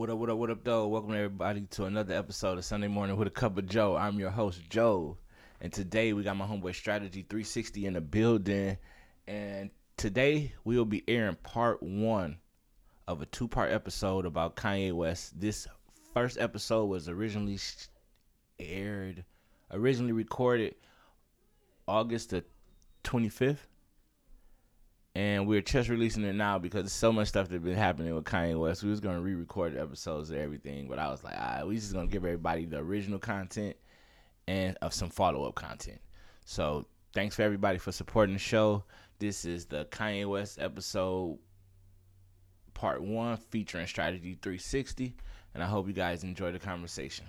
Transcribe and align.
What 0.00 0.08
up, 0.08 0.16
what 0.16 0.30
up, 0.30 0.38
what 0.38 0.48
up, 0.48 0.64
though? 0.64 0.88
Welcome 0.88 1.12
everybody 1.12 1.60
to 1.72 1.84
another 1.84 2.14
episode 2.14 2.56
of 2.56 2.64
Sunday 2.64 2.88
Morning 2.88 3.18
with 3.18 3.28
a 3.28 3.30
Cup 3.30 3.58
of 3.58 3.66
Joe. 3.66 3.96
I'm 3.96 4.18
your 4.18 4.30
host, 4.30 4.62
Joe. 4.70 5.18
And 5.60 5.70
today 5.70 6.14
we 6.14 6.22
got 6.22 6.38
my 6.38 6.46
homeboy 6.46 6.74
Strategy 6.74 7.20
360 7.28 7.84
in 7.84 7.92
the 7.92 8.00
building. 8.00 8.78
And 9.28 9.68
today 9.98 10.54
we 10.64 10.78
will 10.78 10.86
be 10.86 11.04
airing 11.06 11.36
part 11.42 11.82
one 11.82 12.38
of 13.06 13.20
a 13.20 13.26
two 13.26 13.46
part 13.46 13.72
episode 13.72 14.24
about 14.24 14.56
Kanye 14.56 14.94
West. 14.94 15.38
This 15.38 15.68
first 16.14 16.38
episode 16.38 16.86
was 16.86 17.06
originally 17.06 17.58
aired, 18.58 19.22
originally 19.70 20.12
recorded 20.12 20.76
August 21.86 22.30
the 22.30 22.42
25th 23.04 23.66
and 25.20 25.46
we're 25.46 25.60
just 25.60 25.90
releasing 25.90 26.24
it 26.24 26.32
now 26.32 26.58
because 26.58 26.90
so 26.90 27.12
much 27.12 27.28
stuff 27.28 27.46
that's 27.50 27.62
been 27.62 27.74
happening 27.74 28.14
with 28.14 28.24
Kanye 28.24 28.58
West. 28.58 28.82
We 28.82 28.88
was 28.88 29.00
gonna 29.00 29.20
re-record 29.20 29.76
episodes 29.76 30.30
and 30.30 30.38
everything, 30.38 30.88
but 30.88 30.98
I 30.98 31.10
was 31.10 31.22
like, 31.22 31.34
all 31.34 31.40
right, 31.40 31.66
we 31.66 31.74
just 31.74 31.92
gonna 31.92 32.06
give 32.06 32.24
everybody 32.24 32.64
the 32.64 32.78
original 32.78 33.18
content 33.18 33.76
and 34.48 34.78
of 34.80 34.94
some 34.94 35.10
follow-up 35.10 35.54
content. 35.54 36.00
So 36.46 36.86
thanks 37.12 37.36
for 37.36 37.42
everybody 37.42 37.76
for 37.76 37.92
supporting 37.92 38.32
the 38.32 38.38
show. 38.38 38.84
This 39.18 39.44
is 39.44 39.66
the 39.66 39.84
Kanye 39.90 40.26
West 40.26 40.58
episode 40.58 41.38
part 42.72 43.02
one 43.02 43.36
featuring 43.36 43.86
Strategy 43.86 44.38
360, 44.40 45.14
and 45.52 45.62
I 45.62 45.66
hope 45.66 45.86
you 45.86 45.92
guys 45.92 46.24
enjoy 46.24 46.50
the 46.50 46.58
conversation. 46.58 47.26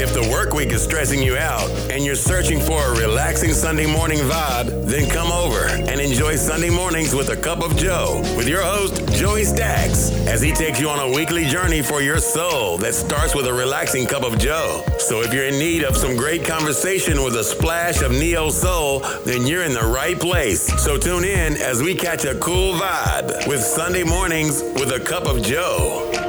If 0.00 0.14
the 0.14 0.30
work 0.30 0.54
week 0.54 0.68
is 0.68 0.84
stressing 0.84 1.20
you 1.20 1.36
out 1.36 1.68
and 1.90 2.04
you're 2.04 2.14
searching 2.14 2.60
for 2.60 2.80
a 2.80 2.90
relaxing 2.92 3.52
Sunday 3.52 3.84
morning 3.84 4.18
vibe, 4.20 4.86
then 4.86 5.10
come 5.10 5.32
over 5.32 5.66
and 5.66 6.00
enjoy 6.00 6.36
Sunday 6.36 6.70
mornings 6.70 7.12
with 7.12 7.30
a 7.30 7.36
cup 7.36 7.64
of 7.64 7.76
Joe 7.76 8.20
with 8.36 8.46
your 8.46 8.62
host, 8.62 9.12
Joey 9.18 9.42
Stacks, 9.42 10.12
as 10.28 10.40
he 10.40 10.52
takes 10.52 10.80
you 10.80 10.88
on 10.88 11.00
a 11.00 11.12
weekly 11.12 11.46
journey 11.46 11.82
for 11.82 12.00
your 12.00 12.18
soul 12.18 12.78
that 12.78 12.94
starts 12.94 13.34
with 13.34 13.48
a 13.48 13.52
relaxing 13.52 14.06
cup 14.06 14.22
of 14.22 14.38
Joe. 14.38 14.84
So 14.98 15.22
if 15.22 15.34
you're 15.34 15.46
in 15.46 15.58
need 15.58 15.82
of 15.82 15.96
some 15.96 16.14
great 16.14 16.44
conversation 16.44 17.24
with 17.24 17.34
a 17.34 17.42
splash 17.42 18.00
of 18.00 18.12
neo 18.12 18.50
soul, 18.50 19.00
then 19.24 19.48
you're 19.48 19.64
in 19.64 19.74
the 19.74 19.82
right 19.82 20.18
place. 20.18 20.62
So 20.80 20.96
tune 20.96 21.24
in 21.24 21.54
as 21.56 21.82
we 21.82 21.96
catch 21.96 22.24
a 22.24 22.36
cool 22.36 22.74
vibe 22.74 23.48
with 23.48 23.60
Sunday 23.60 24.04
mornings 24.04 24.62
with 24.62 24.92
a 24.92 25.00
cup 25.00 25.26
of 25.26 25.42
Joe. 25.42 26.27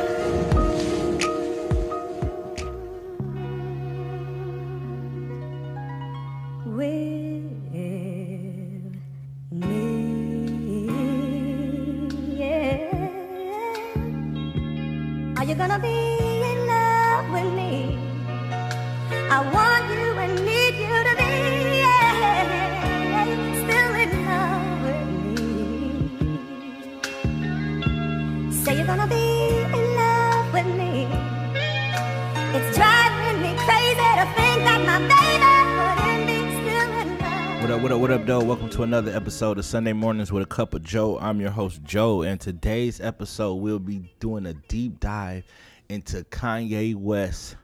Another 38.90 39.16
episode 39.16 39.60
of 39.60 39.66
Sunday 39.66 39.94
Mornings 39.94 40.32
with 40.32 40.42
a 40.42 40.48
Cup 40.48 40.74
of 40.74 40.82
Joe. 40.82 41.20
I'm 41.20 41.40
your 41.40 41.52
host, 41.52 41.84
Joe, 41.84 42.24
and 42.24 42.42
today's 42.42 43.00
episode 43.00 43.54
we'll 43.58 43.78
be 43.78 44.12
doing 44.20 44.48
a 44.48 44.56
deep 44.56 45.00
dive 45.00 45.44
into 45.90 46.24
Kanye 46.24 46.96
West. 46.96 47.56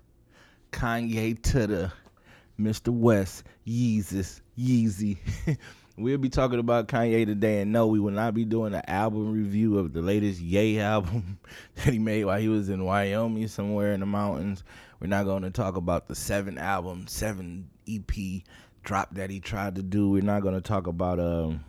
Kanye 0.72 1.42
to 1.42 1.66
the 1.66 1.92
Mr. 2.60 2.90
West, 2.90 3.44
Yeezus, 3.66 4.42
Yeezy. 4.56 5.18
we'll 5.98 6.20
be 6.20 6.30
talking 6.30 6.60
about 6.60 6.88
Kanye 6.88 7.26
today, 7.26 7.62
and 7.62 7.72
no, 7.72 7.88
we 7.88 8.00
will 8.00 8.12
not 8.12 8.36
be 8.36 8.46
doing 8.46 8.76
an 8.76 8.84
album 8.88 9.32
review 9.32 9.80
of 9.80 9.94
the 9.94 10.04
latest 10.04 10.40
Ye 10.40 10.80
album 10.80 11.40
that 11.74 11.92
he 11.92 11.98
made 11.98 12.26
while 12.26 12.40
he 12.40 12.50
was 12.50 12.70
in 12.70 12.86
Wyoming 12.86 13.48
somewhere 13.48 13.94
in 13.94 14.02
the 14.02 14.06
mountains. 14.06 14.64
We're 15.00 15.08
not 15.08 15.26
going 15.26 15.42
to 15.42 15.50
talk 15.50 15.76
about 15.76 16.08
the 16.08 16.14
seven 16.14 16.60
album, 16.60 17.08
seven 17.08 17.68
EP 17.90 18.44
drop 18.86 19.16
that 19.16 19.30
he 19.30 19.40
tried 19.40 19.76
to 19.76 19.84
do. 19.84 20.10
We're 20.10 20.22
not 20.22 20.42
going 20.42 20.56
to 20.56 20.62
talk 20.62 20.88
about 20.88 21.20
um 21.20 21.66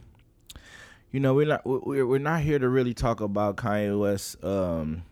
you 1.10 1.20
know, 1.20 1.34
we're 1.34 1.46
not 1.46 1.66
we're 1.66 2.06
we're 2.06 2.18
not 2.18 2.42
here 2.42 2.58
to 2.58 2.68
really 2.68 2.94
talk 2.94 3.20
about 3.20 3.56
Kanye 3.56 3.98
West 3.98 4.42
um 4.44 5.02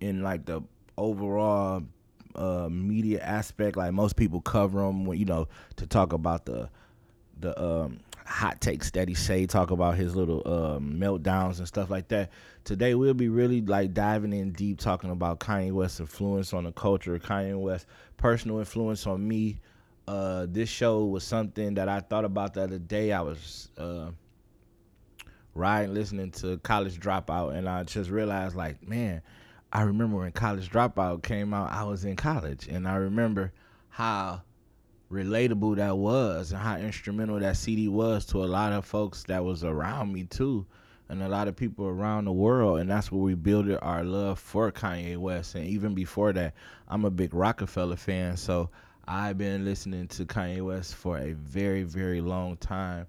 in 0.00 0.22
like 0.22 0.46
the 0.46 0.62
overall 0.96 1.82
uh 2.34 2.68
media 2.70 3.20
aspect 3.22 3.76
like 3.76 3.92
most 3.92 4.16
people 4.16 4.40
cover 4.40 4.84
him 4.84 5.06
when 5.06 5.18
you 5.18 5.24
know 5.24 5.48
to 5.76 5.86
talk 5.86 6.12
about 6.12 6.44
the 6.44 6.68
the 7.40 7.58
um 7.62 7.98
hot 8.26 8.60
takes 8.60 8.90
that 8.90 9.08
he 9.08 9.14
say 9.14 9.46
talk 9.46 9.70
about 9.70 9.94
his 9.94 10.14
little 10.14 10.42
um 10.46 10.94
meltdowns 10.98 11.58
and 11.58 11.66
stuff 11.66 11.88
like 11.88 12.08
that 12.08 12.30
today 12.64 12.94
we'll 12.94 13.14
be 13.14 13.28
really 13.28 13.62
like 13.62 13.94
diving 13.94 14.32
in 14.32 14.52
deep 14.52 14.78
talking 14.78 15.10
about 15.10 15.40
kanye 15.40 15.72
west's 15.72 16.00
influence 16.00 16.52
on 16.52 16.64
the 16.64 16.72
culture 16.72 17.18
kanye 17.18 17.58
west's 17.58 17.86
personal 18.16 18.58
influence 18.58 19.06
on 19.06 19.26
me 19.26 19.58
uh 20.08 20.46
this 20.48 20.68
show 20.68 21.04
was 21.04 21.24
something 21.24 21.74
that 21.74 21.88
i 21.88 22.00
thought 22.00 22.24
about 22.24 22.54
the 22.54 22.62
other 22.62 22.78
day 22.78 23.12
i 23.12 23.20
was 23.20 23.68
uh 23.78 24.10
riding 25.54 25.94
listening 25.94 26.30
to 26.30 26.58
college 26.58 27.00
dropout 27.00 27.56
and 27.56 27.68
i 27.68 27.82
just 27.82 28.10
realized 28.10 28.54
like 28.54 28.86
man 28.86 29.22
I 29.72 29.82
remember 29.82 30.16
when 30.18 30.32
College 30.32 30.70
Dropout 30.70 31.22
came 31.22 31.52
out, 31.52 31.72
I 31.72 31.84
was 31.84 32.04
in 32.04 32.16
college, 32.16 32.68
and 32.68 32.86
I 32.86 32.96
remember 32.96 33.52
how 33.88 34.42
relatable 35.10 35.76
that 35.76 35.98
was 35.98 36.52
and 36.52 36.60
how 36.60 36.76
instrumental 36.76 37.38
that 37.40 37.56
CD 37.56 37.88
was 37.88 38.24
to 38.26 38.42
a 38.42 38.46
lot 38.46 38.72
of 38.72 38.84
folks 38.84 39.24
that 39.24 39.44
was 39.44 39.64
around 39.64 40.12
me 40.12 40.24
too, 40.24 40.66
and 41.08 41.22
a 41.22 41.28
lot 41.28 41.48
of 41.48 41.56
people 41.56 41.86
around 41.86 42.24
the 42.24 42.32
world. 42.32 42.78
And 42.78 42.90
that's 42.90 43.10
where 43.10 43.20
we 43.20 43.34
built 43.34 43.66
our 43.82 44.04
love 44.04 44.38
for 44.38 44.70
Kanye 44.70 45.16
West. 45.18 45.54
And 45.56 45.66
even 45.66 45.94
before 45.94 46.32
that, 46.32 46.54
I'm 46.88 47.04
a 47.04 47.10
big 47.10 47.34
Rockefeller 47.34 47.96
fan, 47.96 48.36
so 48.36 48.70
I've 49.08 49.38
been 49.38 49.64
listening 49.64 50.08
to 50.08 50.24
Kanye 50.24 50.62
West 50.62 50.94
for 50.94 51.18
a 51.18 51.32
very, 51.32 51.84
very 51.84 52.20
long 52.20 52.56
time, 52.56 53.06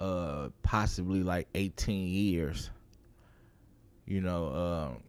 uh, 0.00 0.48
possibly 0.62 1.22
like 1.22 1.48
18 1.54 2.08
years. 2.08 2.70
You 4.06 4.20
know, 4.20 4.54
um, 4.54 5.02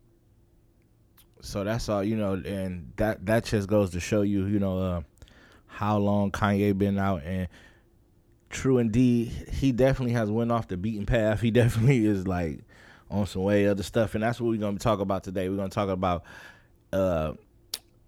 so 1.42 1.64
that's 1.64 1.88
all 1.90 2.04
you 2.04 2.16
know 2.16 2.34
and 2.34 2.92
that 2.98 3.26
that 3.26 3.46
just 3.46 3.68
goes 3.68 3.92
to 3.92 4.00
show 4.00 4.22
you 4.22 4.46
you 4.46 4.60
know 4.60 4.80
uh, 4.80 5.02
how 5.68 5.98
long 5.98 6.32
kanye 6.32 6.78
been 6.78 6.98
out 6.98 7.24
and 7.24 7.48
true 8.50 8.78
indeed 8.78 9.28
he 9.52 9.72
definitely 9.72 10.14
has 10.14 10.30
went 10.30 10.52
off 10.52 10.68
the 10.68 10.78
beaten 10.78 11.06
path 11.06 11.42
he 11.42 11.52
definitely 11.52 12.06
is 12.06 12.28
like 12.28 12.60
on 13.10 13.26
some 13.26 13.44
way 13.44 13.68
other 13.68 13.84
stuff 13.84 14.16
and 14.16 14.24
that's 14.24 14.40
what 14.40 14.50
we're 14.50 14.58
gonna 14.58 14.78
talk 14.78 15.00
about 15.00 15.24
today 15.24 15.50
we're 15.50 15.56
gonna 15.56 15.70
talk 15.70 15.90
about 15.90 16.24
uh 16.92 17.32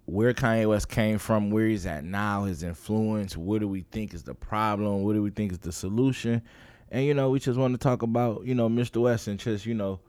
where 0.06 0.34
Kanye 0.34 0.68
West 0.68 0.90
came 0.90 1.18
from, 1.18 1.52
where 1.52 1.68
he's 1.68 1.86
at 1.86 2.04
now, 2.04 2.44
his 2.44 2.64
influence, 2.64 3.38
what 3.38 3.60
do 3.60 3.68
we 3.68 3.82
think 3.92 4.14
is 4.14 4.24
the 4.24 4.34
problem, 4.34 5.04
what 5.04 5.14
do 5.14 5.22
we 5.22 5.30
think 5.30 5.52
is 5.52 5.60
the 5.60 5.72
solution, 5.72 6.42
and 6.90 7.06
you 7.06 7.14
know, 7.14 7.30
we 7.30 7.40
just 7.40 7.58
want 7.58 7.74
to 7.74 7.78
talk 7.78 8.02
about 8.02 8.46
you 8.46 8.54
know 8.54 8.70
Mr. 8.70 9.02
West 9.02 9.28
and 9.28 9.40
just 9.40 9.66
you 9.66 9.74
know 9.74 10.00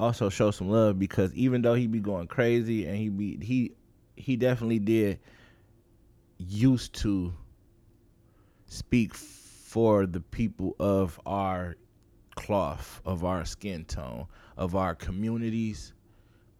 also 0.00 0.28
show 0.28 0.50
some 0.50 0.68
love 0.68 0.98
because 0.98 1.32
even 1.34 1.62
though 1.62 1.74
he 1.74 1.86
be 1.86 2.00
going 2.00 2.26
crazy 2.26 2.86
and 2.86 2.96
he 2.96 3.08
be 3.08 3.38
he 3.40 3.72
he 4.16 4.36
definitely 4.36 4.80
did 4.80 5.20
used 6.38 6.92
to 6.92 7.32
speak 8.66 9.14
for 9.14 10.06
the 10.06 10.20
people 10.20 10.74
of 10.80 11.20
our 11.26 11.76
cloth, 12.34 13.00
of 13.04 13.24
our 13.24 13.44
skin 13.44 13.84
tone, 13.84 14.26
of 14.56 14.74
our 14.74 14.94
communities, 14.94 15.92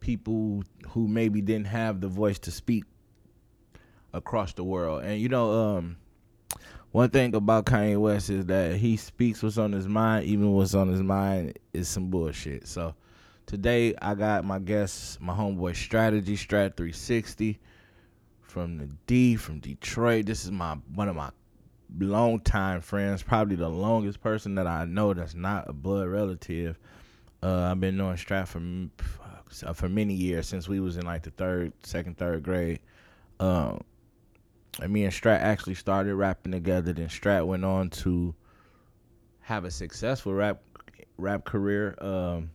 people 0.05 0.63
who 0.89 1.07
maybe 1.07 1.41
didn't 1.41 1.67
have 1.67 2.01
the 2.01 2.07
voice 2.07 2.39
to 2.39 2.51
speak 2.51 2.83
across 4.13 4.53
the 4.53 4.63
world. 4.63 5.03
And 5.03 5.19
you 5.19 5.29
know, 5.29 5.51
um 5.51 5.97
one 6.91 7.09
thing 7.09 7.35
about 7.35 7.65
Kanye 7.65 7.99
West 7.99 8.29
is 8.29 8.45
that 8.45 8.77
he 8.77 8.95
speaks 8.95 9.43
what's 9.43 9.57
on 9.57 9.73
his 9.73 9.87
mind, 9.87 10.25
even 10.25 10.53
what's 10.53 10.73
on 10.73 10.87
his 10.87 11.01
mind 11.01 11.59
is 11.73 11.89
some 11.89 12.09
bullshit. 12.09 12.67
So 12.67 12.95
Today 13.45 13.93
I 14.01 14.15
got 14.15 14.43
my 14.43 14.57
guest, 14.57 15.21
my 15.21 15.31
homeboy 15.31 15.75
Strategy 15.75 16.35
Strat 16.35 16.75
360 16.75 17.59
from 18.41 18.79
the 18.79 18.89
D 19.05 19.35
from 19.35 19.59
Detroit. 19.59 20.25
This 20.25 20.45
is 20.45 20.51
my 20.51 20.77
one 20.95 21.07
of 21.07 21.15
my 21.15 21.29
longtime 21.99 22.81
friends, 22.81 23.21
probably 23.21 23.55
the 23.55 23.69
longest 23.69 24.19
person 24.19 24.55
that 24.55 24.65
I 24.65 24.85
know 24.85 25.13
that's 25.13 25.35
not 25.35 25.69
a 25.69 25.73
blood 25.73 26.07
relative. 26.07 26.79
Uh, 27.43 27.69
I've 27.69 27.79
been 27.79 27.97
knowing 27.97 28.15
Strat 28.15 28.47
for 28.47 28.59
for 29.49 29.89
many 29.89 30.13
years 30.13 30.47
since 30.47 30.67
we 30.67 30.79
was 30.79 30.97
in 30.97 31.05
like 31.05 31.23
the 31.23 31.31
third, 31.31 31.73
second, 31.83 32.17
third 32.17 32.43
grade. 32.43 32.79
Um, 33.39 33.81
and 34.81 34.91
me 34.91 35.03
and 35.03 35.13
Strat 35.13 35.39
actually 35.39 35.75
started 35.75 36.15
rapping 36.15 36.51
together. 36.51 36.93
Then 36.93 37.07
Strat 37.07 37.45
went 37.45 37.63
on 37.63 37.89
to 37.91 38.35
have 39.41 39.65
a 39.65 39.71
successful 39.71 40.33
rap 40.33 40.61
rap 41.17 41.45
career. 41.45 41.95
Um, 41.99 42.49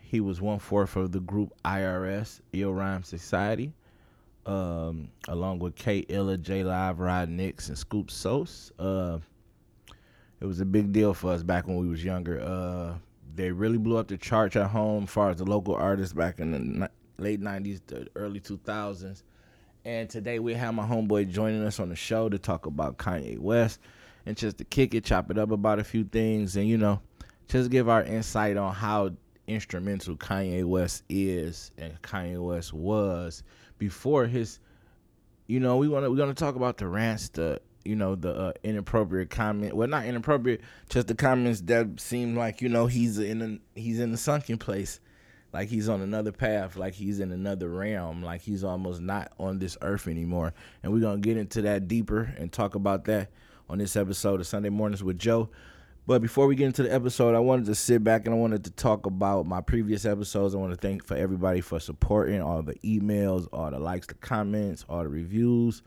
he 0.00 0.20
was 0.20 0.40
one 0.40 0.58
fourth 0.58 0.96
of 0.96 1.12
the 1.12 1.20
group 1.20 1.52
IRS, 1.64 2.40
Ill 2.52 2.72
Rhyme 2.72 3.02
Society, 3.02 3.72
um, 4.44 5.08
along 5.28 5.58
with 5.58 5.74
K 5.74 5.98
Illa, 6.08 6.36
J 6.36 6.62
Live, 6.62 7.00
Rod 7.00 7.28
Nix, 7.28 7.68
and 7.68 7.78
Scoop 7.78 8.10
Sos. 8.10 8.70
Uh, 8.78 9.18
it 10.40 10.44
was 10.44 10.60
a 10.60 10.66
big 10.66 10.92
deal 10.92 11.14
for 11.14 11.32
us 11.32 11.42
back 11.42 11.66
when 11.66 11.76
we 11.78 11.88
was 11.88 12.04
younger. 12.04 12.40
Uh, 12.40 12.94
they 13.36 13.50
really 13.50 13.78
blew 13.78 13.98
up 13.98 14.08
the 14.08 14.16
charts 14.16 14.56
at 14.56 14.70
home 14.70 15.04
as 15.04 15.10
far 15.10 15.30
as 15.30 15.36
the 15.36 15.44
local 15.44 15.74
artists 15.74 16.14
back 16.14 16.40
in 16.40 16.52
the 16.52 16.58
ni- 16.58 16.86
late 17.18 17.40
90s 17.40 17.80
to 17.86 18.06
early 18.16 18.40
2000s. 18.40 19.22
And 19.84 20.10
today 20.10 20.38
we 20.40 20.54
have 20.54 20.74
my 20.74 20.84
homeboy 20.84 21.30
joining 21.30 21.62
us 21.62 21.78
on 21.78 21.90
the 21.90 21.96
show 21.96 22.28
to 22.28 22.38
talk 22.38 22.66
about 22.66 22.96
Kanye 22.96 23.38
West 23.38 23.78
and 24.24 24.36
just 24.36 24.58
to 24.58 24.64
kick 24.64 24.94
it, 24.94 25.04
chop 25.04 25.30
it 25.30 25.38
up 25.38 25.52
about 25.52 25.78
a 25.78 25.84
few 25.84 26.02
things, 26.02 26.56
and 26.56 26.66
you 26.66 26.76
know, 26.76 27.00
just 27.48 27.70
give 27.70 27.88
our 27.88 28.02
insight 28.02 28.56
on 28.56 28.74
how 28.74 29.10
instrumental 29.46 30.16
Kanye 30.16 30.64
West 30.64 31.04
is 31.08 31.70
and 31.78 32.00
Kanye 32.02 32.44
West 32.44 32.72
was 32.72 33.42
before 33.78 34.26
his. 34.26 34.58
You 35.46 35.60
know, 35.60 35.76
we 35.76 35.86
want 35.86 36.04
to 36.04 36.10
we're 36.10 36.16
gonna 36.16 36.34
talk 36.34 36.56
about 36.56 36.78
the 36.78 36.88
rants, 36.88 37.28
the 37.28 37.60
you 37.86 37.96
know 37.96 38.14
the 38.14 38.34
uh, 38.34 38.52
inappropriate 38.62 39.30
comment. 39.30 39.74
Well, 39.74 39.88
not 39.88 40.06
inappropriate, 40.06 40.60
just 40.88 41.06
the 41.06 41.14
comments 41.14 41.60
that 41.62 42.00
seem 42.00 42.36
like 42.36 42.60
you 42.60 42.68
know 42.68 42.86
he's 42.86 43.18
in 43.18 43.42
a, 43.42 43.78
he's 43.78 44.00
in 44.00 44.12
a 44.12 44.16
sunken 44.16 44.58
place, 44.58 45.00
like 45.52 45.68
he's 45.68 45.88
on 45.88 46.00
another 46.00 46.32
path, 46.32 46.76
like 46.76 46.94
he's 46.94 47.20
in 47.20 47.32
another 47.32 47.68
realm, 47.68 48.22
like 48.22 48.42
he's 48.42 48.64
almost 48.64 49.00
not 49.00 49.32
on 49.38 49.58
this 49.58 49.76
earth 49.82 50.08
anymore. 50.08 50.52
And 50.82 50.92
we're 50.92 51.00
gonna 51.00 51.18
get 51.18 51.36
into 51.36 51.62
that 51.62 51.88
deeper 51.88 52.34
and 52.38 52.52
talk 52.52 52.74
about 52.74 53.04
that 53.04 53.30
on 53.68 53.78
this 53.78 53.96
episode 53.96 54.40
of 54.40 54.46
Sunday 54.46 54.70
Mornings 54.70 55.02
with 55.02 55.18
Joe. 55.18 55.50
But 56.06 56.22
before 56.22 56.46
we 56.46 56.54
get 56.54 56.66
into 56.66 56.84
the 56.84 56.94
episode, 56.94 57.34
I 57.34 57.40
wanted 57.40 57.66
to 57.66 57.74
sit 57.74 58.04
back 58.04 58.26
and 58.26 58.34
I 58.34 58.38
wanted 58.38 58.62
to 58.64 58.70
talk 58.70 59.06
about 59.06 59.44
my 59.44 59.60
previous 59.60 60.04
episodes. 60.04 60.54
I 60.54 60.58
want 60.58 60.72
to 60.72 60.76
thank 60.76 61.04
for 61.04 61.16
everybody 61.16 61.60
for 61.60 61.80
supporting 61.80 62.40
all 62.40 62.62
the 62.62 62.74
emails, 62.84 63.48
all 63.52 63.72
the 63.72 63.80
likes, 63.80 64.06
the 64.06 64.14
comments, 64.14 64.84
all 64.88 65.02
the 65.02 65.08
reviews. 65.08 65.82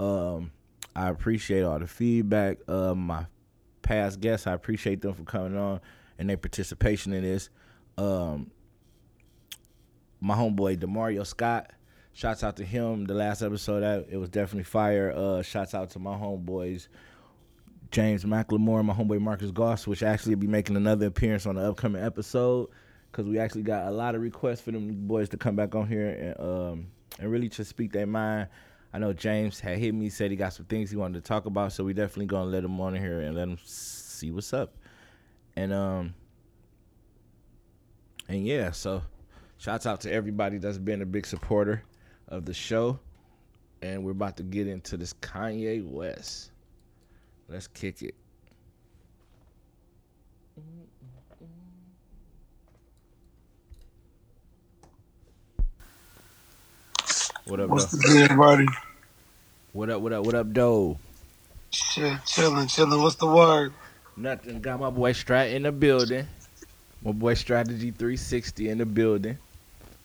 Um, 0.00 0.50
I 0.94 1.08
appreciate 1.08 1.62
all 1.62 1.78
the 1.78 1.86
feedback. 1.86 2.58
Uh, 2.68 2.94
my 2.94 3.26
past 3.82 4.20
guests, 4.20 4.46
I 4.46 4.52
appreciate 4.52 5.00
them 5.00 5.14
for 5.14 5.24
coming 5.24 5.56
on 5.56 5.80
and 6.18 6.28
their 6.28 6.36
participation 6.36 7.12
in 7.12 7.22
this. 7.22 7.48
Um, 7.96 8.50
my 10.20 10.34
homeboy 10.34 10.78
Demario 10.78 11.26
Scott, 11.26 11.70
shouts 12.12 12.44
out 12.44 12.56
to 12.56 12.64
him. 12.64 13.04
The 13.04 13.14
last 13.14 13.42
episode, 13.42 13.80
that 13.80 14.06
it 14.10 14.16
was 14.16 14.28
definitely 14.28 14.64
fire. 14.64 15.12
Uh, 15.14 15.42
shouts 15.42 15.74
out 15.74 15.90
to 15.90 15.98
my 15.98 16.14
homeboys 16.14 16.88
James 17.90 18.24
McLemore, 18.24 18.78
and 18.78 18.88
my 18.88 18.94
homeboy 18.94 19.20
Marcus 19.20 19.50
Goss, 19.50 19.86
which 19.86 20.02
actually 20.02 20.36
be 20.36 20.46
making 20.46 20.76
another 20.76 21.06
appearance 21.06 21.46
on 21.46 21.56
the 21.56 21.62
upcoming 21.68 22.02
episode 22.02 22.68
because 23.10 23.26
we 23.26 23.38
actually 23.38 23.62
got 23.62 23.88
a 23.88 23.90
lot 23.90 24.14
of 24.14 24.22
requests 24.22 24.60
for 24.60 24.70
them 24.70 25.08
boys 25.08 25.28
to 25.30 25.36
come 25.36 25.56
back 25.56 25.74
on 25.74 25.88
here 25.88 26.08
and 26.08 26.40
um 26.40 26.86
and 27.18 27.30
really 27.30 27.48
just 27.48 27.68
speak 27.68 27.92
their 27.92 28.06
mind. 28.06 28.48
I 28.92 28.98
know 28.98 29.12
James 29.12 29.60
had 29.60 29.78
hit 29.78 29.94
me, 29.94 30.08
said 30.08 30.30
he 30.30 30.36
got 30.36 30.52
some 30.52 30.66
things 30.66 30.90
he 30.90 30.96
wanted 30.96 31.22
to 31.22 31.28
talk 31.28 31.46
about, 31.46 31.72
so 31.72 31.84
we 31.84 31.92
definitely 31.92 32.26
gonna 32.26 32.50
let 32.50 32.64
him 32.64 32.80
on 32.80 32.94
here 32.94 33.20
and 33.20 33.36
let 33.36 33.48
him 33.48 33.58
see 33.62 34.30
what's 34.30 34.52
up. 34.52 34.76
And 35.56 35.72
um 35.72 36.14
and 38.28 38.46
yeah, 38.46 38.70
so 38.70 39.02
shouts 39.58 39.86
out 39.86 40.00
to 40.02 40.12
everybody 40.12 40.58
that's 40.58 40.78
been 40.78 41.02
a 41.02 41.06
big 41.06 41.26
supporter 41.26 41.82
of 42.28 42.44
the 42.44 42.54
show. 42.54 42.98
And 43.82 44.04
we're 44.04 44.10
about 44.10 44.36
to 44.36 44.42
get 44.42 44.66
into 44.66 44.96
this 44.96 45.14
Kanye 45.14 45.84
West. 45.84 46.52
Let's 47.48 47.66
kick 47.66 48.02
it. 48.02 48.14
What 57.50 57.58
up, 57.58 57.70
What's 57.70 57.86
though? 57.86 57.98
the 57.98 58.14
deal, 58.14 58.22
everybody? 58.22 58.66
What 59.72 59.90
up, 59.90 60.00
what 60.00 60.12
up, 60.12 60.24
what 60.24 60.36
up, 60.36 60.52
doe? 60.52 60.96
Shit, 61.70 62.24
chilling, 62.24 62.68
chilling. 62.68 63.02
What's 63.02 63.16
the 63.16 63.26
word? 63.26 63.72
Nothing. 64.16 64.60
Got 64.60 64.78
my 64.78 64.90
boy 64.90 65.12
Strat 65.12 65.52
in 65.52 65.64
the 65.64 65.72
building. 65.72 66.28
My 67.02 67.10
boy 67.10 67.34
Strategy 67.34 67.90
360 67.90 68.68
in 68.68 68.78
the 68.78 68.86
building. 68.86 69.36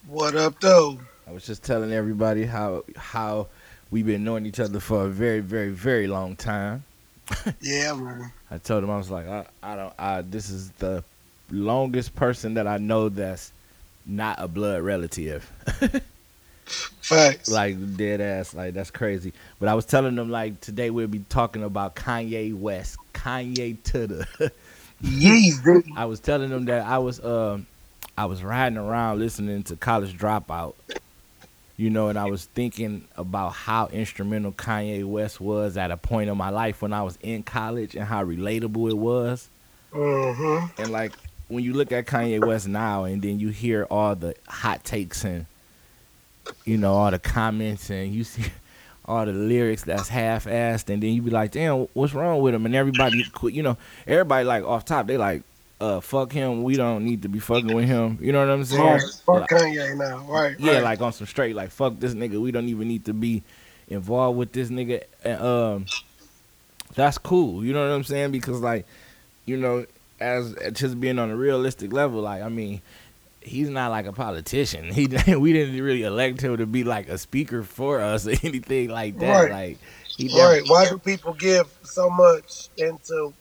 What 0.07 0.35
up, 0.35 0.59
though? 0.59 0.97
I 1.27 1.33
was 1.33 1.45
just 1.45 1.61
telling 1.63 1.93
everybody 1.93 2.45
how 2.45 2.83
how 2.95 3.49
we've 3.91 4.07
been 4.07 4.23
knowing 4.23 4.47
each 4.47 4.59
other 4.59 4.79
for 4.79 5.03
a 5.03 5.07
very, 5.07 5.41
very, 5.41 5.69
very 5.69 6.07
long 6.07 6.35
time. 6.35 6.83
Yeah, 7.61 7.93
man. 7.93 8.31
I 8.49 8.57
told 8.57 8.83
him 8.83 8.89
I 8.89 8.97
was 8.97 9.11
like, 9.11 9.27
I, 9.27 9.45
I 9.61 9.75
don't. 9.75 9.93
I 9.99 10.21
this 10.23 10.49
is 10.49 10.71
the 10.79 11.03
longest 11.51 12.15
person 12.15 12.55
that 12.55 12.65
I 12.65 12.77
know 12.77 13.09
that's 13.09 13.51
not 14.03 14.37
a 14.39 14.47
blood 14.47 14.81
relative. 14.81 15.47
Facts. 16.65 17.49
like 17.49 17.97
dead 17.97 18.21
ass. 18.21 18.53
Like 18.53 18.73
that's 18.73 18.91
crazy. 18.91 19.33
But 19.59 19.69
I 19.69 19.73
was 19.75 19.85
telling 19.85 20.15
them 20.15 20.29
like 20.29 20.59
today 20.61 20.89
we'll 20.89 21.07
be 21.07 21.23
talking 21.29 21.63
about 21.63 21.95
Kanye 21.95 22.57
West, 22.57 22.97
Kanye 23.13 23.81
to 23.83 24.07
the. 24.07 24.51
Yeez, 25.03 25.63
dude. 25.63 25.85
I 25.97 26.05
was 26.05 26.19
telling 26.19 26.49
them 26.49 26.65
that 26.65 26.85
I 26.85 26.97
was 26.97 27.23
um 27.23 27.67
I 28.17 28.25
was 28.25 28.43
riding 28.43 28.77
around 28.77 29.19
listening 29.19 29.63
to 29.63 29.75
College 29.75 30.17
Dropout, 30.17 30.75
you 31.75 31.89
know, 31.89 32.07
and 32.07 32.17
I 32.17 32.25
was 32.25 32.45
thinking 32.45 33.07
about 33.17 33.49
how 33.49 33.87
instrumental 33.87 34.53
Kanye 34.53 35.03
West 35.03 35.41
was 35.41 35.75
at 35.75 35.91
a 35.91 35.97
point 35.97 36.29
in 36.29 36.37
my 36.37 36.49
life 36.49 36.81
when 36.81 36.93
I 36.93 37.03
was 37.03 37.17
in 37.21 37.43
college 37.43 37.95
and 37.95 38.05
how 38.05 38.23
relatable 38.23 38.89
it 38.89 38.97
was. 38.97 39.49
Mm-hmm. 39.91 40.81
And 40.81 40.91
like 40.91 41.13
when 41.49 41.63
you 41.63 41.73
look 41.73 41.91
at 41.91 42.05
Kanye 42.05 42.45
West 42.45 42.67
now 42.67 43.03
and 43.03 43.21
then 43.21 43.39
you 43.39 43.49
hear 43.49 43.83
all 43.91 44.15
the 44.15 44.33
hot 44.47 44.83
takes 44.83 45.25
and 45.25 45.45
you 46.65 46.77
know 46.77 46.93
all 46.93 47.11
the 47.11 47.19
comments 47.19 47.89
and 47.89 48.13
you 48.13 48.23
see 48.23 48.43
all 49.05 49.25
the 49.25 49.31
lyrics 49.33 49.83
that's 49.83 50.09
half-assed 50.09 50.89
and 50.89 51.01
then 51.03 51.11
you 51.11 51.21
be 51.21 51.29
like 51.29 51.51
damn 51.51 51.81
what's 51.93 52.13
wrong 52.13 52.41
with 52.41 52.53
him 52.55 52.65
and 52.65 52.75
everybody 52.75 53.23
you 53.51 53.61
know 53.63 53.77
everybody 54.07 54.43
like 54.45 54.63
off 54.63 54.83
top 54.85 55.05
they 55.07 55.17
like 55.17 55.43
uh 55.81 55.99
fuck 55.99 56.31
him 56.31 56.63
we 56.63 56.75
don't 56.75 57.03
need 57.05 57.21
to 57.21 57.27
be 57.27 57.37
fucking 57.39 57.73
with 57.75 57.85
him 57.85 58.17
you 58.21 58.31
know 58.31 58.39
what 58.39 58.49
i'm 58.49 58.63
saying 58.63 58.81
Right. 58.83 59.01
Fuck 59.25 59.27
Like- 59.41 59.49
Kanye 59.49 59.95
now. 59.97 60.25
Right. 60.27 60.59
yeah 60.59 60.75
right. 60.75 60.83
like 60.83 61.01
on 61.01 61.13
some 61.13 61.27
straight 61.27 61.55
like 61.55 61.69
fuck 61.69 61.99
this 61.99 62.13
nigga 62.13 62.39
we 62.41 62.51
don't 62.51 62.67
even 62.69 62.87
need 62.87 63.05
to 63.05 63.13
be 63.13 63.43
involved 63.89 64.37
with 64.39 64.51
this 64.53 64.69
nigga 64.69 65.03
and 65.23 65.41
um 65.41 65.85
that's 66.95 67.17
cool 67.17 67.63
you 67.63 67.73
know 67.73 67.87
what 67.87 67.93
i'm 67.93 68.03
saying 68.03 68.31
because 68.31 68.61
like 68.61 68.85
you 69.45 69.57
know 69.57 69.85
as 70.19 70.55
just 70.71 70.99
being 70.99 71.19
on 71.19 71.29
a 71.29 71.35
realistic 71.35 71.91
level 71.91 72.21
like 72.21 72.41
i 72.41 72.49
mean 72.49 72.81
he's 73.45 73.69
not 73.69 73.91
like 73.91 74.05
a 74.07 74.13
politician 74.13 74.85
he 74.91 75.07
we 75.37 75.53
didn't 75.53 75.81
really 75.81 76.03
elect 76.03 76.41
him 76.41 76.57
to 76.57 76.65
be 76.65 76.83
like 76.83 77.07
a 77.09 77.17
speaker 77.17 77.63
for 77.63 78.01
us 78.01 78.27
or 78.27 78.31
anything 78.43 78.89
like 78.89 79.17
that 79.19 79.43
Right. 79.43 79.51
like 79.51 79.77
he 80.17 80.29
Right. 80.29 80.63
Why 80.67 80.85
do 80.89 80.97
people 80.97 81.33
give 81.33 81.67
so 81.83 82.09
much 82.09 82.69
into 82.77 83.33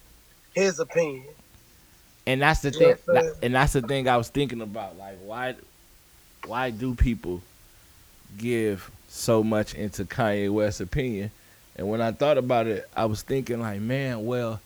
his 0.54 0.78
opinion? 0.80 1.34
and 2.26 2.42
that's 2.42 2.60
the 2.60 2.70
You 2.70 2.78
thing 2.78 2.88
know 2.90 2.96
what 3.06 3.16
I'm 3.16 3.22
saying? 3.22 3.34
and 3.42 3.54
that's 3.54 3.72
the 3.74 3.82
thing 3.82 4.08
i 4.08 4.16
was 4.16 4.28
thinking 4.28 4.60
about 4.62 4.96
like 4.98 5.18
why 5.24 5.54
why 6.46 6.70
do 6.70 6.94
people 6.94 7.42
give 8.38 8.90
so 9.08 9.42
much 9.42 9.74
into 9.74 10.04
kanye 10.04 10.50
west's 10.50 10.80
opinion 10.80 11.30
and 11.76 11.88
when 11.88 12.00
i 12.00 12.10
thought 12.12 12.38
about 12.38 12.66
it 12.66 12.88
i 12.96 13.04
was 13.04 13.22
thinking 13.22 13.60
like 13.60 13.80
man 13.80 14.24
well 14.26 14.60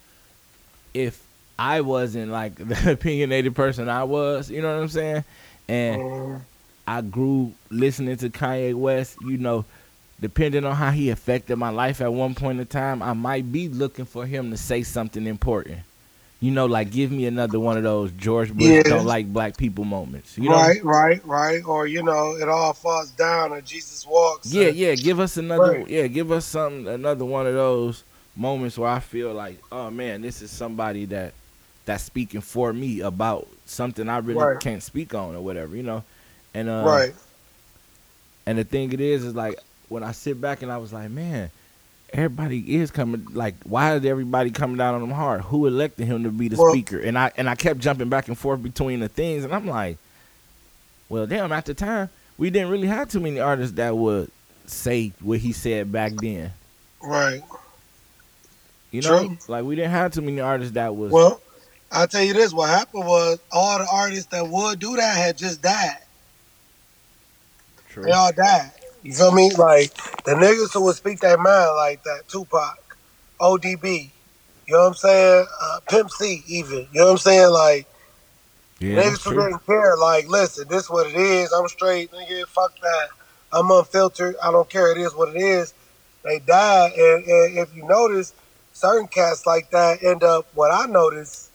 if 0.95 1.23
i 1.59 1.81
wasn't 1.81 2.31
like 2.31 2.55
the 2.69 2.93
opinionated 2.93 3.55
person 3.55 3.89
i 3.89 4.05
was 4.05 4.51
you 4.51 4.63
know 4.63 4.75
what 4.75 4.83
i'm 4.83 4.89
saying 4.89 5.25
and 5.69 6.01
Mm, 6.01 6.41
I 6.87 7.03
grew 7.03 7.53
listening 7.71 8.17
to 8.17 8.31
Kanye 8.31 8.75
West, 8.75 9.19
you 9.21 9.37
know, 9.37 9.67
depending 10.21 10.65
on 10.65 10.75
how 10.75 10.91
he 10.91 11.11
affected 11.11 11.57
my 11.57 11.69
life 11.69 12.01
at 12.01 12.11
one 12.11 12.35
point 12.35 12.61
in 12.61 12.67
time, 12.67 13.03
I 13.03 13.13
might 13.13 13.53
be 13.53 13.69
looking 13.69 14.07
for 14.07 14.25
him 14.25 14.51
to 14.51 14.57
say 14.57 14.83
something 14.83 15.27
important. 15.27 15.81
You 16.41 16.51
know, 16.53 16.65
like 16.65 16.91
give 16.91 17.11
me 17.13 17.27
another 17.27 17.61
one 17.61 17.77
of 17.77 17.83
those 17.83 18.11
George 18.13 18.53
Bush 18.55 18.69
Yeah. 18.69 18.83
don't 18.85 19.05
like 19.05 19.31
black 19.31 19.59
people 19.59 19.85
moments. 19.85 20.39
You 20.39 20.49
know? 20.49 20.55
right, 20.57 20.83
right, 20.83 21.21
right. 21.27 21.63
Or 21.67 21.87
you 21.87 22.03
know, 22.03 22.37
it 22.37 22.49
all 22.49 22.73
falls 22.73 23.11
down, 23.11 23.53
or 23.53 23.61
Jesus 23.61 24.07
walks. 24.07 24.51
Yeah, 24.51 24.69
yeah. 24.69 24.95
Give 24.95 25.21
us 25.21 25.37
another. 25.37 25.73
Right. 25.81 25.89
Yeah, 25.89 26.07
give 26.07 26.33
us 26.33 26.47
some 26.47 26.87
another 26.87 27.25
one 27.27 27.47
of 27.47 27.55
those 27.55 28.05
moments 28.37 28.79
where 28.79 28.89
I 28.89 29.01
feel 29.01 29.35
like, 29.35 29.59
oh 29.71 29.91
man, 29.91 30.23
this 30.23 30.41
is 30.41 30.51
somebody 30.51 31.05
that 31.07 31.35
that's 31.89 32.05
speaking 32.05 32.43
for 32.43 32.71
me 32.73 33.01
about 33.01 33.49
something 33.65 34.09
I 34.09 34.19
really 34.19 34.39
Right. 34.41 34.61
can't 34.61 34.83
speak 34.83 35.15
on 35.15 35.35
or 35.35 35.41
whatever. 35.41 35.75
You 35.75 35.83
know, 35.83 36.05
and 36.55 36.69
uh, 36.69 36.85
Right. 36.87 37.15
And 38.47 38.59
the 38.59 38.65
thing 38.65 38.93
it 38.93 39.01
is 39.01 39.25
is 39.25 39.35
like 39.35 39.59
when 39.89 40.03
I 40.03 40.13
sit 40.13 40.39
back 40.41 40.63
and 40.63 40.71
I 40.71 40.77
was 40.77 40.93
like, 40.93 41.11
man, 41.11 41.51
everybody 42.13 42.77
is 42.77 42.91
coming. 42.91 43.27
Like, 43.33 43.55
why 43.65 43.95
is 43.95 44.05
everybody 44.05 44.51
coming 44.51 44.77
down 44.77 44.95
on 44.95 45.03
him 45.03 45.11
hard? 45.11 45.41
Who 45.43 45.67
elected 45.67 46.07
him 46.07 46.25
to 46.25 46.31
be 46.31 46.49
the 46.49 46.57
Well- 46.57 46.73
speaker? 46.73 46.99
And 46.99 47.19
I 47.19 47.33
and 47.37 47.49
I 47.49 47.55
kept 47.55 47.81
jumping 47.81 48.09
back 48.11 48.29
and 48.29 48.37
forth 48.39 48.63
between 48.63 49.01
the 49.01 49.09
things, 49.09 49.45
and 49.45 49.55
I'm 49.55 49.67
like, 49.67 49.97
well, 51.09 51.27
damn. 51.27 51.53
At 51.53 51.65
the 51.65 51.75
time, 51.75 52.11
we 52.37 52.51
didn't 52.51 52.71
really 52.71 52.87
have 52.89 53.09
too 53.09 53.21
many 53.21 53.41
artists 53.41 53.77
that 53.77 53.97
would 53.97 54.31
say 54.67 55.13
what 55.21 55.39
he 55.39 55.53
said 55.53 55.91
back 55.91 56.13
then. 56.21 56.53
Right. 57.03 57.43
You 58.91 59.03
know, 59.03 59.19
True. 59.27 59.39
like 59.49 59.65
we 59.65 59.77
didn't 59.77 59.91
have 59.91 60.13
too 60.15 60.23
many 60.23 60.41
artists 60.41 60.73
that 60.75 60.95
was 60.97 61.13
Well, 61.13 61.41
I'll 61.91 62.09
tell 62.09 62.23
you 62.23 62.35
this: 62.35 62.53
what 62.53 62.69
happened 62.71 63.07
was 63.07 63.39
all 63.53 63.79
the 63.79 63.89
artists 63.91 64.27
that 64.27 64.47
would 64.49 64.79
do 64.79 64.97
that 64.97 65.17
had 65.17 65.39
just 65.39 65.63
died. 65.63 65.99
True. 67.89 68.05
They 68.05 68.13
all 68.13 68.33
died. 68.33 68.73
You 69.03 69.15
feel 69.15 69.33
me? 69.33 69.53
Like 69.55 69.95
the 70.25 70.33
niggas 70.33 70.73
who 70.75 70.85
would 70.85 70.97
speak 70.97 71.21
their 71.21 71.39
mind 71.39 71.71
like 71.77 72.03
that, 72.05 72.25
Tupac, 72.29 72.77
ODB, 73.41 74.13
you 74.67 74.75
know 74.75 74.81
what 74.81 74.89
I'm 74.89 74.95
saying? 74.95 75.47
Uh, 75.63 75.81
Pimp 75.89 76.11
C, 76.11 76.43
even. 76.47 76.89
You 76.93 77.01
know 77.01 77.07
what 77.07 77.13
I'm 77.13 77.19
saying? 77.19 77.51
Like 77.51 77.87
Yeah, 78.81 78.97
niggas 79.03 79.25
who 79.25 79.33
didn't 79.33 79.65
care. 79.67 79.97
Like, 79.97 80.29
listen, 80.29 80.69
this 80.69 80.85
is 80.85 80.91
what 80.91 81.07
it 81.07 81.17
is. 81.17 81.53
I'm 81.53 81.69
straight, 81.69 82.13
nigga. 82.13 82.47
Fuck 82.47 82.79
that. 82.83 83.09
I'm 83.53 83.71
unfiltered. 83.71 84.37
I 84.43 84.53
don't 84.53 84.69
care. 84.69 84.93
It 84.93 84.99
is 84.99 85.15
what 85.15 85.35
it 85.35 85.41
is. 85.41 85.73
They 86.25 86.39
died, 86.41 86.93
and, 86.93 87.25
and 87.25 87.59
if 87.59 87.75
you 87.75 87.85
notice, 87.87 88.35
certain 88.73 89.09
cats 89.09 89.47
like 89.47 89.71
that 89.71 90.03
end 90.03 90.23
up. 90.23 90.47
What 90.55 90.71
I 90.71 90.87
noticed 90.87 91.48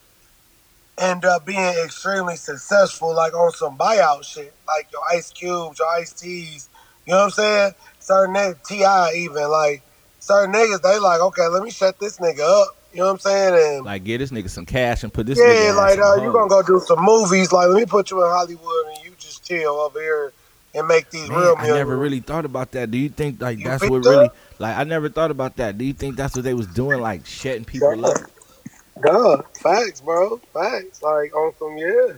end 0.97 1.25
up 1.25 1.45
being 1.45 1.59
extremely 1.83 2.35
successful, 2.35 3.15
like 3.15 3.33
on 3.33 3.51
some 3.51 3.77
buyout 3.77 4.23
shit, 4.23 4.53
like 4.67 4.87
your 4.91 5.01
Ice 5.11 5.31
Cubes, 5.31 5.79
your 5.79 5.87
Ice-Ts. 5.99 6.69
You 7.05 7.11
know 7.11 7.17
what 7.17 7.23
I'm 7.25 7.31
saying? 7.31 7.73
Certain 7.99 8.35
niggas, 8.35 8.63
T.I. 8.65 9.13
even 9.15 9.49
like 9.49 9.83
certain 10.19 10.53
niggas, 10.53 10.81
they 10.81 10.99
like, 10.99 11.19
okay, 11.19 11.47
let 11.47 11.63
me 11.63 11.71
shut 11.71 11.99
this 11.99 12.17
nigga 12.17 12.39
up. 12.39 12.67
You 12.93 12.99
know 12.99 13.05
what 13.05 13.11
I'm 13.13 13.19
saying? 13.19 13.75
And 13.77 13.85
Like, 13.85 14.03
get 14.03 14.19
this 14.19 14.29
nigga 14.29 14.49
some 14.49 14.65
cash 14.65 15.03
and 15.03 15.11
put 15.11 15.25
this 15.25 15.39
nigga 15.39 15.61
yeah, 15.63 15.69
in 15.71 15.75
like 15.75 15.97
uh, 15.97 16.23
you 16.23 16.31
gonna 16.31 16.47
go 16.47 16.61
do 16.61 16.79
some 16.79 17.03
movies. 17.03 17.51
Like, 17.51 17.67
let 17.69 17.79
me 17.79 17.85
put 17.85 18.11
you 18.11 18.23
in 18.23 18.29
Hollywood 18.29 18.87
and 18.95 19.03
you 19.03 19.11
just 19.17 19.45
chill 19.45 19.71
over 19.71 19.99
here 19.99 20.31
and 20.75 20.87
make 20.87 21.09
these 21.09 21.27
Man, 21.27 21.39
real 21.39 21.55
I 21.57 21.67
never 21.67 21.97
really 21.97 22.19
thought 22.19 22.45
about 22.45 22.71
that. 22.73 22.91
Do 22.91 22.97
you 22.97 23.09
think 23.09 23.41
like 23.41 23.59
You 23.59 23.65
that's 23.65 23.83
what 23.83 24.05
really 24.05 24.29
like 24.59 24.77
I 24.77 24.83
never 24.83 25.09
thought 25.09 25.31
about 25.31 25.57
that. 25.57 25.77
Do 25.77 25.85
you 25.85 25.93
think 25.93 26.15
that's 26.15 26.35
what 26.35 26.43
they 26.43 26.53
was 26.53 26.67
doing, 26.67 27.01
like 27.01 27.25
shutting 27.25 27.65
people 27.65 28.05
up? 28.05 28.17
Duh, 29.01 29.41
facts, 29.55 30.01
bro, 30.01 30.37
facts. 30.53 31.01
Like 31.01 31.35
on 31.35 31.53
some 31.57 31.77
yeah. 31.77 32.13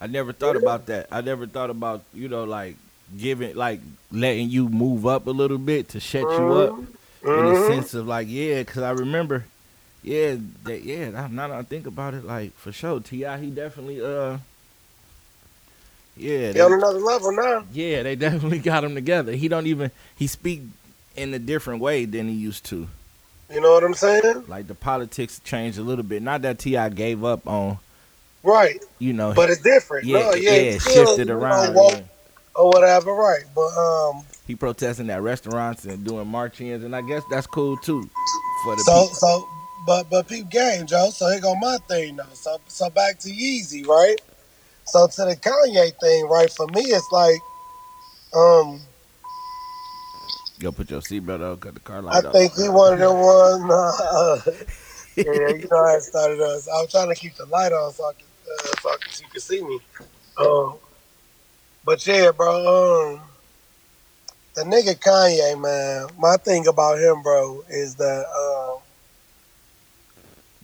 I 0.00 0.06
never 0.06 0.32
thought 0.32 0.56
about 0.56 0.86
that. 0.86 1.08
I 1.10 1.20
never 1.20 1.46
thought 1.46 1.70
about, 1.70 2.02
you 2.14 2.28
know, 2.28 2.44
like 2.44 2.76
giving 3.16 3.54
like 3.56 3.80
letting 4.12 4.50
you 4.50 4.68
move 4.68 5.06
up 5.06 5.26
a 5.26 5.30
little 5.30 5.58
bit 5.58 5.88
to 5.90 6.00
shut 6.00 6.36
you 6.38 6.52
up 6.54 6.74
in 7.32 7.46
the 7.46 7.54
Mhm. 7.54 7.56
sense 7.56 7.94
of 7.94 8.06
like, 8.06 8.28
yeah, 8.28 8.62
cause 8.64 8.82
I 8.82 8.90
remember 8.90 9.44
yeah, 10.02 10.36
that 10.64 10.82
yeah, 10.84 11.10
now 11.10 11.48
that 11.48 11.50
I 11.56 11.62
think 11.62 11.86
about 11.86 12.14
it, 12.14 12.24
like 12.24 12.52
for 12.54 12.72
sure, 12.72 13.00
T.I. 13.00 13.38
he 13.38 13.50
definitely 13.50 14.00
uh 14.04 14.38
yeah, 16.16 16.52
He 16.52 16.60
on 16.60 16.72
another 16.72 17.00
level 17.00 17.32
now. 17.32 17.64
yeah, 17.72 18.02
they 18.02 18.16
definitely 18.16 18.58
got 18.72 18.84
him 18.84 18.94
together. 18.94 19.32
He 19.32 19.48
don't 19.48 19.66
even 19.66 19.90
he 20.16 20.26
speak 20.26 20.62
in 21.16 21.32
a 21.34 21.38
different 21.38 21.80
way 21.80 22.04
than 22.04 22.28
he 22.28 22.34
used 22.34 22.64
to. 22.66 22.88
You 23.50 23.60
know 23.60 23.72
what 23.72 23.84
I'm 23.84 23.94
saying? 23.94 24.44
Like 24.48 24.66
the 24.66 24.74
politics 24.74 25.40
changed 25.44 25.78
a 25.78 25.82
little 25.82 26.04
bit. 26.04 26.22
Not 26.22 26.42
that 26.42 26.58
T.I. 26.58 26.88
gave 26.90 27.24
up 27.24 27.46
on, 27.46 27.78
Right, 28.42 28.82
you 28.98 29.12
know, 29.12 29.32
but 29.34 29.50
it's 29.50 29.60
different. 29.62 30.06
yeah, 30.06 30.18
no, 30.20 30.34
yeah, 30.34 30.50
yeah, 30.50 30.56
it's 30.72 30.92
shifted 30.92 31.28
know, 31.28 31.34
around. 31.34 31.74
woke 31.74 31.92
yeah. 31.92 32.02
or 32.54 32.68
whatever. 32.68 33.12
Right, 33.12 33.42
but 33.54 33.68
um, 33.76 34.24
He 34.46 34.54
protesting 34.54 35.10
at 35.10 35.22
restaurants 35.22 35.84
and 35.84 36.04
doing 36.04 36.28
march-ins, 36.28 36.84
and 36.84 36.94
I 36.94 37.02
guess 37.02 37.22
that's 37.30 37.46
cool 37.46 37.76
too 37.76 38.08
for 38.64 38.76
the 38.76 38.82
so 38.82 39.02
people. 39.02 39.14
so, 39.14 39.48
but 39.86 40.10
but 40.10 40.28
peep 40.28 40.48
game, 40.48 40.86
Joe. 40.86 41.10
So 41.10 41.28
here 41.30 41.40
go 41.40 41.54
my 41.56 41.78
thing 41.88 42.16
though. 42.16 42.24
So 42.34 42.60
so 42.66 42.90
back 42.90 43.18
to 43.20 43.30
Yeezy, 43.30 43.86
right? 43.86 44.20
So 44.84 45.06
to 45.08 45.24
the 45.24 45.36
Kanye 45.36 45.92
thing, 46.00 46.28
right? 46.28 46.50
For 46.52 46.66
me, 46.68 46.82
it's 46.82 47.08
like, 47.10 47.40
um, 48.34 48.80
Go 50.66 50.72
put 50.72 50.90
your 50.90 51.00
seatbelt 51.00 51.48
on, 51.48 51.58
cut 51.58 51.74
the 51.74 51.80
car 51.80 52.02
I 52.10 52.16
light 52.16 52.24
off. 52.24 52.32
think 52.32 52.54
he 52.54 52.68
one 52.68 52.94
of 52.94 52.98
the 52.98 53.12
ones. 53.12 53.70
Uh, 53.70 54.64
yeah, 55.16 55.54
you 55.54 55.68
know 55.70 55.76
how 55.76 55.96
it 55.96 56.02
started 56.02 56.40
us. 56.40 56.68
I 56.68 56.80
was 56.80 56.90
trying 56.90 57.08
to 57.08 57.14
keep 57.14 57.36
the 57.36 57.46
light 57.46 57.70
on 57.70 57.92
so 57.92 58.02
I 58.02 58.12
could, 58.14 58.24
uh, 58.52 58.80
so, 58.82 58.88
I 58.88 58.96
could, 59.00 59.12
so 59.12 59.22
you 59.22 59.28
could 59.30 59.42
see 59.42 59.62
me. 59.62 59.78
Um, 60.36 60.74
but 61.84 62.04
yeah, 62.04 62.32
bro. 62.32 63.14
Um, 63.14 63.20
the 64.56 64.62
nigga 64.64 64.98
Kanye, 64.98 65.56
man. 65.60 66.08
My 66.18 66.36
thing 66.36 66.66
about 66.66 66.98
him, 66.98 67.22
bro, 67.22 67.62
is 67.68 67.94
that 67.94 68.24
uh, 68.26 68.80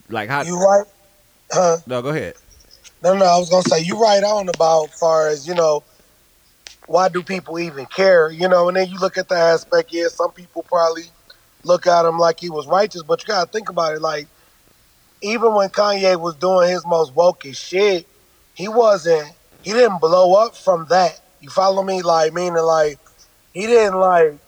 Like 0.08 0.28
how? 0.28 0.42
you 0.42 0.58
right, 0.58 0.86
huh? 1.52 1.76
no, 1.86 2.02
go 2.02 2.08
ahead. 2.08 2.34
No, 3.04 3.16
no, 3.16 3.24
I 3.24 3.38
was 3.38 3.50
gonna 3.50 3.62
say 3.62 3.82
you 3.84 4.02
right 4.02 4.24
on 4.24 4.48
about 4.48 4.90
far 4.94 5.28
as 5.28 5.46
you 5.46 5.54
know. 5.54 5.84
Why 6.92 7.08
do 7.08 7.22
people 7.22 7.58
even 7.58 7.86
care? 7.86 8.30
You 8.30 8.48
know, 8.48 8.68
and 8.68 8.76
then 8.76 8.86
you 8.90 8.98
look 8.98 9.16
at 9.16 9.26
the 9.26 9.34
aspect. 9.34 9.94
Yeah, 9.94 10.08
some 10.08 10.30
people 10.30 10.62
probably 10.62 11.04
look 11.64 11.86
at 11.86 12.04
him 12.04 12.18
like 12.18 12.38
he 12.38 12.50
was 12.50 12.66
righteous, 12.66 13.02
but 13.02 13.22
you 13.22 13.28
gotta 13.28 13.50
think 13.50 13.70
about 13.70 13.94
it. 13.94 14.02
Like, 14.02 14.26
even 15.22 15.54
when 15.54 15.70
Kanye 15.70 16.20
was 16.20 16.36
doing 16.36 16.68
his 16.68 16.84
most 16.84 17.14
wokest 17.14 17.56
shit, 17.56 18.06
he 18.52 18.68
wasn't. 18.68 19.32
He 19.62 19.72
didn't 19.72 20.02
blow 20.02 20.34
up 20.34 20.54
from 20.54 20.84
that. 20.90 21.18
You 21.40 21.48
follow 21.48 21.82
me? 21.82 22.02
Like, 22.02 22.34
meaning 22.34 22.62
like 22.62 22.98
he 23.54 23.66
didn't 23.66 23.98
like. 23.98 24.38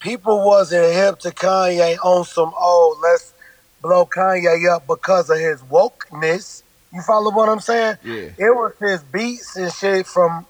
People 0.00 0.46
wasn't 0.46 0.92
hip 0.92 1.18
to 1.20 1.30
Kanye 1.30 1.96
on 2.04 2.26
some. 2.26 2.52
Oh, 2.54 3.00
let's 3.02 3.32
blow 3.80 4.04
Kanye 4.04 4.70
up 4.70 4.86
because 4.86 5.30
of 5.30 5.38
his 5.38 5.62
wokeness. 5.62 6.62
You 6.92 7.00
follow 7.00 7.30
what 7.30 7.48
I'm 7.48 7.60
saying? 7.60 7.96
Yeah. 8.04 8.28
It 8.36 8.54
was 8.54 8.74
his 8.78 9.02
beats 9.02 9.56
and 9.56 9.72
shit 9.72 10.06
from 10.06 10.46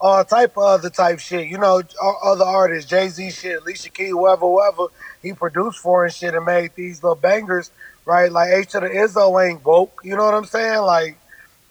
all 0.00 0.24
type 0.24 0.56
of 0.56 0.62
other 0.64 0.90
type 0.90 1.18
shit. 1.18 1.48
You 1.48 1.58
know, 1.58 1.82
o- 2.00 2.18
other 2.32 2.44
artists, 2.44 2.88
Jay 2.88 3.08
Z 3.08 3.30
shit, 3.30 3.60
Alicia 3.62 3.90
Keys, 3.90 4.10
whoever, 4.10 4.40
whoever 4.46 4.86
he 5.22 5.32
produced 5.32 5.78
for 5.80 6.04
and 6.04 6.12
shit 6.14 6.34
and 6.34 6.44
made 6.46 6.70
these 6.76 7.02
little 7.02 7.16
bangers, 7.16 7.70
right? 8.04 8.30
Like 8.30 8.50
H 8.50 8.70
to 8.72 8.80
the 8.80 8.88
Izzo 8.88 9.44
ain't 9.44 9.64
woke. 9.64 10.00
You 10.04 10.16
know 10.16 10.24
what 10.24 10.34
I'm 10.34 10.44
saying? 10.44 10.82
Like 10.82 11.16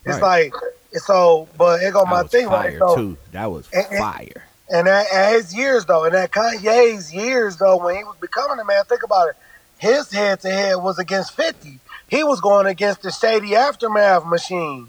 it's 0.06 0.20
Right. 0.22 0.52
like 0.52 1.02
so, 1.04 1.48
but 1.58 1.82
it 1.82 1.94
go 1.94 2.04
my 2.06 2.24
was 2.24 2.32
thing 2.32 2.48
fire 2.48 2.70
right. 2.72 2.80
So, 2.80 2.96
too. 2.96 3.18
That 3.32 3.52
was 3.52 3.68
And- 3.72 3.86
and- 3.92 4.00
fire. 4.00 4.44
and 4.70 4.88
at, 4.88 5.12
at 5.12 5.34
his 5.34 5.54
years 5.56 5.86
though, 5.86 6.04
and 6.06 6.16
at 6.16 6.32
Kanye's 6.32 7.14
years 7.14 7.58
though, 7.58 7.78
when 7.78 7.96
he 7.98 8.04
was 8.04 8.16
becoming 8.20 8.60
a 8.60 8.66
man, 8.66 8.84
think 8.86 9.04
about 9.04 9.30
it. 9.30 9.36
His 9.78 10.12
head 10.12 10.40
to 10.42 10.50
head 10.50 10.76
was 10.76 10.98
against 11.00 11.34
Fifty. 11.36 11.80
He 12.10 12.24
was 12.24 12.42
going 12.42 12.66
against 12.68 13.04
the 13.04 13.12
Shady 13.12 13.56
Aftermath 13.56 14.26
machine 14.26 14.88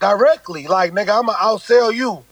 directly. 0.00 0.66
Like 0.66 0.92
nigga, 0.92 1.18
I'ma 1.20 1.34
outsell 1.34 1.94
you. 1.94 2.24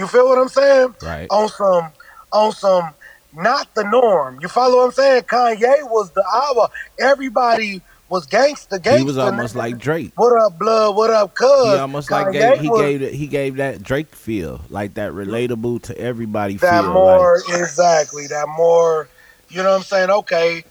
You 0.00 0.06
feel 0.06 0.26
what 0.26 0.38
I'm 0.38 0.48
saying? 0.48 0.94
Right. 1.02 1.26
On 1.28 1.46
some, 1.50 1.92
on 2.32 2.52
some, 2.52 2.94
not 3.36 3.72
the 3.74 3.84
norm. 3.84 4.38
You 4.40 4.48
follow 4.48 4.78
what 4.78 4.86
I'm 4.86 4.92
saying? 4.92 5.22
Kanye 5.24 5.82
was 5.90 6.10
the 6.12 6.24
hour. 6.24 6.70
Everybody 6.98 7.82
was 8.08 8.24
gangster. 8.24 8.78
Gangster. 8.78 8.98
He 9.00 9.04
was 9.04 9.18
almost 9.18 9.54
like 9.54 9.76
Drake. 9.76 10.12
What 10.16 10.40
up, 10.40 10.58
blood? 10.58 10.96
What 10.96 11.10
up, 11.10 11.34
cuz? 11.34 11.66
He 11.66 11.74
almost 11.74 12.10
like 12.10 12.28
Kanye 12.28 12.32
gave 12.32 12.60
he 12.60 12.68
was- 12.70 12.80
gave 12.80 13.10
he 13.12 13.26
gave 13.26 13.56
that 13.56 13.82
Drake 13.82 14.14
feel 14.14 14.62
like 14.70 14.94
that 14.94 15.12
relatable 15.12 15.82
to 15.82 15.98
everybody 15.98 16.56
that 16.56 16.82
feel. 16.84 16.92
more 16.94 17.42
like, 17.46 17.60
exactly 17.60 18.26
that 18.28 18.48
more 18.48 19.06
you 19.50 19.62
know 19.62 19.70
what 19.70 19.78
i'm 19.78 19.82
saying 19.82 20.10
okay 20.10 20.62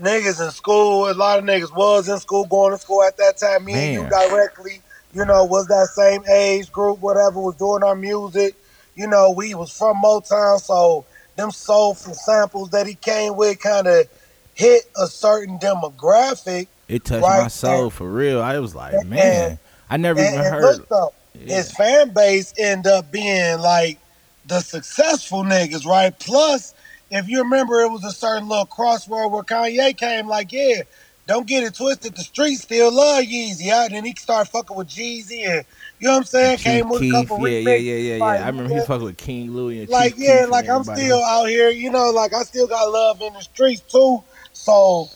niggas 0.00 0.42
in 0.42 0.50
school 0.50 1.10
a 1.10 1.12
lot 1.12 1.38
of 1.38 1.44
niggas 1.44 1.74
was 1.76 2.08
in 2.08 2.18
school 2.18 2.46
going 2.46 2.72
to 2.72 2.78
school 2.78 3.02
at 3.02 3.18
that 3.18 3.36
time 3.36 3.66
me 3.66 3.74
and 3.74 4.02
you 4.04 4.08
directly 4.08 4.80
you 5.12 5.26
know 5.26 5.44
was 5.44 5.66
that 5.66 5.86
same 5.88 6.22
age 6.32 6.72
group 6.72 6.98
whatever 7.00 7.38
was 7.38 7.54
doing 7.56 7.82
our 7.82 7.94
music 7.94 8.54
you 8.96 9.06
know 9.06 9.30
we 9.30 9.54
was 9.54 9.70
from 9.76 9.96
motown 10.02 10.60
so 10.60 11.04
them 11.36 11.50
soulful 11.50 12.14
samples 12.14 12.70
that 12.70 12.86
he 12.86 12.94
came 12.94 13.36
with 13.36 13.58
kind 13.60 13.86
of 13.86 14.06
hit 14.54 14.82
a 14.96 15.06
certain 15.06 15.58
demographic 15.58 16.68
it 16.86 17.04
touched 17.04 17.22
right, 17.24 17.42
my 17.42 17.48
soul 17.48 17.84
and- 17.84 17.92
for 17.92 18.08
real. 18.08 18.42
I 18.42 18.58
was 18.58 18.74
like, 18.74 18.92
and- 18.92 19.08
man, 19.08 19.58
I 19.88 19.96
never 19.96 20.20
and, 20.20 20.34
even 20.34 20.44
heard. 20.44 20.86
though, 20.90 21.12
Yeah. 21.34 21.56
his 21.56 21.72
fan 21.72 22.10
base 22.10 22.52
end 22.58 22.86
up 22.86 23.10
being 23.10 23.58
like 23.58 23.98
the 24.46 24.60
successful 24.60 25.42
niggas, 25.44 25.86
right? 25.86 26.16
Plus, 26.18 26.74
if 27.10 27.26
you 27.26 27.38
remember, 27.42 27.80
it 27.80 27.90
was 27.90 28.04
a 28.04 28.12
certain 28.12 28.48
little 28.48 28.66
crossroad 28.66 29.32
where 29.32 29.42
Kanye 29.42 29.96
came 29.96 30.28
like, 30.28 30.52
yeah, 30.52 30.82
don't 31.26 31.46
get 31.46 31.62
it 31.64 31.74
twisted. 31.74 32.14
The 32.14 32.22
streets 32.22 32.60
still 32.62 32.92
love 32.94 33.24
Yeezy. 33.24 33.70
Out, 33.70 33.86
and 33.86 33.94
then 33.94 34.04
he 34.04 34.14
started 34.14 34.50
fucking 34.50 34.76
with 34.76 34.88
Jeezy, 34.88 35.48
and 35.48 35.64
you 36.04 36.10
know 36.10 36.16
what 36.16 36.18
I'm 36.18 36.24
saying? 36.26 36.56
Chief 36.58 36.64
came 36.64 36.88
with 36.90 37.00
Keef, 37.00 37.14
a 37.14 37.22
couple 37.22 37.36
of 37.46 37.50
yeah, 37.50 37.58
yeah, 37.60 37.76
yeah, 37.76 37.94
yeah, 37.94 38.16
yeah. 38.16 38.20
like, 38.20 38.40
I 38.42 38.46
remember 38.48 38.74
yeah, 38.74 38.80
he 38.80 38.86
fucked 38.86 39.04
with 39.04 39.16
King 39.16 39.52
Louie 39.52 39.80
and 39.80 39.88
like 39.88 40.12
Chief 40.12 40.26
yeah, 40.26 40.40
Keef 40.42 40.50
like 40.50 40.68
I'm 40.68 40.84
still 40.84 41.24
out 41.24 41.48
here, 41.48 41.70
you 41.70 41.90
know, 41.90 42.10
like 42.10 42.34
I 42.34 42.42
still 42.42 42.66
got 42.66 42.84
love 42.90 43.22
in 43.22 43.32
the 43.32 43.40
streets 43.40 43.80
too. 43.80 44.22
So 44.52 45.08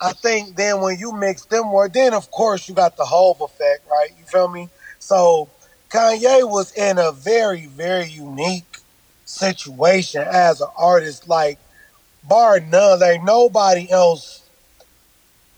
I 0.00 0.12
think 0.14 0.56
then 0.56 0.80
when 0.80 0.98
you 0.98 1.12
mix 1.12 1.44
them 1.44 1.66
more, 1.66 1.90
then 1.90 2.14
of 2.14 2.30
course 2.30 2.66
you 2.70 2.74
got 2.74 2.96
the 2.96 3.04
Hov 3.04 3.42
effect, 3.42 3.86
right? 3.90 4.08
You 4.18 4.24
feel 4.24 4.48
me? 4.48 4.70
So 4.98 5.50
Kanye 5.90 6.50
was 6.50 6.72
in 6.72 6.96
a 6.96 7.12
very, 7.12 7.66
very 7.66 8.08
unique 8.08 8.78
situation 9.26 10.22
as 10.22 10.62
an 10.62 10.68
artist, 10.74 11.28
like 11.28 11.58
bar 12.26 12.60
none, 12.60 13.00
like 13.00 13.22
nobody 13.22 13.90
else 13.90 14.48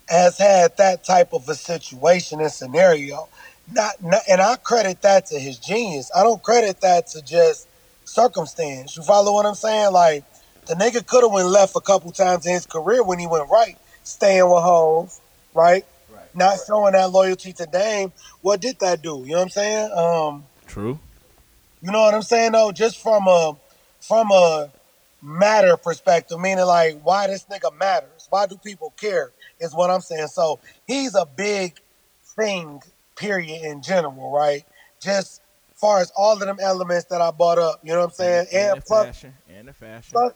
has 0.08 0.38
had 0.38 0.76
that 0.78 1.04
type 1.04 1.32
of 1.32 1.49
a 1.49 1.54
situation 1.54 2.40
and 2.40 2.50
scenario. 2.50 3.28
Not, 3.73 4.02
not 4.02 4.23
and 4.28 4.40
I 4.40 4.56
credit 4.56 5.02
that 5.02 5.26
to 5.26 5.38
his 5.38 5.58
genius. 5.58 6.11
I 6.14 6.23
don't 6.23 6.42
credit 6.42 6.80
that 6.82 7.08
to 7.08 7.23
just 7.23 7.68
circumstance. 8.04 8.96
You 8.96 9.02
follow 9.02 9.32
what 9.32 9.46
I'm 9.46 9.54
saying? 9.54 9.92
Like 9.92 10.25
the 10.66 10.75
nigga 10.75 11.04
could 11.06 11.23
have 11.23 11.32
went 11.32 11.49
left 11.49 11.75
a 11.76 11.80
couple 11.80 12.12
times 12.12 12.46
in 12.46 12.54
his 12.54 12.66
career 12.66 13.02
when 13.02 13.18
he 13.18 13.26
went 13.26 13.49
right, 13.50 13.76
staying 14.04 14.44
with 14.44 14.62
hoes, 14.62 15.20
right? 15.54 15.85
right. 16.12 16.35
not 16.35 16.58
showing 16.66 16.92
that 16.92 17.11
loyalty 17.11 17.52
to 17.54 17.66
Dame, 17.66 18.12
what 18.40 18.61
did 18.61 18.78
that 18.80 19.02
do? 19.02 19.23
You 19.25 19.32
know 19.32 19.38
what 19.38 19.42
I'm 19.42 19.49
saying? 19.50 19.92
Um, 19.92 20.44
True. 20.66 20.99
you 21.82 21.90
know 21.90 22.02
what 22.02 22.14
I'm 22.14 22.23
saying 22.23 22.52
though? 22.52 22.73
Just 22.73 23.00
from 23.02 23.26
a 23.26 23.56
from 24.00 24.30
a 24.30 24.70
matter 25.23 25.76
perspective, 25.76 26.38
meaning 26.38 26.64
like 26.64 27.00
why 27.02 27.26
this 27.26 27.44
nigga 27.46 27.76
matters. 27.76 28.26
Why 28.30 28.46
do 28.46 28.56
people 28.56 28.92
care? 28.96 29.32
Is 29.58 29.75
what 29.75 29.90
I'm 29.90 30.00
saying. 30.00 30.28
So 30.28 30.61
he's 30.87 31.14
a 31.14 31.26
big 31.26 31.78
thing, 32.37 32.82
period, 33.16 33.62
in 33.62 33.82
general, 33.82 34.30
right? 34.30 34.64
Just 35.00 35.42
far 35.75 36.00
as 36.00 36.11
all 36.16 36.35
of 36.35 36.40
them 36.40 36.58
elements 36.61 37.06
that 37.06 37.20
I 37.20 37.30
brought 37.30 37.58
up, 37.58 37.80
you 37.82 37.92
know 37.92 37.99
what 38.00 38.04
I'm 38.06 38.11
saying? 38.12 38.46
and, 38.52 38.62
And, 38.73 38.76
the 38.78 38.87
plus, 38.87 39.06
fashion. 39.06 39.35
And 39.49 39.68
the 39.68 39.73
fashion. 39.73 40.11
plus 40.12 40.32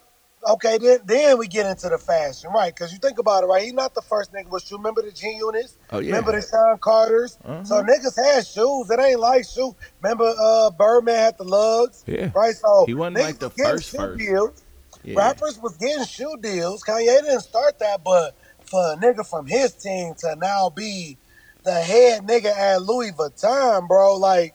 okay, 0.48 0.78
then 0.78 0.98
then 1.04 1.38
we 1.38 1.46
get 1.46 1.66
into 1.66 1.88
the 1.88 1.98
fashion, 1.98 2.50
right? 2.52 2.74
Because 2.74 2.92
you 2.92 2.98
think 2.98 3.18
about 3.18 3.44
it, 3.44 3.46
right? 3.46 3.62
He's 3.62 3.72
not 3.72 3.94
the 3.94 4.02
first 4.02 4.32
nigga 4.32 4.48
with 4.50 4.62
shoes. 4.62 4.78
Remember 4.78 5.02
the 5.02 5.12
G 5.12 5.36
units? 5.38 5.76
Oh 5.90 5.98
yeah. 5.98 6.08
Remember 6.12 6.32
the 6.32 6.46
Sean 6.46 6.78
Carters? 6.78 7.38
Uh-huh. 7.44 7.64
So 7.64 7.82
niggas 7.82 8.16
had 8.16 8.46
shoes. 8.46 8.90
It 8.90 9.00
ain't 9.00 9.20
like 9.20 9.44
shoes. 9.44 9.74
Remember 10.02 10.32
uh 10.38 10.70
Birdman 10.70 11.16
had 11.16 11.38
the 11.38 11.44
lugs, 11.44 12.04
yeah. 12.06 12.30
right? 12.34 12.54
So 12.54 12.84
He 12.86 12.94
wasn't 12.94 13.18
like 13.18 13.38
the 13.38 13.50
first 13.50 13.90
shoe 13.90 13.98
first. 13.98 14.18
deals. 14.18 14.64
yeah. 15.04 15.18
Rappers 15.18 15.58
was 15.62 15.76
getting 15.76 16.04
shoe 16.04 16.36
deals. 16.40 16.82
Kanye 16.84 17.20
didn't 17.22 17.40
start 17.40 17.78
that, 17.78 18.02
but 18.04 18.34
for 18.64 18.92
a 18.92 18.96
nigga 18.96 19.28
from 19.28 19.46
his 19.46 19.72
team 19.74 20.14
to 20.18 20.36
now 20.36 20.70
be 20.70 21.18
the 21.64 21.72
head 21.74 22.22
nigga 22.26 22.46
at 22.56 22.82
Louis 22.82 23.12
Vuitton, 23.12 23.86
bro, 23.88 24.16
like 24.16 24.54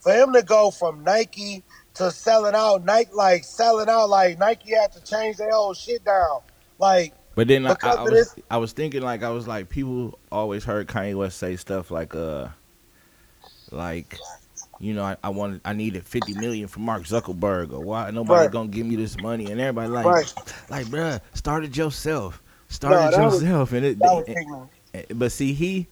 for 0.00 0.12
him 0.12 0.32
to 0.34 0.42
go 0.42 0.70
from 0.70 1.02
Nike 1.04 1.62
to 1.94 2.10
selling 2.10 2.54
out, 2.54 2.84
Nike 2.84 3.10
like 3.14 3.44
selling 3.44 3.88
out, 3.88 4.08
like 4.08 4.38
Nike 4.38 4.74
had 4.74 4.92
to 4.92 5.02
change 5.02 5.36
their 5.38 5.50
whole 5.52 5.74
shit 5.74 6.04
down. 6.04 6.40
Like, 6.78 7.14
But 7.36 7.48
then 7.48 7.66
I, 7.66 7.76
I, 7.82 7.90
I 7.90 8.02
was 8.02 8.10
this- 8.12 8.34
I 8.50 8.56
was 8.58 8.72
thinking 8.72 9.02
like 9.02 9.22
I 9.22 9.30
was 9.30 9.46
like 9.48 9.68
people 9.68 10.18
always 10.30 10.64
heard 10.64 10.88
Kanye 10.88 11.14
West 11.14 11.38
say 11.38 11.56
stuff 11.56 11.90
like 11.90 12.14
uh 12.14 12.48
like 13.70 14.18
you 14.80 14.92
know 14.94 15.04
I, 15.04 15.16
I 15.22 15.28
wanted 15.30 15.60
I 15.64 15.72
needed 15.72 16.04
fifty 16.04 16.34
million 16.34 16.68
from 16.68 16.82
Mark 16.82 17.04
Zuckerberg 17.04 17.72
or 17.72 17.80
why 17.80 18.10
nobody 18.10 18.42
Right. 18.42 18.50
gonna 18.50 18.68
give 18.68 18.86
me 18.86 18.96
this 18.96 19.16
money 19.20 19.50
and 19.50 19.60
everybody 19.60 19.88
like 19.88 20.04
Right. 20.04 20.34
like 20.68 20.86
bruh 20.86 21.20
start 21.34 21.64
it 21.64 21.76
yourself 21.76 22.42
start 22.68 22.94
it 23.14 23.16
that 23.16 23.24
was- 23.24 23.42
yourself 23.42 23.72
and 23.72 23.86
it 23.86 23.98
and- 24.00 24.68
and- 24.92 25.18
but 25.18 25.32
see 25.32 25.52
he- 25.52 25.86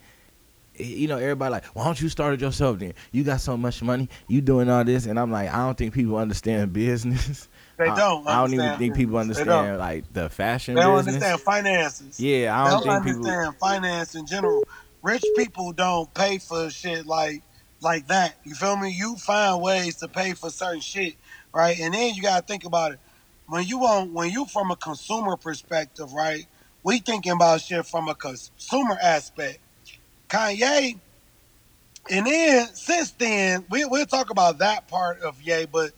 you 0.76 1.07
know 1.09 1.19
everybody 1.19 1.52
like 1.52 1.64
why 1.67 1.85
don't 1.85 2.00
you 2.00 2.09
start 2.09 2.35
it 2.35 2.41
yourself 2.41 2.79
then 2.79 2.95
you 3.11 3.23
got 3.25 3.41
so 3.41 3.57
much 3.57 3.83
money 3.83 4.09
you 4.29 4.41
doing 4.41 4.71
all 4.71 4.85
this 4.85 5.07
and 5.07 5.19
I'm 5.19 5.31
like 5.31 5.52
I 5.52 5.59
don't 5.59 5.76
think 5.76 5.95
people 5.95 6.17
understand 6.17 6.73
business 6.73 7.49
They 7.79 7.87
don't. 7.87 8.29
I, 8.29 8.37
don't 8.37 8.55
even 8.55 8.79
think 8.79 8.95
people 8.95 9.19
business. 9.19 9.38
They 9.38 9.45
don't. 9.45 9.59
understand 9.59 9.79
like 9.79 10.12
the 10.12 10.29
fashion 10.29 10.75
They 10.75 10.83
don't 10.83 10.97
business 10.99 11.14
understand 11.17 11.41
finances. 11.41 12.21
yeah 12.21 12.55
I 12.57 12.71
don't 12.71 12.85
don't 12.85 13.02
think 13.02 13.17
people 13.17 13.29
understand 13.29 13.57
finance 13.59 14.14
in 14.14 14.26
general. 14.26 14.62
Rich 15.02 15.25
people 15.37 15.73
don't 15.73 16.12
pay 16.14 16.38
for 16.38 16.71
shit 16.71 17.07
like 17.07 17.43
like 17.81 18.07
that. 18.09 18.37
You 18.45 18.55
feel 18.55 18.76
me? 18.76 18.91
You 18.91 19.17
find 19.17 19.61
ways 19.61 19.97
to 19.97 20.09
pay 20.09 20.35
for 20.35 20.50
certain 20.50 20.81
shit, 20.81 21.17
right? 21.52 21.79
And 21.81 21.93
then 21.93 22.14
you 22.14 22.23
gotta 22.23 22.45
think 22.47 22.64
about 22.64 22.93
it. 22.93 23.00
When 23.47 23.67
you 23.67 23.81
on 23.81 24.12
when 24.12 24.31
you 24.31 24.47
from 24.47 24.71
a 24.71 24.76
consumer 24.76 25.37
perspective, 25.37 26.12
right? 26.12 26.47
We 26.85 26.99
thinking 26.99 27.33
about 27.33 27.62
shit 27.62 27.85
from 27.87 28.09
a 28.09 28.14
consumer 28.14 28.97
aspect. 29.02 29.59
Kanye, 30.33 30.99
and 32.11 32.27
then 32.27 32.67
since 32.75 33.12
then, 33.12 33.67
we 33.71 33.85
we'll 33.85 34.07
talk 34.07 34.31
about 34.31 34.59
that 34.59 34.89
part 34.89 35.21
of 35.21 35.41
Ye, 35.43 35.67
but 35.67 35.93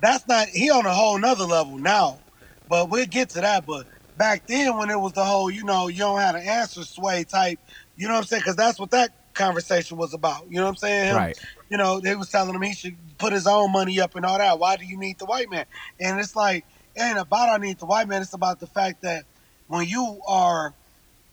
that's 0.00 0.26
not 0.26 0.48
he 0.48 0.70
on 0.70 0.86
a 0.86 0.94
whole 0.94 1.18
nother 1.18 1.44
level 1.44 1.78
now. 1.78 2.20
But 2.68 2.90
we'll 2.90 3.06
get 3.06 3.30
to 3.30 3.40
that. 3.40 3.66
But 3.66 3.86
back 4.16 4.46
then 4.46 4.76
when 4.76 4.90
it 4.90 4.98
was 4.98 5.12
the 5.12 5.24
whole, 5.24 5.50
you 5.50 5.64
know, 5.64 5.88
you 5.88 5.98
don't 5.98 6.20
have 6.20 6.34
an 6.34 6.42
answer 6.42 6.84
sway 6.84 7.24
type, 7.24 7.58
you 7.96 8.08
know 8.08 8.14
what 8.14 8.20
I'm 8.20 8.26
saying? 8.26 8.40
Because 8.40 8.56
that's 8.56 8.78
what 8.78 8.90
that 8.90 9.10
conversation 9.34 9.96
was 9.96 10.14
about. 10.14 10.50
You 10.50 10.56
know 10.56 10.64
what 10.64 10.70
I'm 10.70 10.76
saying? 10.76 11.14
Right 11.14 11.38
You 11.70 11.76
know, 11.76 12.00
they 12.00 12.14
was 12.14 12.28
telling 12.28 12.54
him 12.54 12.62
he 12.62 12.74
should 12.74 12.96
put 13.18 13.32
his 13.32 13.46
own 13.46 13.72
money 13.72 14.00
up 14.00 14.16
and 14.16 14.24
all 14.24 14.38
that. 14.38 14.58
Why 14.58 14.76
do 14.76 14.84
you 14.84 14.98
need 14.98 15.18
the 15.18 15.26
white 15.26 15.50
man? 15.50 15.66
And 16.00 16.18
it's 16.18 16.34
like, 16.34 16.64
it 16.94 17.02
ain't 17.02 17.18
about 17.18 17.48
I 17.48 17.58
need 17.58 17.78
the 17.78 17.86
white 17.86 18.08
man. 18.08 18.22
It's 18.22 18.34
about 18.34 18.60
the 18.60 18.66
fact 18.66 19.02
that 19.02 19.24
when 19.66 19.86
you 19.86 20.20
are 20.26 20.74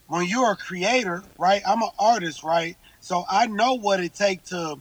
when 0.07 0.27
you're 0.27 0.51
a 0.51 0.55
creator, 0.55 1.23
right? 1.37 1.61
I'm 1.67 1.81
an 1.81 1.89
artist, 1.99 2.43
right? 2.43 2.75
So 2.99 3.23
I 3.29 3.47
know 3.47 3.73
what 3.75 3.99
it 3.99 4.13
takes 4.13 4.49
to 4.49 4.77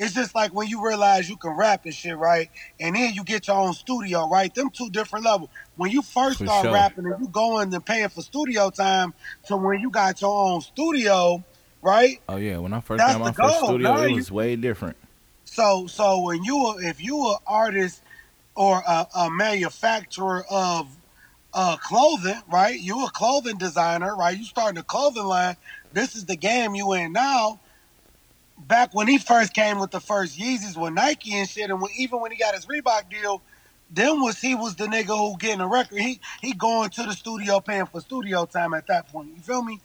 it's 0.00 0.14
just 0.14 0.32
like 0.32 0.54
when 0.54 0.68
you 0.68 0.86
realize 0.86 1.28
you 1.28 1.36
can 1.36 1.56
rap 1.56 1.84
and 1.84 1.92
shit, 1.92 2.16
right? 2.16 2.48
And 2.78 2.94
then 2.94 3.14
you 3.14 3.24
get 3.24 3.48
your 3.48 3.56
own 3.56 3.72
studio, 3.74 4.28
right? 4.28 4.54
Them 4.54 4.70
two 4.70 4.88
different 4.90 5.24
levels. 5.24 5.50
When 5.74 5.90
you 5.90 6.02
first 6.02 6.38
For 6.38 6.44
start 6.46 6.64
sure. 6.66 6.72
rapping 6.72 7.04
and 7.04 7.20
you 7.20 7.28
going 7.28 7.74
and 7.74 7.84
paying 7.84 8.08
for 8.08 8.22
studio 8.22 8.70
time 8.70 9.12
to 9.48 9.56
when 9.56 9.80
you 9.80 9.90
got 9.90 10.20
your 10.20 10.30
own 10.52 10.60
studio, 10.60 11.44
right? 11.82 12.20
Oh 12.28 12.36
yeah, 12.36 12.58
when 12.58 12.72
I 12.72 12.78
first 12.80 12.98
That's 13.04 13.18
got 13.18 13.24
my 13.24 13.30
the 13.32 13.42
first 13.42 13.58
studio, 13.64 13.96
it 13.96 14.08
you- 14.10 14.14
was 14.14 14.30
way 14.30 14.54
different. 14.54 14.96
So 15.44 15.88
so 15.88 16.20
when 16.22 16.44
you 16.44 16.76
if 16.78 17.02
you 17.02 17.30
an 17.30 17.36
artist 17.46 18.00
or 18.54 18.80
a, 18.86 19.06
a 19.16 19.30
manufacturer 19.30 20.44
of 20.48 20.96
uh, 21.54 21.76
clothing, 21.78 22.40
right? 22.52 22.78
You 22.78 23.04
a 23.06 23.10
clothing 23.10 23.58
designer, 23.58 24.16
right? 24.16 24.36
You 24.36 24.44
starting 24.44 24.78
a 24.78 24.82
clothing 24.84 25.24
line. 25.24 25.56
This 25.92 26.14
is 26.16 26.26
the 26.26 26.36
game 26.36 26.74
you 26.74 26.92
in 26.94 27.12
now. 27.12 27.60
Back 28.58 28.94
when 28.94 29.08
he 29.08 29.18
first 29.18 29.54
came 29.54 29.78
with 29.80 29.90
the 29.92 30.00
first 30.00 30.38
Yeezys 30.38 30.76
with 30.80 30.94
Nike 30.94 31.34
and 31.34 31.48
shit, 31.48 31.70
and 31.70 31.80
when, 31.80 31.90
even 31.98 32.20
when 32.20 32.32
he 32.32 32.38
got 32.38 32.54
his 32.54 32.66
Reebok 32.66 33.10
deal, 33.10 33.42
then 33.90 34.20
was 34.20 34.40
he 34.40 34.54
was 34.54 34.76
the 34.76 34.86
nigga 34.86 35.16
who 35.18 35.36
getting 35.38 35.60
a 35.60 35.68
record. 35.68 35.98
He 36.00 36.20
he 36.42 36.54
going 36.54 36.90
to 36.90 37.04
the 37.04 37.12
studio 37.14 37.60
paying 37.60 37.86
for 37.86 38.00
studio 38.00 38.46
time 38.46 38.74
at 38.74 38.86
that 38.88 39.08
point. 39.08 39.34
You 39.36 39.42
feel 39.42 39.62
me? 39.64 39.80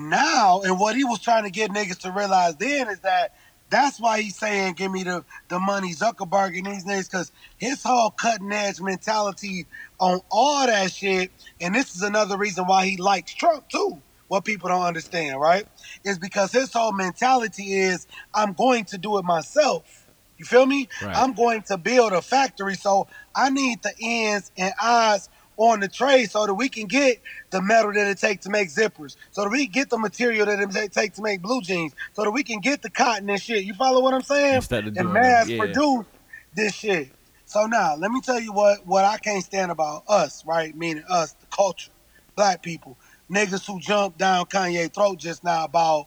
Now, 0.00 0.62
and 0.62 0.78
what 0.80 0.96
he 0.96 1.04
was 1.04 1.20
trying 1.20 1.44
to 1.44 1.50
get 1.50 1.70
niggas 1.72 2.00
to 2.00 2.12
realize 2.12 2.56
then 2.56 2.88
is 2.88 3.00
that 3.00 3.32
that's 3.70 4.00
why 4.00 4.22
he's 4.22 4.38
saying, 4.38 4.74
"Give 4.74 4.92
me 4.92 5.04
the 5.04 5.24
the 5.48 5.58
money, 5.60 5.94
Zuckerberg 5.94 6.56
and 6.56 6.66
these 6.66 6.84
niggas," 6.84 7.10
because 7.10 7.32
his 7.58 7.82
whole 7.82 8.10
cutting 8.10 8.52
edge 8.52 8.80
mentality 8.80 9.66
on 10.00 10.20
all 10.30 10.66
that 10.66 10.92
shit. 10.92 11.32
And 11.60 11.74
this 11.74 11.94
is 11.94 12.02
another 12.02 12.36
reason 12.38 12.66
why 12.66 12.86
he 12.86 12.96
likes 12.96 13.34
Trump 13.34 13.68
too. 13.70 14.02
What 14.28 14.44
people 14.44 14.68
don't 14.68 14.82
understand, 14.82 15.40
right, 15.40 15.66
is 16.04 16.18
because 16.18 16.52
his 16.52 16.72
whole 16.72 16.92
mentality 16.92 17.74
is, 17.74 18.06
"I'm 18.34 18.52
going 18.54 18.84
to 18.86 18.98
do 18.98 19.18
it 19.18 19.24
myself." 19.24 20.06
You 20.38 20.44
feel 20.46 20.66
me? 20.66 20.88
Right. 21.02 21.16
I'm 21.16 21.32
going 21.34 21.62
to 21.68 21.78
build 21.78 22.12
a 22.12 22.22
factory, 22.22 22.76
so 22.76 23.08
I 23.34 23.50
need 23.50 23.82
the 23.82 23.92
ends 24.02 24.52
and 24.56 24.72
eyes 24.82 25.28
on 25.58 25.80
the 25.80 25.88
trade 25.88 26.30
so 26.30 26.46
that 26.46 26.54
we 26.54 26.68
can 26.68 26.86
get 26.86 27.20
the 27.50 27.60
metal 27.60 27.92
that 27.92 28.06
it 28.06 28.18
takes 28.18 28.44
to 28.44 28.50
make 28.50 28.68
zippers, 28.68 29.16
so 29.32 29.42
that 29.42 29.50
we 29.50 29.66
can 29.66 29.72
get 29.72 29.90
the 29.90 29.98
material 29.98 30.46
that 30.46 30.58
it 30.60 30.92
takes 30.92 31.16
to 31.16 31.22
make 31.22 31.42
blue 31.42 31.60
jeans, 31.60 31.92
so 32.14 32.22
that 32.22 32.30
we 32.30 32.42
can 32.42 32.60
get 32.60 32.80
the 32.80 32.88
cotton 32.88 33.28
and 33.28 33.42
shit. 33.42 33.64
You 33.64 33.74
follow 33.74 34.00
what 34.00 34.14
I'm 34.14 34.22
saying? 34.22 34.54
Instead 34.56 34.86
of 34.86 34.96
and 34.96 35.12
mass 35.12 35.48
yeah. 35.48 35.58
produce 35.58 36.06
this 36.54 36.74
shit. 36.74 37.10
So 37.44 37.66
now, 37.66 37.96
let 37.96 38.10
me 38.10 38.20
tell 38.20 38.40
you 38.40 38.52
what 38.52 38.86
what 38.86 39.04
I 39.04 39.18
can't 39.18 39.42
stand 39.44 39.70
about 39.70 40.04
us, 40.08 40.44
right? 40.46 40.74
Meaning 40.76 41.04
us, 41.08 41.32
the 41.32 41.46
culture, 41.46 41.92
black 42.36 42.62
people, 42.62 42.96
niggas 43.30 43.66
who 43.66 43.80
jumped 43.80 44.18
down 44.18 44.46
Kanye's 44.46 44.90
throat 44.90 45.18
just 45.18 45.42
now 45.42 45.64
about 45.64 46.06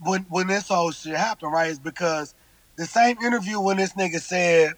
when 0.00 0.22
when 0.30 0.46
this 0.46 0.68
whole 0.68 0.92
shit 0.92 1.14
happened, 1.14 1.52
right? 1.52 1.70
Is 1.70 1.78
because 1.78 2.34
the 2.76 2.86
same 2.86 3.18
interview 3.18 3.60
when 3.60 3.76
this 3.76 3.92
nigga 3.92 4.20
said, 4.20 4.72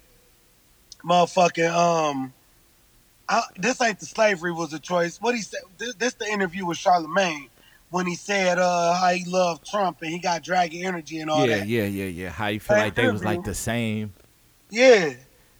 motherfucking 1.04 1.72
um. 1.72 2.34
I, 3.30 3.44
this 3.56 3.80
ain't 3.80 4.00
the 4.00 4.06
slavery 4.06 4.52
was 4.52 4.72
a 4.72 4.80
choice. 4.80 5.20
What 5.20 5.36
he 5.36 5.42
said. 5.42 5.60
This, 5.78 5.94
this 5.94 6.14
the 6.14 6.26
interview 6.26 6.66
with 6.66 6.78
Charlemagne 6.78 7.48
when 7.90 8.06
he 8.06 8.16
said 8.16 8.58
uh 8.58 8.94
how 8.94 9.10
he 9.10 9.24
loved 9.24 9.68
Trump 9.68 10.02
and 10.02 10.10
he 10.10 10.18
got 10.18 10.42
dragon 10.42 10.84
energy 10.84 11.20
and 11.20 11.30
all 11.30 11.46
yeah, 11.46 11.58
that. 11.58 11.68
yeah, 11.68 11.84
yeah, 11.84 12.04
yeah. 12.04 12.04
Yeah. 12.06 12.28
How 12.30 12.48
you 12.48 12.60
feel 12.60 12.76
Same 12.76 12.84
like 12.84 12.94
they 12.96 13.08
was 13.08 13.24
like 13.24 13.44
the 13.44 13.54
same? 13.54 14.12
Yeah. 14.68 15.14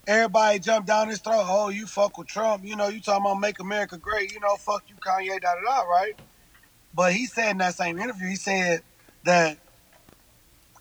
Everybody 0.06 0.59
jumped 0.59 0.88
down 0.88 1.09
his 1.09 1.20
throat. 1.20 1.44
Oh, 1.46 1.68
you 1.68 1.87
fuck 1.87 2.18
with 2.18 2.26
Trump. 2.26 2.64
You 2.64 2.74
know, 2.74 2.88
you 2.88 3.00
talking 3.00 3.24
about 3.24 3.38
make 3.38 3.61
America 3.61 3.96
great. 3.96 4.33
You 4.33 4.40
know, 4.40 4.56
fuck 4.56 4.83
you, 4.88 4.96
Kanye, 4.96 5.40
da 5.40 5.54
da 5.54 5.61
da, 5.62 5.83
right? 5.83 6.18
But 6.92 7.12
he 7.12 7.26
said 7.26 7.52
in 7.52 7.59
that 7.59 7.76
same 7.76 7.98
interview, 7.98 8.26
he 8.26 8.37
said 8.37 8.83
that 9.24 9.59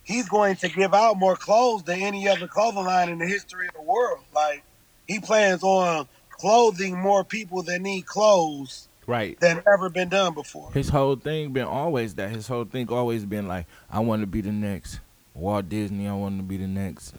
he's 0.03 0.27
going 0.27 0.55
to 0.55 0.69
give 0.69 0.95
out 0.95 1.17
more 1.17 1.35
clothes 1.35 1.83
than 1.83 2.01
any 2.01 2.27
other 2.27 2.47
clothing 2.47 2.85
line 2.85 3.09
in 3.09 3.19
the 3.19 3.27
history 3.27 3.67
of 3.67 3.75
the 3.75 3.81
world. 3.83 4.23
Like, 4.33 4.63
he 5.07 5.19
plans 5.19 5.61
on 5.61 6.07
clothing 6.39 6.97
more 6.97 7.23
people 7.23 7.63
that 7.63 7.79
need 7.79 8.05
clothes 8.05 8.87
Right. 9.05 9.39
than 9.39 9.61
ever 9.71 9.89
been 9.89 10.09
done 10.09 10.33
before. 10.33 10.71
His 10.71 10.89
whole 10.89 11.15
thing 11.15 11.51
been 11.51 11.65
always 11.65 12.15
that. 12.15 12.29
His 12.29 12.47
whole 12.47 12.65
thing 12.65 12.89
always 12.89 13.25
been 13.25 13.47
like, 13.47 13.65
I 13.89 13.99
want 13.99 14.21
to 14.21 14.27
be 14.27 14.41
the 14.41 14.51
next 14.51 14.99
Walt 15.33 15.69
Disney. 15.69 16.07
I 16.07 16.13
want 16.13 16.37
to 16.37 16.43
be 16.43 16.57
the 16.57 16.67
next 16.67 17.13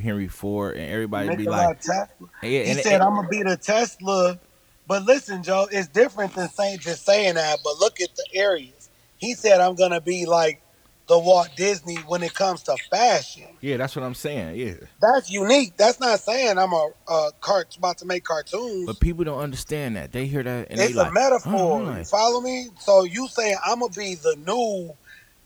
Henry 0.00 0.28
Ford, 0.28 0.76
and 0.76 0.90
everybody 0.90 1.36
be 1.36 1.46
like, 1.46 1.78
yeah, 1.84 2.06
He 2.42 2.70
and, 2.70 2.78
said, 2.80 3.00
"I'm 3.00 3.14
gonna 3.14 3.28
be 3.28 3.42
the 3.42 3.56
Tesla." 3.56 4.38
But 4.86 5.04
listen, 5.04 5.42
Joe, 5.42 5.68
it's 5.70 5.88
different 5.88 6.34
than 6.34 6.48
saying 6.48 6.78
just 6.80 7.04
saying 7.04 7.34
that. 7.34 7.58
But 7.62 7.78
look 7.78 8.00
at 8.00 8.14
the 8.16 8.26
areas. 8.34 8.90
He 9.18 9.34
said, 9.34 9.60
"I'm 9.60 9.74
gonna 9.74 10.00
be 10.00 10.26
like 10.26 10.60
the 11.08 11.18
Walt 11.18 11.50
Disney 11.56 11.96
when 12.06 12.22
it 12.22 12.34
comes 12.34 12.62
to 12.64 12.76
fashion." 12.90 13.48
yeah, 13.60 13.76
that's 13.76 13.94
what 13.96 14.04
I'm 14.04 14.14
saying. 14.14 14.56
Yeah, 14.56 14.74
That's 15.00 15.30
unique. 15.30 15.76
That's 15.76 16.00
not 16.00 16.20
saying 16.20 16.58
I'm 16.58 16.72
a, 16.72 16.90
a 17.08 17.30
cart 17.40 17.76
about 17.76 17.98
to 17.98 18.06
make 18.06 18.24
cartoons. 18.24 18.86
but 18.86 19.00
people 19.00 19.24
don't 19.24 19.38
understand 19.40 19.96
that. 19.96 20.12
They 20.12 20.26
hear 20.26 20.42
that 20.42 20.68
and 20.70 20.80
it's 20.80 20.92
they 20.94 20.98
a 21.00 21.04
like, 21.04 21.12
metaphor. 21.12 21.82
"Oh, 21.86 21.96
You 21.98 22.04
follow 22.04 22.40
me? 22.40 22.68
So 22.78 23.04
you 23.04 23.28
saying 23.28 23.56
I'm 23.64 23.80
gonna 23.80 23.92
be 23.92 24.14
the 24.16 24.36
new 24.46 24.94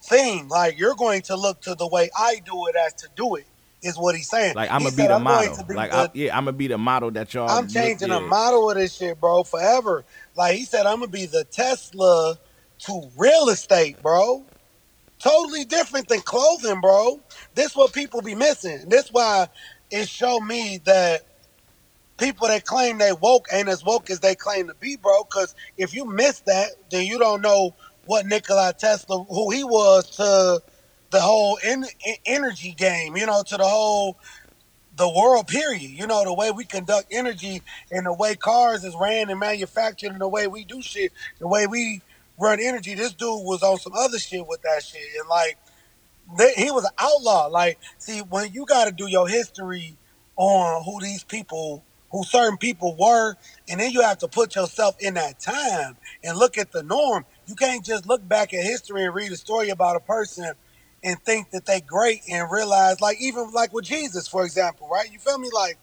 thing. 0.03 0.49
Like 0.49 0.79
you're 0.79 0.95
going 0.95 1.23
to 1.23 1.37
look 1.37 1.63
to 1.63 1.75
the 1.75 1.87
way 1.89 2.11
I 2.17 2.41
do 2.45 2.67
it 2.69 2.77
as 2.87 2.95
to 2.95 3.09
do 3.17 3.37
it. 3.37 3.47
Is 3.83 3.97
what 3.99 4.17
he's 4.17 4.29
saying. 4.29 4.57
Like 4.57 4.71
I'm 4.71 4.83
gonna 4.83 4.97
be 4.97 5.07
the 5.07 5.15
"I'm 5.15 5.23
model. 5.23 5.65
be 5.65 5.75
Like 5.75 5.91
the- 5.91 5.97
I, 5.97 6.09
yeah, 6.15 6.37
I'm 6.37 6.47
gonna 6.47 6.57
be 6.57 6.67
the 6.67 6.79
model 6.79 7.11
that 7.13 7.33
y'all. 7.35 7.49
I'm 7.49 7.65
look- 7.65 7.73
changing 7.73 8.09
yeah. 8.09 8.15
the 8.21 8.27
model 8.27 8.71
of 8.71 8.77
this 8.77 8.97
shit, 8.97 9.21
bro, 9.21 9.45
forever. 9.45 10.05
Like 10.35 10.57
he 10.57 10.65
said, 10.65 10.87
I'm 10.87 11.01
gonna 11.01 11.09
be 11.09 11.27
the 11.27 11.45
Tesla 11.45 12.39
to 12.81 13.11
real 13.17 13.49
estate, 13.51 14.03
bro. 14.03 14.45
Totally 15.21 15.65
different 15.65 16.09
than 16.09 16.21
clothing, 16.23 16.81
bro. 16.81 17.21
This 17.55 17.77
what 17.77 17.93
people 17.93 18.23
be 18.23 18.35
missing. 18.37 18.89
This 18.89 19.11
why 19.13 19.49
it 19.91 20.09
show 20.09 20.41
me 20.41 20.81
that 20.87 21.23
people 22.19 22.49
that 22.49 22.65
claim 22.67 22.99
they 22.99 23.13
woke 23.13 23.47
ain't 23.53 23.69
as 23.69 23.85
woke 23.85 24.11
as 24.11 24.21
they 24.21 24.35
claim 24.35 24.69
to 24.69 24.75
be, 24.75 24.97
bro. 24.97 25.25
Because 25.25 25.55
if 25.77 25.95
you 25.95 26.07
miss 26.07 26.41
that, 26.43 26.71
then 26.91 27.07
you 27.07 27.19
don't 27.19 27.43
know 27.43 27.75
what 28.07 28.27
Nikola 28.27 28.75
Tesla, 28.79 29.25
who 29.25 29.51
he 29.51 29.65
was 29.65 30.11
to 30.17 30.63
the 31.11 31.21
whole 31.21 31.59
en- 31.65 31.85
en- 32.07 32.17
energy 32.27 32.73
game, 32.73 33.17
you 33.17 33.27
know, 33.27 33.43
to 33.47 33.57
the 33.57 33.65
whole 33.67 34.19
the 34.97 35.09
world 35.09 35.49
period. 35.49 35.83
You 35.91 36.07
know, 36.07 36.25
the 36.25 36.35
way 36.35 36.51
we 36.53 36.65
conduct 36.65 37.09
energy 37.11 37.63
and 37.91 38.07
the 38.07 38.15
way 38.15 38.37
cars 38.37 38.85
is 38.85 38.97
ran 39.01 39.31
and 39.31 39.41
manufactured 39.41 40.13
and 40.13 40.21
the 40.21 40.29
way 40.29 40.47
we 40.49 40.65
do 40.65 40.83
shit, 40.83 41.13
the 41.41 41.49
way 41.49 41.67
we 41.67 42.03
run 42.41 42.61
energy. 42.61 42.95
This 42.95 43.13
dude 43.13 43.29
was 43.45 43.63
on 43.63 43.79
some 43.79 43.95
other 43.95 44.19
shit 44.19 44.47
with 44.47 44.63
that 44.63 44.83
shit. 44.85 45.03
And 45.21 45.29
like 45.29 45.59
they, 46.39 46.53
he 46.55 46.71
was 46.71 46.85
an 46.85 46.91
outlaw. 46.99 47.47
Like, 47.47 47.79
see, 47.99 48.21
when 48.21 48.53
you 48.53 48.67
gotta 48.67 48.93
do 48.93 49.09
your 49.09 49.29
history 49.29 49.97
on 50.37 50.85
who 50.85 51.01
these 51.01 51.25
people 51.25 51.85
who 52.11 52.25
certain 52.25 52.57
people 52.59 52.97
were, 52.99 53.35
and 53.69 53.81
then 53.81 53.91
you 53.91 54.01
have 54.03 54.19
to 54.19 54.29
put 54.29 54.55
yourself 54.57 54.97
in 55.01 55.15
that 55.15 55.41
time 55.41 55.97
and 56.25 56.39
look 56.39 56.57
at 56.57 56.73
the 56.73 56.83
norm. 56.83 57.25
You 57.47 57.55
can't 57.55 57.85
just 57.85 58.07
look 58.07 58.27
back 58.27 58.55
at 58.55 58.65
history 58.65 59.05
and 59.05 59.15
read 59.15 59.33
a 59.33 59.37
story 59.37 59.71
about 59.71 59.97
a 59.97 60.01
person 60.01 60.53
and 61.03 61.21
think 61.25 61.51
that 61.51 61.67
they 61.67 61.81
great 61.81 62.23
and 62.31 62.51
realize 62.51 63.01
like 63.01 63.19
even 63.21 63.51
like 63.53 63.73
with 63.73 63.85
Jesus, 63.85 64.29
for 64.29 64.45
example, 64.45 64.89
right? 64.89 65.13
You 65.13 65.19
feel 65.19 65.39
me? 65.39 65.51
Like 65.53 65.79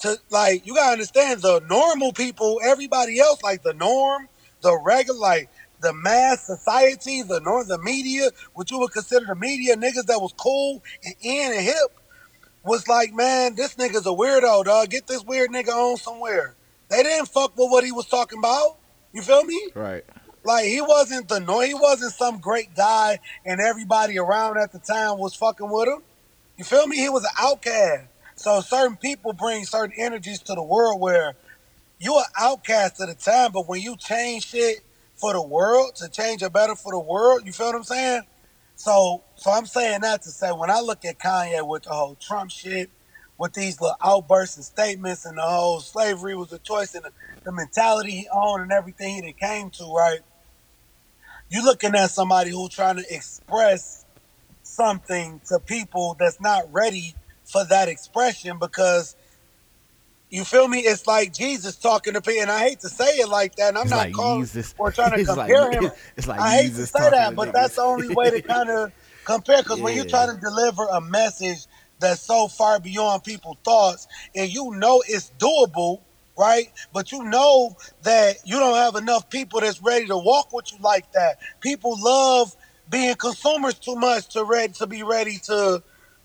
to 0.00 0.18
like 0.30 0.66
you 0.66 0.74
gotta 0.74 0.92
understand 0.92 1.42
the 1.42 1.60
normal 1.68 2.12
people, 2.12 2.60
everybody 2.64 3.20
else, 3.20 3.42
like 3.42 3.62
the 3.62 3.74
norm, 3.74 4.28
the 4.62 4.78
regular 4.84 5.20
like 5.20 5.50
the 5.84 5.92
mass 5.92 6.46
society, 6.46 7.22
the 7.22 7.40
norm 7.40 7.68
the 7.68 7.78
media, 7.78 8.30
what 8.54 8.70
you 8.70 8.78
would 8.78 8.92
consider 8.92 9.26
the 9.26 9.34
media, 9.34 9.76
niggas 9.76 10.06
that 10.06 10.20
was 10.20 10.32
cool 10.36 10.82
and 11.04 11.14
in 11.20 11.52
and 11.52 11.60
hip, 11.60 11.98
was 12.64 12.88
like, 12.88 13.12
man, 13.12 13.54
this 13.54 13.74
nigga's 13.76 14.06
a 14.06 14.10
weirdo, 14.10 14.64
dog. 14.64 14.90
Get 14.90 15.06
this 15.06 15.22
weird 15.24 15.50
nigga 15.50 15.68
on 15.68 15.96
somewhere. 15.98 16.54
They 16.88 17.02
didn't 17.02 17.28
fuck 17.28 17.56
with 17.56 17.70
what 17.70 17.84
he 17.84 17.92
was 17.92 18.06
talking 18.06 18.38
about. 18.38 18.78
You 19.12 19.22
feel 19.22 19.44
me? 19.44 19.68
Right. 19.74 20.04
Like 20.42 20.64
he 20.64 20.80
wasn't 20.80 21.28
the 21.28 21.40
no, 21.40 21.60
he 21.60 21.74
wasn't 21.74 22.12
some 22.12 22.38
great 22.38 22.74
guy, 22.74 23.18
and 23.44 23.60
everybody 23.60 24.18
around 24.18 24.58
at 24.58 24.72
the 24.72 24.78
time 24.78 25.18
was 25.18 25.34
fucking 25.34 25.70
with 25.70 25.88
him. 25.88 26.02
You 26.58 26.64
feel 26.64 26.86
me? 26.86 26.96
He 26.96 27.08
was 27.08 27.24
an 27.24 27.30
outcast. 27.38 28.08
So 28.36 28.60
certain 28.60 28.96
people 28.96 29.32
bring 29.32 29.64
certain 29.64 29.94
energies 29.98 30.40
to 30.40 30.54
the 30.54 30.62
world 30.62 31.00
where 31.00 31.34
you're 31.98 32.18
an 32.18 32.24
outcast 32.38 33.00
at 33.00 33.08
the 33.08 33.14
time, 33.14 33.52
but 33.52 33.68
when 33.68 33.80
you 33.80 33.96
change 33.96 34.46
shit 34.46 34.83
for 35.16 35.32
the 35.32 35.42
world 35.42 35.96
to 35.96 36.08
change 36.08 36.42
it 36.42 36.52
better 36.52 36.74
for 36.74 36.92
the 36.92 37.00
world, 37.00 37.42
you 37.44 37.52
feel 37.52 37.66
what 37.66 37.76
I'm 37.76 37.84
saying? 37.84 38.22
So, 38.76 39.24
so 39.36 39.50
I'm 39.52 39.66
saying 39.66 40.00
that 40.02 40.22
to 40.22 40.30
say 40.30 40.50
when 40.50 40.70
I 40.70 40.80
look 40.80 41.04
at 41.04 41.18
Kanye 41.18 41.66
with 41.66 41.84
the 41.84 41.90
whole 41.90 42.16
Trump 42.16 42.50
shit, 42.50 42.90
with 43.38 43.54
these 43.54 43.80
little 43.80 43.96
outbursts 44.04 44.56
and 44.56 44.64
statements, 44.64 45.24
and 45.24 45.38
the 45.38 45.42
whole 45.42 45.80
slavery 45.80 46.36
was 46.36 46.52
a 46.52 46.58
choice, 46.58 46.94
and 46.94 47.04
the, 47.04 47.12
the 47.44 47.52
mentality 47.52 48.12
he 48.12 48.28
owned 48.32 48.62
and 48.62 48.72
everything 48.72 49.24
he 49.24 49.32
came 49.32 49.70
to, 49.70 49.92
right? 49.94 50.20
You're 51.50 51.64
looking 51.64 51.94
at 51.94 52.10
somebody 52.10 52.50
who's 52.50 52.70
trying 52.70 52.96
to 52.96 53.04
express 53.10 54.04
something 54.62 55.40
to 55.48 55.60
people 55.60 56.16
that's 56.18 56.40
not 56.40 56.72
ready 56.72 57.14
for 57.44 57.64
that 57.66 57.88
expression 57.88 58.58
because 58.58 59.16
you 60.34 60.44
feel 60.44 60.66
me? 60.68 60.80
It's 60.80 61.06
like 61.06 61.32
Jesus 61.32 61.76
talking 61.76 62.14
to 62.14 62.20
people, 62.20 62.42
and 62.42 62.50
I 62.50 62.58
hate 62.68 62.80
to 62.80 62.88
say 62.88 63.04
it 63.18 63.28
like 63.28 63.54
that. 63.56 63.68
And 63.68 63.78
I'm 63.78 63.82
It's 63.84 63.90
not 63.92 63.96
like 63.98 64.12
calling 64.14 64.42
Jesus. 64.42 64.74
or 64.78 64.90
trying 64.90 65.12
to 65.12 65.20
It's 65.20 65.28
like- 65.28 65.48
compare 65.48 65.70
him. 65.70 65.90
it's 66.16 66.26
like 66.26 66.40
I 66.40 66.56
hate 66.56 66.68
Jesus 66.70 66.90
to 66.92 66.98
say 67.02 67.10
that, 67.10 67.36
but 67.36 67.52
that's 67.52 67.76
the 67.76 67.82
only 67.82 68.12
way 68.14 68.30
to 68.30 68.42
kind 68.54 68.68
of 68.68 68.92
compare. 69.24 69.62
Because 69.62 69.80
when 69.80 69.94
you're 69.94 70.04
trying 70.06 70.34
to 70.34 70.40
deliver 70.40 70.84
a 70.92 71.00
message 71.00 71.66
that's 72.00 72.20
so 72.20 72.48
far 72.48 72.80
beyond 72.80 73.22
people's 73.24 73.58
thoughts, 73.64 74.08
and 74.34 74.52
you 74.52 74.72
know 74.74 75.02
it's 75.06 75.30
doable, 75.38 76.00
right? 76.36 76.70
But 76.92 77.12
you 77.12 77.22
know 77.24 77.76
that 78.02 78.38
you 78.44 78.58
don't 78.58 78.74
have 78.76 78.96
enough 78.96 79.30
people 79.30 79.60
that's 79.60 79.80
ready 79.82 80.06
to 80.06 80.16
walk 80.18 80.52
with 80.52 80.72
you 80.72 80.78
like 80.80 81.10
that. 81.12 81.38
People 81.60 81.96
love 82.02 82.54
being 82.90 83.14
consumers 83.14 83.74
too 83.74 83.94
much 83.94 84.28
to 84.34 84.44
ready 84.44 84.72
to 84.74 84.86
be 84.86 85.02
ready 85.04 85.38
to 85.44 85.82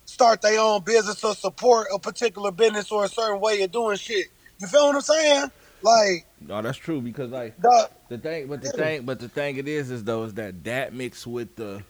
start 0.09 0.41
their 0.41 0.59
own 0.59 0.83
business 0.83 1.23
or 1.23 1.35
support 1.35 1.87
a 1.93 1.99
particular 1.99 2.51
business 2.51 2.91
or 2.91 3.05
a 3.05 3.09
certain 3.09 3.41
way 3.41 3.61
of 3.63 3.71
doing 3.71 3.97
shit. 3.97 4.27
You 4.59 4.67
feel 4.67 4.87
what 4.87 4.95
I'm 4.95 5.01
saying? 5.01 5.51
Like, 5.81 6.27
No, 6.41 6.61
that's 6.61 6.77
true 6.77 7.01
because 7.01 7.31
like 7.31 7.55
the, 7.59 7.89
the 8.09 8.17
thing, 8.17 8.47
but 8.47 8.61
the 8.61 8.69
Yeah. 8.69 8.71
thing, 8.71 9.05
but 9.05 9.19
the 9.19 9.29
thing 9.29 9.57
it 9.57 9.67
is 9.67 9.91
is 9.91 10.03
though 10.03 10.23
is 10.23 10.33
that 10.35 10.63
that 10.65 10.93
mixed 10.93 11.27
with 11.27 11.55
the 11.55 11.83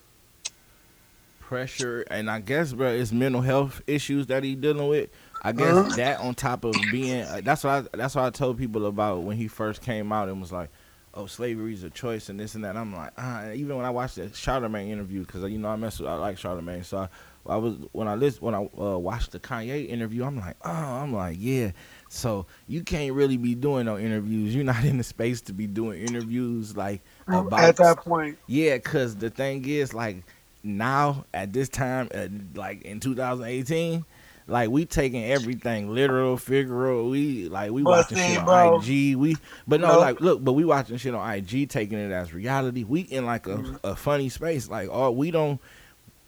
pressure 1.40 2.04
and 2.10 2.30
I 2.30 2.40
guess 2.40 2.72
bro, 2.72 2.88
it's 2.92 3.12
mental 3.12 3.42
health 3.42 3.82
issues 3.86 4.28
that 4.28 4.44
he 4.44 4.54
dealing 4.54 4.88
with. 4.88 5.10
I 5.42 5.52
guess 5.52 5.78
Uh-huh. 5.78 5.90
that 5.96 6.20
on 6.20 6.34
top 6.34 6.64
of 6.64 6.90
being 6.90 7.22
uh, 7.22 7.40
that's 7.42 7.64
what 7.64 7.72
I 7.94 7.96
that's 7.96 8.14
what 8.14 8.24
I 8.24 8.30
told 8.30 8.58
people 8.58 8.86
about 8.86 9.22
when 9.22 9.36
he 9.36 9.48
first 9.48 9.82
came 9.82 10.12
out 10.12 10.28
and 10.28 10.40
was 10.40 10.52
like, 10.52 10.70
oh, 11.14 11.26
slavery's 11.26 11.82
a 11.82 11.90
choice 11.90 12.28
and 12.28 12.38
this 12.40 12.54
and 12.54 12.64
that. 12.64 12.76
I'm 12.76 12.94
like, 12.94 13.12
ah. 13.18 13.50
Even 13.52 13.76
when 13.76 13.86
I 13.86 13.90
watched 13.90 14.16
the 14.16 14.32
Charlemagne 14.34 14.90
interview 14.90 15.20
because 15.24 15.42
you 15.50 15.58
know 15.58 15.68
I 15.70 15.76
mess 15.76 15.98
with 16.00 16.08
I 16.08 16.14
like 16.14 16.38
Charlemagne, 16.38 16.84
so 16.84 16.98
I, 16.98 17.08
I 17.46 17.56
was 17.56 17.76
when 17.92 18.06
I 18.08 18.14
list 18.14 18.42
when 18.42 18.54
I 18.54 18.68
uh, 18.78 18.98
watched 18.98 19.32
the 19.32 19.40
Kanye 19.40 19.88
interview, 19.88 20.24
I'm 20.24 20.36
like, 20.38 20.56
oh, 20.64 20.70
I'm 20.70 21.12
like, 21.12 21.36
yeah. 21.38 21.72
So 22.08 22.46
you 22.68 22.82
can't 22.82 23.14
really 23.14 23.36
be 23.36 23.54
doing 23.54 23.86
no 23.86 23.98
interviews. 23.98 24.54
You're 24.54 24.64
not 24.64 24.84
in 24.84 24.98
the 24.98 25.04
space 25.04 25.40
to 25.42 25.52
be 25.52 25.66
doing 25.66 26.00
interviews 26.02 26.76
like 26.76 27.02
about 27.26 27.60
at 27.60 27.76
that 27.76 27.98
point, 27.98 28.38
yeah, 28.46 28.78
cause 28.78 29.16
the 29.16 29.30
thing 29.30 29.64
is, 29.66 29.94
like 29.94 30.24
now 30.62 31.24
at 31.32 31.52
this 31.52 31.68
time, 31.68 32.08
uh, 32.14 32.28
like 32.54 32.82
in 32.82 33.00
2018, 33.00 34.04
like 34.46 34.68
we 34.70 34.84
taking 34.84 35.24
everything 35.24 35.94
literal, 35.94 36.36
figural. 36.36 37.10
We 37.10 37.48
like 37.48 37.70
we 37.70 37.82
watching 37.82 38.18
shit 38.18 38.38
on 38.38 38.44
bro, 38.44 38.80
IG. 38.80 39.16
We 39.16 39.36
but 39.66 39.80
no, 39.80 39.92
no. 39.92 39.98
like 40.00 40.20
look, 40.20 40.42
but 40.44 40.52
we 40.52 40.64
watching 40.64 40.96
shit 40.96 41.14
on 41.14 41.34
IG, 41.34 41.68
taking 41.68 41.98
it 41.98 42.10
as 42.12 42.34
reality. 42.34 42.84
We 42.84 43.02
in 43.02 43.24
like 43.26 43.46
a, 43.46 43.56
Mm-hmm. 43.56 43.76
a 43.84 43.94
funny 43.96 44.28
space. 44.28 44.68
Like 44.68 44.88
oh, 44.90 45.10
we 45.12 45.30
don't. 45.30 45.60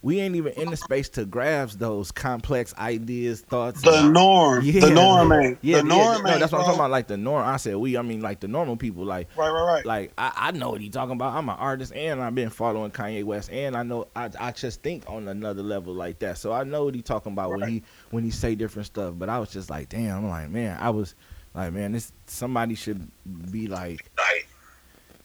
We 0.02 0.18
ain't 0.18 0.34
even 0.34 0.52
in 0.54 0.70
the 0.70 0.76
space 0.76 1.08
to 1.10 1.24
grasp 1.24 1.78
those 1.78 2.10
complex 2.10 2.74
ideas, 2.76 3.40
thoughts. 3.40 3.82
the 3.82 4.08
norm, 4.08 4.64
Yeah, 4.64 4.80
the 4.80 4.90
norm 4.90 5.32
ain't. 5.32 5.58
Yeah, 5.62 5.76
the 5.78 5.84
norm 5.84 6.26
yeah, 6.26 6.32
no, 6.32 6.38
that's 6.40 6.50
what 6.50 6.58
I'm 6.58 6.64
talking 6.64 6.80
about. 6.80 6.90
Like 6.90 7.06
the 7.06 7.16
norm. 7.16 7.46
I 7.46 7.56
said 7.56 7.76
we. 7.76 7.96
I 7.96 8.02
mean, 8.02 8.20
like 8.20 8.40
the 8.40 8.48
normal 8.48 8.76
people. 8.76 9.04
Like 9.04 9.28
Right, 9.36 9.50
right, 9.50 9.74
right. 9.74 9.86
like 9.86 10.12
I, 10.18 10.32
I 10.36 10.50
know 10.50 10.70
what 10.70 10.80
he 10.80 10.90
talking 10.90 11.12
about. 11.12 11.34
I'm 11.34 11.48
an 11.48 11.56
artist 11.56 11.92
and 11.94 12.20
I've 12.20 12.34
been 12.34 12.50
following 12.50 12.90
Kanye 12.90 13.22
West 13.22 13.50
and 13.52 13.76
I 13.76 13.84
know 13.84 14.08
I, 14.16 14.28
I 14.40 14.50
just 14.50 14.82
think 14.82 15.08
on 15.08 15.28
another 15.28 15.62
level 15.62 15.94
like 15.94 16.18
that. 16.18 16.36
So 16.36 16.52
I 16.52 16.64
know 16.64 16.84
what 16.84 16.96
he 16.96 17.02
talking 17.02 17.32
about 17.32 17.50
when 17.50 17.68
he 17.68 17.82
when 18.10 18.24
he 18.24 18.32
say 18.32 18.56
different 18.56 18.86
stuff. 18.86 19.14
But 19.16 19.28
I 19.28 19.38
was 19.38 19.50
just 19.50 19.70
like, 19.70 19.88
damn, 19.88 20.18
I'm 20.18 20.28
like, 20.28 20.50
man, 20.50 20.78
I 20.80 20.90
was 20.90 21.14
like, 21.54 21.72
man, 21.72 21.92
this 21.92 22.12
somebody 22.26 22.74
should 22.74 23.08
be 23.52 23.68
like 23.68 24.10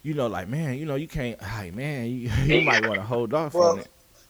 you 0.03 0.13
know, 0.13 0.27
like, 0.27 0.47
man, 0.47 0.77
you 0.77 0.85
know, 0.85 0.95
you 0.95 1.07
can't 1.07 1.41
like 1.41 1.73
man, 1.73 2.05
you, 2.05 2.29
you 2.45 2.61
might 2.61 2.85
want 2.85 2.95
to 2.95 3.01
hold 3.01 3.33
off 3.33 3.55
Well, 3.55 3.71
on 3.71 3.79
it. 3.79 3.87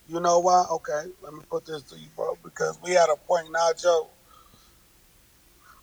You 0.10 0.20
know 0.22 0.40
why? 0.40 0.66
Okay, 0.72 1.04
let 1.22 1.34
me 1.34 1.42
put 1.50 1.66
this 1.66 1.84
to 1.84 1.98
you, 1.98 2.08
bro. 2.16 2.38
Because 2.44 2.80
we 2.84 2.92
had 2.92 3.10
a 3.10 3.18
point 3.18 3.52
now, 3.52 3.72
Joe. 3.82 4.10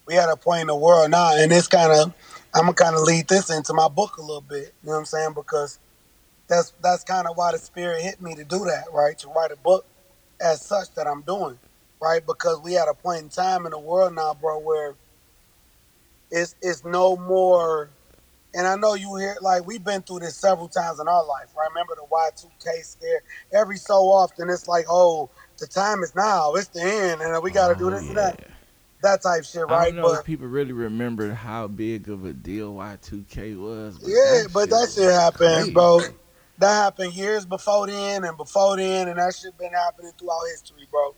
We 0.06 0.14
had 0.14 0.28
a 0.30 0.36
point 0.36 0.62
in 0.62 0.66
the 0.68 0.76
world 0.76 1.10
now, 1.10 1.36
and 1.36 1.52
it's 1.52 1.68
kind 1.68 1.92
of, 1.92 2.14
I'm 2.54 2.62
gonna 2.62 2.74
kind 2.74 2.96
of 2.96 3.02
lead 3.02 3.28
this 3.28 3.50
into 3.50 3.74
my 3.74 3.88
book 3.88 4.18
a 4.18 4.22
little 4.22 4.42
bit. 4.42 4.74
You 4.82 4.88
know 4.88 4.92
what 4.92 4.98
I'm 5.00 5.04
saying? 5.06 5.34
Because 5.34 5.78
that's 6.48 6.72
that's 6.82 7.04
kind 7.04 7.26
of 7.28 7.36
why 7.36 7.52
the 7.52 7.58
spirit 7.58 8.02
hit 8.02 8.20
me 8.22 8.34
to 8.36 8.44
do 8.44 8.60
that, 8.66 8.84
right? 8.92 9.18
To 9.20 9.28
write 9.30 9.52
a 9.52 9.56
book 9.56 9.86
as 10.40 10.62
such 10.62 10.94
that 10.96 11.06
I'm 11.06 11.22
doing, 11.22 11.58
right? 12.02 12.24
Because 12.26 12.60
we 12.62 12.74
had 12.74 12.88
a 12.88 12.94
point 12.94 13.22
in 13.22 13.28
time 13.30 13.66
in 13.66 13.72
the 13.72 13.78
world 13.78 14.14
now, 14.14 14.34
bro, 14.34 14.58
where 14.60 14.94
it's 16.30 16.56
it's 16.62 16.84
no 16.84 17.16
more. 17.16 17.90
And 18.54 18.66
I 18.66 18.76
know 18.76 18.94
you 18.94 19.16
hear 19.16 19.36
like 19.40 19.66
we've 19.66 19.84
been 19.84 20.02
through 20.02 20.20
this 20.20 20.36
several 20.36 20.68
times 20.68 21.00
in 21.00 21.08
our 21.08 21.24
life. 21.26 21.48
Right? 21.56 21.68
Remember 21.70 21.94
the 21.96 22.06
Y2K 22.10 22.84
scare? 22.84 23.22
Every 23.52 23.76
so 23.76 23.94
often, 23.94 24.50
it's 24.50 24.68
like, 24.68 24.86
oh, 24.88 25.30
the 25.58 25.66
time 25.66 26.02
is 26.02 26.14
now. 26.14 26.54
It's 26.54 26.68
the 26.68 26.82
end, 26.82 27.20
and 27.20 27.42
we 27.42 27.50
got 27.50 27.68
to 27.68 27.74
do 27.74 27.86
Oh, 27.86 27.90
this 27.90 28.08
and 28.08 28.16
that. 28.16 28.40
That 29.02 29.22
type 29.22 29.44
shit, 29.44 29.66
I 29.68 29.68
right? 29.68 29.88
don't 29.88 29.96
know 29.96 30.10
But 30.10 30.20
if 30.20 30.24
people 30.24 30.46
really 30.46 30.72
remember 30.72 31.32
how 31.34 31.68
big 31.68 32.08
of 32.08 32.24
a 32.24 32.32
deal 32.32 32.74
Y2K 32.74 33.58
was. 33.60 33.98
But 33.98 34.08
yeah, 34.08 34.14
that 34.42 34.50
but 34.52 34.70
that 34.70 34.92
shit 34.94 35.12
happened, 35.12 35.40
crazy. 35.40 35.74
bro. 35.74 36.00
That 36.58 36.72
happened 36.72 37.14
years 37.14 37.44
before 37.46 37.86
then 37.88 38.24
and 38.24 38.36
before 38.36 38.76
then, 38.76 39.08
and 39.08 39.18
that 39.18 39.34
shit 39.34 39.58
been 39.58 39.72
happening 39.72 40.12
throughout 40.18 40.40
history, 40.50 40.86
bro. 40.90 41.14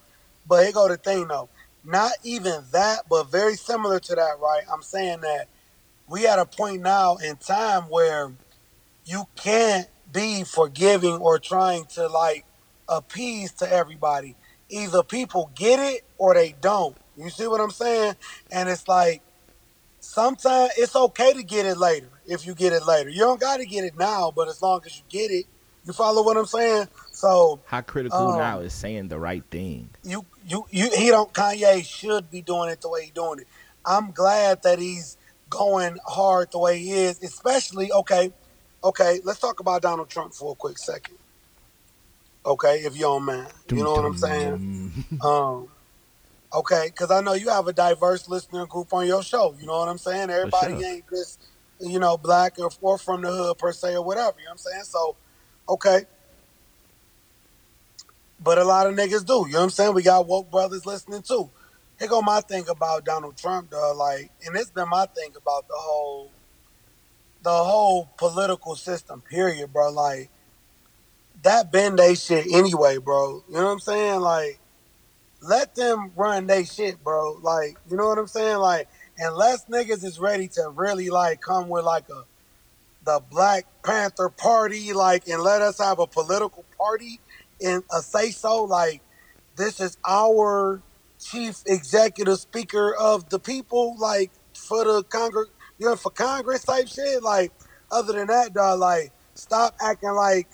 But 0.49 0.65
here 0.65 0.73
go 0.73 0.89
the 0.89 0.97
thing 0.97 1.29
though. 1.29 1.49
Not 1.85 2.13
even 2.25 2.65
that, 2.73 3.03
but 3.09 3.31
very 3.31 3.55
similar 3.55 4.01
to 4.01 4.15
that, 4.15 4.39
right? 4.41 4.63
I'm 4.73 4.83
saying 4.83 5.21
that 5.21 5.49
we 6.09 6.27
at 6.27 6.39
a 6.39 6.47
point 6.47 6.83
now 6.83 7.17
in 7.17 7.37
time 7.37 7.85
where 7.85 8.33
you 9.05 9.25
can't 9.37 9.89
be 10.13 10.45
forgiving 10.45 11.17
or 11.17 11.39
trying 11.39 11.85
to 11.95 12.07
like 12.09 12.45
appease 12.89 13.53
to 13.53 13.71
everybody. 13.73 14.37
Either 14.69 15.03
people 15.03 15.51
get 15.55 15.79
it 15.81 16.03
or 16.19 16.35
they 16.35 16.55
don't. 16.61 16.97
You 17.17 17.31
see 17.31 17.47
what 17.47 17.61
I'm 17.61 17.71
saying? 17.71 18.15
And 18.51 18.69
it's 18.69 18.87
like 18.89 19.23
sometimes 20.01 20.73
it's 20.77 20.95
okay 20.97 21.33
to 21.33 21.43
get 21.43 21.67
it 21.67 21.77
later 21.79 22.09
if 22.27 22.47
you 22.47 22.55
get 22.55 22.73
it 22.73 22.87
later. 22.87 23.11
You 23.11 23.21
don't 23.21 23.41
got 23.41 23.59
to 23.59 23.67
get 23.67 23.85
it 23.85 23.97
now, 23.97 24.33
but 24.35 24.49
as 24.49 24.61
long 24.63 24.81
as 24.85 24.97
you 24.97 25.05
get 25.09 25.31
it, 25.31 25.47
you 25.85 25.93
follow 25.93 26.25
what 26.25 26.37
I'm 26.37 26.47
saying? 26.47 26.89
So 27.13 27.61
How 27.67 27.81
critical 27.81 28.31
Um, 28.31 28.37
now 28.37 28.61
is 28.61 28.73
saying 28.73 29.09
the 29.09 29.19
right 29.19 29.45
thing? 29.51 29.91
you 30.03 30.25
you 30.47 30.67
you 30.71 30.91
he 30.97 31.09
don't 31.09 31.33
Kanye 31.33 31.85
should 31.85 32.31
be 32.31 32.43
doing 32.43 32.71
it 32.71 32.81
the 32.81 32.89
way 32.89 33.03
he's 33.05 33.11
doing 33.13 33.41
it. 33.41 33.47
I'm 33.85 34.11
glad 34.11 34.63
that 34.63 34.79
he's 34.79 35.17
going 35.49 35.97
hard 36.07 36.51
the 36.53 36.59
way 36.59 36.79
he 36.79 36.91
is, 36.93 37.23
especially 37.23 37.93
okay, 37.93 38.33
okay, 38.83 39.21
let's 39.25 39.39
talk 39.39 39.61
about 39.61 39.83
Donald 39.83 40.09
Trump 40.09 40.35
for 40.35 40.53
a 40.53 40.55
quick 40.55 40.79
second. 40.79 41.17
Okay, 42.45 42.79
if 42.85 42.95
you 42.95 43.03
don't 43.03 43.25
mind. 43.25 43.53
You 43.71 43.83
know 43.83 43.93
what 43.93 44.05
I'm 44.05 44.17
saying? 44.17 44.93
Um 45.23 45.69
okay, 46.55 46.87
because 46.87 47.11
I 47.11 47.21
know 47.21 47.35
you 47.35 47.51
have 47.51 47.67
a 47.67 47.73
diverse 47.73 48.29
listener 48.29 48.67
group 48.67 48.93
on 48.93 49.07
your 49.07 49.23
show. 49.23 49.55
You 49.59 49.67
know 49.67 49.79
what 49.79 49.89
I'm 49.89 49.99
saying? 49.99 50.31
Everybody 50.31 50.79
sure. 50.79 50.87
ain't 50.87 51.05
just, 51.11 51.43
you 51.81 51.99
know, 51.99 52.17
black 52.17 52.59
or, 52.59 52.71
or 52.81 52.99
from 52.99 53.23
the 53.23 53.31
hood 53.31 53.59
per 53.59 53.73
se 53.73 53.95
or 53.95 54.05
whatever. 54.05 54.37
You 54.39 54.45
know 54.45 54.51
what 54.51 54.53
I'm 54.53 54.59
saying? 54.59 54.85
So, 54.85 55.17
okay. 55.69 56.05
But 58.43 58.59
a 58.59 58.65
lot 58.65 58.87
of 58.87 58.95
niggas 58.95 59.25
do. 59.27 59.45
You 59.47 59.55
know 59.55 59.59
what 59.59 59.65
I'm 59.65 59.71
saying? 59.71 59.95
We 59.95 60.03
got 60.03 60.27
woke 60.27 60.51
brothers 60.51 60.87
listening 60.87 61.23
too. 61.23 61.51
Here 61.99 62.09
go 62.09 62.23
my 62.23 62.41
thing 62.41 62.67
about 62.69 63.05
Donald 63.05 63.37
Trump, 63.37 63.71
though. 63.71 63.95
Like, 63.97 64.31
and 64.45 64.57
it's 64.57 64.71
been 64.71 64.89
my 64.89 65.07
thing 65.07 65.33
about 65.37 65.67
the 65.69 65.77
whole, 65.77 66.33
the 67.43 67.51
whole 67.51 68.11
political 68.19 68.77
system. 68.77 69.23
Period, 69.23 69.73
bro. 69.73 69.91
Like, 69.91 70.31
that 71.43 71.73
been 71.73 71.97
they 71.97 72.15
shit 72.15 72.47
anyway, 72.53 72.99
bro. 72.99 73.45
You 73.49 73.55
know 73.55 73.65
what 73.65 73.73
I'm 73.73 73.81
saying? 73.81 74.21
Like, 74.21 74.61
let 75.41 75.75
them 75.75 76.13
run 76.17 76.47
they 76.47 76.65
shit, 76.65 77.03
bro. 77.03 77.39
Like, 77.43 77.79
you 77.89 77.97
know 77.97 78.09
what 78.09 78.19
I'm 78.19 78.27
saying? 78.27 78.59
Like, 78.59 78.89
unless 79.19 79.67
niggas 79.67 80.05
is 80.05 80.19
ready 80.19 80.49
to 80.49 80.71
really 80.75 81.11
like 81.11 81.41
come 81.41 81.69
with 81.69 81.85
like 81.85 82.09
a 82.09 82.25
the 83.05 83.23
Black 83.31 83.67
Panther 83.85 84.29
Party, 84.29 84.93
like, 84.93 85.29
and 85.29 85.43
let 85.43 85.63
us 85.63 85.79
have 85.79 86.01
a 86.01 86.07
political 86.09 86.65
party 86.77 87.21
and 87.61 87.85
a 87.97 88.03
say 88.03 88.31
so, 88.31 88.65
like, 88.65 89.01
this 89.57 89.81
is 89.81 89.97
our 90.07 90.83
chief 91.31 91.63
executive 91.67 92.39
speaker 92.39 92.95
of 92.95 93.29
the 93.29 93.39
people, 93.39 93.97
like, 93.99 94.31
for 94.55 94.85
the 94.85 95.03
Congress, 95.05 95.49
you 95.79 95.87
know, 95.87 95.97
for 95.97 96.11
Congress 96.11 96.65
type 96.65 96.89
shit. 96.89 97.23
Like, 97.23 97.53
other 97.91 98.13
than 98.13 98.29
that, 98.29 98.55
dog, 98.55 98.79
like, 98.81 99.13
stop 99.35 99.75
acting 99.83 100.11
like, 100.13 100.49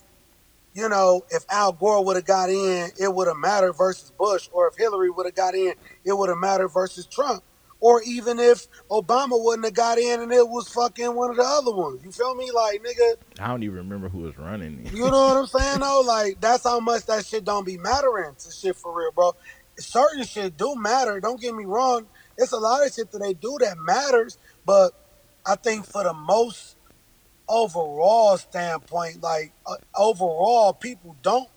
you 0.74 0.88
know, 0.88 1.22
if 1.30 1.44
Al 1.50 1.72
Gore 1.72 2.04
would 2.04 2.16
have 2.16 2.24
got 2.24 2.48
in, 2.48 2.90
it 2.98 3.14
would 3.14 3.28
have 3.28 3.36
mattered 3.36 3.74
versus 3.74 4.10
Bush, 4.18 4.48
or 4.52 4.68
if 4.68 4.76
Hillary 4.76 5.10
would 5.10 5.26
have 5.26 5.34
got 5.34 5.54
in, 5.54 5.74
it 6.04 6.16
would 6.16 6.28
have 6.30 6.38
mattered 6.38 6.68
versus 6.68 7.06
Trump. 7.06 7.42
Or 7.80 8.00
even 8.06 8.38
if 8.38 8.68
Obama 8.90 9.30
wouldn't 9.32 9.64
have 9.64 9.74
got 9.74 9.98
in 9.98 10.20
and 10.20 10.32
it 10.32 10.48
was 10.48 10.68
fucking 10.68 11.16
one 11.16 11.30
of 11.30 11.36
the 11.36 11.42
other 11.42 11.72
ones. 11.74 12.00
You 12.04 12.12
feel 12.12 12.32
me? 12.36 12.48
Like, 12.52 12.80
nigga, 12.80 13.16
I 13.40 13.48
don't 13.48 13.64
even 13.64 13.78
remember 13.78 14.08
who 14.08 14.20
was 14.20 14.38
running. 14.38 14.88
you 14.94 15.02
know 15.10 15.10
what 15.10 15.36
I'm 15.36 15.46
saying 15.48 15.80
though? 15.80 16.02
Like 16.06 16.40
that's 16.40 16.62
how 16.62 16.78
much 16.78 17.06
that 17.06 17.26
shit 17.26 17.44
don't 17.44 17.66
be 17.66 17.78
mattering 17.78 18.36
to 18.38 18.52
shit 18.52 18.76
for 18.76 18.96
real, 18.96 19.10
bro. 19.10 19.32
Certain 19.78 20.24
shit 20.24 20.56
do 20.56 20.74
matter. 20.76 21.20
Don't 21.20 21.40
get 21.40 21.54
me 21.54 21.64
wrong. 21.64 22.06
It's 22.36 22.52
a 22.52 22.58
lot 22.58 22.86
of 22.86 22.92
shit 22.92 23.10
that 23.12 23.18
they 23.18 23.34
do 23.34 23.56
that 23.60 23.76
matters, 23.78 24.38
but 24.64 24.92
I 25.46 25.56
think 25.56 25.86
for 25.86 26.04
the 26.04 26.14
most 26.14 26.76
overall 27.48 28.36
standpoint, 28.38 29.22
like 29.22 29.52
uh, 29.66 29.74
overall, 29.96 30.72
people 30.72 31.16
don't 31.22 31.48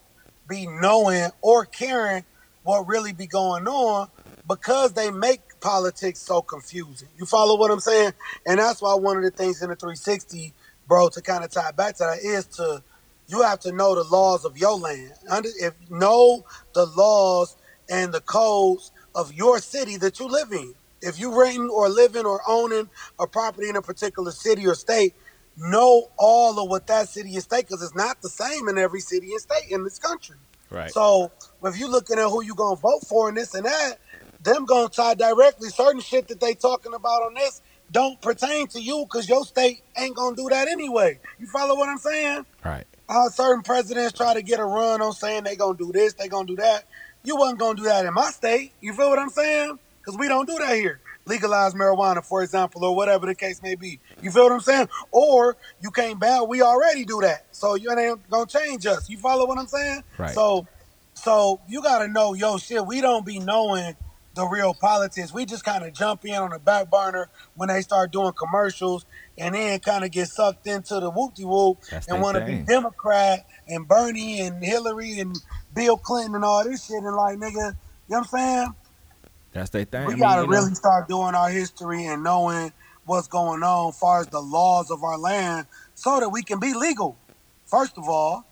be 0.47 0.67
knowing 0.67 1.29
or 1.41 1.65
caring 1.65 2.23
what 2.63 2.87
really 2.87 3.13
be 3.13 3.27
going 3.27 3.67
on 3.67 4.09
because 4.47 4.93
they 4.93 5.11
make 5.11 5.41
politics 5.61 6.19
so 6.19 6.41
confusing. 6.41 7.07
You 7.17 7.25
follow 7.25 7.57
what 7.57 7.71
I'm 7.71 7.79
saying? 7.79 8.13
And 8.45 8.59
that's 8.59 8.81
why 8.81 8.93
one 8.95 9.17
of 9.17 9.23
the 9.23 9.31
things 9.31 9.61
in 9.61 9.69
the 9.69 9.75
360, 9.75 10.53
bro, 10.87 11.09
to 11.09 11.21
kind 11.21 11.43
of 11.43 11.51
tie 11.51 11.71
back 11.71 11.95
to 11.97 12.03
that 12.03 12.19
is 12.19 12.45
to 12.57 12.83
you 13.27 13.41
have 13.41 13.59
to 13.61 13.71
know 13.71 13.95
the 13.95 14.03
laws 14.03 14.45
of 14.45 14.57
your 14.57 14.77
land. 14.77 15.13
If 15.59 15.73
know 15.89 16.45
the 16.73 16.85
laws 16.85 17.55
and 17.89 18.13
the 18.13 18.21
codes 18.21 18.91
of 19.13 19.33
your 19.33 19.59
city 19.59 19.97
that 19.97 20.19
you 20.19 20.27
live 20.27 20.51
in. 20.51 20.73
If 21.01 21.19
you 21.19 21.39
renting 21.39 21.69
or 21.69 21.89
living 21.89 22.25
or 22.25 22.41
owning 22.47 22.89
a 23.19 23.27
property 23.27 23.69
in 23.69 23.75
a 23.75 23.81
particular 23.81 24.31
city 24.31 24.65
or 24.67 24.75
state, 24.75 25.13
know 25.57 26.09
all 26.17 26.59
of 26.59 26.69
what 26.69 26.87
that 26.87 27.09
city 27.09 27.33
and 27.33 27.43
state 27.43 27.67
because 27.67 27.81
it's 27.81 27.95
not 27.95 28.21
the 28.21 28.29
same 28.29 28.67
in 28.67 28.77
every 28.77 28.99
city 28.99 29.31
and 29.31 29.41
state 29.41 29.69
in 29.69 29.83
this 29.83 29.99
country. 29.99 30.35
Right. 30.69 30.91
So 30.91 31.31
if 31.63 31.77
you're 31.77 31.89
looking 31.89 32.17
at 32.17 32.27
who 32.27 32.43
you're 32.43 32.55
gonna 32.55 32.75
vote 32.75 33.05
for 33.07 33.29
and 33.29 33.37
this 33.37 33.53
and 33.53 33.65
that, 33.65 33.99
them 34.41 34.65
gonna 34.65 34.89
tie 34.89 35.13
directly 35.13 35.69
certain 35.69 36.01
shit 36.01 36.27
that 36.27 36.39
they 36.39 36.53
talking 36.53 36.93
about 36.93 37.21
on 37.23 37.33
this 37.35 37.61
don't 37.91 38.19
pertain 38.21 38.67
to 38.67 38.81
you 38.81 39.05
because 39.05 39.29
your 39.29 39.45
state 39.45 39.81
ain't 39.97 40.15
gonna 40.15 40.35
do 40.35 40.47
that 40.49 40.67
anyway. 40.67 41.19
You 41.39 41.47
follow 41.47 41.75
what 41.75 41.89
I'm 41.89 41.97
saying? 41.97 42.45
right. 42.63 42.85
How 43.07 43.27
certain 43.29 43.61
presidents 43.61 44.13
try 44.13 44.33
to 44.33 44.41
get 44.41 44.59
a 44.59 44.65
run 44.65 45.01
on 45.01 45.13
saying 45.13 45.43
they 45.43 45.55
gonna 45.55 45.77
do 45.77 45.91
this, 45.91 46.13
they 46.13 46.27
gonna 46.27 46.47
do 46.47 46.55
that. 46.55 46.85
You 47.25 47.35
wasn't 47.35 47.59
gonna 47.59 47.75
do 47.75 47.83
that 47.83 48.05
in 48.05 48.13
my 48.13 48.29
state. 48.31 48.73
You 48.81 48.93
feel 48.93 49.09
what 49.09 49.19
I'm 49.19 49.29
saying? 49.29 49.79
Because 49.99 50.17
we 50.17 50.27
don't 50.27 50.47
do 50.47 50.57
that 50.59 50.75
here. 50.75 51.01
Legalize 51.25 51.73
marijuana, 51.73 52.23
for 52.23 52.43
example, 52.43 52.85
or 52.85 52.95
whatever 52.95 53.25
the 53.25 53.33
case 53.33 53.61
may 53.63 53.73
be. 53.73 53.99
You 54.21 54.29
feel 54.29 54.43
what 54.43 54.51
I'm 54.51 54.59
saying? 54.59 54.89
Or 55.11 55.57
you 55.81 55.89
can't 55.89 56.19
ban. 56.19 56.47
We 56.47 56.61
already 56.61 57.03
do 57.03 57.19
that, 57.21 57.47
so 57.51 57.73
you 57.73 57.91
ain't 57.97 58.29
gonna 58.29 58.45
change 58.45 58.85
us. 58.85 59.09
You 59.09 59.17
follow 59.17 59.47
what 59.47 59.57
I'm 59.57 59.67
saying? 59.67 60.03
Right. 60.19 60.35
So, 60.35 60.67
so 61.15 61.61
you 61.67 61.81
gotta 61.81 62.07
know, 62.07 62.35
yo, 62.35 62.57
shit. 62.57 62.85
We 62.85 63.01
don't 63.01 63.25
be 63.25 63.39
knowing 63.39 63.95
the 64.35 64.45
real 64.45 64.73
politics. 64.75 65.33
We 65.33 65.45
just 65.45 65.63
kind 65.63 65.83
of 65.83 65.93
jump 65.93 66.25
in 66.25 66.35
on 66.35 66.51
the 66.51 66.59
back 66.59 66.91
burner 66.91 67.29
when 67.55 67.69
they 67.69 67.81
start 67.81 68.11
doing 68.11 68.33
commercials, 68.33 69.05
and 69.37 69.55
then 69.55 69.79
kind 69.79 70.03
of 70.03 70.11
get 70.11 70.27
sucked 70.27 70.67
into 70.67 70.99
the 70.99 71.09
whoop 71.09 71.33
de 71.33 71.47
whoop 71.47 71.79
and 72.07 72.21
want 72.21 72.35
to 72.37 72.41
be. 72.45 72.51
Democrat 72.65 73.45
and 73.67 73.87
Bernie 73.87 74.41
and 74.41 74.63
Hillary 74.63 75.19
and 75.19 75.35
Bill 75.75 75.97
Clinton 75.97 76.35
and 76.35 76.45
all 76.45 76.63
this 76.63 76.87
shit. 76.87 77.03
And 77.03 77.15
like, 77.15 77.37
nigga, 77.37 77.53
you 77.53 77.61
know 77.61 77.73
what 78.07 78.17
I'm 78.19 78.25
saying? 78.25 78.75
That's 79.53 79.69
their 79.69 79.85
thing. 79.85 80.07
We 80.07 80.13
I 80.13 80.15
mean, 80.15 80.19
gotta 80.21 80.41
you 80.41 80.47
know, 80.47 80.53
really 80.53 80.75
start 80.75 81.07
doing 81.07 81.35
our 81.35 81.49
history 81.49 82.05
and 82.05 82.23
knowing 82.23 82.73
what's 83.05 83.27
going 83.27 83.63
on 83.63 83.89
as 83.89 83.99
far 83.99 84.21
as 84.21 84.27
the 84.27 84.41
laws 84.41 84.91
of 84.91 85.03
our 85.03 85.17
land 85.17 85.67
so 85.93 86.19
that 86.19 86.29
we 86.29 86.43
can 86.43 86.59
be 86.59 86.73
legal. 86.73 87.17
First 87.65 87.97
of 87.97 88.09
all, 88.09 88.45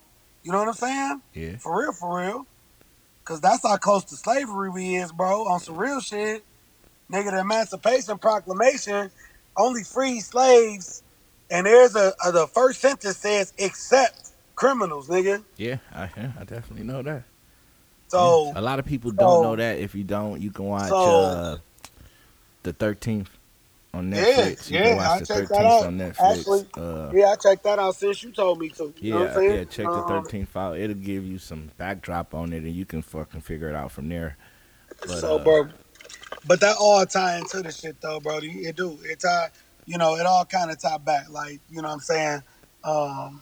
you 0.43 0.51
know 0.51 0.59
what 0.59 0.67
I'm 0.67 0.73
saying? 0.73 1.21
Yeah. 1.33 1.57
For 1.57 1.81
real, 1.81 1.91
for 1.93 2.19
real. 2.19 2.47
Cause 3.25 3.39
that's 3.39 3.65
how 3.65 3.77
close 3.77 4.03
to 4.05 4.15
slavery 4.15 4.69
we 4.69 4.95
is, 4.95 5.11
bro, 5.13 5.47
on 5.47 5.59
some 5.59 5.77
real 5.77 6.01
shit. 6.01 6.43
Nigga, 7.11 7.31
the 7.31 7.39
Emancipation 7.39 8.17
Proclamation 8.17 9.11
only 9.55 9.83
freed 9.83 10.21
slaves. 10.21 11.03
And 11.49 11.65
there's 11.65 11.95
a, 11.95 12.13
a 12.25 12.31
the 12.31 12.47
first 12.47 12.81
sentence 12.81 13.17
says 13.17 13.53
except 13.57 14.22
criminals, 14.55 15.07
nigga. 15.07 15.43
Yeah, 15.57 15.77
I, 15.93 16.09
yeah, 16.17 16.31
I 16.39 16.43
definitely 16.43 16.83
know 16.85 17.01
that. 17.03 17.23
So 18.07 18.51
a 18.55 18.61
lot 18.61 18.79
of 18.79 18.85
people 18.85 19.11
so- 19.11 19.17
don't 19.17 19.43
know 19.43 19.55
that. 19.55 19.79
If 19.79 19.95
you 19.95 20.03
don't, 20.03 20.41
you 20.41 20.51
can 20.51 20.65
watch 20.65 20.89
so- 20.89 20.95
uh, 21.05 21.57
the 22.63 22.73
Thirteenth 22.73 23.29
on 23.93 24.11
Yeah, 24.11 24.23
Netflix. 24.23 24.69
you 24.71 24.77
yeah, 24.79 24.83
can 24.89 24.97
watch 24.97 25.07
I'll 25.07 25.19
the 25.19 25.25
check 25.25 25.47
that 25.49 25.65
out. 25.65 25.85
on 25.85 25.97
Netflix. 25.97 26.37
Actually, 26.37 26.67
uh, 26.77 27.11
yeah, 27.13 27.31
I 27.31 27.35
checked 27.35 27.63
that 27.63 27.79
out 27.79 27.95
since 27.95 28.23
you 28.23 28.31
told 28.31 28.59
me 28.59 28.69
to. 28.69 28.93
You 28.99 29.11
know 29.13 29.19
what 29.19 29.29
I'm 29.29 29.33
yeah, 29.43 29.49
saying? 29.49 29.57
yeah. 29.59 29.63
Check 29.65 29.85
the 29.85 29.91
Um, 29.91 30.07
Thirteenth 30.23 30.55
out. 30.57 30.77
It'll 30.77 30.95
give 30.95 31.25
you 31.25 31.37
some 31.39 31.71
backdrop 31.77 32.33
on 32.33 32.53
it, 32.53 32.63
and 32.63 32.73
you 32.73 32.85
can 32.85 33.01
fucking 33.01 33.41
figure 33.41 33.69
it 33.69 33.75
out 33.75 33.91
from 33.91 34.09
there. 34.09 34.37
But, 35.01 35.19
so, 35.19 35.37
uh, 35.39 35.43
bro, 35.43 35.67
but 36.47 36.59
that 36.61 36.75
all 36.79 37.05
tie 37.05 37.37
into 37.37 37.61
the 37.61 37.71
shit 37.71 37.99
though, 37.99 38.19
bro. 38.19 38.39
It 38.41 38.75
do. 38.75 38.97
It 39.03 39.19
tie. 39.19 39.49
You 39.85 39.97
know, 39.97 40.15
it 40.15 40.25
all 40.25 40.45
kind 40.45 40.71
of 40.71 40.79
tie 40.79 40.97
back. 40.97 41.29
Like, 41.29 41.59
you 41.69 41.81
know 41.81 41.89
what 41.89 41.95
I'm 41.95 41.99
saying? 41.99 42.43
Um, 42.85 43.41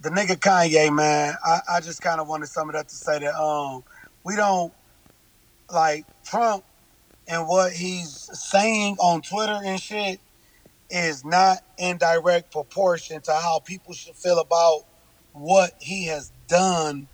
the 0.00 0.10
nigga 0.10 0.36
Kanye, 0.36 0.94
man. 0.94 1.34
I, 1.44 1.60
I 1.74 1.80
just 1.80 2.00
kind 2.00 2.20
of 2.20 2.28
wanted 2.28 2.48
some 2.48 2.68
of 2.68 2.74
that 2.74 2.88
to 2.88 2.94
say 2.94 3.18
that 3.20 3.34
um, 3.34 3.84
we 4.24 4.34
don't 4.34 4.72
like 5.72 6.04
Trump 6.24 6.64
and 7.28 7.46
what 7.46 7.72
he's 7.72 8.28
saying 8.32 8.96
on 8.98 9.22
Twitter 9.22 9.58
and 9.64 9.80
shit 9.80 10.20
is 10.88 11.24
not 11.24 11.58
in 11.78 11.96
direct 11.98 12.50
proportion 12.50 13.20
to 13.20 13.32
how 13.32 13.60
people 13.60 13.94
should 13.94 14.16
feel 14.16 14.40
about 14.40 14.84
what 15.32 15.72
he 15.78 16.06
has 16.06 16.32
done 16.48 17.06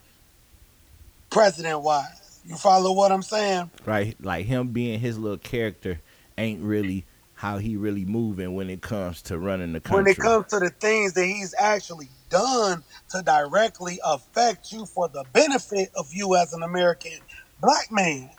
president 1.29 1.83
wise. 1.83 2.40
You 2.46 2.57
follow 2.57 2.92
what 2.92 3.12
I'm 3.12 3.22
saying? 3.22 3.70
right, 3.85 4.16
like 4.25 4.46
him 4.46 4.68
being 4.68 5.01
his 5.01 5.18
little 5.18 5.37
character 5.37 6.01
ain't 6.38 6.62
really 6.62 7.05
how 7.35 7.59
he 7.59 7.77
really 7.77 8.05
moving 8.05 8.55
when 8.55 8.70
it 8.70 8.81
comes 8.81 9.20
to 9.22 9.38
running 9.38 9.72
the 9.72 9.81
country. 9.81 10.05
When 10.05 10.11
it 10.11 10.16
comes 10.16 10.46
to 10.46 10.61
the 10.61 10.70
things 10.70 11.12
that 11.14 11.27
he's 11.27 11.55
actually 11.59 12.09
done 12.29 12.83
to 13.11 13.23
directly 13.23 13.99
affect 14.05 14.73
you 14.73 14.87
for 14.87 15.09
the 15.09 15.25
benefit 15.33 15.91
of 15.97 16.12
you 16.12 16.37
as 16.37 16.53
an 16.53 16.62
American 16.62 17.19
black 17.61 17.91
man. 17.91 18.31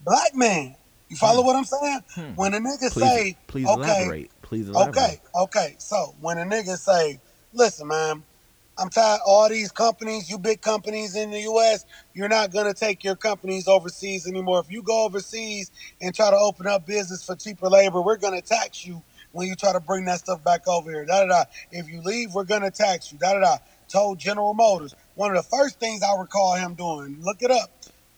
Black 0.00 0.34
man. 0.34 0.76
You 1.08 1.16
follow 1.16 1.42
what 1.44 1.56
I'm 1.56 1.64
saying? 1.64 2.00
Hmm. 2.14 2.34
When 2.36 2.54
a 2.54 2.58
nigga 2.58 2.92
please, 2.92 2.92
say, 2.92 3.36
please 3.48 3.66
okay, 3.66 3.82
elaborate. 3.82 4.30
Please 4.42 4.68
elaborate. 4.68 4.96
Okay, 4.96 5.20
okay. 5.42 5.74
So 5.78 6.14
when 6.20 6.38
a 6.38 6.44
nigga 6.44 6.76
say, 6.76 7.20
listen, 7.52 7.88
man, 7.88 8.22
I'm 8.78 8.88
tired. 8.88 9.20
All 9.26 9.48
these 9.48 9.72
companies, 9.72 10.30
you 10.30 10.38
big 10.38 10.62
companies 10.62 11.16
in 11.16 11.30
the 11.30 11.40
U.S., 11.40 11.84
you're 12.14 12.28
not 12.28 12.52
gonna 12.52 12.72
take 12.72 13.02
your 13.02 13.16
companies 13.16 13.68
overseas 13.68 14.26
anymore. 14.26 14.60
If 14.60 14.70
you 14.70 14.82
go 14.82 15.04
overseas 15.04 15.70
and 16.00 16.14
try 16.14 16.30
to 16.30 16.36
open 16.36 16.66
up 16.66 16.86
business 16.86 17.24
for 17.24 17.34
cheaper 17.34 17.68
labor, 17.68 18.00
we're 18.00 18.16
gonna 18.16 18.40
tax 18.40 18.86
you 18.86 19.02
when 19.32 19.48
you 19.48 19.56
try 19.56 19.72
to 19.72 19.80
bring 19.80 20.06
that 20.06 20.20
stuff 20.20 20.44
back 20.44 20.68
over 20.68 20.90
here. 20.90 21.06
Da 21.06 21.22
da 21.22 21.28
da. 21.28 21.44
If 21.72 21.88
you 21.88 22.02
leave, 22.02 22.34
we're 22.34 22.44
gonna 22.44 22.70
tax 22.70 23.12
you. 23.12 23.18
Da 23.18 23.34
da 23.34 23.40
da. 23.40 23.56
Told 23.92 24.18
General 24.18 24.54
Motors. 24.54 24.94
One 25.14 25.30
of 25.34 25.36
the 25.42 25.48
first 25.50 25.80
things 25.80 26.02
I 26.02 26.18
recall 26.18 26.56
him 26.56 26.74
doing. 26.74 27.18
Look 27.20 27.42
it 27.42 27.50
up. 27.50 27.70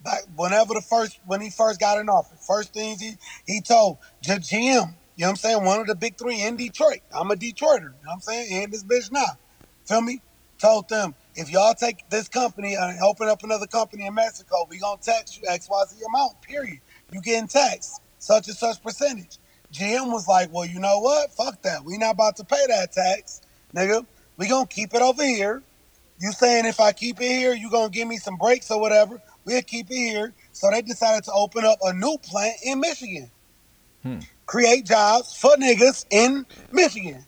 Back 0.02 0.22
whenever 0.36 0.74
the 0.74 0.82
first 0.82 1.20
when 1.26 1.40
he 1.42 1.50
first 1.50 1.80
got 1.80 1.98
in 1.98 2.08
office, 2.08 2.44
first 2.46 2.74
things 2.74 3.00
he 3.00 3.14
he 3.46 3.62
told 3.62 3.98
J- 4.22 4.36
GM. 4.38 4.96
You 5.16 5.24
know 5.24 5.28
what 5.28 5.30
I'm 5.30 5.36
saying? 5.36 5.64
One 5.64 5.80
of 5.80 5.86
the 5.88 5.96
big 5.96 6.18
three 6.18 6.42
in 6.42 6.56
Detroit. 6.56 7.00
I'm 7.14 7.30
a 7.30 7.36
Detroiter. 7.36 7.80
You 7.80 7.88
know 7.88 7.92
what 8.04 8.14
I'm 8.14 8.20
saying? 8.20 8.64
And 8.64 8.72
this 8.72 8.84
bitch 8.84 9.12
now. 9.12 9.38
Feel 9.86 10.02
me? 10.02 10.22
Told 10.60 10.88
them 10.88 11.14
if 11.34 11.50
y'all 11.50 11.74
take 11.74 12.08
this 12.10 12.28
company 12.28 12.74
and 12.76 12.98
open 13.02 13.28
up 13.28 13.42
another 13.44 13.66
company 13.66 14.06
in 14.06 14.14
Mexico, 14.14 14.66
we 14.70 14.78
gonna 14.78 15.00
tax 15.02 15.36
you 15.36 15.44
X 15.48 15.68
Y 15.70 15.84
Z 15.90 15.96
amount. 16.08 16.42
Period. 16.42 16.80
You 17.10 17.22
getting 17.22 17.48
taxed 17.48 18.00
such 18.18 18.48
and 18.48 18.56
such 18.56 18.82
percentage. 18.82 19.38
GM 19.72 20.12
was 20.12 20.28
like, 20.28 20.52
well, 20.52 20.66
you 20.66 20.78
know 20.78 20.98
what? 20.98 21.32
Fuck 21.32 21.62
that. 21.62 21.84
We 21.84 21.96
not 21.96 22.14
about 22.14 22.36
to 22.36 22.44
pay 22.44 22.64
that 22.68 22.92
tax, 22.92 23.40
nigga. 23.74 24.06
We 24.36 24.48
gonna 24.48 24.66
keep 24.66 24.94
it 24.94 25.02
over 25.02 25.24
here. 25.24 25.62
You 26.18 26.32
saying 26.32 26.66
if 26.66 26.78
I 26.78 26.92
keep 26.92 27.20
it 27.20 27.28
here, 27.28 27.54
you 27.54 27.70
gonna 27.70 27.88
give 27.88 28.06
me 28.06 28.18
some 28.18 28.36
breaks 28.36 28.70
or 28.70 28.80
whatever? 28.80 29.20
We'll 29.44 29.62
keep 29.62 29.90
it 29.90 29.96
here. 29.96 30.34
So 30.52 30.70
they 30.70 30.82
decided 30.82 31.24
to 31.24 31.32
open 31.32 31.64
up 31.64 31.78
a 31.82 31.92
new 31.94 32.16
plant 32.22 32.56
in 32.62 32.80
Michigan. 32.80 33.30
Hmm. 34.02 34.18
Create 34.46 34.84
jobs 34.84 35.34
for 35.34 35.56
niggas 35.56 36.04
in 36.10 36.44
Michigan. 36.70 37.24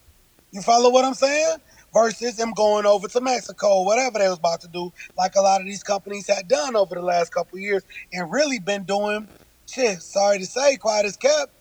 You 0.52 0.60
follow 0.60 0.90
what 0.90 1.04
I'm 1.04 1.14
saying? 1.14 1.56
Versus 1.94 2.36
them 2.36 2.52
going 2.52 2.86
over 2.86 3.08
to 3.08 3.20
Mexico 3.20 3.82
whatever 3.82 4.18
they 4.18 4.28
was 4.28 4.38
about 4.38 4.60
to 4.62 4.68
do, 4.68 4.92
like 5.16 5.36
a 5.36 5.40
lot 5.40 5.60
of 5.60 5.66
these 5.66 5.82
companies 5.82 6.26
had 6.26 6.48
done 6.48 6.76
over 6.76 6.94
the 6.94 7.02
last 7.02 7.32
couple 7.32 7.58
years 7.58 7.84
and 8.12 8.30
really 8.30 8.58
been 8.58 8.82
doing 8.82 9.28
shit. 9.66 10.02
Sorry 10.02 10.38
to 10.38 10.46
say, 10.46 10.76
quiet 10.76 11.06
as 11.06 11.16
kept 11.16 11.53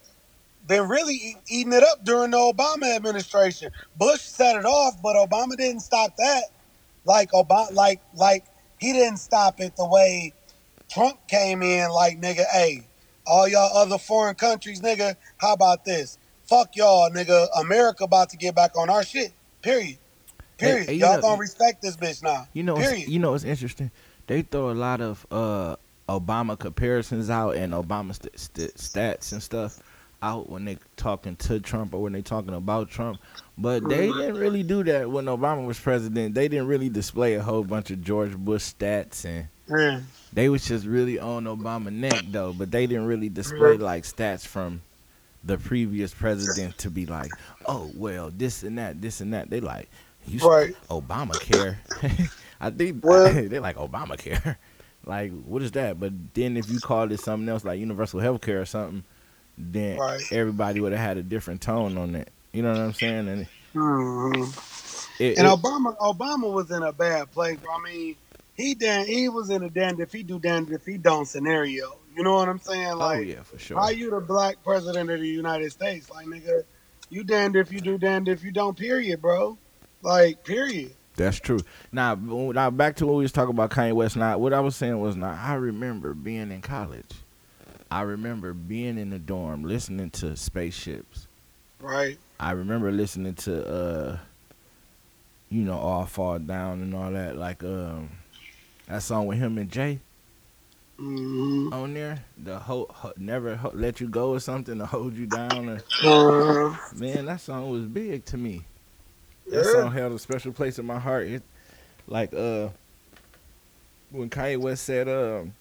been 0.66 0.88
really 0.88 1.14
e- 1.14 1.36
eating 1.48 1.72
it 1.72 1.82
up 1.82 2.04
during 2.04 2.30
the 2.30 2.36
Obama 2.38 2.94
administration. 2.94 3.70
Bush 3.98 4.20
set 4.20 4.56
it 4.56 4.64
off, 4.64 5.00
but 5.02 5.16
Obama 5.16 5.56
didn't 5.56 5.80
stop 5.80 6.16
that. 6.16 6.44
Like 7.04 7.30
Obama, 7.32 7.72
like 7.72 8.00
like 8.14 8.44
he 8.78 8.92
didn't 8.92 9.18
stop 9.18 9.60
it 9.60 9.76
the 9.76 9.86
way 9.86 10.32
Trump 10.90 11.18
came 11.28 11.62
in. 11.62 11.90
Like 11.90 12.20
nigga, 12.20 12.44
hey, 12.52 12.86
all 13.26 13.46
y'all 13.48 13.76
other 13.76 13.98
foreign 13.98 14.34
countries, 14.34 14.80
nigga, 14.80 15.16
how 15.38 15.52
about 15.52 15.84
this? 15.84 16.18
Fuck 16.44 16.76
y'all, 16.76 17.10
nigga. 17.10 17.46
America 17.58 18.04
about 18.04 18.30
to 18.30 18.36
get 18.36 18.54
back 18.54 18.76
on 18.76 18.88
our 18.90 19.02
shit. 19.04 19.32
Period. 19.62 19.98
Period. 20.58 20.86
hey, 20.86 20.94
you 20.94 21.00
y'all 21.00 21.16
know- 21.16 21.20
gonna 21.22 21.40
respect 21.40 21.82
this 21.82 21.96
bitch 21.96 22.22
now. 22.22 22.46
You 22.52 22.62
know, 22.62 22.76
Period. 22.76 23.08
you 23.08 23.18
know, 23.18 23.34
it's 23.34 23.44
interesting. 23.44 23.90
They 24.26 24.42
throw 24.42 24.70
a 24.70 24.72
lot 24.72 25.00
of 25.02 25.26
uh, 25.30 25.76
Obama 26.08 26.58
comparisons 26.58 27.28
out 27.28 27.56
and 27.56 27.72
Obama 27.74 28.14
st- 28.14 28.38
st- 28.38 28.74
stats 28.76 29.32
and 29.32 29.42
stuff 29.42 29.80
out 30.24 30.48
when 30.48 30.64
they 30.64 30.78
talking 30.96 31.36
to 31.36 31.60
Trump 31.60 31.92
or 31.94 32.02
when 32.02 32.12
they 32.12 32.22
talking 32.22 32.54
about 32.54 32.88
Trump. 32.90 33.20
But 33.58 33.86
they 33.88 34.06
didn't 34.08 34.36
really 34.38 34.62
do 34.62 34.82
that 34.84 35.10
when 35.10 35.26
Obama 35.26 35.66
was 35.66 35.78
president. 35.78 36.34
They 36.34 36.48
didn't 36.48 36.66
really 36.66 36.88
display 36.88 37.34
a 37.34 37.42
whole 37.42 37.62
bunch 37.62 37.90
of 37.90 38.02
George 38.02 38.34
Bush 38.36 38.62
stats 38.62 39.24
and 39.24 39.46
Yeah. 39.68 40.00
they 40.32 40.48
was 40.48 40.64
just 40.66 40.86
really 40.86 41.18
on 41.18 41.44
Obama 41.44 41.92
neck 41.92 42.24
though. 42.30 42.52
But 42.52 42.70
they 42.70 42.86
didn't 42.86 43.06
really 43.06 43.28
display 43.28 43.76
like 43.76 44.04
stats 44.04 44.46
from 44.46 44.80
the 45.44 45.58
previous 45.58 46.14
president 46.14 46.78
to 46.78 46.90
be 46.90 47.04
like, 47.06 47.30
oh 47.66 47.90
well, 47.94 48.30
this 48.34 48.62
and 48.62 48.78
that, 48.78 49.00
this 49.02 49.20
and 49.20 49.34
that. 49.34 49.50
They 49.50 49.60
like, 49.60 49.88
you 50.26 50.40
Right. 50.48 50.74
Obamacare. 50.88 51.76
I 52.60 52.70
think 52.70 53.04
Well- 53.04 53.30
they 53.32 53.58
like 53.58 53.76
Obamacare. 53.76 54.56
like, 55.06 55.32
what 55.44 55.60
is 55.62 55.70
that? 55.72 56.00
But 56.00 56.12
then 56.32 56.56
if 56.56 56.70
you 56.70 56.80
call 56.80 57.12
it 57.12 57.20
something 57.20 57.48
else 57.48 57.62
like 57.64 57.78
universal 57.78 58.20
health 58.20 58.40
care 58.40 58.60
or 58.62 58.64
something, 58.64 59.04
then 59.58 59.98
Right. 59.98 60.20
everybody 60.32 60.80
would 60.80 60.92
have 60.92 61.00
had 61.00 61.16
a 61.18 61.22
different 61.22 61.60
tone 61.60 61.96
on 61.98 62.14
it. 62.14 62.30
You 62.52 62.62
know 62.62 62.70
what 62.72 62.80
I'm 62.80 62.92
saying? 62.92 63.28
And 63.28 63.46
Mhm. 63.74 65.20
it, 65.20 65.38
And 65.38 65.46
it- 65.46 65.50
Obama, 65.50 65.96
Obama 65.98 66.52
was 66.52 66.70
in 66.70 66.82
a 66.82 66.92
bad 66.92 67.30
place. 67.32 67.58
I 67.68 67.78
mean, 67.90 68.16
he 68.54 68.74
dan- 68.74 69.06
he 69.06 69.28
was 69.28 69.50
in 69.50 69.62
a 69.62 69.70
damned 69.70 70.00
if 70.00 70.12
he 70.12 70.22
do 70.22 70.38
damned 70.38 70.70
if 70.70 70.84
he 70.86 70.96
don't 70.98 71.26
scenario. 71.26 71.96
You 72.16 72.22
know 72.22 72.34
what 72.34 72.48
I'm 72.48 72.60
saying? 72.60 72.92
oh 72.92 72.98
Like, 72.98 73.26
yeah, 73.26 73.42
for 73.42 73.58
sure. 73.58 73.76
how 73.80 73.88
you 73.88 74.10
the 74.10 74.20
black 74.20 74.62
president 74.62 75.10
of 75.10 75.18
the 75.20 75.26
United 75.28 75.72
States? 75.72 76.08
Like, 76.10 76.26
nigga, 76.26 76.62
you 77.10 77.24
damned 77.24 77.56
if 77.56 77.72
you 77.72 77.80
do, 77.80 77.98
damned 77.98 78.28
if 78.28 78.44
you 78.44 78.52
don't. 78.52 78.76
Period, 78.78 79.20
bro. 79.20 79.58
Like, 80.02 80.44
period. 80.44 80.92
That's 81.16 81.38
true. 81.40 81.60
Now, 81.92 82.14
now 82.14 82.70
back 82.70 82.96
to 82.96 83.06
what 83.06 83.16
we 83.16 83.22
was 83.22 83.32
talking 83.32 83.54
about 83.54 83.70
Kanye 83.70 83.92
West. 83.92 84.16
Now, 84.16 84.36
what 84.38 84.52
I 84.52 84.60
was 84.60 84.74
saying 84.76 84.98
was, 85.00 85.16
now 85.16 85.36
I 85.40 85.54
remember 85.54 86.12
being 86.14 86.50
in 86.52 86.60
college. 86.60 87.10
I 87.94 88.00
remember 88.00 88.52
being 88.52 88.98
in 88.98 89.10
the 89.10 89.20
dorm 89.20 89.62
listening 89.62 90.10
to 90.10 90.34
spaceships. 90.36 91.28
Right. 91.80 92.18
I 92.40 92.50
remember 92.50 92.90
listening 92.90 93.34
to 93.34 93.64
uh 93.68 94.18
you 95.48 95.62
know 95.62 95.78
all 95.78 96.04
fall 96.04 96.40
down 96.40 96.82
and 96.82 96.92
all 96.92 97.12
that 97.12 97.36
like 97.36 97.62
um 97.62 98.10
that 98.88 99.00
song 99.04 99.26
with 99.28 99.38
him 99.38 99.58
and 99.58 99.70
Jay 99.70 100.00
hmm 100.98 101.72
on 101.72 101.94
there 101.94 102.24
the 102.36 102.58
ho- 102.58 102.88
ho- 102.90 103.12
never 103.16 103.54
ho- 103.54 103.70
let 103.74 104.00
you 104.00 104.08
go 104.08 104.30
or 104.30 104.40
something 104.40 104.78
to 104.78 104.86
hold 104.86 105.14
you 105.14 105.26
down 105.26 105.68
or, 105.68 105.82
Uh, 106.02 106.76
man 106.96 107.26
that 107.26 107.40
song 107.40 107.70
was 107.70 107.84
big 107.84 108.24
to 108.24 108.36
me 108.36 108.64
yeah. 109.46 109.58
that 109.58 109.66
song 109.66 109.92
held 109.92 110.12
a 110.12 110.18
special 110.18 110.52
place 110.52 110.80
in 110.80 110.84
my 110.86 110.98
heart 110.98 111.28
it 111.28 111.42
like 112.08 112.34
uh 112.34 112.68
when 114.10 114.28
Kanye 114.28 114.58
West 114.58 114.82
said 114.82 115.08
um 115.08 115.52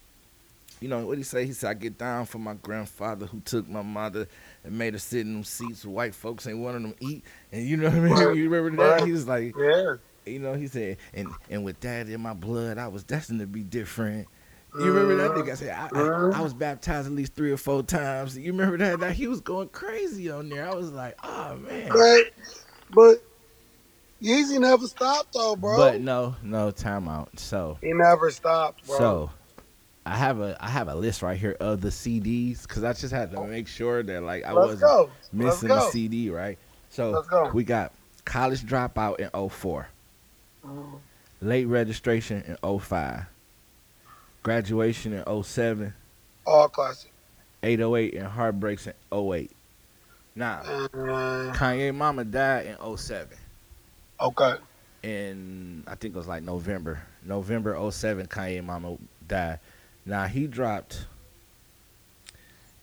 you 0.83 0.89
know 0.89 1.07
what 1.07 1.17
he 1.17 1.23
say 1.23 1.45
he 1.45 1.53
said 1.53 1.69
I 1.69 1.73
get 1.75 1.97
down 1.97 2.25
for 2.25 2.39
my 2.39 2.55
grandfather 2.55 3.25
who 3.25 3.39
took 3.39 3.69
my 3.69 3.81
mother 3.81 4.27
and 4.65 4.77
made 4.77 4.91
her 4.93 4.99
sit 4.99 5.21
in 5.21 5.31
them 5.33 5.43
seats 5.45 5.85
where 5.85 5.95
white 5.95 6.13
folks 6.13 6.45
ain't 6.45 6.57
wanting 6.57 6.83
them 6.83 6.95
eat 6.99 7.23
and 7.53 7.65
you 7.65 7.77
know 7.77 7.85
what 7.85 7.95
I 7.95 7.99
mean 8.01 8.13
Right. 8.13 8.35
you 8.35 8.49
remember 8.49 8.83
that 8.83 8.91
Right. 8.99 9.05
he 9.05 9.13
was 9.13 9.25
like 9.25 9.55
yeah. 9.57 9.95
you 10.25 10.39
know, 10.39 10.53
he 10.53 10.67
said, 10.67 10.97
and 11.13 11.29
and 11.49 11.63
with 11.63 11.79
that 11.81 12.09
in 12.09 12.19
my 12.19 12.33
blood, 12.33 12.77
I 12.77 12.89
was 12.89 13.03
destined 13.03 13.39
to 13.39 13.47
be 13.47 13.63
different. 13.63 14.27
You 14.77 14.91
remember 14.91 15.15
that 15.17 15.31
nigga? 15.31 15.51
I 15.51 15.55
said, 15.55 15.69
I, 15.69 15.85
I, 15.85 15.89
mm-hmm. 15.89 16.35
I 16.35 16.41
was 16.41 16.53
baptized 16.53 17.05
at 17.07 17.13
least 17.13 17.35
three 17.35 17.51
or 17.51 17.57
four 17.57 17.83
times. 17.83 18.35
You 18.37 18.51
remember 18.51 18.77
that? 18.77 18.99
That 19.01 19.13
he 19.13 19.27
was 19.27 19.39
going 19.39 19.69
crazy 19.69 20.31
on 20.31 20.49
there. 20.49 20.67
I 20.67 20.73
was 20.73 20.91
like, 20.91 21.15
oh 21.23 21.57
man. 21.57 21.89
Right. 21.91 22.25
But 22.89 23.23
Yeezy 24.21 24.59
never 24.59 24.87
stopped 24.87 25.33
though, 25.33 25.55
bro. 25.55 25.77
But 25.77 26.01
no, 26.01 26.35
no 26.41 26.71
timeout. 26.71 27.37
So, 27.37 27.77
he 27.81 27.91
never 27.93 28.31
stopped, 28.31 28.87
bro. 28.87 28.97
so 28.97 29.31
I 30.05 30.15
have 30.17 30.39
a 30.41 30.57
I 30.59 30.69
have 30.69 30.87
a 30.89 30.95
list 30.95 31.21
right 31.21 31.37
here 31.39 31.55
of 31.59 31.79
the 31.81 31.87
CDs 31.89 32.63
because 32.63 32.83
I 32.83 32.91
just 32.93 33.13
had 33.13 33.31
to 33.31 33.43
make 33.45 33.67
sure 33.67 34.03
that 34.03 34.21
like 34.23 34.43
I 34.43 34.51
let's 34.51 34.81
wasn't 34.81 34.81
go. 34.81 35.09
Missing 35.31 35.71
a. 35.71 35.81
CD, 35.91 36.29
right? 36.29 36.57
So 36.89 37.23
go. 37.29 37.49
we 37.53 37.63
got 37.63 37.91
college 38.25 38.61
dropout 38.63 39.19
in 39.19 39.29
04. 39.49 39.87
Mhm. 40.65 40.99
late 41.41 41.65
registration 41.65 42.41
in 42.47 42.57
05, 42.79 43.25
graduation 44.43 45.13
in 45.13 45.23
07, 45.43 45.93
All 46.45 46.69
classic. 46.69 47.11
808 47.63 48.13
and 48.15 48.27
heartbreaks 48.27 48.87
in 48.87 48.93
08. 49.11 49.51
Now, 50.35 50.61
Uh, 50.61 50.87
Kanye 51.53 51.93
Mama 51.93 52.23
died 52.23 52.65
in 52.67 52.77
07. 52.97 53.37
okay. 54.19 54.55
In 55.03 55.83
I 55.85 55.95
think 55.95 56.15
it 56.15 56.17
was 56.17 56.27
like 56.27 56.43
November. 56.43 57.01
November 57.23 57.75
07 57.91 58.27
Kanye 58.27 58.63
Mama 58.63 58.97
died. 59.27 59.59
Now 60.05 60.25
he 60.25 60.47
dropped 60.47 61.05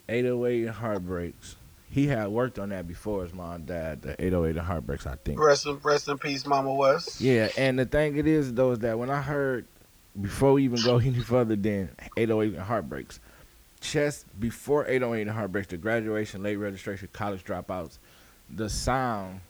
808 0.08 0.62
and 0.66 0.70
heartbreaks. 0.70 1.56
He 1.90 2.06
had 2.06 2.28
worked 2.28 2.58
on 2.58 2.68
that 2.68 2.86
before 2.86 3.24
his 3.24 3.34
mom 3.34 3.64
died, 3.64 4.02
the 4.02 4.12
808 4.12 4.56
and 4.56 4.66
heartbreaks, 4.66 5.06
I 5.06 5.16
think. 5.16 5.40
Rest 5.40 5.66
in, 5.66 5.78
rest 5.82 6.08
in 6.08 6.18
peace, 6.18 6.46
Mama 6.46 6.72
West. 6.72 7.20
Yeah, 7.20 7.48
and 7.58 7.78
the 7.78 7.84
thing 7.84 8.16
it 8.16 8.26
is 8.26 8.54
though 8.54 8.72
is 8.72 8.78
that 8.80 8.98
when 8.98 9.10
I 9.10 9.20
heard 9.20 9.66
before 10.20 10.52
we 10.52 10.64
even 10.64 10.82
go 10.82 10.98
any 10.98 11.20
further 11.20 11.56
than 11.56 11.90
808 12.16 12.54
and 12.54 12.62
heartbreaks, 12.62 13.20
just 13.80 14.26
before 14.38 14.86
808 14.86 15.22
and 15.22 15.30
heartbreaks, 15.30 15.68
the 15.68 15.76
graduation, 15.76 16.42
late 16.42 16.56
registration, 16.56 17.08
college 17.12 17.44
dropouts, 17.44 17.98
the 18.48 18.68
sound 18.68 19.40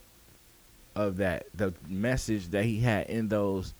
of 0.95 1.19
that, 1.19 1.47
the 1.55 1.75
message 1.89 2.49
that 2.49 2.65
he 2.65 2.81
had 2.81 3.07
in 3.09 3.29
those, 3.29 3.75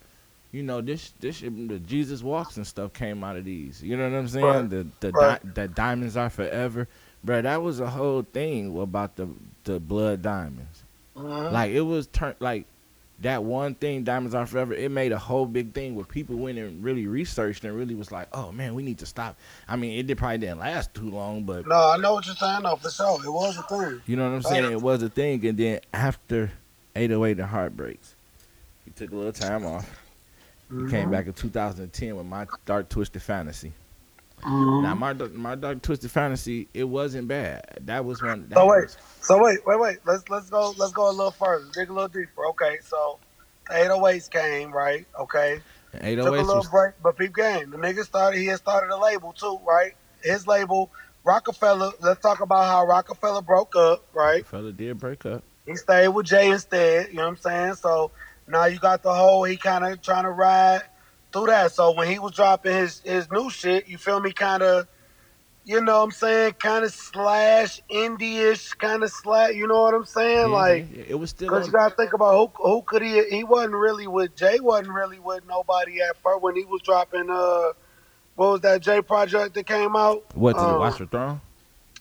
you 0.51 0.63
know, 0.63 0.81
this 0.81 1.13
this 1.19 1.39
the 1.41 1.79
Jesus 1.85 2.21
walks 2.23 2.57
and 2.57 2.65
stuff 2.67 2.93
came 2.93 3.23
out 3.23 3.37
of 3.37 3.45
these. 3.45 3.81
You 3.81 3.97
know 3.97 4.09
what 4.09 4.17
I'm 4.17 4.27
saying? 4.27 4.45
Right. 4.45 4.69
The 4.69 4.87
the 4.99 5.11
Right. 5.11 5.41
di- 5.53 5.61
the 5.63 5.67
diamonds 5.69 6.17
are 6.17 6.29
forever, 6.29 6.87
bro. 7.23 7.41
That 7.41 7.61
was 7.61 7.79
a 7.79 7.89
whole 7.89 8.23
thing 8.23 8.77
about 8.79 9.15
the 9.15 9.27
the 9.63 9.79
blood 9.79 10.21
diamonds. 10.21 10.83
Mhm. 11.15 11.51
Like 11.51 11.71
it 11.71 11.81
was 11.81 12.07
turned 12.07 12.35
like 12.39 12.65
that 13.19 13.43
one 13.43 13.75
thing, 13.75 14.03
Diamonds 14.03 14.33
Are 14.33 14.47
Forever. 14.47 14.73
It 14.73 14.89
made 14.89 15.11
a 15.11 15.17
whole 15.19 15.45
big 15.45 15.73
thing 15.75 15.93
where 15.93 16.05
people 16.05 16.37
went 16.37 16.57
and 16.57 16.83
really 16.83 17.05
researched 17.05 17.63
and 17.63 17.75
really 17.77 17.93
was 17.93 18.11
like, 18.11 18.27
"Oh 18.33 18.51
man, 18.51 18.73
we 18.73 18.81
need 18.81 18.97
to 18.97 19.05
stop." 19.05 19.35
I 19.67 19.75
mean, 19.75 19.99
it 19.99 20.07
did 20.07 20.17
probably 20.17 20.39
didn't 20.39 20.57
last 20.57 20.91
too 20.95 21.07
long, 21.11 21.43
but 21.43 21.67
no, 21.67 21.75
I 21.91 21.97
know 21.97 22.13
what 22.15 22.25
you're 22.25 22.35
saying. 22.35 22.63
though, 22.63 22.77
for 22.77 22.89
sure, 22.89 23.19
it 23.23 23.29
was 23.29 23.57
a 23.57 23.61
thing. 23.63 24.01
you 24.07 24.15
know 24.15 24.27
what 24.27 24.35
I'm 24.37 24.41
saying? 24.41 24.63
Right. 24.63 24.73
It 24.73 24.81
was 24.81 25.03
a 25.03 25.09
thing. 25.09 25.45
And 25.45 25.55
then 25.57 25.81
after 25.93 26.51
808 26.95 27.37
and 27.39 27.47
Heartbreaks, 27.47 28.15
He 28.85 28.91
took 28.91 29.11
a 29.11 29.15
little 29.15 29.31
time 29.31 29.65
off. 29.67 30.00
Mm-hmm. 30.71 30.89
came 30.89 31.11
back 31.11 31.27
in 31.27 31.33
2010 31.33 32.15
with 32.15 32.25
my 32.25 32.47
Dark 32.65 32.87
Twisted 32.89 33.21
Fantasy. 33.21 33.73
Mm-hmm. 34.41 34.83
Now 34.83 34.95
my 34.95 35.13
Dark- 35.13 35.33
my 35.33 35.55
Dark 35.55 35.81
Twisted 35.81 36.09
Fantasy, 36.11 36.67
it 36.73 36.85
wasn't 36.85 37.27
bad. 37.27 37.63
That 37.81 38.05
was 38.05 38.21
one. 38.21 38.47
That 38.49 38.55
So 38.55 38.65
wait, 38.65 38.83
was- 38.83 38.97
so 39.21 39.43
wait, 39.43 39.59
wait, 39.65 39.79
wait. 39.79 39.97
Let's 40.05 40.27
let's 40.29 40.49
go 40.49 40.73
let's 40.77 40.93
go 40.93 41.09
a 41.09 41.11
little 41.11 41.31
further. 41.31 41.65
Dig 41.73 41.89
a 41.89 41.93
little 41.93 42.07
deeper. 42.07 42.45
Okay, 42.47 42.77
so 42.83 43.19
the 43.67 43.75
808s 43.75 44.29
came, 44.31 44.71
right? 44.71 45.05
Okay. 45.19 45.59
and 45.93 46.17
Took 46.17 46.27
a 46.27 46.31
little 46.31 46.55
was 46.55 46.69
break, 46.69 46.93
but 47.03 47.17
peep 47.17 47.35
game. 47.35 47.69
The 47.69 47.77
nigga 47.77 48.03
started 48.03 48.39
he 48.39 48.47
had 48.47 48.57
started 48.57 48.93
a 48.93 48.97
label 48.97 49.33
too, 49.33 49.59
right? 49.67 49.91
His 50.23 50.47
label, 50.47 50.89
Roc-A-Fella. 51.23 51.93
Let's 51.99 52.21
talk 52.21 52.39
about 52.39 52.65
how 52.65 52.85
Roc-A-Fella 52.87 53.41
broke 53.43 53.75
up, 53.75 54.05
right? 54.13 54.45
fella 54.47 54.71
did 54.71 54.97
break 54.99 55.25
up. 55.25 55.43
He 55.67 55.75
stayed 55.75 56.07
with 56.07 56.25
Jay 56.25 56.49
instead, 56.49 57.09
you 57.09 57.15
know 57.15 57.23
what 57.23 57.29
I'm 57.29 57.37
saying? 57.37 57.73
So 57.75 58.11
now 58.47 58.65
you 58.65 58.79
got 58.79 59.03
the 59.03 59.13
whole 59.13 59.43
he 59.43 59.57
kinda 59.57 59.97
trying 59.97 60.23
to 60.23 60.31
ride 60.31 60.83
through 61.31 61.47
that. 61.47 61.71
So 61.71 61.91
when 61.91 62.07
he 62.07 62.19
was 62.19 62.33
dropping 62.33 62.73
his 62.73 62.99
his 62.99 63.31
new 63.31 63.49
shit, 63.49 63.87
you 63.87 63.97
feel 63.97 64.19
me, 64.19 64.31
kinda 64.31 64.87
you 65.63 65.79
know 65.81 65.99
what 65.99 66.05
I'm 66.05 66.11
saying, 66.11 66.53
kind 66.53 66.83
of 66.83 66.91
slash 66.91 67.81
indie-ish, 67.89 68.73
kind 68.73 69.03
of 69.03 69.11
slash, 69.11 69.53
you 69.53 69.67
know 69.67 69.81
what 69.81 69.93
I'm 69.93 70.05
saying? 70.05 70.49
Yeah, 70.49 70.55
like, 70.55 70.87
yeah, 70.91 71.03
it 71.09 71.19
was 71.19 71.29
still. 71.29 71.49
Cause 71.49 71.67
you 71.67 71.73
gotta 71.73 71.95
think 71.95 72.13
about 72.13 72.33
who 72.35 72.51
who 72.63 72.81
could 72.81 73.01
he 73.01 73.23
he 73.29 73.43
wasn't 73.43 73.75
really 73.75 74.07
with 74.07 74.35
Jay 74.35 74.59
wasn't 74.59 74.89
really 74.89 75.19
with 75.19 75.45
nobody 75.47 76.01
at 76.01 76.17
first 76.17 76.41
when 76.41 76.55
he 76.55 76.65
was 76.65 76.81
dropping 76.81 77.29
uh 77.29 77.73
what 78.35 78.51
was 78.53 78.61
that 78.61 78.81
Jay 78.81 79.01
project 79.01 79.53
that 79.55 79.67
came 79.67 79.95
out? 79.95 80.23
what 80.33 80.53
did 80.53 80.63
um, 80.63 80.79
watch 80.79 80.97
the 80.97 81.05
throne? 81.05 81.41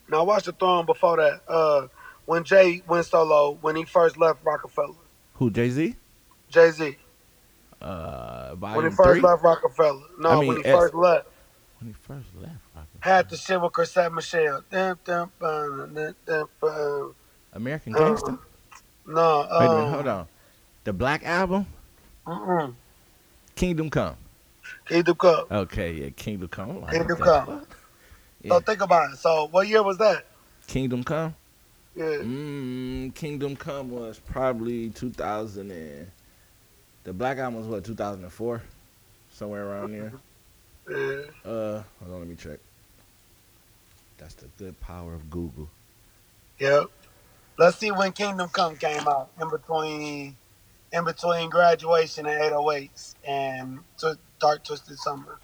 Now 0.09 0.25
watch 0.25 0.45
the 0.45 0.53
throne 0.53 0.87
before 0.87 1.17
that. 1.19 1.43
Uh 1.47 1.89
when 2.25 2.45
Jay 2.45 2.83
went 2.87 3.07
solo 3.07 3.59
when 3.61 3.77
he 3.77 3.85
first 3.85 4.17
left 4.17 4.45
Roc-A-Fella. 4.45 4.95
Who 5.35 5.51
Jay 5.51 5.69
Z? 5.69 5.97
Jay 6.51 6.71
Z. 6.71 6.97
Uh, 7.81 8.55
When 8.55 8.85
he 8.85 8.91
first 8.97 9.21
three. 9.21 9.21
left 9.23 9.43
Roc-A-Fella. 9.43 10.03
No, 10.19 10.31
I 10.31 10.37
mean, 10.37 10.49
when 10.49 10.57
he 10.59 10.63
S- 10.65 10.79
first 10.79 10.95
left. 10.95 11.29
When 11.79 11.89
he 11.89 11.95
first 11.95 12.35
left. 12.35 12.57
Roc-A-Fella. 12.75 13.17
Had 13.17 13.29
the 13.31 13.37
shit 13.37 13.61
with 13.61 13.73
Chrisette 13.73 14.13
Michele. 14.13 14.65
Bum, 14.71 14.99
dum, 15.05 15.33
dum, 16.27 16.49
bum. 16.61 17.15
American 17.53 17.95
Uh, 17.95 17.99
Gangster. 18.05 18.39
No, 19.07 19.47
Wait 19.59 19.67
a 19.67 19.69
minute, 19.71 19.87
um, 19.87 19.95
hold 19.95 20.07
on. 20.07 20.29
The 20.85 20.93
Black 20.93 21.25
Album, 21.25 21.67
Mm-mm. 22.27 22.75
Kingdom 23.55 23.91
Come. 23.91 24.17
Kingdom 24.87 25.17
Come. 25.17 25.47
Okay, 25.51 25.93
yeah, 25.95 26.11
Kingdom 26.11 26.49
Come. 26.49 26.85
Kingdom 26.91 27.19
Come. 27.19 27.47
fuck? 27.47 27.79
So 28.49 28.61
think 28.61 28.81
about 28.83 29.13
it. 29.13 29.17
So 29.19 29.49
what 29.51 29.69
year 29.69 29.83
was 29.83 29.99
that? 29.99 30.27
Kingdom 30.67 31.05
Come. 31.05 31.35
Yeah. 31.95 32.19
Mm, 32.23 33.15
Kingdom 33.15 33.57
Come 33.57 33.91
was 33.91 34.19
probably 34.21 34.91
2000 34.91 35.71
and 35.71 36.11
the 37.11 37.15
Black 37.15 37.39
Album 37.39 37.59
was 37.59 37.67
what 37.67 37.83
2004, 37.83 38.63
somewhere 39.33 39.67
around 39.67 39.91
there. 39.91 40.13
Uh, 41.45 41.83
hold 41.99 42.15
on, 42.15 42.21
let 42.21 42.29
me 42.29 42.37
check. 42.37 42.61
That's 44.17 44.35
the 44.35 44.47
good 44.59 44.79
power 44.81 45.13
of 45.13 45.29
Google. 45.29 45.69
Yep. 46.61 46.85
Let's 47.59 47.79
see 47.79 47.91
when 47.91 48.13
Kingdom 48.13 48.49
Come 48.51 48.77
came 48.77 49.09
out 49.09 49.31
in 49.41 49.51
between 49.51 50.37
in 50.93 51.05
between 51.05 51.51
graduation 51.51 52.27
and 52.27 52.41
808s 52.41 53.17
and 53.27 53.81
Tw- 53.99 54.21
Dark 54.39 54.63
Twisted 54.63 54.97
Summer. 54.97 55.41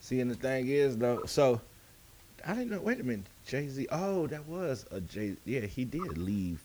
See, 0.00 0.20
and 0.20 0.30
the 0.30 0.36
thing 0.36 0.68
is 0.68 0.96
though, 0.96 1.22
so 1.26 1.60
I 2.46 2.54
didn't 2.54 2.70
know. 2.70 2.80
Wait 2.80 3.00
a 3.00 3.02
minute, 3.02 3.26
Jay 3.44 3.66
Z. 3.66 3.88
Oh, 3.90 4.28
that 4.28 4.46
was 4.46 4.86
a 4.92 5.00
Jay. 5.00 5.34
Yeah, 5.44 5.62
he 5.62 5.84
did 5.84 6.16
leave. 6.16 6.62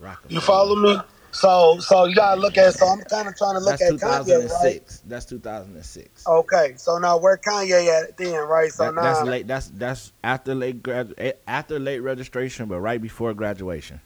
Roc-A-Fella. 0.00 0.34
You 0.34 0.40
follow 0.40 0.76
me? 0.76 0.98
So 1.32 1.78
so 1.80 2.04
you 2.04 2.14
gotta 2.14 2.40
look 2.40 2.58
at 2.58 2.74
so 2.74 2.86
I'm 2.86 2.98
kinda 2.98 3.34
trying 3.36 3.54
to 3.54 3.60
look 3.60 3.78
That's 3.78 3.82
at 3.82 3.94
Kanye, 3.94 4.50
right? 4.50 4.82
2006. 4.84 5.02
That's 5.06 5.24
2006. 5.24 6.26
Okay, 6.26 6.74
so 6.76 6.98
now 6.98 7.16
where 7.16 7.38
Kanye 7.38 7.88
at 7.88 8.16
then, 8.18 8.34
right? 8.46 8.70
So 8.70 8.84
That- 8.84 8.94
now 8.94 9.02
that's 9.02 9.22
late. 9.22 9.46
That's 9.46 9.68
that's 9.68 10.12
after 10.22 10.54
late 10.54 10.82
grad 10.82 11.14
eh, 11.16 11.32
after 11.48 11.78
late 11.78 12.00
registration, 12.00 12.66
but 12.68 12.80
right 12.80 13.00
before 13.00 13.32
graduation. 13.34 14.00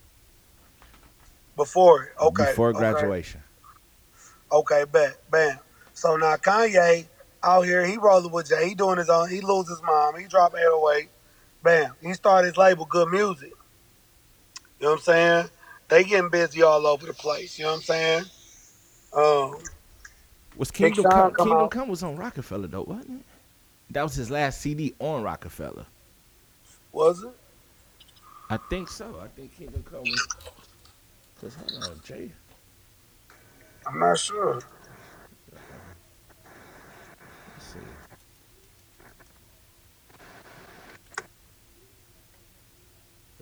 before. 1.57 2.13
Okay. 2.21 2.45
Before 2.45 2.73
graduation. 2.73 3.43
Okay, 4.53 4.85
bet, 4.91 5.17
bam. 5.31 5.59
So 5.95 6.17
now 6.17 6.37
Kanye 6.37 7.07
out 7.43 7.63
here, 7.63 7.85
he 7.85 7.97
rolling 7.97 8.31
with 8.31 8.49
Jay. 8.49 8.69
He 8.69 8.75
doing 8.75 8.99
his 8.99 9.09
own. 9.09 9.29
He 9.31 9.41
lose 9.41 9.69
his 9.69 9.83
mom. 9.83 10.19
He 10.19 10.27
drop 10.27 10.55
808. 10.55 11.09
Bam. 11.63 11.95
He 12.01 12.13
started 12.15 12.49
his 12.49 12.57
label, 12.57 12.85
Good 12.85 13.09
Music. 13.09 13.53
You 14.79 14.87
know 14.87 14.91
what 14.91 14.97
I'm 14.97 15.03
saying? 15.03 15.51
They 15.89 16.05
getting 16.05 16.31
busy 16.31 16.63
all 16.63 16.87
over 16.87 17.07
the 17.07 17.15
place. 17.15 17.59
You 17.59 17.65
know 17.67 17.73
what 17.73 17.77
I'm 17.77 17.83
saying? 17.83 18.25
Um, 19.13 19.55
Was 20.57 20.71
Kingdom 20.71 21.07
Sean 21.07 21.33
Come? 21.33 21.37
Kingdom 21.37 21.53
out. 21.53 21.71
Come 21.71 21.89
was 21.89 22.03
on 22.03 22.17
Roc-A-Fella 22.17 22.69
though, 22.69 22.85
wasn't 22.85 23.21
it? 23.21 23.27
That 23.91 24.03
was 24.05 24.15
his 24.15 24.31
last 24.31 24.61
CD 24.61 24.95
on 25.01 25.23
Roc-A-Fella. 25.23 25.87
was 26.93 27.23
it? 27.25 27.35
I 28.51 28.59
think 28.59 28.89
so. 28.89 29.21
I 29.23 29.29
think 29.29 29.57
Kingdom 29.57 29.85
Come 29.85 30.11
was. 30.11 30.29
Cause 31.41 31.57
hold 31.57 31.75
on, 31.85 32.01
Jay. 32.03 32.33
I'm 33.87 33.99
not 34.01 34.19
sure. 34.19 34.65
Let's 37.57 37.67
see. 37.75 37.81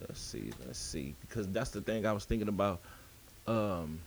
Let's 0.07 0.20
see. 0.20 0.50
Let's 0.66 0.78
see. 0.78 1.14
Because 1.20 1.48
that's 1.48 1.70
the 1.70 1.80
thing 1.80 2.07
I 2.07 2.12
was 2.12 2.24
thinking 2.24 2.48
about. 2.48 2.80
Um, 3.46 4.00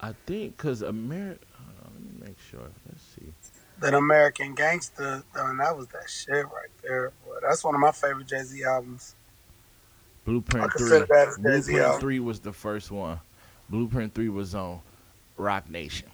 I 0.00 0.12
think 0.26 0.56
because 0.56 0.82
America. 0.82 1.38
Let 1.84 1.94
me 1.94 2.26
make 2.26 2.36
sure. 2.50 2.60
Let's 2.88 3.02
see. 3.02 3.32
That 3.80 3.94
American 3.94 4.54
Gangster, 4.54 5.22
I 5.34 5.48
mean, 5.48 5.56
that 5.58 5.76
was 5.76 5.88
that 5.88 6.08
shit 6.08 6.44
right 6.44 6.70
there. 6.82 7.12
Boy. 7.24 7.34
That's 7.42 7.64
one 7.64 7.74
of 7.74 7.80
my 7.80 7.92
favorite 7.92 8.26
Jay 8.26 8.42
Z 8.42 8.62
albums. 8.64 9.14
Blueprint 10.24 10.72
three. 10.78 10.88
that 10.88 11.28
as 11.28 11.36
Jay-Z 11.36 11.42
Blueprint 11.42 11.78
album. 11.80 12.00
three 12.00 12.20
was 12.20 12.40
the 12.40 12.52
first 12.52 12.90
one. 12.90 13.18
Blueprint 13.68 14.14
three 14.14 14.28
was 14.28 14.54
on 14.54 14.80
Roc 15.36 15.68
Nation. 15.68 16.08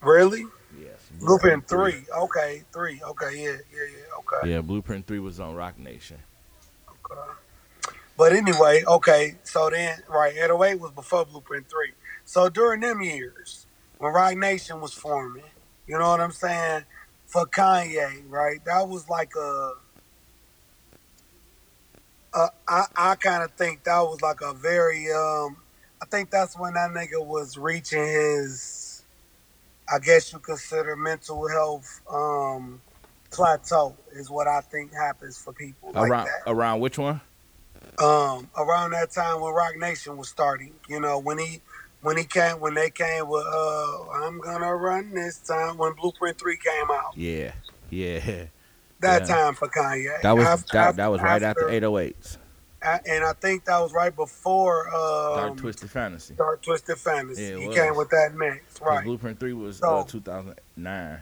Really? 0.00 0.44
Yes. 0.80 0.98
Blueprint 1.18 1.68
three. 1.68 2.04
Okay, 2.16 2.62
three. 2.72 3.00
Okay, 3.02 3.42
yeah, 3.42 3.50
yeah, 3.50 3.82
yeah. 3.90 4.38
Okay. 4.38 4.52
Yeah, 4.52 4.60
Blueprint 4.62 5.06
three 5.06 5.18
was 5.18 5.38
on 5.40 5.54
Roc 5.54 5.78
Nation. 5.78 6.16
But 8.16 8.34
anyway, 8.34 8.84
okay, 8.86 9.36
so 9.44 9.70
then, 9.70 9.98
right, 10.06 10.34
808 10.34 10.78
was 10.78 10.90
before 10.92 11.24
Blueprint 11.24 11.70
3. 11.70 11.92
So 12.26 12.50
during 12.50 12.80
them 12.80 13.00
years, 13.00 13.66
when 13.98 14.12
Roc 14.12 14.36
Nation 14.36 14.80
was 14.80 14.92
forming, 14.92 15.44
you 15.86 15.98
know 15.98 16.10
what 16.10 16.20
I'm 16.20 16.30
saying? 16.30 16.84
For 17.26 17.46
Kanye, 17.46 18.24
right, 18.28 18.62
that 18.66 18.86
was 18.88 19.08
like 19.08 19.32
a, 19.36 19.72
a 22.34 22.48
I, 22.68 22.84
I 22.94 23.14
kind 23.14 23.42
of 23.42 23.52
think 23.52 23.84
that 23.84 24.00
was 24.00 24.20
like 24.20 24.42
a 24.42 24.52
very, 24.52 25.10
um, 25.10 25.56
I 26.02 26.06
think 26.10 26.30
that's 26.30 26.58
when 26.58 26.74
that 26.74 26.90
nigga 26.90 27.24
was 27.24 27.56
reaching 27.56 28.06
his, 28.06 29.02
I 29.92 29.98
guess 29.98 30.32
you 30.32 30.40
consider 30.40 30.94
mental 30.94 31.48
health 31.48 32.02
um, 32.12 32.82
plateau, 33.30 33.96
is 34.12 34.30
what 34.30 34.46
I 34.48 34.60
think 34.60 34.92
happens 34.92 35.38
for 35.38 35.52
people 35.52 35.92
like 35.92 36.10
around 36.10 36.26
that 36.26 36.42
around 36.50 36.80
which 36.80 36.98
one? 36.98 37.20
um, 37.98 38.48
around 38.56 38.90
that 38.92 39.10
time 39.10 39.40
when 39.40 39.52
Roc 39.54 39.76
Nation 39.76 40.16
was 40.16 40.28
starting. 40.28 40.72
You 40.88 41.00
know, 41.00 41.18
when 41.18 41.38
he 41.38 41.60
when 42.02 42.16
he 42.16 42.24
came 42.24 42.60
when 42.60 42.74
they 42.74 42.90
came 42.90 43.28
with 43.28 43.44
uh 43.46 44.08
I'm 44.10 44.40
gonna 44.40 44.74
run 44.74 45.12
this 45.14 45.38
time 45.38 45.76
when 45.78 45.92
Blueprint 45.94 46.38
Three 46.38 46.56
came 46.56 46.90
out. 46.90 47.16
Yeah, 47.16 47.52
yeah. 47.90 48.44
That 49.00 49.22
Yeah. 49.22 49.34
time 49.34 49.54
for 49.54 49.66
Kanye. 49.68 50.20
That 50.20 50.36
was 50.36 50.46
Af- 50.46 50.66
that, 50.72 50.96
that 50.96 51.06
was 51.06 51.22
right 51.22 51.42
after 51.42 51.62
808s. 51.70 52.36
a- 52.82 53.00
and 53.08 53.24
I 53.24 53.32
think 53.32 53.64
that 53.64 53.78
was 53.80 53.94
right 53.94 54.14
before 54.14 54.88
um, 54.94 55.36
Dark 55.36 55.56
Twisted 55.56 55.90
Fantasy. 55.90 56.34
Dark 56.34 56.60
Twisted 56.60 56.98
Fantasy. 56.98 57.42
Yeah, 57.44 57.56
he 57.60 57.66
was. 57.68 57.76
came 57.78 57.96
with 57.96 58.10
that 58.10 58.34
next, 58.36 58.78
'Cause 58.80 58.86
right? 58.86 59.02
Blueprint 59.04 59.40
3 59.40 59.54
was 59.54 59.78
So- 59.78 60.00
uh, 60.00 60.04
2009. 60.04 61.18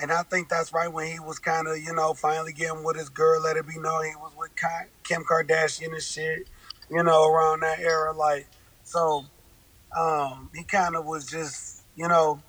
And 0.00 0.12
I 0.12 0.22
think 0.22 0.48
that's 0.48 0.72
right 0.72 0.92
when 0.92 1.10
he 1.10 1.18
was 1.18 1.38
kind 1.38 1.66
of, 1.66 1.78
you 1.78 1.92
know, 1.92 2.14
finally 2.14 2.52
getting 2.52 2.84
with 2.84 2.96
his 2.96 3.08
girl. 3.08 3.42
Let 3.42 3.56
it 3.56 3.66
be 3.66 3.78
known 3.78 4.04
he 4.04 4.14
was 4.16 4.32
with 4.38 4.50
Kim 5.02 5.24
Kardashian 5.24 5.92
and 5.92 6.02
shit. 6.02 6.48
You 6.90 7.02
know, 7.02 7.26
around 7.28 7.60
that 7.60 7.80
era, 7.80 8.12
like 8.12 8.46
so. 8.84 9.24
Um, 9.96 10.50
he 10.54 10.64
kind 10.64 10.94
of 10.96 11.06
was 11.06 11.26
just, 11.26 11.82
you 11.96 12.06
know, 12.06 12.42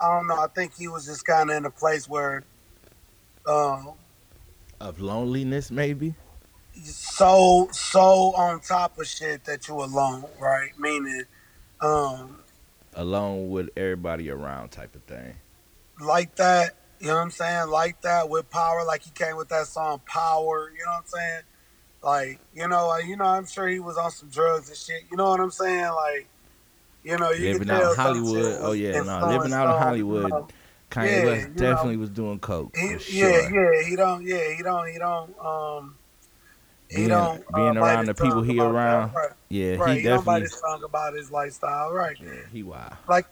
I 0.00 0.08
don't 0.08 0.26
know. 0.26 0.36
I 0.38 0.46
think 0.48 0.74
he 0.74 0.88
was 0.88 1.04
just 1.06 1.24
kind 1.24 1.50
of 1.50 1.56
in 1.56 1.66
a 1.66 1.70
place 1.70 2.08
where, 2.08 2.42
um, 3.46 3.92
Of 4.80 5.00
loneliness, 5.00 5.70
maybe? 5.70 6.14
so 6.82 7.68
so 7.72 8.34
on 8.36 8.60
top 8.60 8.98
of 8.98 9.06
shit 9.06 9.44
that 9.44 9.68
you 9.68 9.74
alone, 9.74 10.24
right? 10.40 10.70
Meaning, 10.78 11.22
um, 11.80 12.38
Alone 12.94 13.50
with 13.50 13.70
everybody 13.76 14.30
around 14.30 14.70
type 14.70 14.94
of 14.94 15.02
thing. 15.04 15.34
Like 16.00 16.36
that. 16.36 16.74
You 17.00 17.08
know 17.08 17.16
what 17.16 17.22
I'm 17.22 17.30
saying? 17.30 17.68
Like 17.68 18.00
that 18.02 18.28
with 18.28 18.48
power, 18.50 18.84
like 18.84 19.02
he 19.02 19.10
came 19.10 19.36
with 19.36 19.48
that 19.50 19.66
song 19.66 20.00
"Power." 20.06 20.70
You 20.70 20.84
know 20.84 20.92
what 20.92 20.98
I'm 20.98 21.06
saying? 21.06 21.40
Like, 22.02 22.40
you 22.54 22.68
know, 22.68 22.88
like, 22.88 23.06
you 23.06 23.16
know, 23.16 23.24
I'm 23.24 23.46
sure 23.46 23.66
he 23.66 23.80
was 23.80 23.96
on 23.96 24.10
some 24.10 24.28
drugs 24.28 24.68
and 24.68 24.76
shit. 24.76 25.02
You 25.10 25.16
know 25.16 25.30
what 25.30 25.40
I'm 25.40 25.50
saying? 25.50 25.86
Like, 25.86 26.28
you 27.02 27.16
know, 27.18 27.30
you 27.30 27.52
living 27.52 27.70
out 27.70 27.90
in 27.90 27.96
Hollywood. 27.96 28.58
Oh 28.60 28.72
yeah, 28.72 28.92
no, 28.92 28.98
influenced 28.98 29.26
living 29.28 29.52
out 29.52 29.74
in 29.76 29.82
Hollywood. 29.82 30.22
You 30.24 30.28
know, 30.28 30.48
Kanye 30.90 31.06
Yeah, 31.06 31.24
West 31.24 31.42
you 31.42 31.48
know. 31.48 31.54
definitely 31.60 31.96
was 31.96 32.10
doing 32.10 32.38
coke. 32.38 32.76
he, 32.76 32.98
sure. 32.98 33.28
yeah, 33.28 33.50
yeah, 33.52 33.88
he 33.88 33.96
don't, 33.96 34.22
yeah, 34.24 34.54
he 34.54 34.62
don't, 34.62 34.86
he 34.92 34.98
don't, 34.98 35.38
um, 35.44 35.96
he 36.88 36.96
Being- 36.96 37.08
don't 37.08 37.44
uh, 37.52 37.56
being 37.56 37.74
bite 37.74 37.94
around 37.94 38.06
the 38.06 38.14
people 38.14 38.42
he 38.42 38.56
that, 38.58 38.62
around, 38.64 39.14
right? 39.14 39.30
Yeah, 39.48 39.74
right. 39.76 39.96
he 39.96 40.02
He, 40.02 40.08
don't 40.08 40.24
bite 40.24 40.40
definitely. 40.40 40.78
his 40.78 40.84
about 40.84 41.14
his 41.14 41.30
lifestyle, 41.32 41.92
right? 41.92 42.16
Yeah, 42.22 42.30
he 42.52 42.62
wild. 42.62 42.92
like 43.08 43.26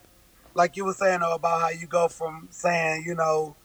like 0.55 0.77
you 0.77 0.85
were 0.85 0.93
saying 0.93 1.21
though 1.21 1.35
about 1.35 1.61
how 1.61 1.71
you 1.71 1.87
go 1.87 2.09
from 2.09 2.49
saying 2.51 3.05
you 3.07 3.15
know 3.15 3.57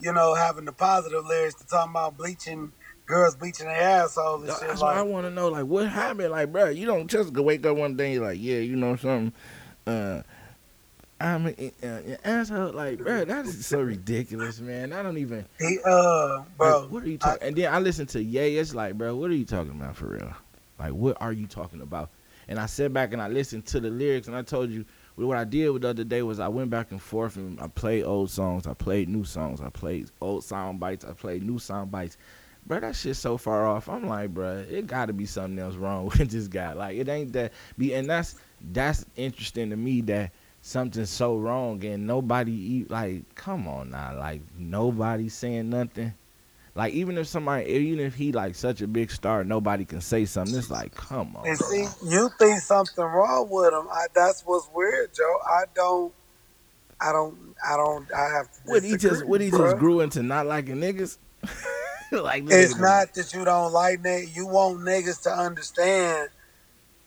you 0.00 0.12
know 0.12 0.34
having 0.34 0.64
the 0.64 0.72
positive 0.72 1.24
lyrics 1.24 1.54
to 1.54 1.66
talking 1.66 1.90
about 1.90 2.16
bleaching 2.16 2.72
girls 3.06 3.36
bleaching 3.36 3.66
their 3.66 3.80
assholes 3.80 4.42
and 4.42 4.52
shit 4.52 4.68
That's 4.68 4.82
why 4.82 4.94
I 4.94 5.02
want 5.02 5.26
to 5.26 5.30
know, 5.30 5.48
like, 5.48 5.64
what 5.64 5.88
happened? 5.88 6.32
Like, 6.32 6.52
bro, 6.52 6.70
you 6.70 6.86
don't 6.86 7.08
just 7.08 7.32
wake 7.32 7.64
up 7.64 7.76
one 7.76 7.96
day, 7.96 8.14
you're 8.14 8.24
like, 8.24 8.38
yeah, 8.40 8.58
you 8.58 8.76
know 8.76 8.96
something. 8.96 9.32
Uh, 9.86 10.22
I'm 11.20 11.46
an 11.46 11.72
uh, 11.82 12.16
asshole. 12.24 12.72
Like, 12.72 12.98
bro, 12.98 13.24
that 13.24 13.46
is 13.46 13.64
so 13.64 13.80
ridiculous, 13.80 14.60
man. 14.60 14.92
I 14.92 15.02
don't 15.02 15.16
even. 15.16 15.46
he 15.58 15.78
uh 15.86 16.42
bro 16.58 16.80
Like, 16.82 16.90
what 16.90 17.02
are 17.04 17.08
you 17.08 17.18
talking? 17.18 17.48
And 17.48 17.56
then 17.56 17.72
I 17.72 17.78
listen 17.78 18.06
to 18.08 18.22
Ye. 18.22 18.58
It's 18.58 18.74
like, 18.74 18.98
bro, 18.98 19.16
what 19.16 19.30
are 19.30 19.34
you 19.34 19.46
talking 19.46 19.70
about 19.70 19.96
for 19.96 20.08
real? 20.08 20.34
Like, 20.78 20.92
what 20.92 21.16
are 21.20 21.32
you 21.32 21.46
talking 21.46 21.80
about? 21.80 22.10
And 22.48 22.58
I 22.58 22.66
sat 22.66 22.92
back 22.92 23.12
and 23.14 23.22
I 23.22 23.28
listened 23.28 23.64
to 23.66 23.80
the 23.80 23.88
lyrics, 23.88 24.26
and 24.26 24.36
I 24.36 24.42
told 24.42 24.70
you 24.70 24.84
what 25.24 25.38
I 25.38 25.44
did 25.44 25.80
the 25.80 25.88
other 25.88 26.04
day 26.04 26.22
was 26.22 26.38
I 26.38 26.48
went 26.48 26.68
back 26.68 26.90
and 26.90 27.00
forth 27.00 27.36
and 27.36 27.58
I 27.60 27.68
played 27.68 28.04
old 28.04 28.30
songs, 28.30 28.66
I 28.66 28.74
played 28.74 29.08
new 29.08 29.24
songs, 29.24 29.60
I 29.60 29.70
played 29.70 30.10
old 30.20 30.44
sound 30.44 30.78
bites, 30.78 31.04
I 31.04 31.12
played 31.12 31.42
new 31.42 31.58
sound 31.58 31.90
bites. 31.90 32.18
Bro, 32.66 32.80
that 32.80 32.96
shit's 32.96 33.18
so 33.20 33.38
far 33.38 33.66
off. 33.66 33.88
I'm 33.88 34.08
like, 34.08 34.34
bro, 34.34 34.64
it 34.68 34.88
got 34.88 35.06
to 35.06 35.12
be 35.12 35.24
something 35.24 35.58
else 35.58 35.76
wrong 35.76 36.06
with 36.18 36.30
this 36.30 36.48
guy. 36.48 36.72
Like, 36.74 36.96
it 36.98 37.08
ain't 37.08 37.32
that. 37.32 37.52
Be 37.78 37.94
and 37.94 38.10
that's 38.10 38.34
that's 38.72 39.06
interesting 39.16 39.70
to 39.70 39.76
me 39.76 40.00
that 40.02 40.32
something's 40.60 41.10
so 41.10 41.36
wrong 41.36 41.82
and 41.84 42.06
nobody 42.06 42.52
eat. 42.52 42.90
like, 42.90 43.34
come 43.36 43.68
on 43.68 43.90
now, 43.90 44.18
like 44.18 44.42
nobody 44.58 45.28
saying 45.28 45.70
nothing. 45.70 46.12
Like 46.76 46.92
even 46.92 47.16
if 47.16 47.26
somebody, 47.26 47.70
even 47.70 48.00
if 48.00 48.14
he 48.14 48.32
like 48.32 48.54
such 48.54 48.82
a 48.82 48.86
big 48.86 49.10
star, 49.10 49.42
nobody 49.44 49.84
can 49.86 50.02
say 50.02 50.26
something. 50.26 50.54
It's 50.56 50.70
like, 50.70 50.94
come 50.94 51.34
on. 51.34 51.48
and 51.48 51.58
bro. 51.58 51.68
see 51.68 51.86
you 52.06 52.30
think 52.38 52.60
something 52.60 53.02
wrong 53.04 53.48
with 53.50 53.72
him 53.72 53.88
I, 53.90 54.06
that's 54.14 54.42
what's 54.44 54.68
weird 54.74 55.14
joe 55.14 55.38
i 55.48 55.62
don't 55.74 56.12
i 57.00 57.12
don't 57.12 57.36
i 57.66 57.76
don't 57.76 58.06
i 58.12 58.28
have 58.36 58.52
to 58.52 58.60
What 58.66 58.82
he 58.82 58.96
just 58.96 59.24
what 59.26 59.40
he 59.40 59.50
bruh. 59.50 59.58
just 59.70 59.78
grew 59.78 60.00
into 60.00 60.22
not 60.22 60.46
liking 60.46 60.76
niggas. 60.76 61.16
like 62.12 62.44
it's 62.44 62.74
niggas- 62.74 62.80
not 62.80 63.14
that 63.14 63.32
you 63.34 63.44
don't 63.44 63.72
like 63.72 64.00
niggas 64.02 64.36
you 64.36 64.46
want 64.46 64.80
niggas 64.80 65.22
to 65.22 65.30
understand 65.30 66.28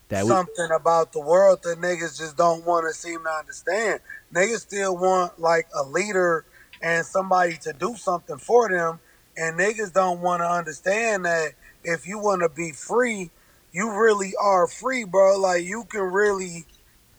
that 0.09 0.25
we, 0.25 0.29
something 0.29 0.69
about 0.75 1.13
the 1.13 1.19
world 1.19 1.59
that 1.63 1.77
niggas 1.79 2.17
just 2.17 2.35
don't 2.35 2.65
want 2.65 2.87
to 2.87 2.93
seem 2.93 3.23
to 3.23 3.29
understand. 3.29 3.99
Niggas 4.33 4.61
still 4.61 4.97
want 4.97 5.39
like 5.39 5.67
a 5.79 5.83
leader 5.87 6.45
and 6.81 7.05
somebody 7.05 7.57
to 7.57 7.73
do 7.73 7.95
something 7.95 8.37
for 8.37 8.69
them, 8.69 8.99
and 9.39 9.57
niggas 9.57 9.93
don't 9.93 10.19
want 10.19 10.41
to 10.41 10.47
understand 10.47 11.25
that 11.25 11.53
if 11.83 12.05
you 12.05 12.19
want 12.19 12.41
to 12.41 12.49
be 12.49 12.71
free, 12.71 13.31
you 13.71 13.91
really 13.91 14.33
are 14.39 14.67
free, 14.67 15.05
bro. 15.05 15.39
Like 15.39 15.63
you 15.63 15.85
can 15.85 16.01
really 16.01 16.65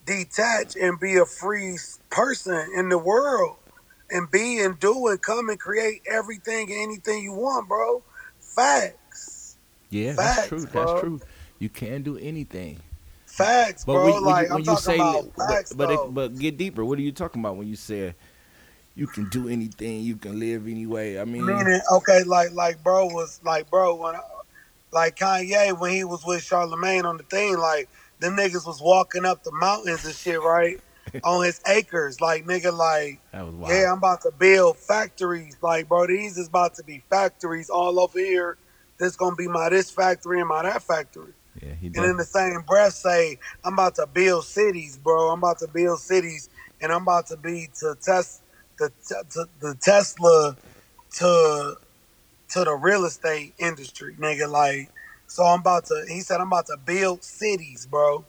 detach 0.05 0.75
and 0.75 0.99
be 0.99 1.17
a 1.17 1.25
free 1.25 1.77
person 2.09 2.71
in 2.75 2.89
the 2.89 2.97
world 2.97 3.57
and 4.11 4.29
be 4.29 4.59
and 4.59 4.79
do 4.79 5.07
and 5.07 5.21
come 5.21 5.49
and 5.49 5.59
create 5.59 6.01
everything 6.09 6.71
anything 6.71 7.23
you 7.23 7.33
want, 7.33 7.67
bro. 7.67 8.03
Facts. 8.39 9.57
yeah, 9.89 10.13
that's 10.13 10.47
true. 10.47 10.65
bro. 10.67 10.85
That's 10.85 11.01
true. 11.01 11.21
You 11.59 11.69
can 11.69 12.03
do 12.03 12.17
anything. 12.17 12.79
Facts, 13.25 13.85
But 13.85 13.93
bro. 13.93 14.03
when, 14.03 14.13
when 14.13 14.23
like 14.23 14.47
you, 14.49 14.53
when 14.55 14.63
you 14.63 14.65
talking 14.65 14.83
say, 14.83 14.95
about 14.95 15.31
but 15.37 15.47
facts, 15.47 15.73
but, 15.73 15.89
it, 15.91 16.13
but 16.13 16.37
get 16.37 16.57
deeper. 16.57 16.83
What 16.83 16.99
are 16.99 17.01
you 17.01 17.13
talking 17.13 17.41
about 17.41 17.55
when 17.55 17.67
you 17.67 17.77
say 17.77 18.13
you 19.01 19.07
can 19.07 19.25
do 19.25 19.49
anything, 19.49 20.01
you 20.01 20.15
can 20.15 20.39
live 20.39 20.67
anyway? 20.67 21.17
I 21.17 21.25
mean, 21.25 21.47
Meaning, 21.47 21.81
okay, 21.91 22.23
like 22.23 22.51
like 22.51 22.83
bro 22.83 23.07
was 23.07 23.41
like 23.43 23.67
bro 23.71 23.95
when 23.95 24.15
I, 24.15 24.21
like 24.91 25.15
Kanye 25.15 25.77
when 25.79 25.91
he 25.91 26.03
was 26.03 26.23
with 26.23 26.43
Charlemagne 26.43 27.03
on 27.03 27.17
the 27.17 27.23
thing, 27.23 27.57
like 27.57 27.89
them 28.19 28.37
niggas 28.37 28.67
was 28.67 28.79
walking 28.79 29.25
up 29.25 29.43
the 29.43 29.51
mountains 29.53 30.05
and 30.05 30.13
shit, 30.13 30.39
right? 30.39 30.79
on 31.23 31.43
his 31.43 31.59
acres, 31.67 32.21
like 32.21 32.45
nigga, 32.45 32.71
like 32.71 33.19
that 33.31 33.43
was 33.43 33.55
wild. 33.55 33.73
yeah, 33.73 33.91
I'm 33.91 33.97
about 33.97 34.21
to 34.21 34.31
build 34.37 34.77
factories, 34.77 35.57
like 35.63 35.89
bro, 35.89 36.05
these 36.05 36.37
is 36.37 36.47
about 36.47 36.75
to 36.75 36.83
be 36.83 37.03
factories 37.09 37.71
all 37.71 37.99
over 37.99 38.19
here. 38.19 38.55
This 38.99 39.15
gonna 39.15 39.35
be 39.35 39.47
my 39.47 39.69
this 39.69 39.89
factory 39.89 40.39
and 40.39 40.47
my 40.47 40.61
that 40.61 40.83
factory. 40.83 41.33
yeah, 41.59 41.73
he 41.73 41.87
And 41.87 42.05
in 42.05 42.17
the 42.17 42.23
same 42.23 42.61
breath 42.67 42.93
say, 42.93 43.39
I'm 43.65 43.73
about 43.73 43.95
to 43.95 44.05
build 44.05 44.45
cities, 44.45 44.99
bro. 44.99 45.31
I'm 45.31 45.39
about 45.39 45.57
to 45.57 45.67
build 45.67 45.99
cities, 46.01 46.49
and 46.79 46.91
I'm 46.91 47.01
about 47.01 47.25
to 47.29 47.37
be 47.37 47.67
to 47.79 47.95
test 47.99 48.43
the 48.89 49.47
the 49.59 49.75
Tesla 49.81 50.57
to 51.17 51.75
to 52.49 52.63
the 52.63 52.73
real 52.73 53.05
estate 53.05 53.53
industry, 53.59 54.15
nigga. 54.19 54.49
Like, 54.49 54.89
so 55.27 55.43
I'm 55.43 55.61
about 55.61 55.85
to. 55.87 56.05
He 56.07 56.21
said 56.21 56.41
I'm 56.41 56.47
about 56.47 56.67
to 56.67 56.77
build 56.85 57.23
cities, 57.23 57.87
bro. 57.89 58.25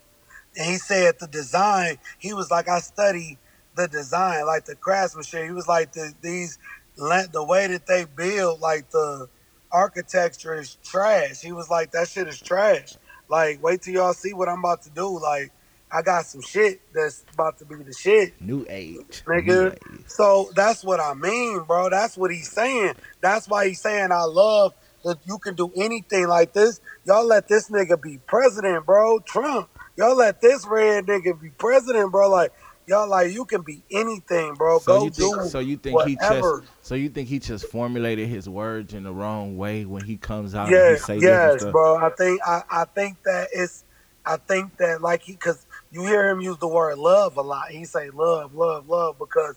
And 0.56 0.66
he 0.70 0.76
said 0.76 1.14
the 1.18 1.26
design. 1.26 1.98
He 2.18 2.34
was 2.34 2.50
like, 2.50 2.68
I 2.68 2.80
study 2.80 3.38
the 3.76 3.88
design, 3.88 4.46
like 4.46 4.66
the 4.66 4.76
craftsmanship. 4.76 5.44
He 5.44 5.52
was 5.52 5.68
like 5.68 5.92
the 5.92 6.14
these 6.22 6.58
the 6.96 7.44
way 7.44 7.66
that 7.68 7.86
they 7.86 8.04
build, 8.04 8.60
like 8.60 8.90
the 8.90 9.28
architecture 9.72 10.54
is 10.54 10.76
trash. 10.84 11.40
He 11.40 11.52
was 11.52 11.70
like, 11.70 11.92
that 11.92 12.08
shit 12.08 12.28
is 12.28 12.40
trash. 12.40 12.96
Like, 13.28 13.62
wait 13.62 13.82
till 13.82 13.94
y'all 13.94 14.12
see 14.12 14.34
what 14.34 14.48
I'm 14.48 14.58
about 14.58 14.82
to 14.82 14.90
do. 14.90 15.18
Like, 15.18 15.52
I 15.92 16.02
got 16.02 16.26
some 16.26 16.42
shit 16.42 16.80
that's 16.94 17.24
about 17.34 17.58
to 17.58 17.66
be 17.66 17.76
the 17.76 17.94
shit. 17.94 18.34
New 18.40 18.66
age, 18.68 19.24
Nigga. 19.28 19.46
New 19.46 19.70
age. 19.70 20.06
So 20.06 20.50
that's 20.56 20.84
what 20.84 21.00
I 21.00 21.14
mean, 21.14 21.64
bro. 21.64 21.90
That's 21.90 22.16
what 22.16 22.30
he's 22.32 22.50
saying. 22.52 22.94
That's 23.22 23.48
why 23.48 23.68
he's 23.68 23.80
saying 23.82 24.12
I 24.12 24.24
love 24.24 24.74
that 25.04 25.18
you 25.24 25.38
can 25.38 25.54
do 25.56 25.72
anything 25.76 26.28
like 26.28 26.52
this. 26.54 26.80
Y'all 27.06 27.26
let 27.26 27.48
this 27.48 27.70
nigga 27.70 28.00
be 28.02 28.18
president, 28.26 28.86
bro. 28.86 29.20
Trump. 29.20 29.70
Y'all 29.96 30.16
let 30.16 30.40
this 30.40 30.66
red 30.68 31.06
nigga 31.06 31.40
be 31.40 31.50
president, 31.58 32.12
bro. 32.12 32.30
Like 32.30 32.52
y'all 32.86 33.08
like 33.08 33.32
you 33.32 33.46
can 33.46 33.62
be 33.62 33.84
anything, 33.92 34.54
bro. 34.56 34.80
So 34.80 34.92
Go 34.92 34.96
you 34.96 35.10
think? 35.10 35.34
do 35.40 35.42
So 35.42 35.60
you 35.60 35.76
think 35.76 36.00
he 36.02 36.16
just? 36.16 36.62
So 36.82 36.94
you 36.96 37.10
think 37.10 37.28
he 37.28 37.38
just 37.40 37.66
formulated 37.66 38.28
his 38.28 38.48
words 38.48 38.94
in 38.94 39.04
the 39.04 39.12
wrong 39.14 39.56
way 39.56 39.84
when 39.86 40.04
he 40.04 40.16
comes 40.18 40.54
out 40.54 40.74
and 40.74 40.84
Yes, 40.84 40.98
he 40.98 40.98
say 40.98 41.20
yes, 41.20 41.22
different 41.22 41.54
stuff? 41.54 41.70
bro. 41.72 41.96
I 41.96 42.10
think 42.18 42.40
I, 42.46 42.62
I 42.70 42.84
think 42.94 43.18
that 43.24 43.48
it's 43.52 43.84
I 44.26 44.38
think 44.38 44.76
that 44.78 45.02
like 45.02 45.22
he 45.24 45.32
because 45.34 45.66
you 45.92 46.06
hear 46.06 46.28
him 46.28 46.40
use 46.40 46.58
the 46.58 46.68
word 46.68 46.98
love 46.98 47.36
a 47.36 47.42
lot. 47.42 47.70
He 47.70 47.84
say 47.84 48.10
love, 48.10 48.54
love, 48.54 48.88
love 48.88 49.18
because 49.18 49.56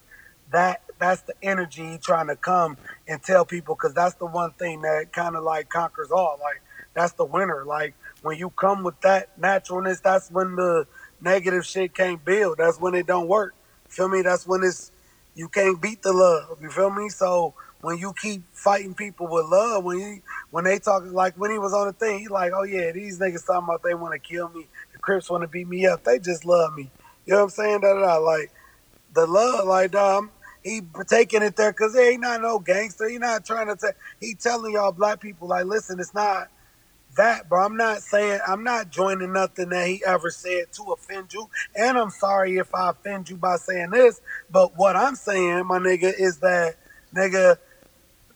that 0.51 0.81
that's 0.99 1.21
the 1.21 1.33
energy 1.41 1.91
he 1.91 1.97
trying 1.97 2.27
to 2.27 2.35
come 2.35 2.77
and 3.07 3.21
tell 3.23 3.45
people 3.45 3.75
because 3.75 3.93
that's 3.93 4.15
the 4.15 4.25
one 4.25 4.51
thing 4.51 4.81
that 4.81 5.11
kind 5.13 5.35
of 5.35 5.43
like 5.43 5.69
conquers 5.69 6.11
all. 6.11 6.37
Like 6.41 6.61
that's 6.93 7.13
the 7.13 7.25
winner. 7.25 7.63
Like 7.65 7.95
when 8.21 8.37
you 8.37 8.49
come 8.51 8.83
with 8.83 8.99
that 9.01 9.37
naturalness, 9.39 10.01
that's 10.01 10.29
when 10.29 10.55
the 10.55 10.87
negative 11.21 11.65
shit 11.65 11.95
can't 11.95 12.23
build. 12.23 12.57
That's 12.57 12.79
when 12.79 12.95
it 12.95 13.07
don't 13.07 13.27
work. 13.27 13.55
Feel 13.87 14.09
me? 14.09 14.21
That's 14.21 14.45
when 14.45 14.63
it's 14.63 14.91
you 15.35 15.49
can't 15.49 15.81
beat 15.81 16.01
the 16.01 16.13
love. 16.13 16.61
You 16.61 16.69
feel 16.69 16.89
me? 16.89 17.09
So 17.09 17.53
when 17.81 17.97
you 17.97 18.13
keep 18.19 18.43
fighting 18.53 18.93
people 18.95 19.27
with 19.27 19.45
love, 19.45 19.83
when 19.83 19.99
you 19.99 20.21
when 20.51 20.63
they 20.63 20.79
talking 20.79 21.13
like 21.13 21.35
when 21.37 21.51
he 21.51 21.59
was 21.59 21.73
on 21.73 21.87
the 21.87 21.93
thing, 21.93 22.19
he 22.19 22.27
like, 22.27 22.51
oh 22.55 22.63
yeah, 22.63 22.91
these 22.91 23.19
niggas 23.19 23.45
talking 23.45 23.65
about 23.65 23.83
they 23.83 23.93
want 23.93 24.13
to 24.13 24.19
kill 24.19 24.49
me, 24.49 24.67
Crips 25.05 25.29
want 25.29 25.43
to 25.43 25.47
beat 25.47 25.67
me 25.67 25.85
up. 25.85 26.03
They 26.03 26.17
just 26.17 26.45
love 26.45 26.73
me. 26.73 26.89
You 27.27 27.33
know 27.33 27.37
what 27.37 27.43
I'm 27.43 27.49
saying? 27.51 27.81
Da, 27.81 27.93
da, 27.93 27.99
da. 28.01 28.17
Like 28.17 28.51
the 29.13 29.27
love, 29.27 29.67
like 29.67 29.95
um, 29.95 30.31
he 30.63 30.81
taking 31.07 31.43
it 31.43 31.55
there 31.55 31.71
because 31.71 31.93
he 31.95 32.01
ain't 32.01 32.21
not 32.21 32.41
no 32.41 32.57
gangster. 32.57 33.07
He 33.07 33.19
not 33.19 33.45
trying 33.45 33.67
to. 33.67 33.75
take. 33.75 33.95
he 34.19 34.33
telling 34.33 34.73
y'all 34.73 34.91
black 34.91 35.21
people 35.21 35.47
like, 35.47 35.65
listen, 35.65 35.99
it's 35.99 36.15
not 36.15 36.49
that, 37.17 37.47
bro. 37.47 37.63
I'm 37.63 37.77
not 37.77 38.01
saying 38.01 38.39
I'm 38.47 38.63
not 38.63 38.89
joining 38.89 39.31
nothing 39.31 39.69
that 39.69 39.87
he 39.87 40.03
ever 40.05 40.31
said 40.31 40.73
to 40.73 40.83
offend 40.91 41.33
you, 41.33 41.49
and 41.75 41.99
I'm 41.99 42.09
sorry 42.09 42.57
if 42.57 42.73
I 42.73 42.89
offend 42.89 43.29
you 43.29 43.37
by 43.37 43.57
saying 43.57 43.91
this. 43.91 44.21
But 44.51 44.75
what 44.75 44.95
I'm 44.95 45.15
saying, 45.15 45.67
my 45.67 45.77
nigga, 45.77 46.13
is 46.19 46.39
that 46.39 46.77
nigga 47.15 47.57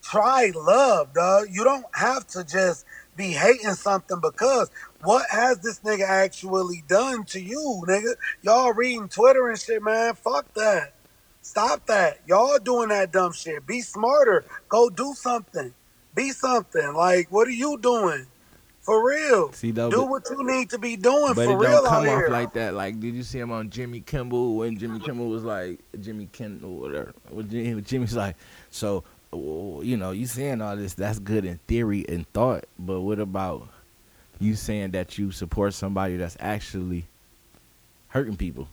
try 0.04 0.52
love, 0.56 1.14
dog. 1.14 1.48
You 1.52 1.64
don't 1.64 1.86
have 1.94 2.28
to 2.28 2.44
just 2.44 2.86
be 3.16 3.32
hating 3.32 3.74
something 3.74 4.20
because 4.22 4.72
what 5.04 5.26
has 5.30 5.60
this 5.60 5.80
nigga 5.80 6.08
actually 6.08 6.84
done 6.88 7.24
to 7.26 7.40
you, 7.40 7.84
nigga? 7.88 8.16
Y'all 8.42 8.74
reading 8.74 9.08
Twitter 9.10 9.50
and 9.50 9.60
shit, 9.60 9.82
man. 9.82 10.14
Fuck 10.16 10.54
that. 10.56 10.94
Stop 11.42 11.86
that. 11.88 12.20
Y'all 12.28 12.60
doing 12.60 12.90
that 12.90 13.12
dumb 13.12 13.32
shit. 13.34 13.66
Be 13.66 13.82
smarter. 13.82 14.46
Go 14.68 14.90
do 14.90 15.14
something. 15.16 15.74
Be 16.16 16.32
something. 16.32 16.94
Like, 16.94 17.32
what 17.32 17.48
are 17.48 17.52
you 17.52 17.78
doing? 17.80 18.26
For 18.82 19.06
real. 19.08 19.52
See, 19.54 19.72
though, 19.72 19.90
do 19.92 20.04
what 20.04 20.26
you 20.30 20.44
need 20.44 20.70
to 20.72 20.80
be 20.80 20.96
doing 20.96 21.34
But 21.36 21.46
for 21.46 21.52
it 21.54 21.56
real 21.56 21.72
don't 21.72 21.86
out 21.86 21.90
come 21.90 22.06
here. 22.06 22.26
off 22.26 22.32
like 22.32 22.54
that. 22.54 22.74
Like, 22.74 23.00
did 23.00 23.14
you 23.14 23.24
see 23.24 23.40
him 23.40 23.52
on 23.52 23.70
Jimmy 23.70 24.00
Kimmel 24.02 24.56
when 24.56 24.78
Jimmy 24.78 25.00
Kimmel 25.00 25.28
was 25.30 25.44
like 25.44 25.80
Jimmy 26.00 26.28
Kimmel, 26.32 26.76
whatever? 26.76 27.14
When 27.30 27.50
Jimmy- 27.50 27.82
Jimmy's 27.82 28.16
like, 28.16 28.36
so 28.72 29.04
you 29.32 29.96
know, 29.96 30.10
you 30.12 30.26
saying 30.26 30.60
all 30.62 30.76
this? 30.76 30.96
That's 30.96 31.20
good 31.20 31.46
in 31.46 31.60
theory 31.68 32.04
and 32.10 32.28
thought, 32.34 32.66
but 32.80 33.02
what 33.02 33.20
about 33.20 33.68
you 34.40 34.56
saying 34.56 34.92
that 34.92 35.18
you 35.18 35.32
support 35.32 35.74
somebody 35.74 36.18
that's 36.18 36.38
actually 36.40 37.06
hurting 38.10 38.38
people. 38.38 38.68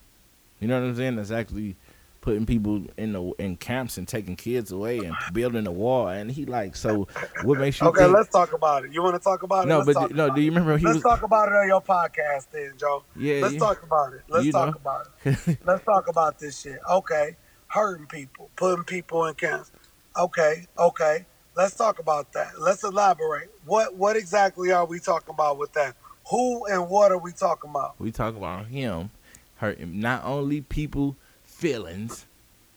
You 0.60 0.68
know 0.68 0.80
what 0.80 0.86
I'm 0.88 0.96
saying? 0.96 1.16
That's 1.16 1.30
actually 1.30 1.76
putting 2.22 2.44
people 2.46 2.82
in 2.96 3.12
the 3.12 3.22
in 3.38 3.56
camps 3.56 3.98
and 3.98 4.08
taking 4.08 4.34
kids 4.34 4.72
away 4.72 4.98
and 4.98 5.14
building 5.32 5.66
a 5.66 5.70
wall. 5.72 6.08
And 6.08 6.30
he 6.30 6.44
like, 6.46 6.74
so 6.74 7.06
what 7.44 7.58
makes 7.58 7.80
you 7.80 7.86
Okay, 7.88 8.02
think? 8.04 8.14
let's 8.16 8.28
talk 8.30 8.52
about 8.52 8.84
it. 8.84 8.92
You 8.92 9.02
want 9.02 9.14
to 9.14 9.20
talk 9.20 9.42
about 9.42 9.66
it? 9.66 9.68
no, 9.68 9.78
Let's 9.80 9.98
but 9.98 10.14
no. 10.14 10.30
Do 10.34 10.40
you 10.40 10.50
remember 10.50 10.76
he 10.78 10.84
Let's 10.86 10.96
was? 10.96 11.02
talk 11.04 11.22
about 11.22 11.48
it 11.48 11.54
on 11.54 11.68
your 11.68 11.82
podcast, 11.82 12.48
then, 12.52 12.72
Joe. 12.78 13.04
Yeah, 13.14 13.40
Let's 13.42 13.54
you- 13.54 13.60
talk 13.60 13.82
about 13.82 14.12
it. 14.14 14.22
Let's 14.28 14.44
you 14.46 14.52
talk 14.52 14.74
know. 14.74 14.80
about 14.80 15.06
it. 15.24 15.58
Let's 15.64 15.84
talk 15.84 16.08
about 16.08 16.38
this 16.38 16.60
shit. 16.60 16.78
Okay, 16.90 17.36
hurting 17.68 18.06
people, 18.06 18.50
putting 18.56 18.84
people 18.84 19.26
in 19.26 19.34
camps. 19.34 19.70
Okay, 20.18 20.66
okay. 20.78 21.26
Let's 21.56 21.74
talk 21.74 21.98
about 21.98 22.32
that. 22.34 22.60
Let's 22.60 22.84
elaborate. 22.84 23.50
What 23.64 23.94
what 23.96 24.16
exactly 24.16 24.72
are 24.72 24.84
we 24.84 24.98
talking 25.00 25.30
about 25.34 25.58
with 25.58 25.72
that? 25.72 25.96
Who 26.30 26.66
and 26.66 26.88
what 26.88 27.12
are 27.12 27.18
we 27.18 27.32
talking 27.32 27.70
about? 27.70 27.98
we 27.98 28.10
talk 28.12 28.36
about 28.36 28.66
him 28.66 29.10
hurting 29.56 29.98
not 30.00 30.24
only 30.24 30.60
people 30.60 31.16
feelings 31.44 32.26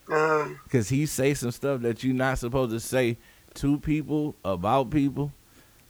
Uh, 0.10 0.48
because 0.64 0.90
he 0.90 1.06
say 1.06 1.34
some 1.34 1.52
stuff 1.52 1.82
that 1.82 2.04
you're 2.04 2.14
not 2.16 2.38
supposed 2.40 2.72
to 2.72 2.80
say 2.80 3.18
to 3.56 3.78
people 3.80 4.36
about 4.46 4.90
people. 4.90 5.32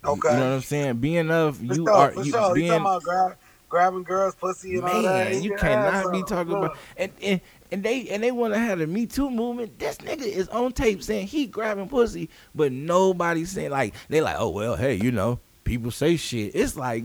You- 0.03 0.11
Okay. 0.11 0.29
You 0.31 0.37
know 0.37 0.49
what 0.49 0.55
I'm 0.55 0.61
saying? 0.61 0.97
Being 0.97 1.29
of 1.29 1.61
you 1.61 1.75
sure, 1.85 1.91
are 1.91 2.13
you 2.13 2.23
sure. 2.31 2.47
You 2.49 2.53
being 2.55 2.69
talking 2.69 2.81
about 2.81 3.03
grab, 3.03 3.37
grabbing 3.67 4.03
girls' 4.03 4.33
pussy 4.35 4.75
and 4.77 4.85
all 4.85 5.01
that? 5.03 5.03
man, 5.31 5.43
you 5.43 5.51
Yeah, 5.51 5.57
cannot 5.57 6.11
be 6.13 6.23
talking 6.23 6.53
about 6.53 6.77
and, 6.97 7.11
and 7.21 7.41
and 7.71 7.83
they 7.83 8.07
and 8.09 8.23
they 8.23 8.31
want 8.31 8.53
to 8.53 8.59
have 8.59 8.79
the 8.79 8.87
Me 8.87 9.05
Too 9.05 9.29
movement. 9.29 9.77
This 9.79 9.97
nigga 9.97 10.21
is 10.21 10.47
on 10.49 10.71
tape 10.71 11.03
saying 11.03 11.27
he 11.27 11.45
grabbing 11.47 11.87
pussy, 11.89 12.29
but 12.55 12.71
nobody 12.71 13.45
saying 13.45 13.71
like 13.71 13.93
they 14.09 14.21
like, 14.21 14.35
oh 14.39 14.49
well, 14.49 14.75
hey, 14.75 14.95
you 14.95 15.11
know, 15.11 15.39
people 15.63 15.91
say 15.91 16.15
shit. 16.17 16.55
It's 16.55 16.75
like, 16.75 17.03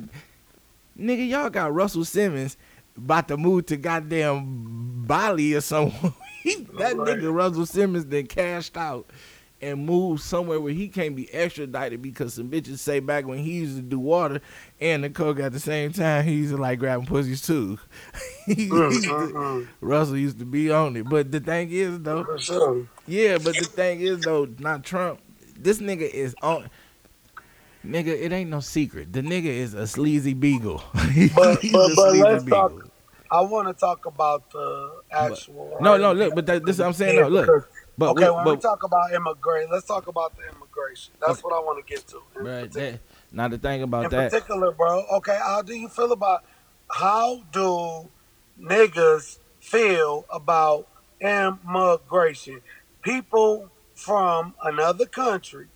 nigga, 0.98 1.28
y'all 1.28 1.50
got 1.50 1.72
Russell 1.74 2.04
Simmons 2.04 2.56
about 2.96 3.28
to 3.28 3.36
move 3.36 3.66
to 3.66 3.76
goddamn 3.76 5.04
Bali 5.06 5.54
or 5.54 5.60
somewhere. 5.60 6.12
That 6.44 6.94
Right. 6.96 7.16
nigga 7.18 7.32
Russell 7.32 7.64
Simmons 7.64 8.04
then 8.04 8.26
cashed 8.26 8.76
out 8.76 9.06
and 9.64 9.84
move 9.86 10.20
somewhere 10.20 10.60
where 10.60 10.72
he 10.72 10.88
can't 10.88 11.16
be 11.16 11.32
extradited 11.34 12.02
because 12.02 12.34
some 12.34 12.50
bitches 12.50 12.78
say 12.78 13.00
back 13.00 13.26
when 13.26 13.38
he 13.38 13.52
used 13.52 13.76
to 13.76 13.82
do 13.82 13.98
water 13.98 14.40
and 14.80 15.02
the 15.04 15.10
coke 15.10 15.40
at 15.40 15.52
the 15.52 15.60
same 15.60 15.92
time, 15.92 16.24
he 16.24 16.34
used 16.34 16.52
to 16.54 16.56
like 16.60 16.78
grabbing 16.78 17.06
pussies 17.06 17.40
too. 17.42 17.78
He 18.46 18.68
Mm, 18.68 18.90
used 18.92 19.04
to- 19.04 19.10
mm, 19.10 19.32
mm. 19.32 19.68
Russell 19.80 20.18
used 20.18 20.38
to 20.38 20.44
be 20.44 20.70
on 20.70 20.96
it. 20.96 21.08
But 21.08 21.32
the 21.32 21.40
thing 21.40 21.70
is 21.70 21.98
though, 22.00 22.36
sure. 22.36 22.86
yeah, 23.06 23.38
but 23.38 23.56
the 23.56 23.64
thing 23.64 24.00
is 24.00 24.20
though, 24.22 24.46
not 24.58 24.84
Trump. 24.84 25.20
This 25.58 25.78
nigga 25.78 26.02
is 26.10 26.34
on. 26.42 26.68
Nigga, 27.86 28.08
it 28.08 28.32
ain't 28.32 28.50
no 28.50 28.60
secret. 28.60 29.12
The 29.12 29.20
nigga 29.22 29.46
is 29.46 29.74
a 29.74 29.86
sleazy 29.86 30.34
beagle. 30.34 30.82
But- 31.34 31.58
but- 31.72 31.90
but 31.96 32.16
let's 32.16 32.44
beagle. 32.44 32.68
talk- 32.70 32.90
I 33.30 33.40
want 33.40 33.66
to 33.66 33.74
talk 33.74 34.06
about 34.06 34.48
the 34.50 35.00
actual. 35.10 35.76
No, 35.80 35.96
no, 35.96 36.12
look, 36.12 36.34
but 36.36 36.46
that, 36.46 36.64
this 36.64 36.78
what 36.78 36.86
I'm 36.86 36.92
saying. 36.92 37.20
No, 37.20 37.28
look, 37.28 37.68
but 37.96 38.10
okay, 38.10 38.28
we- 38.28 38.34
when 38.36 38.44
but 38.44 38.54
we 38.56 38.60
talk 38.60 38.82
about 38.82 39.12
immigration, 39.12 39.70
let's 39.70 39.86
talk 39.86 40.06
about 40.06 40.36
the 40.36 40.42
immigration. 40.54 41.14
That's 41.20 41.42
what 41.42 41.52
I 41.52 41.58
want 41.60 41.84
to 41.84 41.92
get 41.94 42.06
to. 42.08 42.22
In, 42.36 42.44
partic- 42.46 42.72
that, 42.72 43.00
now 43.32 43.48
the 43.48 43.58
thing 43.58 43.82
about 43.82 44.04
in 44.04 44.10
that, 44.10 44.30
particular, 44.30 44.72
bro. 44.72 45.04
Okay, 45.16 45.38
how 45.40 45.62
do 45.62 45.74
you 45.74 45.88
feel 45.88 46.12
about 46.12 46.44
how 46.90 47.42
do 47.52 48.08
niggas 48.60 49.38
feel 49.60 50.24
about 50.30 50.88
immigration? 51.20 52.60
People 53.02 53.70
from 53.94 54.54
another 54.62 55.06
country. 55.06 55.68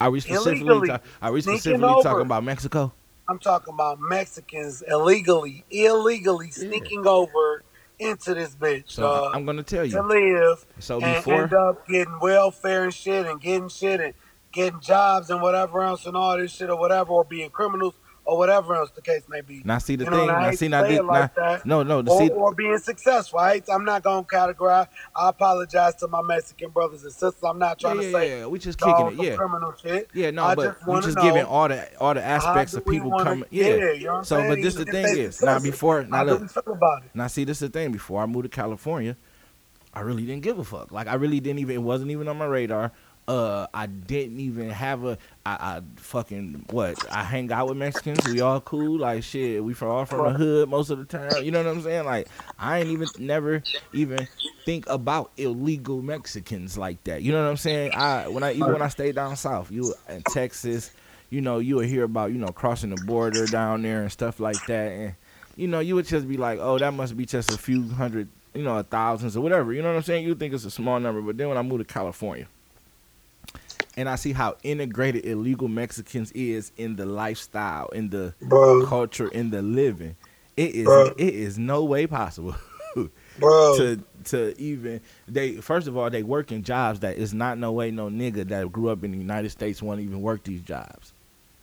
are 0.00 0.10
we 0.10 0.20
specifically 0.20 0.88
talk, 0.88 1.02
are 1.22 1.32
we 1.32 1.40
specifically 1.40 1.84
over. 1.84 2.02
talking 2.02 2.26
about 2.26 2.44
Mexico? 2.44 2.92
I'm 3.28 3.38
talking 3.38 3.74
about 3.74 4.00
Mexicans 4.00 4.82
illegally, 4.82 5.64
illegally 5.70 6.50
sneaking 6.50 7.06
over 7.06 7.62
into 7.98 8.34
this 8.34 8.54
bitch. 8.54 8.90
So 8.92 9.02
dog. 9.02 9.32
I'm 9.34 9.44
gonna 9.44 9.62
tell 9.62 9.84
you 9.84 9.92
to 9.92 10.02
live 10.02 10.66
So 10.78 11.00
and 11.00 11.16
before 11.16 11.42
end 11.42 11.54
up 11.54 11.86
getting 11.88 12.18
welfare 12.20 12.84
and 12.84 12.94
shit 12.94 13.26
and 13.26 13.40
getting 13.40 13.68
shit 13.68 14.00
and 14.00 14.14
getting 14.52 14.80
jobs 14.80 15.30
and 15.30 15.42
whatever 15.42 15.82
else 15.82 16.06
and 16.06 16.16
all 16.16 16.36
this 16.36 16.52
shit 16.52 16.70
or 16.70 16.78
whatever 16.78 17.10
or 17.10 17.24
being 17.24 17.50
criminals 17.50 17.94
or 18.28 18.36
whatever 18.36 18.74
else 18.74 18.90
the 18.94 19.00
case 19.00 19.22
may 19.28 19.40
be. 19.40 19.62
now 19.64 19.78
see 19.78 19.96
the 19.96 20.04
You 20.04 20.10
thing. 20.10 20.20
and 20.28 20.30
I 20.30 20.40
Now 20.42 20.50
hate 20.50 20.58
see 20.58 20.68
now 20.68 20.82
this, 20.82 21.00
like 21.00 21.36
now, 21.36 21.60
no 21.64 21.82
no 21.82 22.02
the 22.02 22.10
Or, 22.10 22.18
see 22.20 22.28
or 22.28 22.54
being 22.54 22.76
successful. 22.78 23.38
I, 23.38 23.62
I'm 23.72 23.84
not 23.86 24.02
gonna 24.02 24.22
categorize. 24.22 24.88
I 25.16 25.30
apologize 25.30 25.94
to 25.96 26.08
my 26.08 26.20
Mexican 26.20 26.68
brothers 26.70 27.02
and 27.04 27.12
sisters. 27.12 27.42
I'm 27.42 27.58
not 27.58 27.78
trying 27.78 27.96
yeah, 27.96 28.02
to 28.02 28.12
say 28.12 28.38
yeah, 28.40 28.46
we 28.46 28.58
just 28.58 28.78
kicking 28.78 29.06
it. 29.12 29.14
Yeah. 29.14 29.36
criminal 29.36 29.72
shit. 29.82 30.10
Yeah, 30.12 30.30
no, 30.30 30.44
I 30.44 30.54
but 30.54 30.74
just 30.74 30.86
we 30.86 31.00
just 31.00 31.16
know 31.16 31.22
giving 31.22 31.44
all 31.44 31.68
the 31.68 31.88
all 31.98 32.12
the 32.12 32.22
aspects 32.24 32.74
of 32.74 32.84
people 32.86 33.10
coming. 33.18 33.48
Yeah, 33.50 33.68
Yeah. 33.76 33.92
you 33.92 34.06
know 34.06 34.22
so, 34.22 34.36
saying? 34.36 34.50
but 34.50 34.62
this 34.62 34.74
the 34.74 34.82
Even 34.82 34.92
thing 34.92 35.16
is 35.16 35.42
now 35.42 35.58
before 35.58 36.04
now 36.04 36.24
look 36.24 36.42
we 36.42 36.48
feel 36.48 36.62
about 36.72 37.04
it? 37.04 37.10
now 37.14 37.26
see 37.28 37.44
this 37.44 37.60
the 37.60 37.70
thing 37.70 37.92
before 37.92 38.22
I 38.22 38.26
moved 38.26 38.44
to 38.44 38.50
California, 38.50 39.16
I 39.94 40.00
really 40.00 40.26
didn't 40.26 40.42
give 40.42 40.58
a 40.58 40.64
fuck. 40.64 40.92
Like 40.92 41.06
I 41.06 41.14
really 41.14 41.40
didn't 41.40 41.60
even 41.60 41.76
it 41.76 41.82
wasn't 41.82 42.10
even 42.10 42.28
on 42.28 42.36
my 42.36 42.44
radar. 42.46 42.92
Uh, 43.28 43.66
I 43.74 43.84
didn't 43.84 44.40
even 44.40 44.70
have 44.70 45.04
a 45.04 45.18
I, 45.44 45.52
I 45.52 45.80
fucking 45.96 46.64
what 46.70 46.96
I 47.12 47.22
hang 47.22 47.52
out 47.52 47.68
with 47.68 47.76
Mexicans. 47.76 48.26
We 48.26 48.40
all 48.40 48.62
cool. 48.62 49.00
Like 49.00 49.22
shit, 49.22 49.62
we 49.62 49.74
from 49.74 49.88
all 49.88 50.06
from 50.06 50.32
the 50.32 50.38
hood 50.38 50.70
most 50.70 50.88
of 50.88 50.96
the 50.96 51.04
time. 51.04 51.44
You 51.44 51.50
know 51.50 51.62
what 51.62 51.70
I'm 51.70 51.82
saying? 51.82 52.06
Like 52.06 52.26
I 52.58 52.78
ain't 52.78 52.88
even 52.88 53.06
never 53.18 53.62
even 53.92 54.26
think 54.64 54.88
about 54.88 55.30
illegal 55.36 56.00
Mexicans 56.00 56.78
like 56.78 57.04
that. 57.04 57.20
You 57.20 57.32
know 57.32 57.44
what 57.44 57.50
I'm 57.50 57.58
saying? 57.58 57.92
I 57.92 58.28
when 58.28 58.42
I 58.42 58.52
even 58.52 58.72
when 58.72 58.80
I 58.80 58.88
stayed 58.88 59.16
down 59.16 59.36
south, 59.36 59.70
you 59.70 59.92
in 60.08 60.22
Texas, 60.22 60.90
you 61.28 61.42
know, 61.42 61.58
you 61.58 61.76
would 61.76 61.86
hear 61.86 62.04
about 62.04 62.32
you 62.32 62.38
know 62.38 62.48
crossing 62.48 62.88
the 62.88 63.04
border 63.04 63.44
down 63.44 63.82
there 63.82 64.00
and 64.00 64.10
stuff 64.10 64.40
like 64.40 64.64
that, 64.68 64.92
and 64.92 65.14
you 65.54 65.68
know 65.68 65.80
you 65.80 65.94
would 65.96 66.06
just 66.06 66.26
be 66.26 66.38
like, 66.38 66.60
oh, 66.62 66.78
that 66.78 66.94
must 66.94 67.14
be 67.14 67.26
just 67.26 67.52
a 67.52 67.58
few 67.58 67.90
hundred, 67.90 68.28
you 68.54 68.62
know, 68.62 68.82
thousands 68.82 69.36
or 69.36 69.42
whatever. 69.42 69.70
You 69.74 69.82
know 69.82 69.88
what 69.88 69.96
I'm 69.96 70.02
saying? 70.02 70.24
You 70.24 70.34
think 70.34 70.54
it's 70.54 70.64
a 70.64 70.70
small 70.70 70.98
number, 70.98 71.20
but 71.20 71.36
then 71.36 71.48
when 71.50 71.58
I 71.58 71.62
moved 71.62 71.86
to 71.86 71.92
California. 71.92 72.48
And 73.98 74.08
I 74.08 74.14
see 74.14 74.32
how 74.32 74.56
integrated 74.62 75.26
illegal 75.26 75.66
Mexicans 75.66 76.30
is 76.30 76.70
in 76.76 76.94
the 76.94 77.04
lifestyle, 77.04 77.88
in 77.88 78.10
the 78.10 78.32
Bro, 78.40 78.86
culture, 78.86 79.26
in 79.26 79.50
the 79.50 79.60
living. 79.60 80.14
It 80.56 80.74
is 80.76 80.84
Bro. 80.84 81.14
it 81.18 81.34
is 81.34 81.58
no 81.58 81.82
way 81.82 82.06
possible 82.06 82.54
bro. 83.38 83.76
to 83.76 84.02
to 84.26 84.60
even 84.60 85.00
they 85.26 85.56
first 85.56 85.88
of 85.88 85.96
all 85.96 86.10
they 86.10 86.22
work 86.22 86.52
in 86.52 86.62
jobs 86.62 87.00
that 87.00 87.16
is 87.16 87.34
not 87.34 87.58
no 87.58 87.72
way 87.72 87.90
no 87.90 88.08
nigga 88.08 88.46
that 88.48 88.70
grew 88.70 88.88
up 88.88 89.02
in 89.02 89.10
the 89.10 89.18
United 89.18 89.50
States 89.50 89.82
won't 89.82 90.00
even 90.00 90.22
work 90.22 90.44
these 90.44 90.60
jobs. 90.62 91.12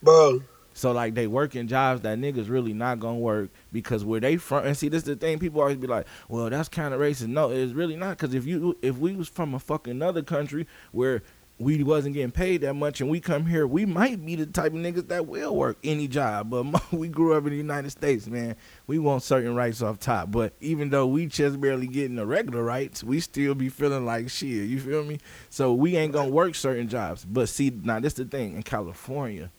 bro. 0.03 0.41
So 0.73 0.91
like 0.91 1.13
they 1.13 1.27
work 1.27 1.55
in 1.55 1.69
jobs 1.69 2.01
that 2.01 2.17
niggas 2.19 2.49
really 2.49 2.73
not 2.73 2.99
gonna 2.99 3.17
work 3.17 3.49
because 3.71 4.03
where 4.03 4.19
they 4.19 4.35
from 4.35 4.65
and 4.65 4.75
see 4.75 4.89
this 4.89 5.03
is 5.03 5.07
the 5.07 5.15
thing 5.15 5.39
people 5.39 5.61
always 5.61 5.77
be 5.77 5.87
like, 5.87 6.05
well 6.27 6.49
that's 6.49 6.67
kind 6.67 6.93
of 6.93 6.99
racist. 6.99 7.27
No, 7.27 7.49
it's 7.49 7.71
really 7.71 7.95
not 7.95 8.17
because 8.17 8.33
if 8.33 8.45
you 8.45 8.77
if 8.81 8.97
we 8.97 9.15
was 9.15 9.29
from 9.29 9.53
a 9.53 9.59
fucking 9.59 9.91
another 9.91 10.21
country 10.21 10.67
where 10.91 11.23
we 11.57 11.83
wasn't 11.83 12.13
getting 12.13 12.31
paid 12.31 12.61
that 12.61 12.73
much 12.73 12.99
and 12.99 13.09
we 13.09 13.21
come 13.21 13.45
here, 13.45 13.65
we 13.65 13.85
might 13.85 14.23
be 14.25 14.35
the 14.35 14.45
type 14.45 14.73
of 14.73 14.79
niggas 14.79 15.07
that 15.07 15.25
will 15.25 15.55
work 15.55 15.77
any 15.83 16.07
job. 16.07 16.49
But 16.49 16.91
we 16.91 17.07
grew 17.07 17.33
up 17.33 17.45
in 17.45 17.51
the 17.51 17.57
United 17.57 17.91
States, 17.91 18.27
man. 18.27 18.55
We 18.87 18.99
want 18.99 19.23
certain 19.23 19.55
rights 19.55 19.81
off 19.81 19.99
top. 19.99 20.31
But 20.31 20.53
even 20.59 20.89
though 20.89 21.07
we 21.07 21.27
just 21.27 21.61
barely 21.61 21.87
getting 21.87 22.17
the 22.17 22.25
regular 22.25 22.63
rights, 22.63 23.03
we 23.03 23.21
still 23.21 23.55
be 23.55 23.69
feeling 23.69 24.05
like 24.05 24.29
shit. 24.29 24.67
You 24.67 24.79
feel 24.79 25.03
me? 25.03 25.19
So 25.49 25.73
we 25.73 25.95
ain't 25.95 26.11
gonna 26.11 26.29
work 26.29 26.55
certain 26.55 26.89
jobs. 26.89 27.23
But 27.23 27.47
see, 27.47 27.69
now 27.69 27.99
this 27.99 28.13
the 28.13 28.25
thing 28.25 28.55
in 28.55 28.63
California. 28.63 29.49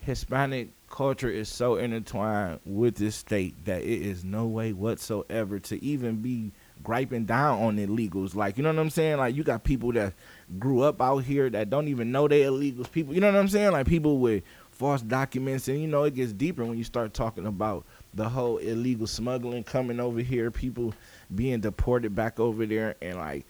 Hispanic 0.00 0.70
culture 0.90 1.30
is 1.30 1.48
so 1.48 1.76
intertwined 1.76 2.58
with 2.66 2.96
this 2.96 3.16
state 3.16 3.64
that 3.64 3.82
it 3.82 4.02
is 4.02 4.24
no 4.24 4.46
way 4.46 4.72
whatsoever 4.72 5.58
to 5.60 5.82
even 5.82 6.16
be 6.16 6.52
griping 6.82 7.24
down 7.24 7.62
on 7.62 7.76
illegals. 7.76 8.34
Like, 8.34 8.56
you 8.56 8.62
know 8.62 8.72
what 8.72 8.78
I'm 8.78 8.90
saying? 8.90 9.18
Like, 9.18 9.34
you 9.34 9.44
got 9.44 9.64
people 9.64 9.92
that 9.92 10.14
grew 10.58 10.82
up 10.82 11.00
out 11.00 11.18
here 11.24 11.48
that 11.50 11.70
don't 11.70 11.88
even 11.88 12.12
know 12.12 12.28
they 12.28 12.42
illegals. 12.42 12.90
People, 12.90 13.14
you 13.14 13.20
know 13.20 13.32
what 13.32 13.38
I'm 13.38 13.48
saying? 13.48 13.72
Like, 13.72 13.86
people 13.86 14.18
with 14.18 14.42
false 14.70 15.02
documents. 15.02 15.68
And, 15.68 15.80
you 15.80 15.88
know, 15.88 16.04
it 16.04 16.14
gets 16.14 16.32
deeper 16.32 16.64
when 16.64 16.78
you 16.78 16.84
start 16.84 17.14
talking 17.14 17.46
about 17.46 17.84
the 18.14 18.28
whole 18.28 18.58
illegal 18.58 19.06
smuggling 19.06 19.64
coming 19.64 20.00
over 20.00 20.20
here, 20.20 20.50
people 20.50 20.94
being 21.34 21.60
deported 21.60 22.14
back 22.14 22.40
over 22.40 22.66
there. 22.66 22.96
And, 23.00 23.18
like, 23.18 23.46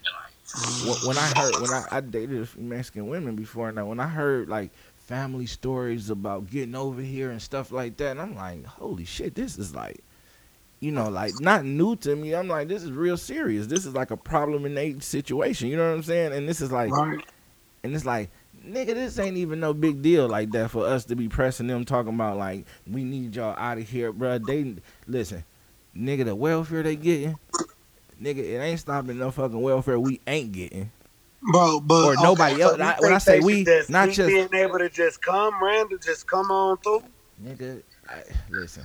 when 1.06 1.16
I 1.16 1.32
heard, 1.36 1.54
when 1.60 1.70
I, 1.70 1.84
I 1.90 2.00
dated 2.00 2.48
Mexican 2.58 3.08
women 3.08 3.36
before, 3.36 3.68
and 3.68 3.88
when 3.88 4.00
I 4.00 4.08
heard, 4.08 4.48
like, 4.48 4.70
family 4.96 5.46
stories 5.46 6.10
about 6.10 6.48
getting 6.48 6.74
over 6.74 7.02
here 7.02 7.30
and 7.30 7.42
stuff 7.42 7.72
like 7.72 7.96
that. 7.96 8.12
And 8.12 8.20
I'm 8.20 8.36
like, 8.36 8.64
holy 8.64 9.04
shit, 9.04 9.34
this 9.34 9.58
is 9.58 9.74
like, 9.74 10.02
you 10.82 10.90
know, 10.90 11.08
like 11.08 11.38
not 11.40 11.64
new 11.64 11.94
to 11.94 12.16
me. 12.16 12.34
I'm 12.34 12.48
like, 12.48 12.66
this 12.66 12.82
is 12.82 12.90
real 12.90 13.16
serious. 13.16 13.68
This 13.68 13.86
is 13.86 13.94
like 13.94 14.10
a 14.10 14.16
problem 14.16 14.66
in 14.66 14.76
a 14.76 14.98
situation. 14.98 15.68
You 15.68 15.76
know 15.76 15.88
what 15.88 15.94
I'm 15.94 16.02
saying? 16.02 16.32
And 16.32 16.48
this 16.48 16.60
is 16.60 16.72
like, 16.72 16.90
Right. 16.90 17.20
and 17.84 17.94
it's 17.94 18.04
like, 18.04 18.30
nigga, 18.66 18.88
this 18.88 19.16
ain't 19.20 19.36
even 19.36 19.60
no 19.60 19.72
big 19.74 20.02
deal 20.02 20.28
like 20.28 20.50
that 20.50 20.72
for 20.72 20.84
us 20.84 21.04
to 21.04 21.14
be 21.14 21.28
pressing 21.28 21.68
them 21.68 21.84
talking 21.84 22.12
about 22.14 22.36
like 22.36 22.66
we 22.90 23.04
need 23.04 23.36
y'all 23.36 23.54
out 23.56 23.78
of 23.78 23.88
here, 23.88 24.12
bro. 24.12 24.38
They 24.38 24.74
listen, 25.06 25.44
nigga, 25.96 26.24
the 26.24 26.34
welfare 26.34 26.82
they 26.82 26.96
getting, 26.96 27.36
nigga, 28.20 28.38
it 28.38 28.58
ain't 28.58 28.80
stopping 28.80 29.20
no 29.20 29.30
fucking 29.30 29.60
welfare 29.62 30.00
we 30.00 30.20
ain't 30.26 30.50
getting. 30.50 30.90
Bro, 31.52 31.80
but 31.80 32.04
Or 32.06 32.14
nobody 32.16 32.54
okay, 32.54 32.62
else. 32.62 32.76
so 32.76 32.82
I- 32.82 32.96
when 32.98 33.12
I 33.14 33.18
say 33.18 33.38
we, 33.38 33.62
just 33.64 33.88
not 33.88 34.10
just- 34.10 34.28
being 34.28 34.52
able 34.52 34.80
to 34.80 34.88
just 34.88 35.22
come 35.22 35.54
random, 35.62 36.00
just 36.04 36.26
come 36.26 36.50
on 36.50 36.76
through. 36.78 37.04
Nigga, 37.44 37.82
I, 38.08 38.22
listen. 38.50 38.82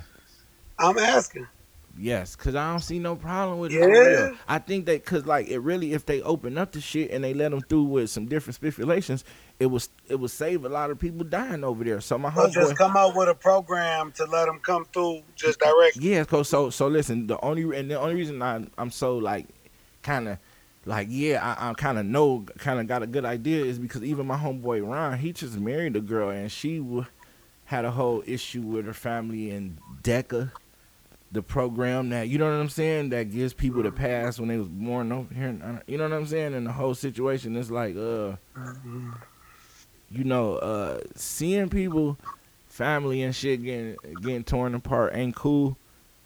I'm 0.78 1.00
asking. 1.00 1.48
Yes, 2.00 2.36
cause 2.36 2.54
I 2.56 2.72
don't 2.72 2.80
see 2.82 3.00
no 3.00 3.16
problem 3.16 3.60
with 3.60 3.72
it. 3.72 3.80
Yeah. 3.80 4.36
I 4.48 4.60
think 4.60 4.86
that 4.86 5.04
cause 5.04 5.26
like 5.26 5.48
it 5.48 5.60
really, 5.60 5.94
if 5.94 6.06
they 6.06 6.22
open 6.22 6.58
up 6.58 6.72
the 6.72 6.80
shit 6.82 7.12
and 7.12 7.24
they 7.24 7.34
let 7.34 7.52
them 7.52 7.62
through 7.62 7.84
with 7.86 8.10
some 8.10 8.28
different 8.28 8.56
stipulations, 8.56 9.24
it 9.60 9.66
was 9.66 9.90
it 10.08 10.20
would 10.20 10.30
save 10.32 10.64
a 10.66 10.70
lot 10.70 10.92
of 10.92 11.00
people 11.00 11.26
dying 11.26 11.64
over 11.64 11.84
there. 11.84 12.00
So 12.02 12.18
my 12.18 12.32
Or 12.36 12.50
just 12.50 12.78
come 12.78 12.96
out 12.96 13.16
with 13.16 13.30
a 13.30 13.34
program 13.36 14.12
to 14.14 14.26
let 14.26 14.46
them 14.46 14.60
come 14.60 14.86
through 14.94 15.24
just 15.36 15.60
directly. 15.60 16.10
yeah, 16.12 16.24
cause 16.24 16.48
so 16.50 16.70
so 16.70 16.88
listen, 16.88 17.28
the 17.28 17.40
only 17.44 17.64
and 17.78 17.90
the 17.90 18.00
only 18.00 18.16
reason 18.16 18.42
I 18.42 18.66
I'm 18.78 18.92
so 18.92 19.18
like 19.18 19.48
kind 20.04 20.28
of 20.28 20.38
like 20.86 21.08
yeah 21.10 21.56
I, 21.60 21.72
I 21.72 21.74
kind 21.74 21.98
of 21.98 22.06
know 22.06 22.46
kind 22.60 22.80
of 22.80 22.88
got 22.88 23.02
a 23.04 23.08
good 23.08 23.26
idea 23.26 23.66
is 23.66 23.80
because 23.80 24.04
even 24.04 24.28
my 24.28 24.38
homeboy 24.38 24.88
Ron 24.88 25.18
he 25.18 25.34
just 25.34 25.58
married 25.58 25.96
a 25.96 26.02
girl 26.02 26.30
and 26.30 26.52
she 26.52 26.78
w- 26.78 27.06
had 27.66 27.84
a 27.86 27.92
whole 27.92 28.24
issue 28.26 28.62
with 28.62 28.86
her 28.86 28.94
family 28.94 29.50
in 29.52 29.80
DACA. 30.04 30.52
The 31.32 31.42
program 31.42 32.10
that 32.10 32.30
you 32.30 32.38
know 32.38 32.46
what 32.46 32.60
I'm 32.60 32.70
saying 32.70 33.10
that 33.10 33.32
gives 33.32 33.54
people 33.54 33.84
the 33.84 33.92
pass 33.92 34.40
when 34.40 34.48
they 34.48 34.58
was 34.58 34.70
born 34.70 35.12
over 35.12 35.34
here, 35.34 35.82
you 35.86 35.98
know 35.98 36.06
what 36.06 36.14
I'm 36.14 36.26
saying, 36.26 36.54
and 36.54 36.66
the 36.66 36.72
whole 36.72 36.96
situation 36.96 37.56
is 37.58 37.70
like, 37.70 37.98
uh, 37.98 38.38
you 40.10 40.24
know, 40.24 40.56
uh, 40.56 41.00
seeing 41.16 41.70
people, 41.70 42.18
family 42.68 43.24
and 43.24 43.36
shit 43.36 43.62
getting 43.64 43.98
getting 44.22 44.44
torn 44.44 44.74
apart 44.76 45.16
ain't 45.16 45.36
cool. 45.36 45.78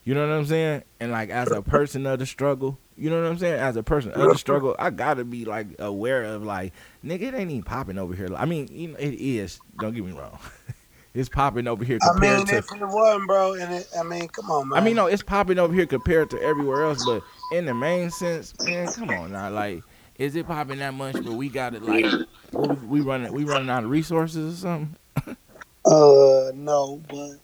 You 0.04 0.16
know 0.16 0.28
what 0.28 0.36
I'm 0.36 0.46
saying? 0.46 0.84
And 1.00 1.12
like 1.12 1.30
as 1.30 1.52
a 1.52 1.62
person 1.62 2.06
of 2.06 2.20
the 2.20 2.26
struggle, 2.26 2.78
you 2.98 3.10
know 3.10 3.22
what 3.22 3.30
I'm 3.30 3.38
saying? 3.38 3.60
As 3.60 3.76
a 3.76 3.84
person 3.84 4.12
of 4.12 4.30
the 4.30 4.38
struggle, 4.38 4.76
I 4.80 4.90
gotta 4.90 5.24
be 5.24 5.46
like 5.46 5.68
aware 5.80 6.24
of 6.24 6.44
like, 6.44 6.74
nigga, 7.04 7.24
it 7.24 7.34
ain't 7.34 7.52
even 7.52 7.64
popping 7.64 7.98
over 7.98 8.14
here. 8.16 8.30
I 8.36 8.46
mean, 8.46 8.68
you 8.72 8.90
know, 8.90 8.98
it 9.00 9.14
is. 9.14 9.60
Don't 9.80 9.94
get 9.94 10.06
me 10.06 10.12
wrong, 10.12 10.40
it's 11.14 11.30
popping 11.30 11.68
over 11.68 11.84
here 11.86 12.00
compared 12.00 12.46
I 12.46 12.46
mean, 12.46 12.50
to. 12.50 12.58
if 12.58 12.72
it 12.72 12.80
wasn't, 12.82 13.28
bro, 13.28 13.54
and 13.54 13.74
it, 13.74 13.88
I 13.98 14.04
mean, 14.04 14.30
come 14.30 14.52
on, 14.52 14.70
man. 14.70 14.80
I 14.80 14.82
mean, 14.82 14.96
no, 14.96 15.08
it's 15.08 15.24
popping 15.24 15.60
over 15.60 15.74
here 15.74 15.88
compared 15.88 16.30
to 16.32 16.42
everywhere 16.42 16.84
else, 16.86 17.00
but 17.00 17.24
in 17.50 17.66
the 17.66 17.74
main 17.74 18.12
sense, 18.12 18.54
man, 18.60 18.90
come 18.90 19.14
on 19.14 19.32
now, 19.34 19.50
like, 19.50 19.86
is 20.16 20.36
it 20.36 20.48
popping 20.48 20.80
that 20.80 20.94
much? 20.94 21.24
But 21.24 21.34
we 21.34 21.50
got 21.50 21.76
it 21.76 21.84
like, 21.84 22.14
we, 22.58 22.76
we 22.76 23.02
running, 23.02 23.34
we 23.34 23.46
running 23.46 23.70
out 23.70 23.84
of 23.84 23.90
resources 23.90 24.56
or 24.56 24.58
something. 24.58 24.98
Uh, 25.86 26.52
no, 26.56 27.04
but 27.10 27.40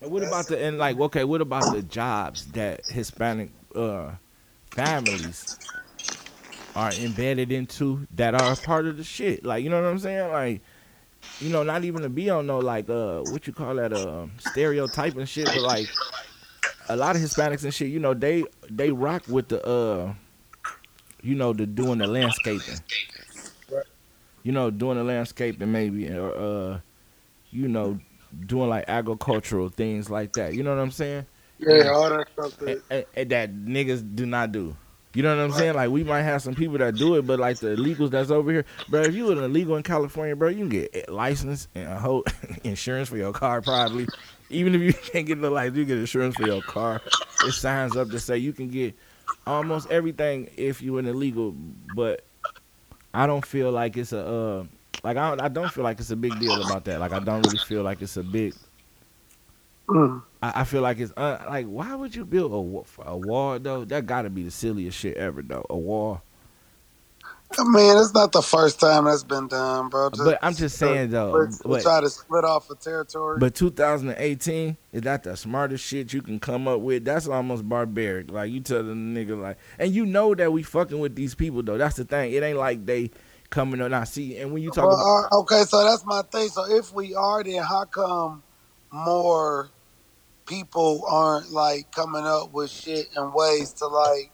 And 0.00 0.10
what 0.12 0.22
about 0.22 0.48
the 0.48 0.62
and 0.62 0.78
like 0.78 0.98
okay, 0.98 1.24
what 1.24 1.40
about 1.40 1.70
the 1.70 1.82
jobs 1.82 2.48
that 2.52 2.82
Hispanic 2.88 3.50
uh 3.74 4.12
families 4.74 5.50
are 6.74 6.94
embedded 6.94 7.52
into 7.52 8.06
that 8.12 8.34
are 8.34 8.56
part 8.56 8.86
of 8.86 8.96
the 8.96 9.04
shit? 9.04 9.44
Like 9.44 9.64
you 9.64 9.70
know 9.70 9.82
what 9.82 9.88
I'm 9.90 9.98
saying? 9.98 10.30
Like 10.32 10.62
you 11.40 11.48
know, 11.50 11.62
not 11.62 11.84
even 11.84 12.02
to 12.02 12.08
be 12.08 12.30
on 12.30 12.46
no 12.46 12.58
like 12.58 12.88
uh 12.90 13.20
what 13.20 13.46
you 13.46 13.52
call 13.52 13.74
that 13.76 13.92
uh 13.92 14.26
stereotype 14.38 15.16
and 15.16 15.28
shit, 15.28 15.52
but 15.52 15.62
like 15.62 15.88
a 16.88 16.96
lot 16.96 17.16
of 17.16 17.22
Hispanics 17.22 17.64
and 17.64 17.72
shit, 17.74 17.88
you 17.88 17.98
know, 18.00 18.14
they 18.14 18.44
they 18.70 18.90
rock 18.90 19.22
with 19.26 19.48
the 19.48 19.64
uh 19.66 20.14
you 21.22 21.34
know, 21.34 21.52
the 21.52 21.66
doing 21.66 21.98
the 21.98 22.06
landscaping. 22.06 22.82
You 24.44 24.52
know, 24.52 24.70
doing 24.70 24.96
the 24.96 25.04
landscaping 25.04 25.70
maybe 25.70 26.08
or 26.10 26.34
uh 26.36 26.80
you 27.50 27.68
know, 27.68 27.98
doing 28.46 28.68
like 28.68 28.84
agricultural 28.88 29.68
things 29.68 30.10
like 30.10 30.34
that. 30.34 30.54
You 30.54 30.62
know 30.62 30.74
what 30.74 30.82
I'm 30.82 30.90
saying? 30.90 31.26
yeah, 31.58 31.90
all 31.90 32.08
that 32.10 32.28
stuff. 32.32 32.58
And, 32.60 32.68
That, 32.68 32.82
and- 32.90 33.06
and 33.14 33.30
that 33.30 33.54
niggas 33.54 34.14
do 34.14 34.26
not 34.26 34.52
do. 34.52 34.76
You 35.14 35.22
know 35.22 35.34
what 35.34 35.42
I'm 35.42 35.52
saying? 35.52 35.74
Like 35.74 35.90
we 35.90 36.04
might 36.04 36.22
have 36.22 36.42
some 36.42 36.54
people 36.54 36.78
that 36.78 36.94
do 36.96 37.14
it, 37.16 37.26
but 37.26 37.38
like 37.38 37.58
the 37.58 37.68
illegals 37.68 38.10
that's 38.10 38.30
over 38.30 38.50
here, 38.50 38.64
bro. 38.88 39.02
If 39.02 39.14
you 39.14 39.30
an 39.32 39.38
illegal 39.38 39.76
in 39.76 39.82
California, 39.82 40.36
bro, 40.36 40.48
you 40.48 40.58
can 40.58 40.68
get 40.68 41.06
a 41.08 41.12
license 41.12 41.66
and 41.74 41.88
a 41.88 41.98
whole 41.98 42.24
insurance 42.64 43.08
for 43.08 43.16
your 43.16 43.32
car 43.32 43.62
probably. 43.62 44.06
Even 44.50 44.74
if 44.74 44.82
you 44.82 44.92
can't 45.12 45.26
get 45.26 45.40
the 45.40 45.50
license, 45.50 45.78
you 45.78 45.84
get 45.86 45.98
insurance 45.98 46.36
for 46.36 46.46
your 46.46 46.62
car. 46.62 47.00
It 47.44 47.52
signs 47.52 47.96
up 47.96 48.10
to 48.10 48.20
say 48.20 48.38
you 48.38 48.52
can 48.52 48.68
get 48.68 48.94
almost 49.46 49.90
everything 49.90 50.50
if 50.56 50.82
you're 50.82 50.98
an 50.98 51.06
illegal, 51.06 51.54
but 51.94 52.24
I 53.14 53.26
don't 53.26 53.44
feel 53.44 53.72
like 53.72 53.96
it's 53.96 54.12
a 54.12 54.26
uh, 54.26 54.64
like 55.02 55.16
I 55.16 55.30
don't, 55.30 55.40
I 55.40 55.48
don't 55.48 55.72
feel 55.72 55.84
like 55.84 56.00
it's 56.00 56.10
a 56.10 56.16
big 56.16 56.38
deal 56.38 56.62
about 56.62 56.84
that. 56.84 57.00
Like 57.00 57.12
I 57.12 57.20
don't 57.20 57.44
really 57.46 57.58
feel 57.58 57.82
like 57.82 58.02
it's 58.02 58.16
a 58.16 58.22
big 58.22 58.54
Mm. 59.88 60.22
I, 60.42 60.62
I 60.62 60.64
feel 60.64 60.82
like 60.82 60.98
it's 61.00 61.12
uh, 61.16 61.44
like 61.48 61.66
why 61.66 61.94
would 61.94 62.14
you 62.14 62.24
build 62.24 62.52
a 62.52 62.60
wa- 62.60 62.84
a 63.04 63.16
wall 63.16 63.58
though? 63.58 63.84
That 63.84 64.06
got 64.06 64.22
to 64.22 64.30
be 64.30 64.44
the 64.44 64.50
silliest 64.50 64.98
shit 64.98 65.16
ever 65.16 65.42
though. 65.42 65.66
A 65.70 65.76
wall. 65.76 66.22
I 67.58 67.64
mean, 67.64 67.98
it's 67.98 68.14
not 68.14 68.32
the 68.32 68.42
first 68.42 68.80
time 68.80 69.04
that's 69.06 69.24
been 69.24 69.48
done, 69.48 69.88
bro. 69.90 70.10
But 70.12 70.38
I'm 70.42 70.54
just 70.56 70.78
saying 70.78 71.10
though. 71.10 71.50
we 71.64 71.76
But, 71.76 71.82
try 71.82 72.00
to 72.00 72.10
split 72.10 72.44
off 72.44 72.70
a 72.70 72.76
territory. 72.76 73.40
but 73.40 73.54
2018 73.54 74.76
is 74.92 75.02
that 75.02 75.24
the 75.24 75.36
smartest 75.36 75.84
shit 75.84 76.12
you 76.12 76.22
can 76.22 76.40
come 76.40 76.68
up 76.68 76.80
with? 76.80 77.04
That's 77.04 77.28
almost 77.28 77.68
barbaric. 77.68 78.30
Like 78.30 78.50
you 78.52 78.60
tell 78.60 78.82
the 78.82 78.94
nigga 78.94 79.40
like, 79.40 79.58
and 79.78 79.92
you 79.94 80.06
know 80.06 80.34
that 80.34 80.52
we 80.52 80.62
fucking 80.62 80.98
with 81.00 81.16
these 81.16 81.34
people 81.34 81.62
though. 81.62 81.78
That's 81.78 81.96
the 81.96 82.04
thing. 82.04 82.32
It 82.32 82.42
ain't 82.42 82.58
like 82.58 82.86
they 82.86 83.10
coming 83.50 83.80
on. 83.82 83.94
I 83.94 84.04
see. 84.04 84.38
And 84.38 84.52
when 84.52 84.62
you 84.62 84.70
talk 84.70 84.84
Well, 84.86 84.92
about 84.92 85.10
uh, 85.32 85.40
okay, 85.40 85.64
so 85.64 85.84
that's 85.84 86.04
my 86.06 86.22
thing. 86.32 86.48
So 86.50 86.64
if 86.70 86.92
we 86.92 87.14
are, 87.14 87.44
then 87.44 87.62
how 87.62 87.84
come 87.86 88.44
more 88.92 89.70
people 90.48 91.04
aren't 91.08 91.52
like 91.52 91.92
coming 91.92 92.24
up 92.24 92.52
with 92.52 92.70
shit 92.70 93.06
and 93.14 93.32
ways 93.32 93.72
to 93.74 93.86
like 93.86 94.32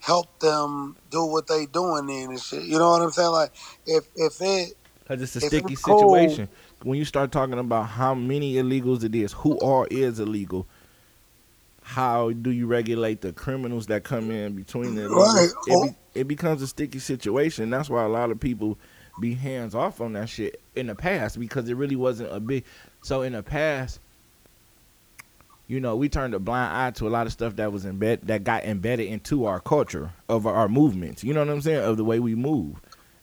help 0.00 0.38
them 0.38 0.96
do 1.10 1.24
what 1.26 1.46
they 1.48 1.66
doing 1.66 2.08
in 2.08 2.30
and 2.30 2.40
shit? 2.40 2.62
You 2.62 2.78
know 2.78 2.90
what 2.90 3.02
I'm 3.02 3.10
saying? 3.10 3.32
Like 3.32 3.50
if 3.86 4.04
if 4.16 4.40
it 4.40 4.74
Cause 5.06 5.22
it's 5.22 5.36
a 5.36 5.38
If 5.38 5.44
sticky 5.46 5.72
it's 5.72 5.82
cold- 5.82 6.00
situation. 6.00 6.48
When 6.82 6.98
you 6.98 7.04
start 7.04 7.32
talking 7.32 7.58
about 7.58 7.84
how 7.88 8.14
many 8.14 8.54
illegals 8.54 9.02
it 9.02 9.14
is, 9.14 9.32
who 9.32 9.54
all 9.58 9.86
is 9.90 10.20
illegal, 10.20 10.66
how 11.82 12.30
do 12.30 12.50
you 12.50 12.66
regulate 12.66 13.22
the 13.22 13.32
criminals 13.32 13.86
that 13.86 14.04
come 14.04 14.30
in 14.30 14.54
between 14.54 14.94
the? 14.94 15.08
Right. 15.08 15.48
It, 15.66 15.88
be, 16.14 16.20
it 16.20 16.28
becomes 16.28 16.60
a 16.62 16.66
sticky 16.68 16.98
situation. 16.98 17.70
That's 17.70 17.88
why 17.88 18.04
a 18.04 18.08
lot 18.08 18.30
of 18.30 18.38
people 18.38 18.78
be 19.20 19.34
hands 19.34 19.74
off 19.74 20.00
on 20.00 20.12
that 20.12 20.28
shit 20.28 20.60
in 20.76 20.86
the 20.86 20.94
past 20.94 21.40
because 21.40 21.68
it 21.68 21.74
really 21.74 21.96
wasn't 21.96 22.32
a 22.32 22.38
big. 22.38 22.64
So 23.02 23.22
in 23.22 23.32
the 23.32 23.42
past, 23.42 23.98
you 25.68 25.80
know, 25.80 25.94
we 25.96 26.08
turned 26.08 26.34
a 26.34 26.38
blind 26.38 26.74
eye 26.74 26.90
to 26.92 27.06
a 27.06 27.10
lot 27.10 27.26
of 27.26 27.32
stuff 27.32 27.56
that 27.56 27.70
was 27.70 27.84
embed 27.84 28.22
that 28.22 28.42
got 28.42 28.64
embedded 28.64 29.06
into 29.06 29.44
our 29.44 29.60
culture 29.60 30.10
of 30.28 30.46
our, 30.46 30.54
our 30.54 30.68
movements. 30.68 31.22
You 31.22 31.34
know 31.34 31.40
what 31.40 31.50
I'm 31.50 31.60
saying? 31.60 31.84
Of 31.84 31.98
the 31.98 32.04
way 32.04 32.18
we 32.18 32.34
move, 32.34 32.80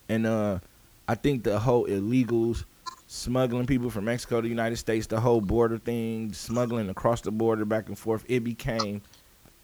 and 0.07 0.25
uh, 0.25 0.59
I 1.07 1.15
think 1.15 1.43
the 1.43 1.59
whole 1.59 1.87
illegals 1.87 2.63
smuggling 3.07 3.65
people 3.65 3.89
from 3.89 4.05
Mexico 4.05 4.37
to 4.37 4.43
the 4.43 4.49
United 4.49 4.77
States, 4.77 5.07
the 5.07 5.19
whole 5.19 5.41
border 5.41 5.77
thing, 5.77 6.33
smuggling 6.33 6.89
across 6.89 7.21
the 7.21 7.31
border 7.31 7.65
back 7.65 7.87
and 7.87 7.97
forth, 7.97 8.23
it 8.27 8.43
became 8.43 9.01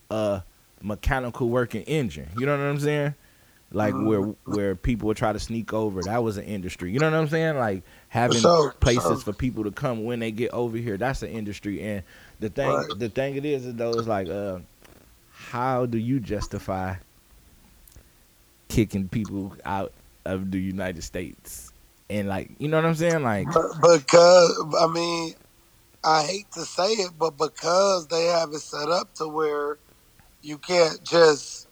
a 0.10 0.44
mechanical 0.82 1.50
working 1.50 1.84
engine. 1.84 2.30
You 2.38 2.46
know 2.46 2.58
what 2.58 2.64
I'm 2.64 2.80
saying? 2.80 3.16
Like 3.74 3.94
where 3.94 4.22
where 4.44 4.76
people 4.76 5.08
would 5.08 5.18
try 5.18 5.32
to 5.32 5.40
sneak 5.40 5.72
over. 5.72 6.02
That 6.02 6.24
was 6.24 6.36
an 6.36 6.44
industry. 6.44 6.92
You 6.92 7.00
know 7.00 7.10
what 7.10 7.18
I'm 7.18 7.30
saying? 7.30 7.58
Like 7.58 7.84
having 8.10 8.42
for 8.42 8.74
places 8.74 9.04
sure. 9.04 9.18
for 9.18 9.34
people 9.34 9.64
to 9.64 9.72
come 9.72 10.04
when 10.04 10.20
they 10.20 10.32
get 10.32 10.52
over 10.52 10.76
here. 10.76 10.98
That's 10.98 11.24
an 11.24 11.30
industry. 11.30 11.82
And 11.82 12.04
the 12.42 12.50
thing 12.50 12.86
Right. 12.86 12.94
the 12.94 13.10
thing 13.10 13.38
it 13.38 13.46
is 13.46 13.66
is 13.68 13.76
though 13.76 13.98
is 13.98 14.08
like 14.08 14.30
uh 14.30 14.60
how 15.32 15.86
do 15.88 15.98
you 16.00 16.20
justify 16.20 16.96
kicking 18.70 19.10
people 19.10 19.56
out 19.66 19.94
of 20.26 20.52
the 20.52 20.60
United 20.60 21.04
States? 21.04 21.72
And 22.10 22.28
like, 22.28 22.52
you 22.60 22.68
know 22.70 22.78
what 22.78 22.86
I'm 22.86 22.96
saying? 22.96 23.24
Like, 23.24 23.52
because 23.82 24.66
I 24.82 24.88
mean, 24.88 25.36
I 26.04 26.24
hate 26.24 26.52
to 26.54 26.62
say 26.62 26.90
it, 26.94 27.14
but 27.20 27.38
because 27.38 28.08
they 28.10 28.26
have 28.26 28.50
it 28.54 28.60
set 28.62 28.90
up 28.90 29.14
to 29.16 29.28
where 29.28 29.80
you 30.42 30.58
can't 30.60 31.04
just 31.04 31.68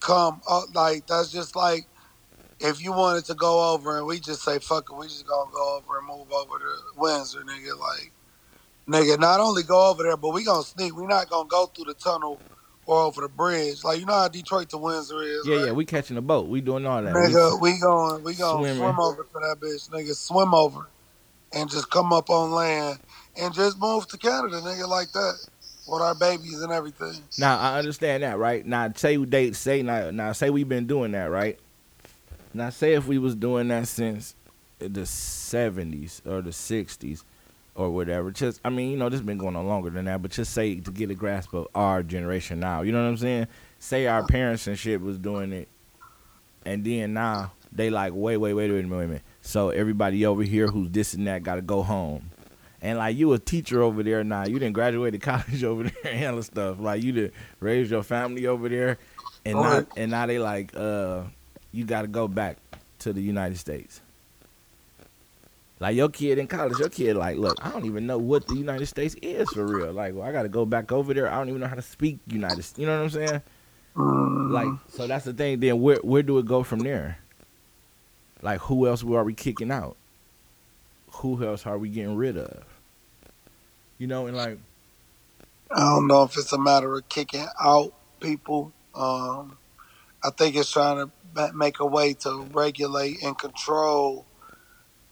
come 0.00 0.40
up 0.50 0.64
like 0.74 1.06
that's 1.08 1.32
just 1.32 1.56
like 1.56 1.88
if 2.60 2.82
you 2.82 2.92
wanted 2.92 3.24
to 3.26 3.34
go 3.34 3.72
over 3.74 3.98
and 3.98 4.06
we 4.06 4.20
just 4.20 4.42
say 4.42 4.58
fuck 4.58 4.88
it, 4.90 4.96
we 4.96 5.06
just 5.06 5.26
gonna 5.26 5.50
go 5.52 5.76
over 5.78 5.98
and 5.98 6.06
move 6.06 6.32
over 6.32 6.58
to 6.58 6.74
Windsor, 6.96 7.40
nigga. 7.42 7.78
Like, 7.78 8.12
nigga, 8.88 9.18
not 9.18 9.40
only 9.40 9.62
go 9.62 9.90
over 9.90 10.02
there, 10.02 10.16
but 10.16 10.30
we 10.30 10.44
gonna 10.44 10.62
sneak. 10.62 10.96
we 10.96 11.06
not 11.06 11.28
gonna 11.28 11.48
go 11.48 11.66
through 11.66 11.86
the 11.86 11.94
tunnel 11.94 12.40
or 12.86 13.02
over 13.02 13.20
the 13.20 13.28
bridge. 13.28 13.84
Like, 13.84 14.00
you 14.00 14.06
know 14.06 14.14
how 14.14 14.28
Detroit 14.28 14.70
to 14.70 14.78
Windsor 14.78 15.22
is. 15.22 15.46
yeah, 15.46 15.56
right? 15.56 15.66
yeah, 15.66 15.72
we 15.72 15.84
catching 15.84 16.16
a 16.16 16.22
boat. 16.22 16.48
We 16.48 16.60
doing 16.60 16.86
all 16.86 17.02
that. 17.02 17.14
Nigga, 17.14 17.60
we 17.60 17.78
going 17.78 18.24
we 18.24 18.34
going 18.34 18.64
Swimming. 18.64 18.78
swim 18.82 18.98
over 18.98 19.24
for 19.24 19.40
that 19.42 19.58
bitch, 19.60 19.90
nigga. 19.90 20.14
Swim 20.14 20.54
over, 20.54 20.88
and 21.52 21.70
just 21.70 21.90
come 21.90 22.12
up 22.12 22.30
on 22.30 22.50
land 22.50 22.98
and 23.40 23.54
just 23.54 23.78
move 23.78 24.08
to 24.08 24.18
Canada, 24.18 24.60
nigga, 24.60 24.88
like 24.88 25.12
that 25.12 25.48
with 25.86 26.02
our 26.02 26.14
babies 26.14 26.60
and 26.60 26.72
everything. 26.72 27.14
Now 27.38 27.58
I 27.58 27.78
understand 27.78 28.22
that, 28.22 28.38
right? 28.38 28.64
Now 28.64 28.92
say 28.94 29.16
they 29.16 29.52
say 29.52 29.82
now 29.82 30.10
now 30.10 30.32
say 30.32 30.50
we've 30.50 30.68
been 30.68 30.86
doing 30.86 31.12
that, 31.12 31.30
right? 31.30 31.58
Now 32.54 32.70
say 32.70 32.94
if 32.94 33.06
we 33.06 33.18
was 33.18 33.34
doing 33.34 33.68
that 33.68 33.88
since 33.88 34.34
the 34.78 35.06
seventies 35.06 36.22
or 36.26 36.40
the 36.42 36.52
sixties 36.52 37.24
or 37.78 37.90
whatever. 37.90 38.30
Just 38.30 38.60
I 38.64 38.70
mean, 38.70 38.90
you 38.90 38.96
know, 38.96 39.08
this 39.08 39.20
has 39.20 39.26
been 39.26 39.38
going 39.38 39.56
on 39.56 39.66
longer 39.66 39.88
than 39.88 40.04
that, 40.04 40.20
but 40.20 40.32
just 40.32 40.52
say 40.52 40.80
to 40.80 40.90
get 40.90 41.10
a 41.10 41.14
grasp 41.14 41.54
of 41.54 41.68
our 41.74 42.02
generation 42.02 42.60
now. 42.60 42.82
You 42.82 42.92
know 42.92 43.02
what 43.02 43.08
I'm 43.08 43.16
saying? 43.16 43.46
Say 43.78 44.06
our 44.06 44.26
parents 44.26 44.66
and 44.66 44.78
shit 44.78 45.00
was 45.00 45.18
doing 45.18 45.52
it 45.52 45.68
and 46.68 46.84
then 46.84 47.14
now 47.14 47.52
they 47.72 47.88
like, 47.88 48.12
wait, 48.14 48.36
wait, 48.36 48.52
wait, 48.52 48.70
wait 48.70 48.80
a 48.80 48.82
minute, 48.82 48.96
wait 48.96 49.04
a 49.04 49.08
minute. 49.08 49.22
So 49.40 49.70
everybody 49.70 50.26
over 50.26 50.42
here 50.42 50.66
who's 50.66 50.90
this 50.90 51.14
and 51.14 51.26
that 51.26 51.42
got 51.42 51.56
to 51.56 51.62
go 51.62 51.82
home. 51.82 52.30
And 52.82 52.98
like 52.98 53.16
you 53.16 53.32
a 53.32 53.38
teacher 53.38 53.82
over 53.82 54.02
there 54.02 54.22
now, 54.22 54.44
you 54.44 54.58
didn't 54.58 54.74
graduate 54.74 55.14
to 55.14 55.18
college 55.30 55.64
over 55.64 55.84
there 55.84 56.12
and 56.12 56.44
stuff. 56.44 56.78
Like 56.78 57.02
you 57.02 57.12
did 57.12 57.32
raise 57.58 57.90
your 57.90 58.02
family 58.02 58.46
over 58.46 58.68
there, 58.68 58.98
and 59.44 59.54
now 59.58 59.86
and 59.96 60.10
now 60.10 60.26
they 60.26 60.38
like, 60.38 60.76
uh, 60.76 61.22
you 61.72 61.84
got 61.84 62.02
to 62.02 62.08
go 62.08 62.28
back 62.28 62.58
to 63.00 63.12
the 63.12 63.20
United 63.22 63.58
States. 63.58 64.00
Like 65.80 65.96
your 65.96 66.08
kid 66.10 66.38
in 66.38 66.48
college, 66.48 66.78
your 66.78 66.88
kid 66.90 67.16
like, 67.16 67.36
look, 67.38 67.58
I 67.62 67.70
don't 67.70 67.86
even 67.86 68.06
know 68.06 68.18
what 68.18 68.48
the 68.48 68.54
United 68.56 68.86
States 68.86 69.16
is 69.22 69.52
for 69.52 69.66
real. 69.66 69.92
Like, 69.92 70.14
well, 70.14 70.24
I 70.26 70.32
got 70.32 70.42
to 70.44 70.48
go 70.48 70.66
back 70.66 70.92
over 70.92 71.14
there. 71.14 71.30
I 71.30 71.36
don't 71.38 71.48
even 71.50 71.60
know 71.60 71.68
how 71.68 71.76
to 71.76 71.82
speak 71.82 72.18
United. 72.26 72.66
You 72.76 72.86
know 72.86 72.96
what 72.98 73.04
I'm 73.04 73.10
saying? 73.10 73.42
Mm, 73.96 74.50
Like, 74.50 74.74
so 74.88 75.06
that's 75.06 75.24
the 75.26 75.34
thing. 75.34 75.60
Then 75.60 75.80
where 75.80 75.98
where 76.02 76.22
do 76.22 76.38
it 76.38 76.46
go 76.46 76.62
from 76.64 76.82
there? 76.82 77.18
Like, 78.42 78.60
who 78.62 78.86
else 78.88 79.02
are 79.04 79.24
we 79.24 79.34
kicking 79.34 79.70
out? 79.72 79.96
Who 81.12 81.44
else 81.44 81.66
are 81.66 81.78
we 81.78 81.90
getting 81.90 82.16
rid 82.16 82.38
of? 82.38 82.64
You 83.98 84.06
know, 84.08 84.26
and 84.26 84.36
like, 84.36 84.58
I 85.70 85.80
don't 85.80 86.08
know 86.08 86.24
if 86.24 86.36
it's 86.38 86.52
a 86.52 86.58
matter 86.58 86.94
of 86.96 87.08
kicking 87.08 87.46
out 87.60 87.94
people. 88.20 88.72
Um, 88.94 89.58
I 90.24 90.30
think 90.30 90.56
it's 90.56 90.72
trying 90.72 90.98
to 91.08 91.52
make 91.54 91.80
a 91.80 91.86
way 91.86 92.14
to 92.14 92.48
regulate 92.52 93.22
and 93.24 93.38
control, 93.38 94.27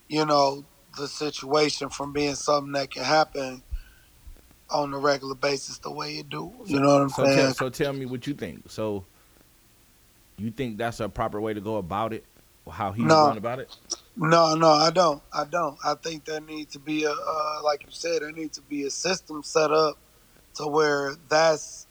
you 0.09 0.25
know, 0.25 0.65
the 0.97 1.09
situation 1.09 1.89
from 1.91 2.13
being 2.13 2.35
something 2.35 2.73
that 2.73 2.91
can 2.91 3.05
happen 3.05 3.63
on 4.71 4.93
a 4.93 4.99
regular 4.99 5.35
basis 5.35 5.79
the 5.79 5.91
way 5.91 6.19
it 6.19 6.29
do. 6.29 6.53
You 6.67 6.81
know 6.81 6.95
what 6.95 7.03
I'm 7.03 7.09
so 7.09 7.25
saying? 7.25 7.39
tell, 7.39 7.55
so 7.55 7.69
tell 7.69 7.93
me 7.93 8.07
what 8.07 8.27
you 8.27 8.35
think. 8.35 8.71
So, 8.71 9.05
you 10.39 10.51
think 10.51 10.79
that's 10.79 11.01
a 11.01 11.09
proper 11.09 11.41
way 11.41 11.55
to 11.55 11.61
go 11.61 11.77
about 11.77 12.13
it? 12.13 12.25
How 12.71 12.93
he 12.93 13.05
No. 13.05 13.27
going 13.27 13.39
about 13.39 13.61
it? 13.61 13.71
No, 14.17 14.55
no, 14.55 14.71
I 14.71 14.91
don't. 14.91 15.23
I 15.33 15.45
don't. 15.45 15.79
I 15.85 15.95
think 15.95 16.25
there 16.25 16.41
needs 16.41 16.73
to 16.73 16.79
be 16.79 17.05
a, 17.05 17.13
uh, 17.13 17.61
like 17.63 17.83
you 17.85 17.93
said, 17.93 18.23
there 18.23 18.33
needs 18.33 18.57
to 18.57 18.63
be 18.63 18.85
a 18.85 18.91
system 18.91 19.43
set 19.43 19.71
up 19.71 19.99
to 20.55 20.67
where 20.67 21.15
that's 21.29 21.87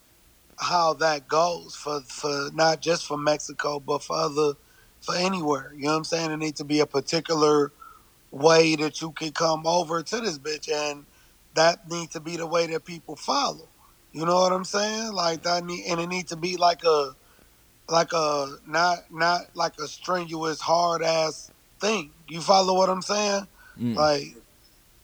how 0.59 0.93
that 0.95 1.27
goes 1.27 1.75
for 1.75 2.01
for 2.01 2.49
not 2.53 2.81
just 2.81 3.05
for 3.05 3.17
Mexico, 3.17 3.79
but 3.79 4.01
for 4.03 4.15
other, 4.15 4.53
for 5.01 5.15
anywhere. 5.15 5.73
You 5.75 5.85
know 5.85 5.91
what 5.91 5.97
I'm 5.97 6.03
saying? 6.05 6.29
There 6.29 6.37
needs 6.37 6.59
to 6.59 6.65
be 6.65 6.79
a 6.79 6.85
particular 6.85 7.71
way 8.35 8.75
that 8.75 9.01
you 9.01 9.11
can 9.11 9.31
come 9.31 9.65
over 9.65 10.03
to 10.03 10.19
this 10.19 10.37
bitch, 10.37 10.69
and 10.71 11.05
that 11.55 11.89
needs 11.89 12.13
to 12.13 12.19
be 12.19 12.35
the 12.35 12.45
way 12.45 12.67
that 12.67 12.83
people 12.83 13.15
follow. 13.15 13.67
You 14.11 14.25
know 14.25 14.35
what 14.35 14.51
I'm 14.51 14.65
saying? 14.65 15.13
Like 15.13 15.43
that 15.43 15.63
need, 15.63 15.85
and 15.87 15.99
it 15.99 16.07
needs 16.07 16.29
to 16.29 16.35
be 16.35 16.57
like 16.57 16.83
a, 16.83 17.15
like 17.89 18.11
a 18.13 18.57
not 18.67 19.11
not 19.11 19.41
like 19.53 19.73
a 19.79 19.87
strenuous 19.87 20.59
hard 20.59 21.01
ass 21.01 21.51
thing. 21.79 22.11
You 22.27 22.41
follow 22.41 22.75
what 22.75 22.89
I'm 22.89 23.01
saying? 23.01 23.47
Mm. 23.79 23.95
Like 23.95 24.35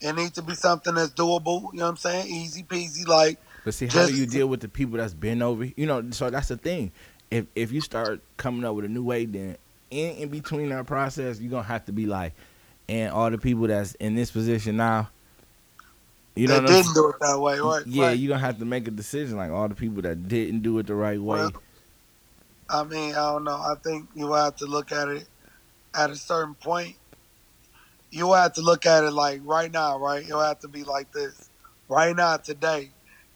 it 0.02 0.16
needs 0.16 0.32
to 0.32 0.42
be 0.42 0.54
something 0.54 0.96
that's 0.96 1.12
doable. 1.12 1.72
You 1.74 1.80
know 1.80 1.86
what 1.86 1.92
I'm 1.92 1.98
saying? 1.98 2.28
Easy 2.28 2.64
peasy. 2.64 3.08
Like 3.08 3.40
But 3.64 3.74
see, 3.74 3.88
how 3.88 4.08
do 4.08 4.14
you 4.14 4.26
deal 4.26 4.48
with 4.48 4.60
the 4.60 4.70
people 4.70 4.98
that's 4.98 5.14
been 5.14 5.42
over? 5.42 5.66
You 5.66 5.86
know, 5.86 6.10
so 6.12 6.30
that's 6.30 6.50
the 6.50 6.58
thing. 6.58 6.92
If 7.30 7.46
if 7.56 7.72
you 7.72 7.80
start 7.80 8.22
coming 8.36 8.66
up 8.66 8.76
with 8.76 8.86
a 8.86 8.90
new 8.90 9.04
way, 9.04 9.26
then 9.26 9.58
in, 9.90 10.16
in 10.16 10.30
between 10.30 10.70
that 10.70 10.86
process, 10.86 11.40
you're 11.40 11.52
gonna 11.52 11.64
have 11.64 11.86
to 11.86 11.92
be 11.92 12.06
like, 12.06 12.34
and 12.92 13.14
all 13.14 13.32
the 13.32 13.38
people 13.38 13.68
that's 13.68 13.96
in 13.96 14.16
this 14.16 14.32
position 14.32 14.76
now, 14.76 15.10
you 16.36 16.48
know, 16.48 16.56
that 16.56 16.64
what 16.64 16.72
I'm 16.72 16.76
didn't 16.76 16.94
do 16.94 17.10
it 17.10 17.16
that 17.22 17.40
way, 17.40 17.60
right? 17.60 17.84
yeah, 17.88 18.08
right. 18.08 18.20
you're 18.20 18.30
gonna 18.30 18.46
have 18.46 18.60
to 18.60 18.66
make 18.66 18.86
a 18.86 18.92
decision. 18.92 19.38
Like 19.38 19.50
all 19.50 19.70
the 19.70 19.76
people 19.76 20.02
that 20.02 20.28
didn't 20.28 20.60
do 20.60 20.78
it 20.80 20.88
the 20.88 20.96
right 20.96 21.20
way. 21.20 21.40
Well, 21.40 21.54
I 22.70 22.84
mean, 22.84 23.12
I 23.12 23.32
don't 23.32 23.46
know. 23.46 23.56
I 23.56 23.76
think 23.82 24.10
you 24.14 24.34
have 24.34 24.58
to 24.58 24.66
look 24.66 24.92
at 24.92 25.08
it 25.08 25.26
at 25.96 26.10
a 26.10 26.18
certain 26.18 26.54
point. 26.56 26.96
You 28.12 28.34
have 28.34 28.54
to 28.54 28.62
look 28.62 28.86
at 28.86 29.06
it 29.06 29.12
like 29.12 29.40
right 29.46 29.72
now, 29.72 29.98
right? 29.98 30.26
You'll 30.26 30.42
have 30.42 30.60
to 30.60 30.68
be 30.68 30.84
like 30.84 31.14
this. 31.14 31.50
Right 31.88 32.16
now, 32.16 32.38
today. 32.38 32.92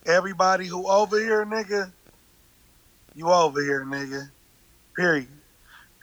Everybody 0.05 0.67
who 0.67 0.87
over 0.87 1.17
here, 1.17 1.45
nigga, 1.45 1.91
you 3.15 3.27
over 3.29 3.63
here, 3.63 3.85
nigga. 3.85 4.29
Period. 4.95 5.27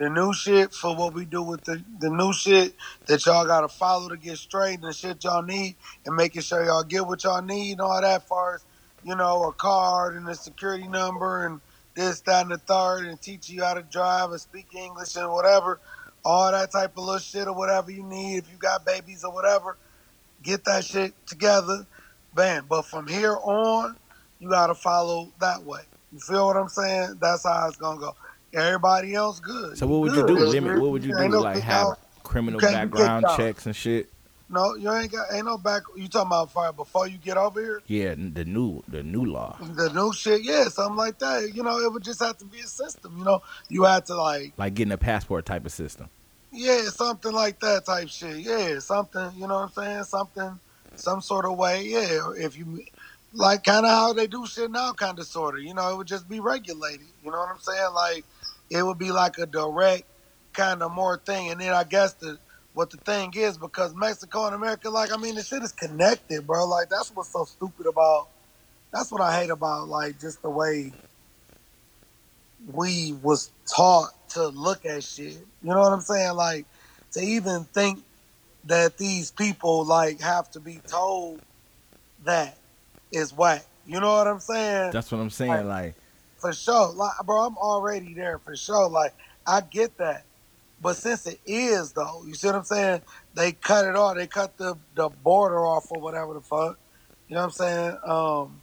The 0.03 0.11
new 0.11 0.34
shit 0.34 0.74
for 0.74 0.96
what 0.96 1.14
we 1.14 1.26
do 1.26 1.44
with 1.44 1.62
the, 1.62 1.80
the 2.00 2.11
new 2.11 2.32
shit 2.34 2.74
that 3.07 3.24
y'all 3.24 3.46
gotta 3.46 3.68
follow 3.68 4.09
to 4.09 4.16
get 4.16 4.36
straight 4.38 4.74
and 4.74 4.82
the 4.82 4.92
shit 4.92 5.22
y'all 5.22 5.44
need 5.44 5.76
and 6.05 6.16
making 6.16 6.42
sure 6.42 6.64
y'all 6.66 6.82
get 6.82 7.07
what 7.07 7.22
y'all 7.22 7.40
need 7.40 7.74
and 7.74 7.82
all 7.82 8.03
that 8.03 8.26
far 8.26 8.57
as, 8.57 8.66
you 9.05 9.14
know, 9.14 9.44
a 9.44 9.53
card 9.53 10.16
and 10.16 10.28
a 10.28 10.34
security 10.34 10.88
number 10.88 11.46
and 11.46 11.62
this, 11.94 12.20
that, 12.22 12.42
and 12.42 12.50
the 12.50 12.59
third, 12.59 13.07
and 13.07 13.22
teach 13.22 13.48
you 13.48 13.62
how 13.62 13.74
to 13.74 13.84
drive 13.84 14.32
and 14.32 14.40
speak 14.40 14.74
English 14.76 15.14
and 15.14 15.30
whatever, 15.30 15.80
all 16.24 16.50
that 16.50 16.72
type 16.72 16.98
of 16.98 17.05
little 17.05 17.20
shit 17.20 17.46
or 17.46 17.55
whatever 17.55 17.92
you 17.92 18.03
need. 18.03 18.38
If 18.38 18.50
you 18.50 18.59
got 18.59 18.84
babies 18.84 19.22
or 19.24 19.32
whatever, 19.32 19.78
get 20.42 20.64
that 20.64 20.84
shit 20.84 21.14
together, 21.28 21.86
bam. 22.34 22.66
But 22.68 22.86
from 22.86 23.07
here 23.07 23.36
on, 23.36 23.96
you 24.40 24.50
gotta 24.50 24.74
follow 24.74 25.32
that 25.40 25.62
way. 25.64 25.82
You 26.11 26.18
feel 26.18 26.48
what 26.48 26.57
I'm 26.57 26.68
saying? 26.68 27.18
That's 27.20 27.44
how 27.44 27.68
it's 27.68 27.78
gonna 27.78 28.00
go. 28.00 28.16
Everybody 28.55 29.14
else 29.14 29.40
good. 29.40 29.78
So 29.78 29.86
what 29.86 30.00
would 30.00 30.14
you 30.14 30.26
do? 30.26 30.38
Limit? 30.38 30.80
What 30.80 30.90
would 30.90 31.05
you 31.05 31.16
do? 31.16 31.28
no 31.28 31.40
Like 31.40 31.62
have 31.62 31.86
out. 31.86 31.98
criminal 32.22 32.61
You 32.61 32.66
can't 32.66 32.90
get 32.92 32.98
background 32.98 33.26
checks 33.36 33.66
and 33.66 33.74
shit? 33.74 34.09
No, 34.48 34.74
you 34.74 34.92
ain't 34.92 35.11
got 35.11 35.32
ain't 35.32 35.46
no 35.46 35.57
back. 35.57 35.82
You 35.96 36.09
talking 36.09 36.26
about 36.26 36.50
fire 36.50 36.72
before 36.72 37.09
you 37.09 37.16
get 37.16 37.38
over 37.38 37.61
here? 37.61 37.82
Yeah, 37.86 38.14
the 38.14 38.44
new 38.44 38.82
the 38.86 39.03
new 39.03 39.24
law. 39.24 39.57
The 39.61 39.90
new 39.94 40.12
shit, 40.12 40.42
yeah, 40.42 40.64
something 40.64 40.96
like 40.96 41.18
that. 41.20 41.53
You 41.55 41.62
know, 41.62 41.78
it 41.78 41.90
would 41.90 42.03
just 42.03 42.20
have 42.20 42.36
to 42.38 42.44
be 42.44 42.61
a 42.61 42.66
system. 42.66 43.16
You 43.16 43.24
know, 43.24 43.42
you 43.70 43.84
had 43.84 44.05
to 44.07 44.14
like 44.14 44.53
Like 44.59 44.74
getting 44.74 44.92
a 44.92 44.98
passport 44.98 45.46
type 45.46 45.64
of 45.64 45.72
system. 45.72 46.11
Yeah, 46.53 46.82
something 46.90 47.32
like 47.32 47.61
that 47.61 47.86
type 47.86 48.09
shit. 48.09 48.36
Yeah, 48.36 48.78
something, 48.78 49.30
you 49.36 49.46
know 49.46 49.55
what 49.55 49.78
I'm 49.78 49.84
saying? 49.84 50.05
Something, 50.05 50.61
some 50.96 51.22
sort 51.22 51.46
of 51.46 51.57
way. 51.57 51.84
Yeah, 51.84 52.32
if 52.36 52.59
you, 52.59 52.84
like, 53.32 53.64
kind 53.64 53.86
of 53.86 53.90
how 53.90 54.12
they 54.12 54.26
do 54.26 54.46
shit 54.46 54.70
now, 54.70 54.92
kind 54.92 55.18
of, 55.18 55.26
sort 55.26 55.57
of. 55.57 55.64
You 55.64 55.72
know, 55.72 55.90
it 55.90 55.96
would 55.96 56.07
just 56.07 56.28
be 56.28 56.40
regulated. 56.40 57.07
You 57.24 57.30
know 57.30 57.38
what 57.38 57.48
I'm 57.48 57.59
saying? 57.59 57.94
Like, 57.94 58.26
it 58.73 58.85
would 58.85 58.99
be 58.99 59.12
like 59.12 59.39
a 59.39 59.47
direct 59.47 60.05
kind 60.53 60.83
of 60.83 60.93
more 60.93 61.18
thing. 61.18 61.51
And 61.51 61.61
then 61.61 61.73
I 61.73 61.85
guess 61.85 62.14
the, 62.14 62.39
what 62.75 62.91
the 62.91 62.97
thing 62.99 63.33
is, 63.37 63.59
because 63.59 63.95
Mexico 63.95 64.47
and 64.47 64.55
America, 64.55 64.91
like, 64.91 65.12
I 65.12 65.16
mean, 65.16 65.35
the 65.35 65.43
shit 65.43 65.62
is 65.62 65.73
connected, 65.73 66.47
bro. 66.47 66.66
Like, 66.66 66.89
that's 66.89 67.14
what's 67.14 67.33
so 67.33 67.45
stupid 67.45 67.87
about, 67.87 68.29
that's 68.93 69.12
what 69.12 69.20
I 69.20 69.41
hate 69.41 69.51
about, 69.51 69.89
like, 69.89 70.18
just 70.18 70.43
the 70.43 70.51
way 70.51 70.93
we 72.73 73.14
was 73.23 73.51
taught 73.66 74.11
to 74.31 74.49
look 74.49 74.85
at 74.85 75.03
shit. 75.03 75.39
You 75.62 75.70
know 75.70 75.81
what 75.81 75.93
I'm 75.93 76.01
saying? 76.01 76.35
Like 76.35 76.66
to 77.12 77.20
even 77.20 77.64
think 77.64 78.03
that 78.64 78.99
these 78.99 79.31
people 79.31 79.85
like 79.85 80.20
have 80.20 80.51
to 80.53 80.61
be 80.61 80.81
told 80.87 81.41
that 82.25 82.57
is 83.11 83.33
whack. 83.33 83.66
You 83.87 84.01
know 84.01 84.14
what 84.14 84.29
I'm 84.29 84.41
saying? 84.41 84.93
That's 84.93 85.11
what 85.11 85.20
I'm 85.20 85.31
saying. 85.31 85.68
Like 85.68 85.95
for 86.43 86.53
sure. 86.53 86.93
Like 86.93 87.12
bro, 87.24 87.47
I'm 87.47 87.57
already 87.57 88.14
there 88.14 88.38
for 88.38 88.57
sure. 88.57 88.90
Like 88.90 89.14
I 89.47 89.62
get 89.62 89.97
that. 89.99 90.26
But 90.82 90.97
since 90.97 91.26
it 91.26 91.40
is 91.47 91.93
though, 91.93 92.24
you 92.26 92.34
see 92.34 92.49
what 92.49 92.57
I'm 92.57 92.64
saying? 92.64 93.03
They 93.34 93.53
cut 93.53 93.86
it 93.86 93.97
off. 93.97 94.16
They 94.16 94.26
cut 94.26 94.59
the, 94.59 94.76
the 94.95 95.09
border 95.09 95.64
off 95.64 95.90
or 95.93 96.01
whatever 96.01 96.34
the 96.34 96.40
fuck. 96.43 96.78
You 97.28 97.36
know 97.36 97.43
what 97.43 97.47
I'm 97.47 97.51
saying? 97.53 97.99
Um 98.05 98.62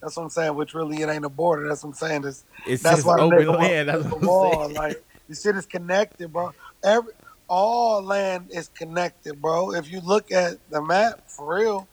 that's 0.00 0.16
what 0.16 0.24
I'm 0.24 0.30
saying, 0.30 0.54
which 0.54 0.74
really 0.74 1.02
it 1.02 1.08
ain't 1.08 1.24
a 1.24 1.30
border. 1.30 1.68
That's 1.68 1.82
what 1.82 1.90
I'm 1.90 1.94
saying. 1.94 2.24
It's 2.24 2.44
it's 2.66 2.82
that's 2.82 3.04
why 3.04 3.16
the 3.16 3.22
open 3.22 3.48
land. 3.48 3.88
That's 3.90 4.04
the 4.04 4.10
what 4.10 4.22
I'm 4.22 4.28
wall. 4.28 4.60
saying. 4.60 4.74
Like 4.74 5.02
the 5.28 5.34
shit 5.34 5.56
is 5.56 5.66
connected, 5.66 6.32
bro. 6.32 6.52
Every 6.84 7.12
all 7.48 8.02
land 8.02 8.48
is 8.50 8.68
connected, 8.68 9.40
bro. 9.40 9.74
If 9.74 9.90
you 9.90 10.00
look 10.00 10.30
at 10.30 10.58
the 10.70 10.82
map, 10.82 11.30
for 11.30 11.58
real, 11.58 11.88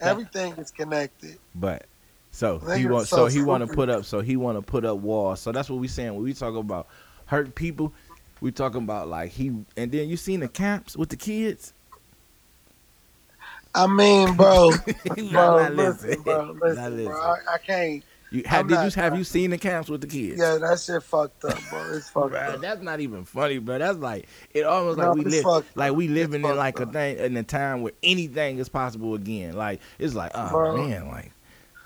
everything 0.00 0.54
is 0.54 0.70
connected. 0.70 1.38
But 1.54 1.86
so 2.34 2.58
he 2.58 2.84
want 2.86 3.06
so 3.06 3.16
so, 3.16 3.26
he 3.26 3.42
want 3.42 3.64
to 3.68 3.72
put 3.72 3.88
up 3.88 4.04
so 4.04 4.20
he 4.20 4.36
want 4.36 4.58
to 4.58 4.62
put 4.62 4.84
up 4.84 4.98
walls. 4.98 5.38
So 5.40 5.52
that's 5.52 5.70
what 5.70 5.78
we 5.78 5.86
saying 5.86 6.14
when 6.14 6.24
we 6.24 6.34
talk 6.34 6.56
about 6.56 6.88
hurt 7.26 7.54
people. 7.54 7.92
We 8.40 8.50
talking 8.50 8.82
about 8.82 9.06
like 9.08 9.30
he 9.30 9.48
and 9.76 9.92
then 9.92 10.08
you 10.08 10.16
seen 10.16 10.40
the 10.40 10.48
camps 10.48 10.96
with 10.96 11.10
the 11.10 11.16
kids. 11.16 11.72
I 13.74 13.86
mean, 13.86 14.34
bro, 14.36 14.70
bro, 15.06 15.14
nah, 15.30 15.68
listen, 15.68 16.22
bro, 16.22 16.44
Nah, 16.46 16.52
listen, 16.66 16.96
listen. 16.96 17.04
bro. 17.06 17.20
I, 17.20 17.36
I 17.54 17.58
can't. 17.58 18.04
You 18.30 18.42
have 18.46 18.66
did 18.66 18.74
not- 18.74 18.84
you 18.96 19.00
have 19.02 19.16
you 19.16 19.22
seen 19.24 19.50
the 19.50 19.58
camps 19.58 19.88
with 19.88 20.00
the 20.00 20.06
kids? 20.08 20.40
Yeah, 20.40 20.58
that 20.58 20.80
shit 20.80 21.02
fucked 21.04 21.44
up, 21.44 21.56
bro. 21.70 21.92
It's 21.92 22.08
fucked 22.10 22.32
Bruh, 22.34 22.54
up. 22.54 22.60
that's 22.60 22.82
not 22.82 22.98
even 22.98 23.24
funny, 23.24 23.58
bro. 23.58 23.78
That's 23.78 23.98
like 23.98 24.26
it 24.52 24.64
almost 24.64 24.98
No, 24.98 25.12
like 25.12 25.24
we 25.24 25.24
live 25.24 25.64
like 25.76 25.92
we 25.94 26.08
up. 26.08 26.14
living 26.14 26.40
It's 26.42 26.50
in 26.50 26.56
like 26.56 26.80
a 26.80 26.86
thing 26.86 27.18
in 27.18 27.36
a 27.36 27.44
time 27.44 27.82
where 27.82 27.92
anything 28.02 28.58
is 28.58 28.68
possible 28.68 29.14
again. 29.14 29.54
Like 29.56 29.80
it's 30.00 30.14
like 30.14 30.32
oh 30.34 30.48
Bro. 30.50 30.88
man, 30.88 31.08
like 31.08 31.30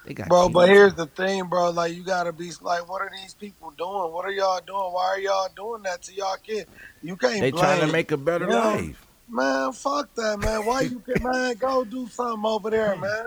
they 0.09 0.15
got 0.15 0.29
Bro, 0.29 0.49
but 0.49 0.69
here's 0.71 0.95
the 0.95 1.05
thing, 1.07 1.45
bro. 1.45 1.71
Like, 1.71 1.95
you 1.95 2.03
gotta 2.03 2.33
be 2.33 2.51
like, 2.63 2.89
what 2.89 3.03
are 3.03 3.11
these 3.23 3.35
people 3.35 3.73
doing? 3.77 4.11
What 4.13 4.25
are 4.25 4.31
y'all 4.31 4.61
doing? 4.67 4.79
Why 4.93 5.05
are 5.05 5.19
y'all 5.19 5.49
doing 5.55 5.83
that 5.83 6.03
to 6.05 6.15
y'all 6.15 6.37
kid? 6.43 6.67
You 7.03 7.15
can't. 7.17 7.41
they 7.41 7.51
trying 7.51 7.81
to 7.81 7.93
make 7.93 8.11
a 8.11 8.17
better 8.17 8.49
Yeah. 8.49 8.65
life. 8.65 9.07
Man, 9.29 9.73
fuck 9.73 10.15
that, 10.15 10.39
man. 10.39 10.65
Why 10.65 10.81
you 10.83 11.01
can 11.01 11.23
man 11.31 11.55
go 11.57 11.85
do 11.85 12.09
something 12.09 12.43
over 12.51 12.71
there, 12.71 12.97
man? 12.97 13.27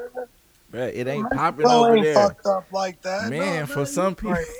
Bruh, 0.73 0.91
it 0.91 1.05
ain't 1.07 1.21
Man, 1.23 1.31
popping 1.37 1.67
over 1.67 1.95
ain't 1.95 2.03
there. 2.05 2.15
fucked 2.15 2.45
up 2.47 2.71
like 2.71 2.99
that, 3.03 3.29
Man, 3.29 3.59
No, 3.61 3.65
for 3.67 3.85
some 3.85 4.15
people- 4.15 4.33
crazy. 4.33 4.49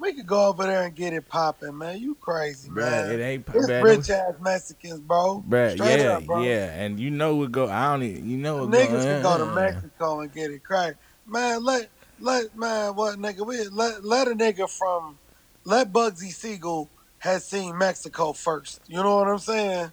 We 0.00 0.12
could 0.14 0.26
go 0.26 0.46
over 0.48 0.64
there 0.64 0.82
and 0.82 0.96
get 0.96 1.12
it 1.12 1.28
popping, 1.28 1.78
man. 1.78 2.00
You 2.00 2.16
crazy, 2.16 2.68
Bruh, 2.68 2.90
man. 2.90 3.12
it 3.12 3.22
ain't 3.22 3.46
It's 3.54 3.68
bruh, 3.68 3.82
rich 3.84 4.10
ass 4.10 4.34
Mexicans, 4.40 4.98
bro. 4.98 5.44
bruh, 5.48 5.74
Straight 5.74 6.00
yeah, 6.00 6.16
up, 6.16 6.26
bro. 6.26 6.42
yeah, 6.42 6.72
and 6.72 6.98
you 6.98 7.08
know 7.12 7.36
what 7.36 7.52
go. 7.52 7.68
I 7.68 7.92
don't 7.92 8.02
even, 8.02 8.28
you 8.28 8.36
know 8.36 8.66
Niggas 8.66 8.88
go, 8.90 9.02
can 9.04 9.22
go 9.22 9.38
to 9.38 9.44
uh, 9.44 9.54
Mexico 9.54 10.20
and 10.22 10.34
get 10.34 10.50
it 10.50 10.64
cracked. 10.64 10.96
Man, 11.26 11.64
let 11.64 11.88
let 12.20 12.56
man 12.56 12.94
what 12.94 13.18
nigga 13.18 13.46
we 13.46 13.64
let 13.68 14.04
let 14.04 14.28
a 14.28 14.32
nigga 14.32 14.68
from 14.68 15.18
let 15.64 15.92
Bugsy 15.92 16.32
Siegel 16.32 16.90
has 17.18 17.44
seen 17.44 17.78
Mexico 17.78 18.32
first. 18.32 18.80
You 18.86 18.96
know 18.96 19.16
what 19.16 19.28
I'm 19.28 19.38
saying? 19.38 19.92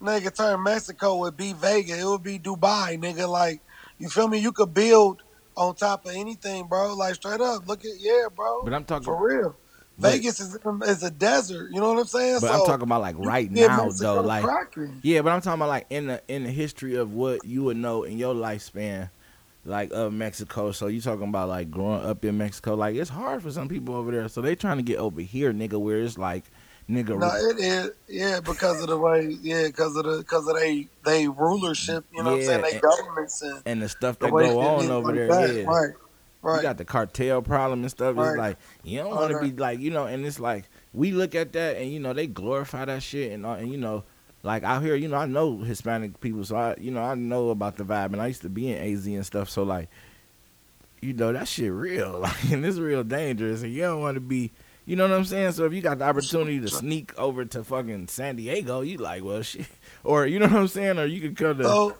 Nigga 0.00 0.34
turn 0.34 0.62
Mexico 0.62 1.16
would 1.18 1.36
be 1.36 1.52
Vegas. 1.54 2.00
It 2.00 2.04
would 2.04 2.22
be 2.22 2.38
Dubai, 2.38 2.98
nigga. 3.00 3.28
Like, 3.28 3.60
you 3.98 4.08
feel 4.08 4.28
me? 4.28 4.38
You 4.38 4.52
could 4.52 4.72
build 4.72 5.22
on 5.56 5.74
top 5.74 6.06
of 6.06 6.12
anything, 6.14 6.66
bro. 6.66 6.94
Like 6.94 7.16
straight 7.16 7.40
up. 7.40 7.66
Look 7.66 7.84
at 7.84 7.98
yeah, 7.98 8.26
bro. 8.34 8.62
But 8.62 8.74
I'm 8.74 8.84
talking, 8.84 9.04
for 9.04 9.26
real. 9.26 9.56
but- 9.98 10.12
Vegas 10.12 10.38
is 10.40 10.58
is 10.84 11.02
a 11.02 11.10
desert. 11.10 11.70
You 11.72 11.80
know 11.80 11.92
what 11.92 12.00
I'm 12.00 12.06
saying? 12.06 12.38
but 12.40 12.48
so 12.48 12.52
I'm 12.52 12.66
talking 12.66 12.82
about 12.84 13.00
like 13.00 13.16
right 13.18 13.50
now 13.50 13.86
Mexico 13.86 14.16
though, 14.16 14.20
like. 14.22 14.44
cracking. 14.44 15.00
Yeah, 15.02 15.22
but 15.22 15.32
I'm 15.32 15.40
talking 15.40 15.58
about 15.58 15.68
like 15.68 15.86
in 15.90 16.06
the 16.06 16.22
in 16.28 16.44
the 16.44 16.50
history 16.50 16.94
of 16.94 17.12
what 17.12 17.44
you 17.44 17.64
would 17.64 17.76
know 17.76 18.04
in 18.04 18.18
your 18.18 18.34
lifespan, 18.34 19.10
like 19.68 19.90
of 19.92 20.12
Mexico. 20.12 20.72
So 20.72 20.86
you 20.88 21.00
talking 21.00 21.28
about 21.28 21.48
like 21.48 21.70
growing 21.70 22.04
up 22.04 22.24
in 22.24 22.38
Mexico? 22.38 22.74
Like 22.74 22.96
it's 22.96 23.10
hard 23.10 23.42
for 23.42 23.50
some 23.50 23.68
people 23.68 23.94
over 23.94 24.10
there, 24.10 24.28
so 24.28 24.40
they 24.40 24.54
trying 24.54 24.78
to 24.78 24.82
get 24.82 24.98
over 24.98 25.20
here, 25.20 25.52
nigga. 25.52 25.78
Where 25.80 25.98
it's 26.00 26.18
like, 26.18 26.44
nigga, 26.88 27.18
No, 27.18 27.28
it 27.50 27.58
is. 27.58 27.90
Yeah, 28.08 28.40
because 28.40 28.80
of 28.82 28.88
the 28.88 28.98
way. 28.98 29.36
Yeah, 29.42 29.66
because 29.66 29.94
of 29.96 30.04
the 30.04 30.18
because 30.18 30.48
of 30.48 30.56
they 30.56 30.88
they 31.04 31.28
rulership. 31.28 32.04
You 32.12 32.22
know 32.22 32.32
what 32.32 32.40
I'm 32.40 32.44
saying? 32.46 32.62
They 32.62 32.72
and- 32.72 32.82
governments 32.82 33.42
and 33.42 33.62
and 33.66 33.82
the 33.82 33.88
stuff 33.88 34.18
that 34.20 34.32
way 34.32 34.48
go 34.48 34.60
on 34.60 34.90
over 34.90 35.08
like 35.08 35.14
there. 35.16 35.28
that. 35.28 35.54
Yeah, 35.54 35.92
Right. 36.40 36.56
you 36.58 36.62
got 36.62 36.78
the 36.78 36.84
cartel 36.84 37.42
problem 37.42 37.80
and 37.82 37.90
stuff. 37.90 38.16
Right. 38.16 38.28
It's 38.28 38.38
like 38.38 38.56
you 38.84 38.98
don't 39.00 39.10
want 39.10 39.32
to 39.32 39.40
be 39.40 39.50
like 39.52 39.80
you 39.80 39.90
know, 39.90 40.06
and 40.06 40.24
it's 40.24 40.38
like 40.40 40.64
we 40.94 41.10
look 41.10 41.34
at 41.34 41.52
that 41.54 41.76
and 41.76 41.90
you 41.92 41.98
know 42.00 42.12
they 42.12 42.26
glorify 42.28 42.84
that 42.84 43.02
shit 43.02 43.32
and 43.32 43.44
uh, 43.44 43.50
and 43.52 43.70
you 43.70 43.76
know. 43.78 44.04
Like 44.42 44.62
out 44.62 44.82
here, 44.82 44.94
you 44.94 45.08
know, 45.08 45.16
I 45.16 45.26
know 45.26 45.58
Hispanic 45.58 46.20
people, 46.20 46.44
so 46.44 46.56
I, 46.56 46.76
you 46.78 46.90
know, 46.90 47.02
I 47.02 47.14
know 47.14 47.50
about 47.50 47.76
the 47.76 47.84
vibe, 47.84 48.12
and 48.12 48.22
I 48.22 48.28
used 48.28 48.42
to 48.42 48.48
be 48.48 48.70
in 48.70 48.78
AZ 48.78 49.06
and 49.06 49.26
stuff. 49.26 49.50
So 49.50 49.64
like, 49.64 49.88
you 51.00 51.12
know, 51.12 51.32
that 51.32 51.48
shit 51.48 51.72
real, 51.72 52.18
like, 52.20 52.50
and 52.50 52.64
it's 52.64 52.78
real 52.78 53.02
dangerous, 53.02 53.62
and 53.62 53.72
you 53.72 53.82
don't 53.82 54.00
want 54.00 54.14
to 54.14 54.20
be, 54.20 54.52
you 54.86 54.94
know 54.94 55.08
what 55.08 55.16
I'm 55.16 55.24
saying. 55.24 55.52
So 55.52 55.64
if 55.64 55.72
you 55.72 55.80
got 55.80 55.98
the 55.98 56.04
opportunity 56.04 56.60
to 56.60 56.68
sneak 56.68 57.18
over 57.18 57.44
to 57.46 57.64
fucking 57.64 58.08
San 58.08 58.36
Diego, 58.36 58.80
you 58.82 58.98
like, 58.98 59.24
well, 59.24 59.42
shit, 59.42 59.66
or 60.04 60.26
you 60.26 60.38
know 60.38 60.46
what 60.46 60.56
I'm 60.56 60.68
saying, 60.68 60.98
or 60.98 61.06
you 61.06 61.20
could 61.20 61.36
come 61.36 61.58
to, 61.58 61.64
So, 61.64 61.96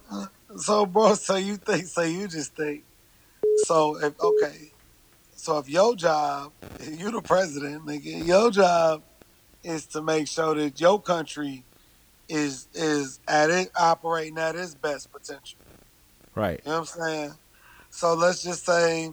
so 0.57 0.86
bro, 0.86 1.14
so 1.14 1.36
you 1.36 1.57
think? 1.57 1.86
So 1.86 2.03
you 2.03 2.28
just 2.28 2.55
think? 2.55 2.84
So 3.64 3.97
if 3.99 4.18
okay, 4.20 4.72
so 5.34 5.59
if 5.59 5.68
your 5.68 5.97
job, 5.97 6.53
you 6.89 7.11
the 7.11 7.20
president, 7.20 7.84
nigga, 7.84 8.24
your 8.24 8.53
job 8.53 9.03
is 9.64 9.86
to 9.86 10.03
make 10.03 10.28
sure 10.28 10.55
that 10.55 10.80
your 10.80 11.01
country 11.03 11.64
is 12.29 12.68
is 12.74 13.20
at 13.29 13.51
it 13.51 13.70
operating 13.79 14.39
at 14.39 14.57
its 14.57 14.74
best 14.74 15.12
potential. 15.12 15.61
right, 16.37 16.62
You 16.64 16.72
know 16.72 16.81
what 16.81 16.81
I'm 16.81 17.03
saying? 17.03 17.35
So 17.91 18.14
let's 18.14 18.43
just 18.43 18.66
say 18.66 19.11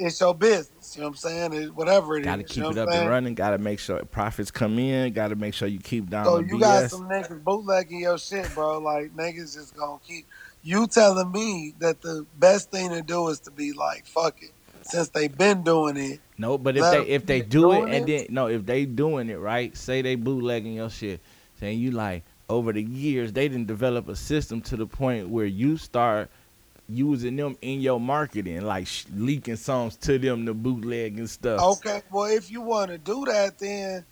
it's 0.00 0.20
your 0.20 0.34
business. 0.34 0.96
You 0.96 1.02
know 1.02 1.08
what 1.08 1.12
I'm 1.12 1.16
saying? 1.16 1.52
It, 1.54 1.74
whatever 1.74 2.16
it 2.16 2.24
is. 2.24 2.26
got 2.26 2.36
to 2.36 2.44
you 2.48 2.48
keep 2.54 2.64
know 2.64 2.70
it 2.70 2.78
up 2.78 2.90
I'm 2.90 2.94
and 2.94 3.06
running. 3.06 3.34
Got 3.34 3.50
to 3.50 3.58
make 3.58 3.80
sure 3.80 4.04
profits 4.06 4.50
come 4.50 4.78
in. 4.78 5.12
Got 5.12 5.28
to 5.28 5.36
make 5.36 5.54
sure 5.54 5.68
you 5.68 5.80
keep 5.80 6.10
down 6.10 6.34
So 6.34 6.36
the 6.36 6.42
you 6.42 6.58
BS. 6.58 6.60
got 6.60 6.86
some 6.86 7.08
niggas 7.08 7.42
bootlegging 7.44 8.00
your 8.00 8.18
shit, 8.18 8.54
bro. 8.54 8.78
Like 8.78 9.12
niggas 9.16 9.54
just 9.54 9.76
gonna 9.76 10.00
keep 10.06 10.26
you 10.62 10.86
telling 10.88 11.32
me 11.32 11.74
that 11.80 12.02
the 12.02 12.26
best 12.36 12.70
thing 12.70 12.90
to 12.90 13.02
do 13.02 13.28
is 13.28 13.40
to 13.40 13.52
be 13.52 13.72
like, 13.72 14.06
fuck 14.06 14.42
it. 14.42 14.52
Since 14.88 15.08
they've 15.10 15.36
been 15.36 15.62
doing 15.62 15.96
it, 15.96 16.20
No, 16.38 16.56
but 16.58 16.76
if 16.76 16.90
they 16.90 17.02
if 17.02 17.26
they 17.26 17.40
do 17.42 17.72
it 17.72 17.88
and 17.94 18.06
then 18.06 18.26
no, 18.30 18.46
if 18.46 18.64
they 18.64 18.84
doing 18.84 19.28
it 19.28 19.38
right, 19.38 19.76
say 19.76 20.02
they 20.02 20.14
bootlegging 20.14 20.74
your 20.74 20.90
shit, 20.90 21.20
saying 21.60 21.78
you 21.78 21.90
like 21.90 22.24
over 22.48 22.72
the 22.72 22.82
years 22.82 23.32
they 23.32 23.48
didn't 23.48 23.66
develop 23.66 24.08
a 24.08 24.16
system 24.16 24.60
to 24.62 24.76
the 24.76 24.86
point 24.86 25.28
where 25.28 25.44
you 25.46 25.76
start 25.76 26.30
using 26.88 27.36
them 27.36 27.56
in 27.60 27.80
your 27.82 28.00
marketing, 28.00 28.62
like 28.62 28.86
sh- 28.86 29.04
leaking 29.14 29.56
songs 29.56 29.94
to 29.96 30.18
them 30.18 30.46
to 30.46 30.54
bootleg 30.54 31.18
and 31.18 31.28
stuff. 31.28 31.60
okay, 31.78 32.00
well 32.10 32.24
if 32.24 32.50
you 32.50 32.62
wanna 32.62 32.96
do 32.96 33.24
that 33.26 33.58
then 33.58 34.04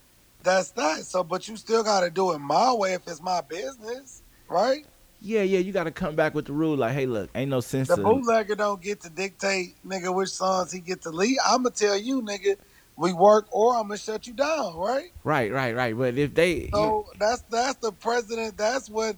that's 0.43 0.73
that. 0.73 0.99
So 1.05 1.25
but 1.25 1.49
you 1.49 1.57
still 1.57 1.83
gotta 1.83 2.11
do 2.11 2.33
it 2.33 2.39
my 2.39 2.73
way 2.75 2.93
if 2.93 3.09
it's 3.09 3.23
my 3.23 3.41
business, 3.41 4.23
right? 4.49 4.85
Yeah, 5.27 5.43
yeah, 5.43 5.59
you 5.59 5.73
got 5.73 5.85
to 5.85 5.91
come 5.91 6.15
back 6.15 6.37
with 6.37 6.45
the 6.45 6.53
rule. 6.53 6.77
Like, 6.77 6.93
hey, 6.93 7.07
look, 7.07 7.31
ain't 7.35 7.51
no 7.51 7.59
sense 7.59 7.89
The 7.89 7.97
bootlegger 7.97 8.55
don't 8.55 8.81
get 8.81 9.01
to 9.01 9.11
dictate, 9.11 9.75
nigga, 9.85 10.15
which 10.15 10.29
songs 10.29 10.71
he 10.71 10.79
get 10.79 11.03
to 11.03 11.11
lead. 11.11 11.37
I'ma 11.45 11.71
tell 11.71 11.97
you, 11.99 12.23
nigga, 12.23 12.55
we 12.97 13.13
work 13.13 13.49
or 13.51 13.75
I'm 13.75 13.89
gonna 13.89 13.99
shut 13.99 14.29
you 14.29 14.35
down, 14.35 14.77
right? 14.77 15.11
right, 15.25 15.51
right, 15.51 15.75
right. 15.75 15.99
But 15.99 16.17
if 16.17 16.33
they, 16.33 16.53
you- 16.53 16.71
So 16.73 17.07
that's 17.19 17.43
that's 17.51 17.75
the 17.79 17.91
president. 17.91 18.57
That's 18.57 18.89
what 18.89 19.17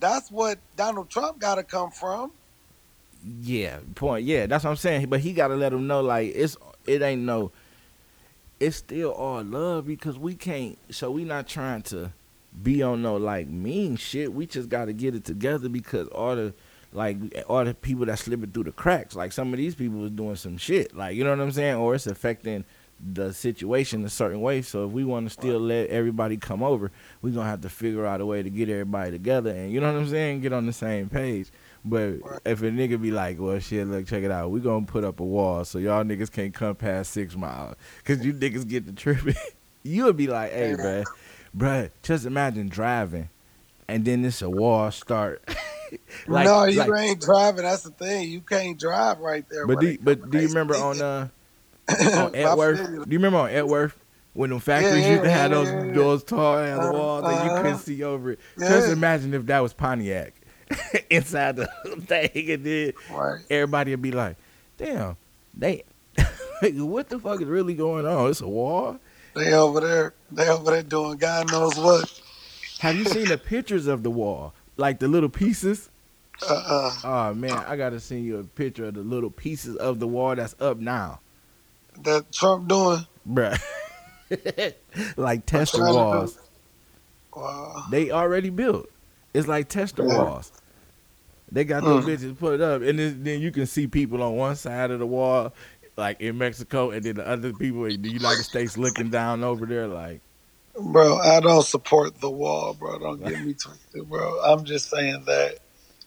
that's 0.00 0.32
what 0.32 0.58
Donald 0.76 1.10
Trump 1.10 1.38
got 1.38 1.54
to 1.54 1.62
come 1.62 1.92
from. 1.92 2.32
Yeah, 3.40 3.78
point. 3.94 4.24
Yeah, 4.24 4.46
that's 4.46 4.64
what 4.64 4.70
I'm 4.70 4.76
saying. 4.76 5.06
But 5.06 5.20
he 5.20 5.32
got 5.32 5.48
to 5.48 5.54
let 5.54 5.70
them 5.70 5.86
know, 5.86 6.00
like 6.00 6.32
it's 6.34 6.56
it 6.88 7.02
ain't 7.02 7.22
no. 7.22 7.52
It's 8.58 8.78
still 8.78 9.12
all 9.12 9.44
love 9.44 9.86
because 9.86 10.18
we 10.18 10.34
can't. 10.34 10.76
So 10.90 11.12
we 11.12 11.22
not 11.22 11.46
trying 11.46 11.82
to 11.82 12.10
be 12.62 12.82
on 12.82 13.02
no 13.02 13.16
like 13.16 13.48
mean 13.48 13.96
shit. 13.96 14.32
We 14.32 14.46
just 14.46 14.68
got 14.68 14.86
to 14.86 14.92
get 14.92 15.14
it 15.14 15.24
together 15.24 15.68
because 15.68 16.08
all 16.08 16.36
the 16.36 16.54
like 16.92 17.18
all 17.48 17.64
the 17.64 17.74
people 17.74 18.06
that 18.06 18.18
slipping 18.18 18.50
through 18.50 18.64
the 18.64 18.72
cracks. 18.72 19.14
Like 19.14 19.32
some 19.32 19.52
of 19.52 19.58
these 19.58 19.74
people 19.74 19.98
was 19.98 20.10
doing 20.10 20.36
some 20.36 20.56
shit. 20.56 20.96
Like 20.96 21.16
you 21.16 21.24
know 21.24 21.30
what 21.30 21.40
I'm 21.40 21.52
saying, 21.52 21.76
or 21.76 21.94
it's 21.94 22.06
affecting 22.06 22.64
the 22.98 23.32
situation 23.32 24.04
a 24.04 24.08
certain 24.08 24.40
way. 24.40 24.62
So 24.62 24.86
if 24.86 24.92
we 24.92 25.04
want 25.04 25.26
to 25.26 25.30
still 25.30 25.60
let 25.60 25.90
everybody 25.90 26.38
come 26.38 26.62
over, 26.62 26.90
we 27.20 27.30
gonna 27.30 27.48
have 27.48 27.60
to 27.62 27.68
figure 27.68 28.06
out 28.06 28.20
a 28.20 28.26
way 28.26 28.42
to 28.42 28.48
get 28.48 28.70
everybody 28.70 29.10
together 29.10 29.50
and 29.50 29.70
you 29.70 29.80
know 29.80 29.92
what 29.92 30.00
I'm 30.00 30.08
saying, 30.08 30.40
get 30.40 30.52
on 30.54 30.64
the 30.66 30.72
same 30.72 31.08
page. 31.10 31.50
But 31.84 32.16
if 32.44 32.62
a 32.62 32.70
nigga 32.70 33.00
be 33.00 33.10
like, 33.10 33.38
well, 33.38 33.58
shit, 33.60 33.86
look, 33.86 34.06
check 34.06 34.24
it 34.24 34.30
out. 34.30 34.50
We 34.50 34.60
gonna 34.60 34.86
put 34.86 35.04
up 35.04 35.20
a 35.20 35.24
wall 35.24 35.64
so 35.64 35.78
y'all 35.78 36.04
niggas 36.04 36.32
can't 36.32 36.54
come 36.54 36.74
past 36.74 37.12
six 37.12 37.36
miles, 37.36 37.76
cause 38.04 38.24
you 38.24 38.32
niggas 38.32 38.66
get 38.66 38.86
the 38.86 38.92
tripping. 38.92 39.34
you 39.82 40.04
would 40.04 40.16
be 40.16 40.26
like, 40.26 40.52
hey, 40.52 40.70
Yeah. 40.70 41.04
Bruh, 41.56 41.84
bruh, 41.86 41.90
just 42.02 42.26
imagine 42.26 42.68
driving, 42.68 43.28
and 43.88 44.04
then 44.04 44.22
this 44.22 44.42
a 44.42 44.50
wall 44.50 44.90
start. 44.90 45.42
no, 46.28 46.64
you 46.64 46.78
like- 46.84 47.02
ain't 47.02 47.20
driving. 47.20 47.62
That's 47.62 47.82
the 47.82 47.90
thing. 47.90 48.30
You 48.30 48.40
can't 48.40 48.78
drive 48.78 49.18
right 49.18 49.44
there. 49.48 49.66
But 49.66 49.80
do, 49.80 49.86
they 49.86 49.96
but 49.96 50.30
do 50.30 50.40
you 50.40 50.48
remember 50.48 50.76
on 50.76 51.00
uh 51.00 51.28
on 51.88 52.34
I 52.34 52.38
Edworth? 52.38 52.78
Do 52.86 53.10
you 53.10 53.18
remember 53.18 53.38
on 53.38 53.50
Edworth 53.50 53.96
when 54.34 54.50
the 54.50 54.60
factories 54.60 55.04
yeah, 55.04 55.10
used 55.12 55.22
to 55.24 55.30
have 55.30 55.50
yeah, 55.50 55.56
those 55.56 55.68
yeah, 55.68 55.84
yeah. 55.84 55.92
those 55.92 56.24
tall 56.24 56.58
ass 56.58 56.78
Uh, 56.78 56.92
walls 56.92 57.22
that 57.22 57.44
you 57.44 57.50
uh-huh. 57.50 57.62
couldn't 57.62 57.78
see 57.78 58.02
over 58.02 58.32
it? 58.32 58.40
Just 58.58 58.88
imagine 58.90 59.34
if 59.34 59.46
that 59.46 59.60
was 59.60 59.72
Pontiac 59.72 60.34
inside 61.10 61.56
the 61.56 61.66
thing, 62.06 62.50
and 62.50 62.64
then 62.64 62.92
Right. 63.10 63.40
everybody 63.50 63.92
would 63.92 64.02
be 64.02 64.12
like, 64.12 64.36
"Damn, 64.76 65.16
they, 65.54 65.84
what 66.74 67.08
the 67.08 67.18
fuck 67.18 67.40
is 67.40 67.46
really 67.46 67.74
going 67.74 68.06
on? 68.06 68.30
It's 68.30 68.40
a 68.40 68.48
wall." 68.48 68.98
They 69.36 69.52
over 69.52 69.80
there. 69.80 70.14
They 70.32 70.48
over 70.48 70.70
there 70.72 70.82
doing 70.82 71.18
God 71.18 71.52
knows 71.52 71.76
what. 71.78 72.10
Have 72.80 72.96
you 72.96 73.04
seen 73.04 73.28
the 73.28 73.38
pictures 73.38 73.86
of 73.86 74.02
the 74.02 74.10
wall, 74.10 74.54
like 74.76 74.98
the 74.98 75.08
little 75.08 75.28
pieces? 75.28 75.88
Uh, 76.48 76.90
uh 77.04 77.30
Oh 77.30 77.34
man, 77.34 77.52
I 77.52 77.76
gotta 77.76 78.00
send 78.00 78.24
you 78.24 78.38
a 78.38 78.44
picture 78.44 78.86
of 78.86 78.94
the 78.94 79.00
little 79.02 79.30
pieces 79.30 79.76
of 79.76 80.00
the 80.00 80.06
wall 80.06 80.34
that's 80.36 80.54
up 80.60 80.78
now, 80.78 81.20
that 82.02 82.30
Trump 82.32 82.68
doing. 82.68 83.06
bruh. 83.28 83.58
like 85.16 85.46
tester 85.46 85.78
trying 85.78 85.88
to 85.88 85.92
do- 85.92 85.96
walls. 86.04 86.38
Wow. 87.34 87.84
They 87.90 88.10
already 88.10 88.50
built. 88.50 88.88
It's 89.34 89.46
like 89.46 89.68
tester 89.68 90.06
Yeah. 90.06 90.22
walls. 90.22 90.52
They 91.52 91.64
got 91.64 91.84
those 91.84 92.04
Mm. 92.04 92.08
bitches 92.16 92.38
put 92.38 92.60
up, 92.60 92.82
and 92.82 92.98
then, 92.98 93.22
then 93.22 93.40
you 93.40 93.52
can 93.52 93.66
see 93.66 93.86
people 93.86 94.22
on 94.22 94.34
one 94.36 94.56
side 94.56 94.90
of 94.90 94.98
the 94.98 95.06
wall, 95.06 95.52
like 95.96 96.20
in 96.20 96.38
Mexico, 96.38 96.90
and 96.90 97.04
then 97.04 97.16
the 97.16 97.26
other 97.28 97.52
people 97.52 97.84
in 97.86 98.02
the 98.02 98.10
United 98.10 98.44
States 98.44 98.76
looking 98.78 99.10
down 99.10 99.44
over 99.44 99.66
there, 99.66 99.88
like, 99.88 100.22
Bro, 100.78 101.18
I 101.18 101.40
don't 101.40 101.62
support 101.64 102.20
the 102.20 102.30
wall, 102.30 102.74
bro. 102.74 102.98
Don't 102.98 103.24
get 103.24 103.40
me 103.40 103.54
twisted, 103.54 104.08
bro. 104.08 104.40
I'm 104.42 104.64
just 104.64 104.90
saying 104.90 105.24
that. 105.26 105.58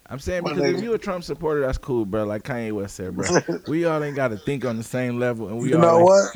I'm 0.07 0.19
saying 0.19 0.43
because 0.43 0.65
if 0.65 0.81
you 0.81 0.93
a 0.93 0.97
Trump 0.99 1.23
supporter, 1.23 1.61
that's 1.61 1.77
cool, 1.77 2.05
bro. 2.05 2.25
Like 2.25 2.43
Kanye 2.43 2.71
West 2.71 2.95
said, 2.95 3.15
bro. 3.15 3.29
we 3.67 3.85
all 3.85 4.03
ain't 4.03 4.15
got 4.15 4.29
to 4.29 4.37
think 4.37 4.65
on 4.65 4.77
the 4.77 4.83
same 4.83 5.19
level, 5.19 5.47
and 5.47 5.59
we 5.59 5.69
you 5.69 5.77
all 5.77 5.81
know 5.81 5.99
ain't- 5.99 6.05
what? 6.05 6.29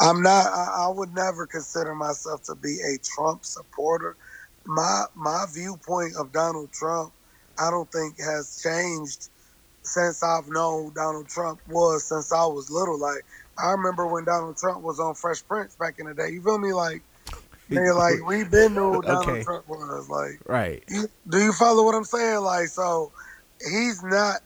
I'm 0.00 0.22
not. 0.22 0.46
I, 0.46 0.86
I 0.86 0.88
would 0.88 1.14
never 1.14 1.46
consider 1.46 1.94
myself 1.94 2.42
to 2.44 2.54
be 2.54 2.78
a 2.80 2.98
Trump 3.04 3.44
supporter. 3.44 4.16
My 4.66 5.04
my 5.14 5.46
viewpoint 5.54 6.14
of 6.18 6.32
Donald 6.32 6.72
Trump, 6.72 7.12
I 7.58 7.70
don't 7.70 7.90
think 7.92 8.18
has 8.20 8.60
changed 8.62 9.28
since 9.86 10.22
I've 10.22 10.48
known 10.48 10.92
Donald 10.94 11.28
Trump 11.28 11.60
was 11.68 12.04
since 12.04 12.32
I 12.32 12.44
was 12.46 12.70
little. 12.70 12.98
Like 12.98 13.24
I 13.58 13.70
remember 13.70 14.06
when 14.06 14.24
Donald 14.24 14.56
Trump 14.56 14.82
was 14.82 15.00
on 15.00 15.14
Fresh 15.14 15.46
Prince 15.46 15.76
back 15.76 15.98
in 15.98 16.06
the 16.06 16.14
day. 16.14 16.30
You 16.30 16.42
feel 16.42 16.58
me? 16.58 16.72
Like 16.72 17.02
they 17.68 17.90
like 17.90 18.24
we 18.26 18.44
been 18.44 18.74
knew 18.74 18.94
who 18.94 19.02
Donald. 19.06 19.42
Trump 19.42 19.68
was. 19.68 20.08
Like 20.08 20.40
right. 20.46 20.84
you, 20.88 21.08
do 21.28 21.38
you 21.38 21.52
follow 21.52 21.84
what 21.84 21.94
I'm 21.94 22.04
saying? 22.04 22.40
Like 22.40 22.68
so, 22.68 23.12
he's 23.60 24.02
not 24.02 24.40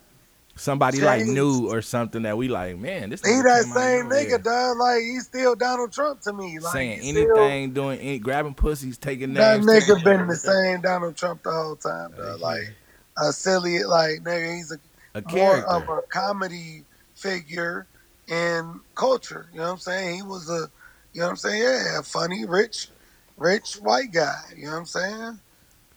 somebody 0.57 1.01
like 1.01 1.24
new 1.24 1.70
or 1.70 1.80
something 1.80 2.22
that 2.22 2.36
we 2.36 2.49
like, 2.49 2.78
man, 2.78 3.11
this 3.11 3.24
He 3.24 3.32
that 3.43 3.64
same 3.64 4.07
nigga, 4.11 4.43
dog. 4.43 4.78
Like 4.78 5.01
he's 5.01 5.24
still 5.24 5.55
Donald 5.55 5.93
Trump 5.93 6.20
to 6.22 6.32
me. 6.32 6.59
Like 6.59 6.72
saying 6.72 7.01
he's 7.01 7.16
still- 7.16 7.38
anything, 7.38 7.72
doing 7.72 7.99
any, 7.99 8.18
grabbing 8.18 8.55
pussies, 8.55 8.99
taking 8.99 9.34
That 9.34 9.61
nigga 9.61 10.03
been 10.05 10.26
the 10.26 10.36
same 10.36 10.82
Donald 10.82 11.16
Trump 11.16 11.43
the 11.43 11.51
whole 11.51 11.76
time, 11.76 12.12
though. 12.16 12.36
Like 12.36 12.74
a 13.18 13.32
silly, 13.32 13.82
like 13.84 14.20
nigga, 14.20 14.57
he's 14.57 14.72
a 14.72 14.78
a 15.14 15.22
more 15.32 15.58
of 15.64 15.88
a 15.88 16.02
comedy 16.08 16.84
figure 17.14 17.86
in 18.28 18.80
culture. 18.94 19.48
You 19.52 19.58
know 19.58 19.66
what 19.66 19.72
I'm 19.72 19.78
saying? 19.78 20.16
He 20.16 20.22
was 20.22 20.48
a, 20.48 20.70
you 21.12 21.20
know 21.20 21.26
what 21.26 21.30
I'm 21.30 21.36
saying? 21.36 21.62
Yeah, 21.62 21.98
a 21.98 22.02
funny, 22.02 22.44
rich, 22.44 22.88
rich 23.36 23.74
white 23.74 24.12
guy. 24.12 24.40
You 24.56 24.66
know 24.66 24.72
what 24.72 24.78
I'm 24.78 24.86
saying? 24.86 25.40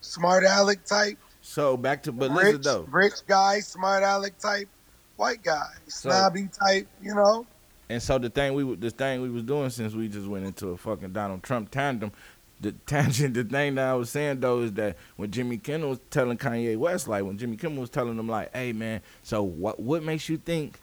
Smart 0.00 0.44
aleck 0.44 0.84
type, 0.84 1.18
so 1.46 1.76
back 1.76 2.02
to 2.04 2.12
but 2.12 2.30
listen 2.30 2.52
rich, 2.54 2.62
though. 2.64 2.86
rich 2.90 3.26
guy, 3.26 3.60
smart 3.60 4.02
aleck 4.02 4.38
type, 4.38 4.66
white 5.16 5.42
guy, 5.42 5.68
snobby 5.88 6.48
type. 6.48 6.88
You 7.02 7.14
know? 7.14 7.46
And 7.90 8.02
so 8.02 8.16
the 8.16 8.30
thing 8.30 8.54
we 8.54 8.74
the 8.76 8.90
thing 8.90 9.20
we 9.20 9.28
was 9.28 9.42
doing 9.42 9.68
since 9.68 9.92
we 9.94 10.08
just 10.08 10.26
went 10.26 10.46
into 10.46 10.68
a 10.68 10.76
fucking 10.78 11.12
Donald 11.12 11.42
Trump 11.42 11.70
tandem, 11.70 12.12
the 12.64 12.72
tangent, 12.86 13.34
the 13.34 13.44
thing 13.44 13.76
that 13.76 13.88
I 13.88 13.94
was 13.94 14.10
saying 14.10 14.40
though 14.40 14.60
is 14.60 14.72
that 14.72 14.96
when 15.16 15.30
Jimmy 15.30 15.58
Kimmel 15.58 15.90
was 15.90 16.00
telling 16.10 16.36
Kanye 16.36 16.76
West, 16.76 17.06
like 17.06 17.24
when 17.24 17.38
Jimmy 17.38 17.56
Kimmel 17.56 17.82
was 17.82 17.90
telling 17.90 18.18
him, 18.18 18.28
like, 18.28 18.54
"Hey 18.54 18.72
man, 18.72 19.00
so 19.22 19.42
what 19.42 19.78
what 19.78 20.02
makes 20.02 20.28
you 20.28 20.38
think?" 20.38 20.80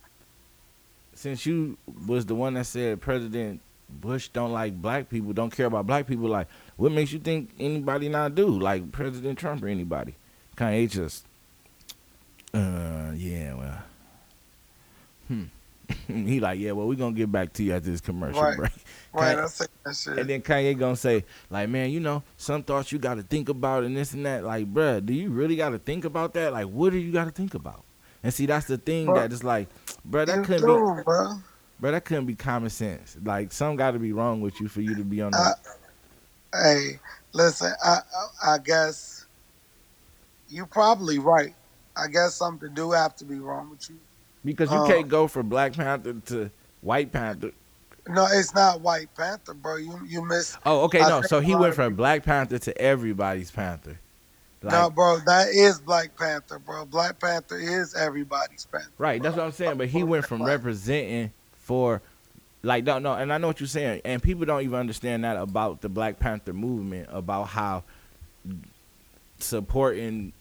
Since 1.14 1.46
you 1.46 1.78
was 2.08 2.26
the 2.26 2.36
one 2.36 2.54
that 2.54 2.66
said 2.66 3.02
President 3.02 3.60
Bush 3.90 4.30
don't 4.30 4.54
like 4.54 4.82
black 4.82 5.10
people, 5.10 5.34
don't 5.34 5.52
care 5.52 5.66
about 5.66 5.86
black 5.86 6.08
people, 6.08 6.30
like, 6.30 6.48
what 6.78 6.92
makes 6.92 7.12
you 7.12 7.20
think 7.20 7.52
anybody 7.60 8.08
not 8.08 8.34
do 8.34 8.48
like 8.48 8.92
President 8.92 9.38
Trump 9.38 9.64
or 9.64 9.68
anybody? 9.68 10.16
Kanye 10.56 10.90
just, 10.90 11.26
uh, 12.54 13.12
yeah, 13.16 13.54
well, 13.54 13.84
hmm. 15.28 15.44
he 16.08 16.40
like, 16.40 16.60
yeah, 16.60 16.72
well, 16.72 16.88
we're 16.88 16.96
gonna 16.96 17.16
get 17.16 17.32
back 17.32 17.54
to 17.54 17.64
you 17.64 17.74
after 17.74 17.90
this 17.92 18.02
commercial 18.02 18.42
Right. 18.42 18.58
break. 18.58 18.72
Right? 19.14 19.38
Kanye- 19.38 19.44
I 19.44 19.48
say 19.48 19.66
that 19.86 19.96
shit. 19.96 20.20
and 20.20 20.30
then 20.30 20.42
Kanye 20.42 20.78
gonna 20.78 20.96
say, 20.96 21.26
like, 21.50 21.70
man, 21.70 21.90
you 21.90 22.00
know, 22.00 22.24
some 22.38 22.64
thoughts 22.64 22.92
you 22.92 23.00
gotta 23.00 23.24
think 23.24 23.50
about 23.50 23.84
and 23.84 23.96
this 23.96 24.14
and 24.14 24.26
that. 24.26 24.44
Like, 24.44 24.72
bruh, 24.74 25.06
do 25.06 25.14
you 25.14 25.30
really 25.30 25.56
gotta 25.56 25.80
think 25.80 26.06
about 26.06 26.34
that? 26.36 26.54
Like, 26.54 26.68
what 26.68 26.92
do 26.92 26.98
you 26.98 27.12
gotta 27.12 27.32
think 27.32 27.54
about? 27.54 27.84
And 28.24 28.34
see, 28.34 28.46
that's 28.46 28.68
the 28.68 28.78
thing 28.78 29.08
Bruh. 29.08 29.16
that 29.16 29.34
is 29.34 29.44
like, 29.44 29.68
bruh, 30.10 30.26
that 30.28 30.46
couldn't 30.46 30.62
do, 30.68 30.96
be, 30.98 31.04
bro. 31.04 31.36
bruh, 31.82 31.92
that 31.92 32.06
couldn't 32.06 32.26
be 32.28 32.36
common 32.36 32.70
sense. 32.70 33.18
Like, 33.24 33.52
something 33.52 33.78
got 33.78 33.92
to 33.92 34.00
be 34.00 34.14
wrong 34.14 34.42
with 34.42 34.62
you 34.62 34.68
for 34.68 34.82
you 34.82 34.94
to 34.96 35.04
be 35.04 35.22
on 35.24 35.34
I, 35.34 35.38
that. 35.40 35.58
Hey, 36.54 37.00
listen, 37.34 37.74
I, 37.84 37.98
I 38.44 38.54
I 38.54 38.58
guess 38.60 39.26
you're 40.50 40.68
probably 40.68 41.18
right. 41.18 41.56
I 41.98 42.08
guess 42.08 42.36
something 42.36 42.74
do 42.74 42.92
have 42.92 43.16
to 43.18 43.26
be 43.26 43.40
wrong 43.40 43.70
with 43.72 43.90
you. 43.90 43.98
Because 44.44 44.72
you 44.72 44.78
uh, 44.78 44.88
can't 44.88 45.08
go 45.08 45.28
from 45.28 45.50
Black 45.50 45.74
Panther 45.74 46.14
to 46.28 46.52
White 46.82 47.12
Panther. 47.12 47.52
No, 48.08 48.28
it's 48.32 48.54
not 48.56 48.82
White 48.82 49.14
Panther, 49.16 49.54
bro. 49.54 49.78
You 49.78 50.00
you 50.06 50.26
miss. 50.26 50.58
Oh, 50.66 50.82
okay, 50.86 51.02
I 51.02 51.10
no. 51.10 51.22
So 51.22 51.40
he 51.40 51.56
went 51.56 51.76
from 51.76 51.96
Black 51.96 52.24
Panther 52.24 52.58
to 52.60 52.78
everybody's 52.78 53.52
Panther. 53.52 54.00
Like, 54.64 54.74
no, 54.74 54.90
bro, 54.92 55.18
that 55.26 55.50
is 55.50 55.80
Black 55.80 56.16
Panther, 56.16 56.60
bro. 56.60 56.86
Black 56.86 57.20
Panther 57.20 57.58
is 57.58 57.96
everybody's 57.96 58.66
Panther. 58.66 58.92
Right, 59.00 59.22
that's 59.22 59.36
what 59.36 59.46
I'm 59.46 59.52
saying. 59.52 59.78
But 59.78 59.88
he 59.88 60.04
went 60.04 60.26
from 60.26 60.44
representing 60.44 61.32
for, 61.54 62.02
like, 62.62 62.84
no, 62.84 63.00
no, 63.00 63.14
and 63.14 63.34
I 63.34 63.40
know 63.40 63.48
what 63.48 63.60
you're 63.60 63.66
saying. 63.66 64.02
And 64.06 64.22
people 64.22 64.46
don't 64.46 64.62
even 64.62 64.78
understand 64.78 65.24
that 65.24 65.38
about 65.38 65.82
the 65.82 65.90
Black 65.90 66.20
Panther 66.20 66.54
movement, 66.54 67.10
about 67.12 67.46
how 67.46 67.84
supporting 69.40 70.32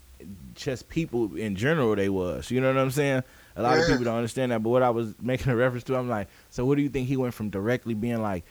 just 0.55 0.91
people 0.91 1.35
in 1.37 1.57
general 1.57 1.97
they 1.97 2.11
was. 2.11 2.51
You 2.51 2.61
know 2.61 2.69
what 2.69 2.79
I'm 2.79 2.91
saying? 2.91 3.23
A 3.57 3.63
lot 3.63 3.79
of 3.79 3.87
people 3.87 4.05
don't 4.05 4.17
understand 4.17 4.53
that. 4.53 4.63
But 4.63 4.71
what 4.71 4.83
I 4.83 4.91
was 4.91 5.15
making 5.21 5.53
a 5.53 5.57
reference 5.57 5.85
to, 5.85 5.97
I'm 5.97 6.09
like, 6.09 6.29
so 6.51 6.65
what 6.65 6.77
do 6.77 6.83
you 6.83 6.89
think 6.89 7.09
he 7.09 7.17
went 7.17 7.35
from 7.35 7.51
directly 7.51 7.95
being 7.95 8.23
like 8.23 8.45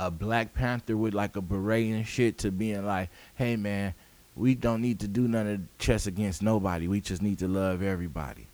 a 0.00 0.10
Black 0.10 0.54
Panther 0.54 0.96
with 0.96 1.14
like 1.14 1.36
a 1.36 1.40
beret 1.40 1.86
and 1.90 2.06
shit 2.06 2.38
to 2.38 2.50
being 2.50 2.84
like, 2.86 3.10
hey 3.36 3.56
man, 3.56 3.94
we 4.36 4.54
don't 4.54 4.80
need 4.82 5.00
to 5.00 5.08
do 5.08 5.28
none 5.28 5.46
of 5.46 5.60
chess 5.78 6.06
against 6.06 6.42
nobody. 6.42 6.88
We 6.88 7.00
just 7.00 7.22
need 7.22 7.38
to 7.40 7.48
love 7.48 7.82
everybody. 7.82 8.46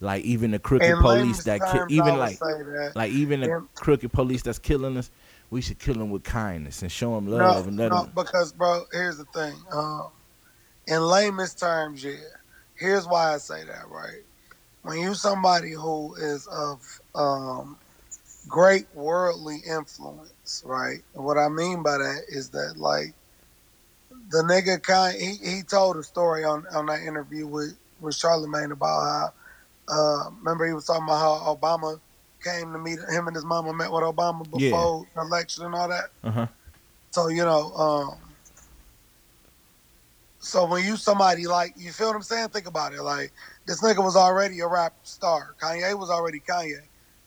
Like 0.00 0.24
even 0.24 0.50
the 0.50 0.58
crooked 0.58 0.88
In 0.88 0.98
police 0.98 1.44
that 1.44 1.60
ki- 1.60 1.94
even 1.94 2.18
like 2.18 2.38
that. 2.40 2.92
like 2.96 3.12
even 3.12 3.40
the 3.40 3.46
Yeah. 3.46 3.60
crooked 3.74 4.12
police 4.12 4.42
that's 4.42 4.58
killing 4.58 4.96
us, 4.96 5.10
we 5.50 5.60
should 5.60 5.78
kill 5.78 5.94
them 5.94 6.10
with 6.10 6.24
kindness 6.24 6.82
and 6.82 6.90
show 6.90 7.14
them 7.14 7.26
no, 7.26 7.36
love 7.36 7.68
and 7.68 7.76
let 7.76 7.90
no, 7.92 8.02
them. 8.04 8.12
because 8.14 8.52
bro, 8.52 8.84
here's 8.92 9.18
the 9.18 9.24
thing. 9.26 9.54
Um, 9.72 10.08
in 10.88 11.02
layman's 11.02 11.54
terms, 11.54 12.02
yeah. 12.02 12.14
Here's 12.74 13.06
why 13.06 13.34
I 13.34 13.38
say 13.38 13.62
that, 13.64 13.88
right? 13.90 14.22
When 14.82 14.98
you're 14.98 15.14
somebody 15.14 15.72
who 15.72 16.14
is 16.14 16.46
of 16.48 17.00
um, 17.14 17.78
great 18.48 18.86
worldly 18.94 19.58
influence, 19.68 20.62
right? 20.64 20.98
And 21.14 21.24
what 21.24 21.38
I 21.38 21.48
mean 21.48 21.82
by 21.82 21.98
that 21.98 22.22
is 22.28 22.50
that 22.50 22.74
like 22.76 23.14
the 24.28 24.42
nigga 24.42 24.82
kind 24.82 25.16
he, 25.16 25.36
he 25.36 25.62
told 25.62 25.96
a 25.96 26.02
story 26.02 26.44
on, 26.44 26.64
on 26.74 26.86
that 26.86 27.02
interview 27.02 27.46
with, 27.46 27.78
with 28.00 28.14
Charlemagne 28.14 28.72
about 28.72 29.02
how 29.02 29.32
uh, 29.88 30.30
remember 30.38 30.66
he 30.66 30.72
was 30.74 30.84
talking 30.84 31.04
about 31.04 31.18
how 31.18 31.54
Obama 31.56 32.00
came 32.42 32.72
to 32.72 32.78
meet 32.78 32.98
him 32.98 33.26
and 33.28 33.36
his 33.36 33.44
mama 33.44 33.72
met 33.72 33.90
with 33.92 34.02
Obama 34.02 34.44
Yeah. 34.52 34.70
before 34.70 35.06
the 35.14 35.20
election 35.22 35.64
and 35.64 35.74
all 35.74 35.88
that. 35.88 36.10
Uh 36.24 36.30
huh. 36.30 36.46
So 37.12 37.28
you 37.28 37.44
know, 37.44 37.72
um, 37.74 38.18
so 40.40 40.66
when 40.66 40.84
you 40.84 40.96
somebody 40.96 41.46
like 41.46 41.74
you 41.76 41.92
feel 41.92 42.08
what 42.08 42.16
I'm 42.16 42.22
saying, 42.22 42.48
think 42.48 42.66
about 42.66 42.94
it. 42.94 43.02
Like 43.02 43.32
this 43.66 43.82
nigga 43.82 44.02
was 44.02 44.16
already 44.16 44.60
a 44.60 44.66
rap 44.66 44.94
star. 45.04 45.54
Kanye 45.60 45.98
was 45.98 46.10
already 46.10 46.40
Kanye. 46.40 46.80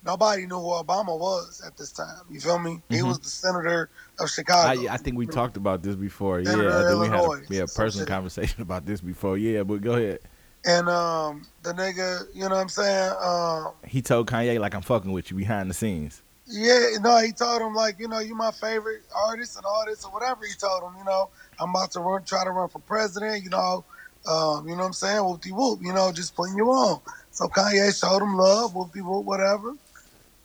Nobody 0.05 0.45
knew 0.45 0.59
who 0.59 0.67
Obama 0.69 1.17
was 1.17 1.61
at 1.65 1.75
this 1.77 1.91
time. 1.91 2.21
You 2.29 2.39
feel 2.39 2.59
me? 2.59 2.81
He 2.89 2.97
Mhm. 2.97 3.07
was 3.07 3.19
the 3.19 3.29
senator 3.29 3.89
of 4.19 4.29
Chicago. 4.29 4.81
I, 4.88 4.93
I 4.93 4.97
think 4.97 5.17
we 5.17 5.25
talked 5.25 5.57
about 5.57 5.81
this 5.81 5.95
before. 5.95 6.39
Yeah, 6.41 6.51
I 6.51 6.83
think 6.83 6.99
we 7.01 7.07
had 7.07 7.15
a, 7.15 7.23
Illinois, 7.23 7.41
yeah, 7.49 7.65
some 7.65 7.83
personal 7.83 8.05
conversation 8.07 8.61
about 8.67 8.86
this 8.86 9.01
before. 9.01 9.38
Yeah, 9.38 9.63
but 9.63 9.81
go 9.81 9.93
ahead. 9.93 10.19
and 10.63 10.88
um, 10.89 11.47
the 11.63 11.73
nigga, 11.73 12.27
you 12.36 12.41
know 12.41 12.49
what 12.49 12.61
I'm 12.61 12.69
saying? 12.69 13.13
Um, 13.19 13.71
He 13.86 14.01
told 14.03 14.27
Kanye 14.29 14.59
like 14.59 14.75
I'm 14.75 14.81
fucking 14.83 15.11
with 15.11 15.31
you 15.31 15.38
behind 15.38 15.69
the 15.69 15.73
scenes. 15.73 16.21
Yeah, 16.47 16.97
no, 17.01 17.17
he 17.17 17.31
told 17.31 17.59
him 17.63 17.73
like, 17.73 17.99
you 17.99 18.07
know, 18.07 18.19
you 18.19 18.36
my 18.36 18.51
favorite 18.51 19.01
artist 19.15 19.57
and 19.57 19.65
all 19.65 19.83
this 19.88 20.05
or 20.05 20.11
whatever. 20.11 20.45
He 20.45 20.53
told 20.53 20.83
him, 20.83 20.91
you 20.99 21.03
know, 21.03 21.29
I'm 21.59 21.71
about 21.71 21.89
to 21.93 21.99
run, 22.01 22.23
try 22.23 22.43
to 22.43 22.51
run 22.51 22.69
for 22.69 22.77
president. 22.79 23.43
You 23.43 23.49
know, 23.49 23.83
um, 24.28 24.67
you 24.67 24.73
know 24.76 24.82
what 24.82 24.88
I'm 24.88 24.93
saying? 24.93 25.23
Whoop 25.23 25.41
de 25.41 25.51
whoop. 25.51 25.80
You 25.84 25.93
know, 25.93 26.11
just 26.11 26.36
putting 26.36 26.57
you 26.57 26.67
on. 26.69 27.01
So 27.32 27.47
Kanye 27.47 27.97
showed 27.97 28.23
him 28.23 28.36
love. 28.38 28.76
Whoop 28.76 28.93
de 28.93 29.01
whoop, 29.01 29.26
whatever. 29.26 29.73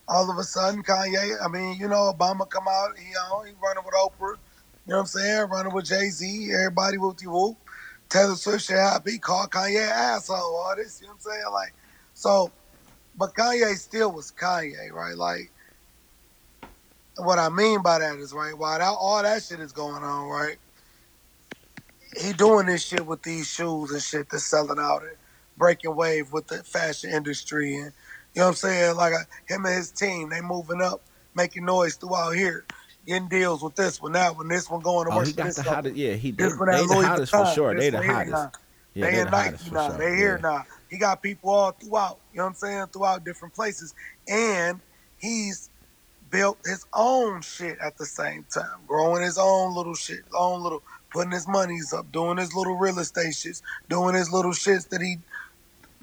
All 0.08 0.30
of 0.30 0.38
a 0.38 0.44
sudden, 0.44 0.82
Kanye, 0.82 1.36
I 1.44 1.48
mean, 1.48 1.78
you 1.78 1.88
know, 1.88 2.12
Obama 2.12 2.48
come 2.48 2.66
out. 2.68 2.98
He 2.98 3.12
on, 3.14 3.46
he 3.46 3.52
running 3.62 3.84
with 3.84 3.94
Oprah. 3.94 4.36
You 4.86 4.92
know 4.92 4.96
what 4.96 5.00
I'm 5.02 5.06
saying? 5.06 5.48
Running 5.50 5.74
with 5.74 5.86
Jay 5.86 6.08
Z. 6.10 6.52
Everybody 6.52 6.98
whoop 6.98 7.18
de 7.18 7.30
whoop. 7.30 7.58
Taylor 8.08 8.34
Swift 8.36 8.64
should 8.64 8.76
happy. 8.76 9.18
Call 9.18 9.46
Kanye 9.46 9.84
an 9.84 9.90
asshole 9.90 10.64
artist. 10.66 11.00
You 11.00 11.08
know 11.08 11.14
what 11.14 11.32
I'm 11.32 11.32
saying? 11.32 11.52
Like, 11.52 11.74
so, 12.14 12.52
but 13.16 13.34
Kanye 13.34 13.74
still 13.76 14.12
was 14.12 14.32
Kanye, 14.32 14.90
right? 14.92 15.16
Like 15.16 15.52
what 17.18 17.38
I 17.38 17.48
mean 17.48 17.82
by 17.82 17.98
that 18.00 18.16
is 18.18 18.32
right, 18.32 18.56
while 18.56 18.78
that, 18.78 18.86
all 18.86 19.22
that 19.22 19.42
shit 19.42 19.60
is 19.60 19.72
going 19.72 20.02
on, 20.02 20.28
right? 20.28 20.58
He 22.18 22.32
doing 22.32 22.66
this 22.66 22.84
shit 22.84 23.06
with 23.06 23.22
these 23.22 23.48
shoes 23.48 23.92
and 23.92 24.02
shit 24.02 24.28
that's 24.30 24.44
selling 24.44 24.78
out 24.78 25.02
and 25.02 25.16
breaking 25.56 25.94
wave 25.94 26.32
with 26.32 26.46
the 26.48 26.62
fashion 26.64 27.10
industry 27.10 27.76
and 27.76 27.92
you 28.34 28.40
know 28.40 28.46
what 28.46 28.50
I'm 28.50 28.56
saying? 28.56 28.96
Like 28.96 29.12
uh, 29.12 29.24
him 29.48 29.64
and 29.66 29.74
his 29.74 29.90
team, 29.90 30.28
they 30.30 30.40
moving 30.40 30.80
up, 30.80 31.02
making 31.34 31.64
noise 31.64 31.96
throughout 31.96 32.30
here, 32.30 32.64
getting 33.06 33.28
deals 33.28 33.62
with 33.62 33.74
this 33.74 34.00
one, 34.00 34.12
that 34.12 34.36
one, 34.36 34.48
this 34.48 34.70
one 34.70 34.80
going 34.80 35.08
to 35.08 35.12
Oh, 35.12 35.16
work 35.16 35.26
he 35.26 35.32
got 35.32 35.46
this 35.46 35.56
the 35.56 35.62
hottest. 35.62 35.96
Yeah, 35.96 36.14
he 36.14 36.30
they, 36.30 36.46
one 36.46 36.70
they 36.70 36.86
the 36.86 37.06
hottest 37.06 37.32
for 37.32 37.46
sure. 37.46 37.74
They 37.74 37.90
the 37.90 38.02
hottest. 38.02 38.32
now. 38.32 38.52
Yeah, 38.94 39.06
they 39.06 39.12
they 39.12 39.18
in 39.20 39.24
the 39.26 39.30
Nike 39.30 39.70
now. 39.72 39.88
sure. 39.88 39.98
They 39.98 40.16
here 40.16 40.40
yeah. 40.42 40.48
now. 40.48 40.64
He 40.88 40.98
got 40.98 41.22
people 41.22 41.50
all 41.50 41.72
throughout. 41.72 42.18
You 42.32 42.38
know 42.38 42.44
what 42.44 42.48
I'm 42.50 42.54
saying? 42.54 42.86
Throughout 42.92 43.24
different 43.24 43.54
places, 43.54 43.94
and 44.28 44.80
he's 45.18 45.70
built 46.30 46.58
his 46.64 46.84
own 46.92 47.42
shit 47.42 47.78
at 47.80 47.96
the 47.98 48.06
same 48.06 48.46
time, 48.52 48.80
growing 48.86 49.22
his 49.22 49.38
own 49.38 49.74
little 49.74 49.94
shit, 49.94 50.20
own 50.36 50.62
little, 50.62 50.82
putting 51.10 51.32
his 51.32 51.48
monies 51.48 51.92
up, 51.92 52.10
doing 52.12 52.38
his 52.38 52.54
little 52.54 52.76
real 52.76 52.98
estate 52.98 53.32
shits, 53.32 53.62
doing 53.88 54.14
his 54.14 54.32
little 54.32 54.52
shits 54.52 54.88
that 54.88 55.00
he 55.00 55.18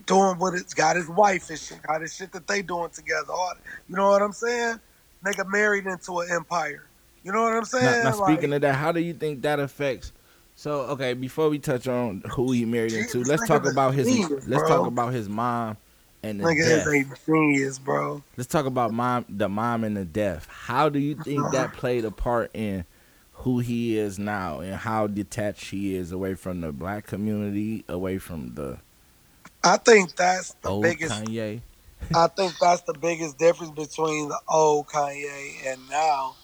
doing 0.05 0.37
with 0.39 0.55
it's 0.55 0.73
Got 0.73 0.95
his 0.95 1.09
wife 1.09 1.49
and 1.49 1.59
shit, 1.59 1.81
got 1.81 2.01
his 2.01 2.15
shit 2.15 2.31
that 2.31 2.47
they 2.47 2.61
doing 2.61 2.89
together. 2.89 3.31
All, 3.31 3.53
you 3.89 3.95
know 3.95 4.09
what 4.09 4.21
I'm 4.21 4.33
saying? 4.33 4.79
Nigga 5.25 5.47
married 5.47 5.85
into 5.85 6.19
an 6.19 6.29
empire. 6.31 6.87
You 7.23 7.31
know 7.31 7.41
what 7.43 7.53
I'm 7.53 7.65
saying? 7.65 8.03
Now, 8.03 8.11
now 8.11 8.17
Like, 8.17 8.37
speaking 8.37 8.53
of 8.53 8.61
that, 8.61 8.75
how 8.75 8.91
do 8.91 9.01
you 9.01 9.13
think 9.13 9.41
that 9.41 9.59
affects? 9.59 10.13
So 10.55 10.81
okay, 10.81 11.13
before 11.13 11.49
we 11.49 11.59
touch 11.59 11.87
on 11.87 12.23
who 12.31 12.51
he 12.51 12.65
married 12.65 12.93
into, 12.93 13.23
let's 13.23 13.47
talk 13.47 13.65
about 13.65 13.93
his. 13.93 14.07
genius, 14.07 14.47
let's 14.47 14.63
bro. 14.63 14.67
talk 14.69 14.87
about 14.87 15.13
his 15.13 15.29
mom 15.29 15.77
and 16.23 16.39
the 16.39 16.45
nigga 16.45 16.63
death. 16.63 16.87
is 16.87 17.11
a 17.11 17.25
genius, 17.25 17.79
bro. 17.79 18.23
Let's 18.37 18.47
talk 18.47 18.65
about 18.65 18.91
mom, 18.91 19.25
the 19.29 19.49
mom 19.49 19.83
and 19.83 19.95
the 19.95 20.05
death. 20.05 20.47
How 20.49 20.89
do 20.89 20.99
you 20.99 21.15
think 21.15 21.51
that 21.51 21.73
played 21.77 22.05
a 22.05 22.11
part 22.11 22.51
in 22.55 22.85
who 23.37 23.59
he 23.59 23.97
is 23.97 24.17
now 24.19 24.59
and 24.59 24.75
how 24.75 25.07
detached 25.07 25.69
he 25.71 25.95
is 25.95 26.11
away 26.11 26.33
from 26.35 26.61
the 26.61 26.71
black 26.71 27.05
community, 27.07 27.83
away 27.87 28.17
from 28.17 28.55
the? 28.55 28.79
I 29.63 29.77
think 29.77 30.15
that's 30.15 30.53
the 30.61 30.69
Old 30.69 30.83
biggest. 30.83 31.23
Kanye. 31.23 31.61
I 32.15 32.27
think 32.27 32.53
that's 32.59 32.81
the 32.81 32.93
biggest 32.93 33.37
difference 33.37 33.71
between 33.71 34.29
the 34.29 34.39
old 34.47 34.87
Kanye 34.87 35.53
and 35.71 35.81
now. 35.89 36.35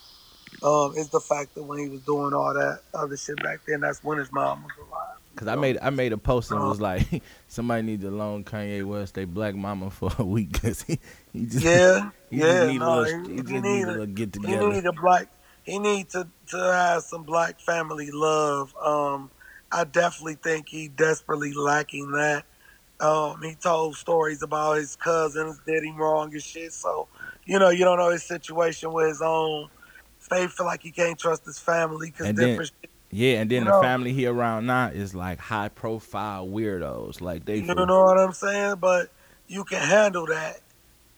Um, 0.61 0.93
is 0.95 1.09
the 1.09 1.19
fact 1.19 1.55
that 1.55 1.63
when 1.63 1.79
he 1.79 1.89
was 1.89 2.01
doing 2.01 2.33
all 2.33 2.53
that 2.53 2.81
other 2.93 3.17
shit 3.17 3.35
back 3.43 3.59
then, 3.67 3.81
that's 3.81 4.03
when 4.03 4.17
his 4.17 4.31
mom 4.31 4.63
was 4.63 4.71
alive. 4.87 5.17
Cause 5.35 5.47
I 5.47 5.55
made 5.55 5.79
I 5.81 5.89
made 5.89 6.13
a 6.13 6.17
post 6.17 6.51
and 6.51 6.59
was 6.61 6.79
like, 6.79 7.23
somebody 7.47 7.81
need 7.81 8.01
to 8.01 8.11
loan 8.11 8.43
Kanye 8.43 8.85
West 8.85 9.15
their 9.15 9.25
black 9.25 9.55
mama 9.55 9.89
for 9.89 10.11
a 10.19 10.23
week 10.23 10.51
because 10.53 10.83
he, 10.83 10.99
he 11.33 11.45
just 11.47 11.65
Yeah, 11.65 12.11
he 12.29 12.37
yeah, 12.37 12.45
just 12.45 12.67
need 12.67 12.77
no, 12.79 12.99
a 12.99 13.01
little, 13.01 13.23
he- 13.23 13.29
he, 13.29 13.35
he 13.37 13.41
just 13.41 13.51
need 13.51 13.61
need 13.63 13.83
a 13.83 13.87
a- 13.87 13.91
little 13.91 14.05
get 14.05 14.33
He 14.33 14.39
together. 14.41 14.69
need 14.69 14.85
a 14.85 14.93
black. 14.93 15.27
He 15.63 15.79
need 15.79 16.09
to 16.09 16.27
to 16.51 16.57
have 16.57 17.03
some 17.03 17.23
black 17.23 17.59
family 17.59 18.09
love. 18.11 18.75
Um, 18.77 19.31
I 19.71 19.85
definitely 19.85 20.35
think 20.35 20.67
he 20.69 20.87
desperately 20.89 21.53
lacking 21.53 22.11
that. 22.11 22.43
Um, 22.99 23.41
he 23.41 23.55
told 23.55 23.95
stories 23.95 24.43
about 24.43 24.77
his 24.77 24.95
cousins 24.95 25.59
did 25.65 25.83
him 25.83 25.97
wrong 25.97 26.31
and 26.33 26.41
shit. 26.43 26.71
So, 26.73 27.07
you 27.45 27.59
know, 27.59 27.69
you 27.69 27.83
don't 27.83 27.97
know 27.97 28.09
his 28.11 28.23
situation 28.23 28.93
with 28.93 29.07
his 29.07 29.21
own. 29.21 29.69
They 30.29 30.47
feel 30.47 30.65
like 30.65 30.81
he 30.83 30.91
can't 30.91 31.17
trust 31.19 31.45
his 31.45 31.59
family 31.59 32.11
because 32.11 32.27
then- 32.27 32.35
different. 32.35 32.71
shit. 32.81 32.89
Yeah, 33.15 33.41
and 33.41 33.51
then 33.51 33.59
You 33.59 33.65
the 33.65 33.71
know- 33.71 33.81
family 33.81 34.11
he 34.13 34.25
around 34.25 34.65
now 34.65 34.87
is 34.87 35.13
like 35.13 35.37
high 35.39 35.69
profile 35.69 36.47
weirdos. 36.47 37.21
Like 37.21 37.45
they 37.45 37.57
You 37.57 37.75
know 37.75 38.03
what 38.05 38.17
I'm 38.17 38.31
saying? 38.33 38.75
But 38.77 39.11
you 39.47 39.63
can 39.65 39.81
handle 39.81 40.25
that 40.27 40.61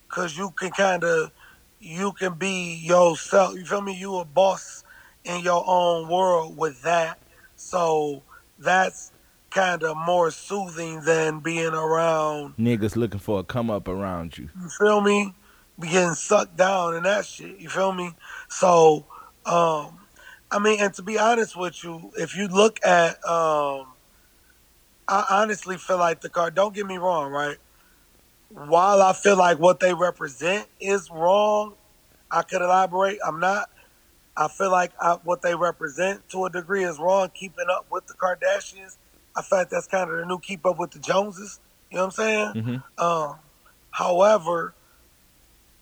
because 0.09 0.37
you 0.37 0.49
can 0.51 0.71
kind 0.71 1.03
of, 1.05 1.31
you 1.79 2.11
can 2.13 2.33
be 2.33 2.75
yourself. 2.75 3.55
You 3.55 3.65
feel 3.65 3.81
me? 3.81 3.97
You 3.97 4.17
a 4.17 4.25
boss 4.25 4.83
in 5.23 5.41
your 5.41 5.63
own 5.67 6.09
world 6.09 6.57
with 6.57 6.81
that. 6.83 7.19
So 7.55 8.23
that's 8.59 9.11
kind 9.49 9.83
of 9.83 9.95
more 9.97 10.31
soothing 10.31 11.01
than 11.01 11.39
being 11.39 11.73
around. 11.73 12.55
niggas 12.57 12.95
looking 12.95 13.19
for 13.19 13.39
a 13.39 13.43
come 13.43 13.69
up 13.69 13.87
around 13.87 14.37
you. 14.37 14.49
You 14.59 14.69
feel 14.69 15.01
me? 15.01 15.33
Be 15.79 15.89
getting 15.89 16.13
sucked 16.13 16.55
down 16.55 16.95
and 16.95 17.05
that 17.05 17.25
shit. 17.25 17.59
You 17.59 17.69
feel 17.69 17.91
me? 17.91 18.11
So, 18.49 19.05
um, 19.45 19.99
I 20.51 20.59
mean, 20.59 20.79
and 20.79 20.93
to 20.95 21.03
be 21.03 21.17
honest 21.17 21.57
with 21.57 21.83
you, 21.83 22.11
if 22.17 22.35
you 22.35 22.47
look 22.47 22.79
at, 22.85 23.15
um, 23.25 23.87
I 25.07 25.25
honestly 25.29 25.77
feel 25.77 25.97
like 25.97 26.21
the 26.21 26.29
car. 26.29 26.49
Don't 26.51 26.73
get 26.73 26.85
me 26.85 26.97
wrong, 26.97 27.31
right? 27.31 27.57
While 28.49 29.01
I 29.01 29.13
feel 29.13 29.37
like 29.37 29.59
what 29.59 29.79
they 29.79 29.93
represent 29.93 30.67
is 30.79 31.09
wrong, 31.11 31.75
I 32.31 32.43
could 32.43 32.61
elaborate. 32.61 33.19
I'm 33.25 33.39
not. 33.39 33.69
I 34.37 34.47
feel 34.47 34.71
like 34.71 34.91
I, 34.99 35.17
what 35.23 35.41
they 35.41 35.55
represent 35.55 36.29
to 36.29 36.45
a 36.45 36.49
degree 36.49 36.83
is 36.83 36.99
wrong. 36.99 37.29
Keeping 37.33 37.65
up 37.69 37.87
with 37.91 38.07
the 38.07 38.13
Kardashians, 38.13 38.97
I 39.35 39.41
feel 39.41 39.59
like 39.59 39.69
that's 39.69 39.87
kind 39.87 40.09
of 40.09 40.17
the 40.17 40.25
new 40.25 40.39
keep 40.39 40.65
up 40.65 40.79
with 40.79 40.91
the 40.91 40.99
Joneses. 40.99 41.59
You 41.91 41.97
know 41.97 42.05
what 42.05 42.19
I'm 42.19 42.25
saying? 42.25 42.53
hmm 42.53 43.03
Um, 43.03 43.35
however, 43.91 44.75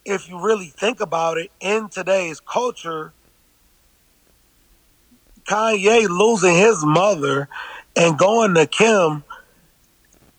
if 0.06 0.30
you 0.30 0.40
really 0.40 0.68
think 0.68 1.00
about 1.02 1.38
it, 1.38 1.52
in 1.60 1.90
today's 1.90 2.40
culture, 2.40 3.14
Kanye 5.50 6.08
losing 6.08 6.56
his 6.56 6.86
mother 6.86 7.50
and 7.96 8.18
going 8.18 8.56
to 8.56 8.68
Kim, 8.68 9.24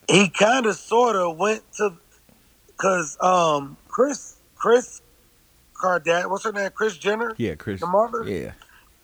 he 0.09 0.29
kind 0.29 0.67
of 0.67 0.77
sort 0.77 1.17
of 1.17 1.37
went 1.39 1.63
to 1.79 1.97
because 2.77 3.17
um 3.21 3.77
Kris 3.89 4.37
Kris 4.57 5.03
Kardashian, 5.75 6.31
what's 6.31 6.45
her 6.45 6.53
name? 6.53 6.71
Kris 6.71 6.97
Jenner, 6.97 7.35
Yeah, 7.39 7.55
Kris. 7.55 7.81
the 7.81 7.87
mother. 7.87 8.25
Yeah, 8.29 8.53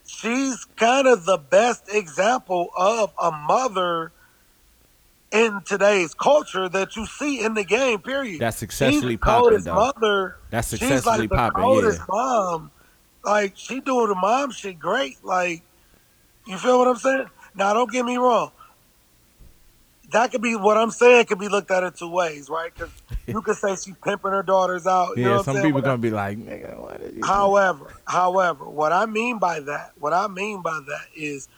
She's 0.06 0.64
kind 0.76 1.06
of 1.06 1.24
the 1.24 1.38
best 1.38 1.84
example 1.92 2.70
of 2.76 3.12
a 3.20 3.30
mother 3.30 4.12
in 5.30 5.60
today's 5.64 6.14
culture 6.14 6.68
that 6.68 6.96
you 6.96 7.06
see 7.06 7.42
in 7.44 7.54
the 7.54 7.64
game. 7.64 8.00
Period. 8.00 8.40
that's 8.40 8.56
She's 8.56 8.60
successfully 8.70 9.16
popping 9.16 9.64
mother. 9.64 10.36
That's 10.50 10.68
She's 10.70 10.80
successfully 10.80 11.28
like 11.28 11.30
the 11.30 11.36
popping. 11.36 11.62
Yeah, 11.82 12.04
mom. 12.08 12.70
Like 13.24 13.52
she 13.56 13.80
doing 13.80 14.08
the 14.08 14.14
mom 14.14 14.50
shit 14.50 14.78
great. 14.78 15.22
Like 15.22 15.62
you 16.46 16.56
feel 16.58 16.78
what 16.78 16.88
I'm 16.88 16.96
saying? 16.96 17.26
Now 17.54 17.72
don't 17.74 17.90
get 17.90 18.04
me 18.04 18.16
wrong. 18.16 18.50
That 20.12 20.32
could 20.32 20.42
be 20.42 20.56
what 20.56 20.76
I'm 20.76 20.90
saying. 20.90 21.26
Could 21.26 21.38
be 21.38 21.48
looked 21.48 21.70
at 21.70 21.84
in 21.84 21.92
two 21.92 22.10
ways, 22.10 22.48
right? 22.48 22.72
Because 22.76 22.90
you 23.30 23.42
could 23.42 23.56
say 23.56 23.76
she 23.76 23.92
pimping 23.92 24.30
her 24.30 24.42
daughters 24.42 24.86
out. 24.86 25.16
You 25.16 25.24
know 25.24 25.36
yeah. 25.36 25.42
Some 25.42 25.62
people 25.62 25.80
gonna 25.80 25.98
be 25.98 26.10
like, 26.10 26.38
nigga, 26.38 26.78
what 26.78 27.00
is 27.00 27.16
you? 27.16 27.24
However, 27.24 27.94
however, 28.06 28.68
what 28.68 28.92
I 28.92 29.06
mean 29.06 29.38
by 29.38 29.60
that, 29.60 29.92
what 29.98 30.12
I 30.12 30.26
mean 30.26 30.62
by 30.62 30.78
that 30.86 31.06
is 31.16 31.48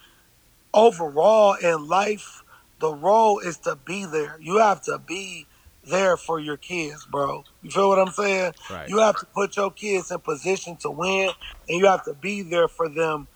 overall 0.73 1.55
in 1.55 1.87
life, 1.87 2.43
the 2.79 2.93
role 2.93 3.39
is 3.39 3.57
to 3.59 3.75
be 3.75 4.05
there. 4.05 4.37
You 4.41 4.57
have 4.57 4.81
to 4.83 4.99
be 4.99 5.47
there 5.85 6.17
for 6.17 6.39
your 6.39 6.57
kids, 6.57 7.05
bro. 7.05 7.43
You 7.61 7.71
feel 7.71 7.89
what 7.89 7.99
I'm 7.99 8.13
saying? 8.13 8.53
Right. 8.69 8.89
You 8.89 8.99
have 8.99 9.17
to 9.17 9.25
put 9.25 9.55
your 9.55 9.71
kids 9.71 10.11
in 10.11 10.19
position 10.19 10.77
to 10.77 10.89
win 10.89 11.31
and 11.67 11.79
you 11.79 11.85
have 11.87 12.05
to 12.05 12.13
be 12.13 12.41
there 12.41 12.67
for 12.67 12.89
them 12.89 13.27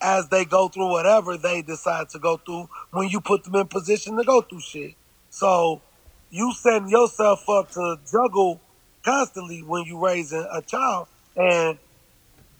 as 0.00 0.28
they 0.28 0.44
go 0.44 0.68
through 0.68 0.90
whatever 0.90 1.36
they 1.36 1.62
decide 1.62 2.08
to 2.10 2.18
go 2.18 2.36
through 2.36 2.68
when 2.92 3.08
you 3.08 3.20
put 3.20 3.44
them 3.44 3.56
in 3.56 3.66
position 3.66 4.16
to 4.16 4.24
go 4.24 4.42
through 4.42 4.60
shit. 4.60 4.94
So 5.30 5.82
you 6.30 6.52
setting 6.54 6.88
yourself 6.88 7.48
up 7.48 7.70
to 7.72 7.98
juggle 8.10 8.60
constantly 9.04 9.62
when 9.62 9.84
you 9.84 9.98
raising 9.98 10.46
a 10.52 10.62
child 10.62 11.08
and 11.36 11.78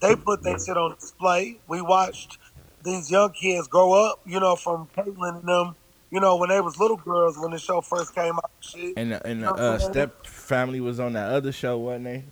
they 0.00 0.14
put 0.14 0.42
that 0.44 0.62
shit 0.64 0.76
on 0.76 0.94
display. 0.94 1.58
We 1.66 1.82
watched 1.82 2.38
these 2.82 3.10
young 3.10 3.32
kids 3.32 3.66
grow 3.66 3.92
up, 3.92 4.20
you 4.24 4.40
know, 4.40 4.56
from 4.56 4.88
Caitlyn 4.96 5.40
and 5.40 5.48
them, 5.48 5.76
you 6.10 6.20
know, 6.20 6.36
when 6.36 6.48
they 6.48 6.60
was 6.60 6.78
little 6.78 6.96
girls 6.96 7.36
when 7.38 7.50
the 7.50 7.58
show 7.58 7.80
first 7.80 8.14
came 8.14 8.34
out. 8.34 8.50
and 8.54 8.64
Shit. 8.64 8.94
And 8.96 9.12
the, 9.12 9.26
and 9.26 9.42
the 9.42 9.46
You 9.46 9.56
know 9.56 9.58
uh, 9.58 9.78
step 9.78 10.26
family 10.26 10.80
was 10.80 11.00
on 11.00 11.14
that 11.14 11.30
other 11.30 11.52
show, 11.52 11.78
wasn't 11.78 12.04
they? 12.04 12.24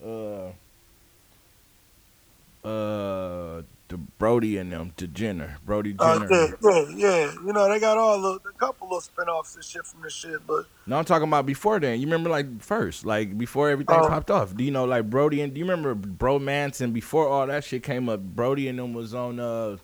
Uh, 2.64 2.66
uh, 2.66 3.62
the 3.88 3.96
Brody 3.96 4.58
and 4.58 4.72
them, 4.72 4.92
to 4.96 5.06
Jenner, 5.06 5.58
Brody 5.64 5.94
Uh, 5.98 6.18
Jenner. 6.18 6.28
yeah, 6.34 6.46
yeah, 6.62 6.84
yeah. 6.96 7.32
You 7.44 7.52
know, 7.52 7.68
they 7.68 7.78
got 7.78 7.96
all 7.98 8.20
the, 8.20 8.48
a 8.48 8.52
couple 8.58 8.96
of 8.96 9.04
spinoffs 9.04 9.54
and 9.54 9.64
shit 9.64 9.86
from 9.86 10.02
this 10.02 10.12
shit, 10.12 10.44
but 10.46 10.66
No, 10.86 10.98
I'm 10.98 11.04
talking 11.04 11.28
about 11.28 11.46
before 11.46 11.78
then. 11.78 12.00
You 12.00 12.06
remember 12.06 12.28
like 12.30 12.60
first, 12.60 13.06
like 13.06 13.38
before 13.38 13.70
everything 13.70 13.96
Oh. 14.00 14.08
popped 14.08 14.30
off. 14.30 14.56
Do 14.56 14.64
you 14.64 14.72
know 14.72 14.84
like 14.86 15.08
Brody 15.08 15.40
and 15.40 15.54
do 15.54 15.60
you 15.60 15.64
remember 15.66 15.94
Bromance 15.94 16.80
and 16.80 16.92
before 16.92 17.28
all 17.28 17.46
that 17.46 17.62
shit 17.62 17.82
came 17.84 18.08
up? 18.08 18.20
Brody 18.20 18.66
and 18.68 18.78
them 18.78 18.92
was 18.92 19.14
on 19.14 19.38
uh 19.38 19.76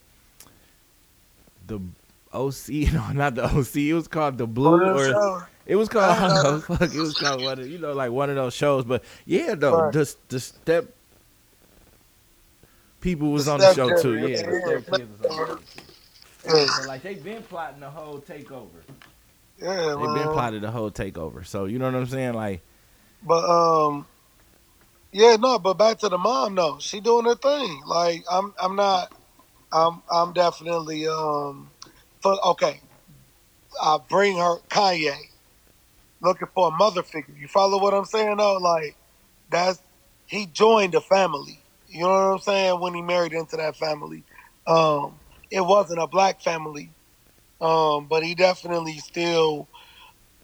the 1.66 1.80
OC, 2.32 2.68
no, 2.92 3.12
not 3.12 3.34
the 3.34 3.44
OC. 3.44 3.76
It 3.76 3.94
was 3.94 4.08
called 4.08 4.38
the 4.38 4.46
Blue 4.46 4.82
or 4.82 5.04
show, 5.10 5.42
it 5.66 5.76
was 5.76 5.88
called 5.88 6.04
I 6.04 6.24
I 6.24 6.28
don't 6.28 6.42
know. 6.42 6.50
know, 6.54 6.60
fuck, 6.60 6.94
it 6.94 6.98
was 7.00 7.14
called 7.16 7.42
one 7.42 7.58
of 7.60 7.68
you 7.68 7.78
know 7.78 7.92
like 7.92 8.10
one 8.10 8.30
of 8.30 8.36
those 8.36 8.54
shows. 8.54 8.84
But 8.84 9.04
yeah, 9.26 9.54
though 9.54 9.76
Right. 9.84 9.92
the 9.92 10.14
the 10.28 10.40
step 10.40 10.92
people 13.02 13.32
was 13.32 13.48
on 13.48 13.62
the 13.62 13.68
Step 13.68 13.76
show 13.76 13.92
too. 13.92 14.16
Yeah, 14.16 14.42
the 14.44 14.52
yeah. 14.52 14.78
was 15.10 15.22
on 15.22 15.28
the 15.28 15.30
show. 15.30 15.58
yeah, 16.46 16.68
But 16.76 16.86
like 16.86 17.02
they've 17.02 17.22
been 17.22 17.44
plotting 17.44 17.80
the 17.80 17.90
whole 17.90 18.20
takeover. 18.20 18.82
yeah, 19.58 19.96
they've 19.98 20.12
been 20.12 20.30
plotting 20.30 20.62
the 20.62 20.72
whole 20.72 20.90
takeover. 20.92 21.46
So 21.46 21.66
you 21.66 21.78
know 21.78 21.86
what 21.86 21.96
I'm 21.96 22.06
saying? 22.06 22.34
Like 22.34 22.62
But 23.22 23.44
um, 23.44 24.06
yeah, 25.12 25.36
no. 25.36 25.58
But 25.58 25.74
back 25.74 25.98
to 26.00 26.08
the 26.10 26.18
mom, 26.18 26.54
though. 26.56 26.78
She 26.80 27.00
doing 27.00 27.26
her 27.26 27.36
thing. 27.36 27.82
Like 27.86 28.24
I'm, 28.30 28.54
I'm 28.60 28.76
not. 28.76 29.12
I'm, 29.72 30.02
I'm 30.10 30.32
definitely 30.34 31.08
um, 31.08 31.70
for 32.22 32.36
okay. 32.48 32.80
I 33.82 33.98
bring 34.08 34.38
her 34.38 34.58
Kanye, 34.70 35.16
looking 36.22 36.48
for 36.54 36.68
a 36.68 36.72
mother 36.72 37.02
figure. 37.02 37.34
You 37.38 37.48
follow 37.48 37.80
what 37.82 37.94
I'm 37.94 38.04
saying? 38.06 38.38
Though, 38.38 38.58
like 38.58 38.96
that's 39.50 39.82
he 40.26 40.46
joined 40.46 40.94
the 40.94 41.00
family. 41.02 41.61
You 41.92 42.02
know 42.04 42.08
what 42.08 42.32
I'm 42.34 42.38
saying? 42.40 42.80
When 42.80 42.94
he 42.94 43.02
married 43.02 43.34
into 43.34 43.56
that 43.58 43.76
family, 43.76 44.24
um, 44.66 45.20
it 45.50 45.60
wasn't 45.60 46.00
a 46.00 46.06
black 46.06 46.40
family, 46.40 46.90
um, 47.60 48.06
but 48.08 48.22
he 48.24 48.34
definitely 48.34 48.98
still. 48.98 49.68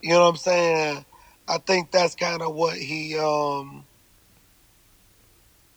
You 0.02 0.10
know 0.10 0.22
what 0.24 0.30
I'm 0.30 0.36
saying? 0.36 1.06
I 1.48 1.58
think 1.58 1.90
that's 1.90 2.14
kind 2.14 2.42
of 2.42 2.54
what 2.54 2.76
he 2.76 3.18
um 3.18 3.86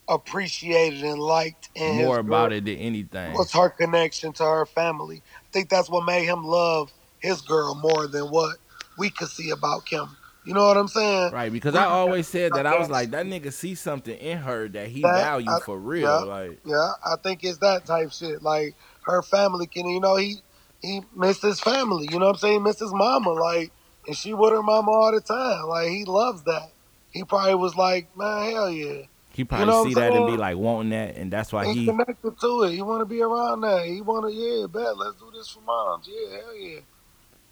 appreciated 0.10 1.04
and 1.04 1.20
liked 1.20 1.70
in 1.76 1.96
more 1.98 2.20
about 2.20 2.50
girl, 2.50 2.58
it 2.58 2.66
than 2.66 2.78
anything. 2.78 3.34
was 3.34 3.54
her 3.54 3.70
connection 3.70 4.34
to 4.34 4.44
her 4.44 4.66
family. 4.66 5.24
I 5.26 5.48
think 5.54 5.70
that's 5.70 5.90
what 5.90 6.06
made 6.06 6.26
him 6.26 6.44
love 6.44 6.92
his 7.20 7.42
girl 7.42 7.76
more 7.76 8.08
than 8.08 8.26
what 8.26 8.58
we 8.98 9.10
could 9.10 9.30
see 9.30 9.52
about 9.52 9.86
Kim. 9.86 10.18
You 10.44 10.56
know 10.56 10.66
what 10.66 10.76
I'm 10.78 10.88
saying? 10.88 11.32
Right, 11.32 11.52
because 11.52 11.76
I 11.76 11.86
always 11.86 12.28
said 12.28 12.54
that 12.54 12.66
I 12.66 12.78
was 12.80 12.90
like 12.90 13.12
that 13.12 13.26
nigga 13.28 13.54
see 13.54 13.76
something 13.76 14.18
in 14.18 14.40
her 14.40 14.68
that 14.70 14.88
he 14.88 15.02
That- 15.02 15.14
value 15.24 15.50
I- 15.52 15.60
for 15.60 15.78
real. 15.78 16.02
yeah. 16.04 16.18
Like 16.18 16.60
Yeah, 16.66 16.92
I 17.06 17.16
think 17.22 17.44
it's 17.44 17.60
that 17.60 17.86
type 17.86 18.12
shit. 18.12 18.42
Like 18.42 18.76
her 19.04 19.22
family 19.22 19.68
can, 19.68 19.88
you 19.88 20.00
know, 20.00 20.16
he 20.16 20.38
he 20.82 21.02
missed 21.16 21.44
his 21.44 21.60
family. 21.60 22.08
You 22.12 22.18
know 22.18 22.26
what 22.26 22.36
I'm 22.36 22.40
saying? 22.40 22.54
He 22.54 22.60
missed 22.60 22.80
his 22.80 22.92
mama. 22.94 23.30
Like, 23.34 23.72
and 24.08 24.18
she 24.18 24.34
with 24.34 24.52
her 24.52 24.64
mama 24.64 24.90
all 24.92 25.12
the 25.12 25.22
time. 25.22 25.68
Like 25.68 25.90
he 25.90 26.06
loves 26.06 26.42
that. 26.44 26.72
He 27.12 27.24
probably 27.24 27.56
was 27.56 27.76
like, 27.76 28.16
man, 28.18 28.52
hell 28.52 28.72
yeah. 28.72 29.04
he 29.34 29.44
probably 29.44 29.68
know 29.68 29.84
see 29.84 29.94
that 29.94 30.12
and 30.14 30.26
be 30.26 30.38
like 30.38 30.58
wanting 30.58 30.90
that, 30.92 31.18
and 31.18 31.32
that's 31.32 31.54
why 31.54 31.66
he 31.66 31.82
he 31.82 31.86
connected 31.86 32.40
to 32.40 32.64
it. 32.64 32.72
He 32.72 32.82
want 32.82 33.02
to 33.02 33.06
be 33.06 33.22
around 33.22 33.62
that. 33.62 33.86
He 33.86 34.02
want 34.02 34.26
to, 34.26 34.34
yeah, 34.34 34.66
bet. 34.66 34.98
Let's 34.98 35.18
do 35.20 35.30
this 35.34 35.50
for 35.50 35.62
moms. 35.62 36.10
Yeah, 36.10 36.38
hell 36.38 36.56
yeah. 36.56 36.80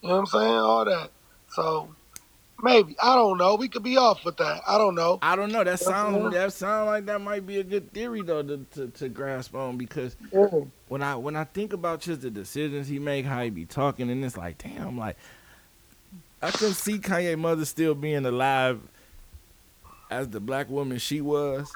You 0.02 0.08
know 0.10 0.14
what 0.16 0.20
I'm 0.20 0.26
saying? 0.28 0.54
All 0.56 0.86
that. 0.86 1.12
So, 1.50 1.90
Maybe 2.62 2.96
I 3.02 3.16
don't 3.16 3.38
know. 3.38 3.56
We 3.56 3.70
could 3.70 3.84
be 3.84 3.98
off 3.98 4.26
with 4.26 4.38
that. 4.38 4.62
I 4.68 4.78
don't 4.78 4.96
know. 4.96 5.20
I 5.22 5.36
don't 5.36 5.52
know. 5.52 5.64
That 5.64 5.80
sound 5.80 6.34
that 6.34 6.54
sound 6.54 6.88
like 6.88 7.06
that 7.06 7.22
might 7.22 7.46
be 7.46 7.60
a 7.60 7.64
good 7.64 7.92
theory 7.94 8.22
though 8.22 8.44
to, 8.44 8.66
to, 8.74 8.88
to 8.88 9.10
grasp 9.10 9.56
on 9.56 9.78
because 9.78 10.16
Yeah. 10.34 10.48
when 10.90 11.02
I 11.02 11.16
when 11.16 11.36
I 11.36 11.46
think 11.46 11.74
about 11.74 12.02
just 12.02 12.22
the 12.22 12.30
decisions 12.30 12.88
he 12.88 13.00
make, 13.00 13.26
how 13.26 13.42
he 13.44 13.50
be 13.50 13.66
talking, 13.66 14.10
and 14.10 14.24
it's 14.26 14.38
like, 14.38 14.58
damn, 14.58 14.98
like 14.98 15.16
I 16.42 16.52
can 16.52 16.74
see 16.74 17.00
Kanye 17.00 17.38
mother 17.38 17.66
still 17.66 17.96
being 17.96 18.26
alive 18.26 18.80
as 20.10 20.28
the 20.30 20.40
black 20.40 20.70
woman 20.70 20.98
she 20.98 21.22
was, 21.22 21.72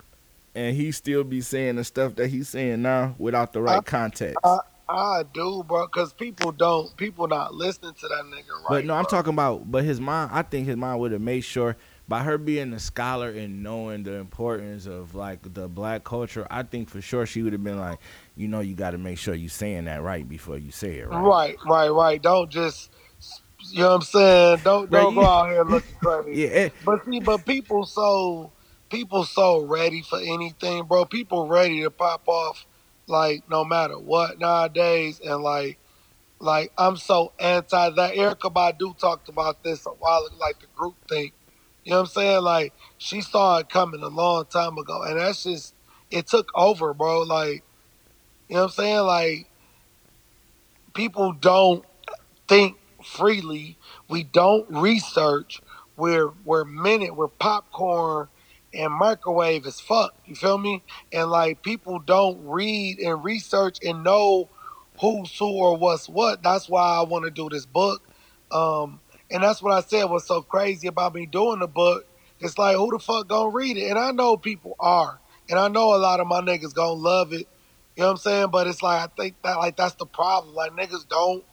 and 0.56 0.76
he 0.76 0.92
still 0.92 1.24
be 1.24 1.42
saying 1.42 1.76
the 1.76 1.84
stuff 1.84 2.16
that 2.16 2.28
he's 2.28 2.50
saying 2.50 2.82
now 2.82 3.16
without 3.18 3.54
the 3.54 3.62
right 3.62 3.78
I- 3.78 3.82
context. 3.82 4.38
I- 4.44 4.60
I 4.90 5.24
do, 5.34 5.64
bro, 5.68 5.88
because 5.88 6.14
people 6.14 6.52
don't, 6.52 6.96
people 6.98 7.28
not 7.28 7.56
listening 7.56 7.94
to 7.96 8.08
that 8.10 8.26
nigga, 8.26 8.62
right? 8.70 8.70
but 8.70 8.86
no, 8.86 8.96
I'm 8.96 9.06
bro. 9.06 9.10
talking 9.10 9.34
about. 9.34 9.72
But 9.72 9.84
his 9.86 10.02
mom, 10.02 10.30
I 10.34 10.44
think 10.44 10.68
his 10.68 10.78
mom 10.78 11.00
would 11.00 11.12
have 11.14 11.22
made 11.22 11.42
sure 11.42 11.78
by 12.08 12.24
her 12.24 12.38
being 12.38 12.74
a 12.74 12.80
scholar 12.80 13.30
and 13.32 13.64
knowing 13.64 14.04
the 14.04 14.14
importance 14.16 14.86
of 14.88 15.16
like 15.16 15.54
the 15.56 15.70
black 15.70 16.04
culture. 16.04 16.48
I 16.52 16.64
think 16.64 16.90
for 16.90 17.02
sure 17.02 17.26
she 17.26 17.44
would 17.44 17.54
have 17.54 17.64
been 17.64 17.80
like, 17.80 18.00
you 18.36 18.48
know, 18.48 18.62
you 18.62 18.76
got 18.76 18.92
to 18.92 19.00
make 19.00 19.18
sure 19.20 19.36
you 19.36 19.50
saying 19.50 19.86
that 19.86 20.02
right 20.04 20.28
before 20.28 20.58
you 20.58 20.72
say 20.72 21.00
it, 21.00 21.10
right? 21.10 21.36
Right, 21.36 21.58
right, 21.66 21.90
right. 21.90 22.22
Don't 22.22 22.52
just, 22.52 22.92
you 23.72 23.82
know 23.82 23.90
what 23.90 23.96
I'm 23.98 24.02
saying? 24.04 24.60
Don't 24.64 24.92
Right, 24.92 24.92
don't 24.92 25.10
you- 25.10 25.16
go 25.16 25.26
out 25.26 25.50
here 25.52 25.64
looking 25.64 25.96
crazy. 26.04 26.42
Yeah, 26.42 26.70
But 26.82 27.06
see, 27.06 27.20
but 27.22 27.46
people 27.46 27.86
so 27.86 28.54
people 28.90 29.26
so 29.26 29.62
ready 29.66 30.02
for 30.04 30.20
anything, 30.20 30.86
bro. 30.86 31.06
People 31.06 31.48
ready 31.48 31.82
to 31.84 31.92
pop 31.92 32.28
off 32.28 32.66
like 33.14 33.46
no 33.50 33.66
matter 33.66 34.00
what 34.00 34.40
nowadays, 34.40 35.22
and 35.26 35.44
like 35.44 35.80
like 36.42 36.72
I'm 36.78 36.98
so 36.98 37.34
anti 37.40 37.92
that. 37.92 38.16
Erykah 38.16 38.54
Badu 38.54 38.98
talked 39.00 39.30
about 39.30 39.64
this 39.64 39.88
a 39.88 39.92
while 39.92 40.26
ago, 40.28 40.38
like 40.40 40.62
the 40.62 40.68
group 40.76 40.96
thing. 41.10 41.34
You 41.86 41.92
know 41.92 41.98
what 41.98 42.02
I'm 42.04 42.08
saying? 42.08 42.44
Like 42.44 42.74
she 43.00 43.22
saw 43.22 43.60
it 43.60 43.70
coming 43.70 44.04
a 44.04 44.10
long 44.10 44.46
time 44.48 44.78
ago, 44.78 45.04
and 45.04 45.20
that's 45.20 45.44
just 45.44 45.76
it 46.12 46.28
took 46.28 46.50
over, 46.56 46.94
bro. 46.94 47.24
Like 47.24 47.64
you 48.50 48.56
know 48.56 48.64
what 48.64 48.66
I'm 48.66 48.72
saying? 48.72 49.00
Like 49.02 49.48
people 50.96 51.34
don't 51.34 51.86
think 52.50 52.78
freely. 53.04 53.78
We 54.10 54.24
don't 54.24 54.68
research. 54.70 55.62
We're 55.98 56.32
we're 56.46 56.66
minute. 56.66 57.16
We're 57.16 57.30
popcorn 57.30 58.30
and 58.74 58.94
microwave 58.94 59.66
as 59.66 59.80
fuck. 59.80 60.14
You 60.26 60.36
feel 60.36 60.58
me? 60.58 60.84
And 61.12 61.30
like 61.30 61.62
people 61.64 62.00
don't 62.00 62.46
read 62.46 63.00
and 63.00 63.24
research 63.24 63.78
and 63.84 64.04
know 64.04 64.50
who's 65.00 65.38
who 65.38 65.52
or 65.52 65.78
what's 65.78 66.10
what. 66.10 66.44
That's 66.44 66.70
why 66.70 66.98
I 66.98 67.04
want 67.04 67.26
to 67.26 67.32
do 67.32 67.50
this 67.50 67.66
book. 67.66 68.02
Um, 68.52 69.00
and 69.32 69.44
that's 69.44 69.62
what 69.62 69.74
I 69.74 69.82
said 69.82 70.06
was 70.06 70.26
so 70.26 70.42
crazy 70.42 70.88
about 70.88 71.16
me 71.16 71.26
doing 71.26 71.60
the 71.60 71.68
book. 71.68 72.06
It's 72.40 72.58
like 72.58 72.76
who 72.76 72.92
the 72.92 73.00
fuck 73.00 73.28
gonna 73.28 73.50
read 73.50 73.78
it? 73.78 73.90
And 73.90 73.98
I 73.98 74.12
know 74.12 74.38
people 74.38 74.76
are, 74.80 75.20
and 75.50 75.58
I 75.58 75.68
know 75.70 75.96
a 75.96 75.98
lot 75.98 76.20
of 76.20 76.28
my 76.28 76.42
niggas 76.42 76.74
gonna 76.74 76.94
love 76.94 77.34
it. 77.34 77.48
You 77.96 78.02
know 78.02 78.06
what 78.08 78.12
I'm 78.12 78.18
saying? 78.18 78.48
But 78.52 78.68
it's 78.68 78.84
like 78.84 79.02
I 79.02 79.08
think 79.16 79.36
that 79.44 79.58
like 79.58 79.78
that's 79.78 79.96
the 79.96 80.06
problem. 80.06 80.54
Like 80.54 80.72
niggas 80.72 81.08
don't 81.08 81.44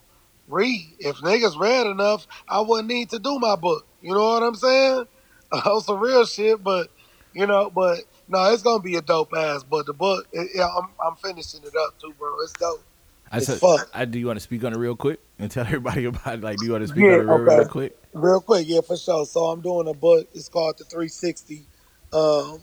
read. 0.47 0.95
If 0.99 1.17
niggas 1.17 1.59
read 1.59 1.87
enough, 1.87 2.27
I 2.47 2.61
wouldn't 2.61 2.87
need 2.89 3.09
to 3.11 3.19
do 3.19 3.39
my 3.39 3.55
book. 3.55 3.87
You 4.01 4.13
know 4.13 4.23
what 4.23 4.43
I'm 4.43 4.55
saying? 4.55 5.05
On 5.51 5.81
some 5.81 5.99
real 5.99 6.25
shit, 6.25 6.63
but 6.63 6.89
you 7.33 7.47
know, 7.47 7.71
but 7.71 7.99
no, 8.27 8.53
it's 8.53 8.63
gonna 8.63 8.83
be 8.83 8.95
a 8.97 9.01
dope 9.03 9.33
ass. 9.37 9.63
But 9.63 9.87
the 9.87 9.93
book, 9.93 10.27
it, 10.33 10.49
yeah, 10.55 10.67
I'm 10.67 10.89
I'm 11.05 11.15
finishing 11.17 11.61
it 11.63 11.75
up 11.75 11.99
too, 11.99 12.13
bro. 12.19 12.35
It's 12.43 12.53
dope. 12.55 12.85
I 13.31 13.39
It's 13.39 13.55
said, 13.57 13.61
fuck. 13.61 13.87
I, 13.93 14.05
do 14.05 14.19
you 14.19 14.27
want 14.27 14.37
to 14.37 14.41
speak 14.43 14.63
on 14.63 14.73
it 14.73 14.77
real 14.77 14.95
quick 14.95 15.19
and 15.39 15.51
tell 15.51 15.65
everybody 15.67 16.05
about 16.05 16.35
it? 16.35 16.41
Like, 16.41 16.59
do 16.59 16.65
you 16.65 16.73
want 16.73 16.83
to 16.83 16.89
speak 16.89 17.09
Yeah, 17.09 17.11
on 17.11 17.19
it 17.19 17.23
real, 17.23 17.39
real 17.39 17.65
quick? 17.65 17.93
Real 18.13 18.41
quick, 18.41 18.67
yeah, 18.67 18.81
for 18.81 18.97
sure. 18.97 19.25
So 19.25 19.45
I'm 19.45 19.61
doing 19.61 19.87
a 19.87 19.95
book. 19.95 20.27
It's 20.33 20.49
called 20.49 20.77
the 20.79 20.85
360. 20.85 21.67
Um, 22.13 22.61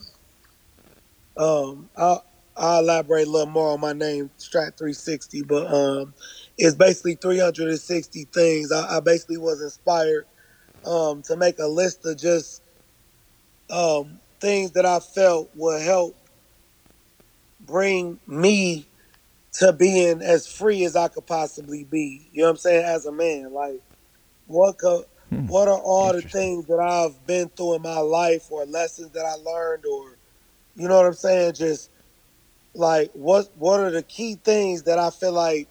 um, 1.36 1.90
I'll, 1.97 2.24
I'll 2.57 2.81
elaborate 2.81 3.28
a 3.28 3.31
little 3.31 3.51
more 3.53 3.70
on 3.73 3.81
my 3.81 3.93
name, 3.95 4.31
Strat 4.39 4.78
360, 4.78 5.43
but 5.45 5.73
um, 5.73 6.15
it's 6.59 6.77
basically 6.77 7.16
360 7.16 8.28
things. 8.35 8.73
I, 8.73 8.99
I 8.99 9.01
basically 9.01 9.39
was 9.39 9.62
inspired 9.62 10.27
um, 10.86 11.23
to 11.24 11.36
make 11.36 11.59
a 11.61 11.66
list 11.69 12.07
of 12.07 12.19
just 12.19 12.62
um, 13.70 14.20
things 14.40 14.73
that 14.73 14.86
I 14.86 15.01
felt 15.01 15.51
would 15.55 15.82
help 15.82 16.16
bring 17.60 18.19
me 18.27 18.86
to 19.55 19.73
being 19.73 20.23
as 20.23 20.47
free 20.47 20.85
as 20.85 20.97
I 20.97 21.09
could 21.09 21.27
possibly 21.27 21.85
be. 21.85 22.28
You 22.32 22.43
know 22.43 22.48
what 22.48 22.52
I'm 22.52 22.56
saying? 22.59 22.85
As 22.85 23.06
a 23.06 23.12
man, 23.12 23.52
like 23.52 23.81
what 24.47 24.78
could, 24.78 25.05
Hmm. 25.31 25.47
what 25.47 25.69
are 25.69 25.78
all 25.81 26.12
the 26.12 26.23
things 26.23 26.66
that 26.66 26.78
I've 26.78 27.27
been 27.27 27.48
through 27.51 27.74
in 27.77 27.82
my 27.82 27.98
life, 27.98 28.51
or 28.51 28.65
lessons 28.65 29.10
that 29.12 29.27
I 29.27 29.35
learned, 29.35 29.85
or 29.85 30.16
you 30.74 30.89
know 30.89 30.97
what 30.97 31.06
I'm 31.06 31.12
saying? 31.12 31.55
Just 31.55 31.90
like 32.74 33.10
what 33.12 33.51
what 33.56 33.81
are 33.81 33.90
the 33.90 34.02
key 34.02 34.36
things 34.36 34.85
that 34.85 34.98
I 34.98 35.10
feel 35.10 35.32
like 35.32 35.69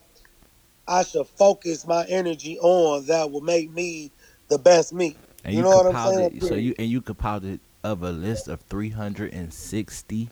I 0.88 1.04
should 1.04 1.28
focus 1.28 1.88
my 1.88 2.06
energy 2.06 2.60
on 2.60 3.06
that 3.08 3.32
will 3.32 3.42
make 3.42 3.72
me 3.72 4.12
the 4.50 4.60
best 4.60 4.94
me. 4.94 5.18
And 5.44 5.54
You 5.54 5.60
you, 5.60 5.64
know 5.64 5.78
what 5.78 5.86
I'm 5.88 6.14
saying? 6.14 6.38
it. 6.38 6.44
So 6.44 6.56
you 6.56 6.76
and 6.78 6.88
you 6.90 7.02
compiled 7.02 7.46
it 7.46 7.62
of 7.84 8.04
a 8.04 8.12
list 8.12 8.48
of 8.48 8.62
360. 8.70 10.30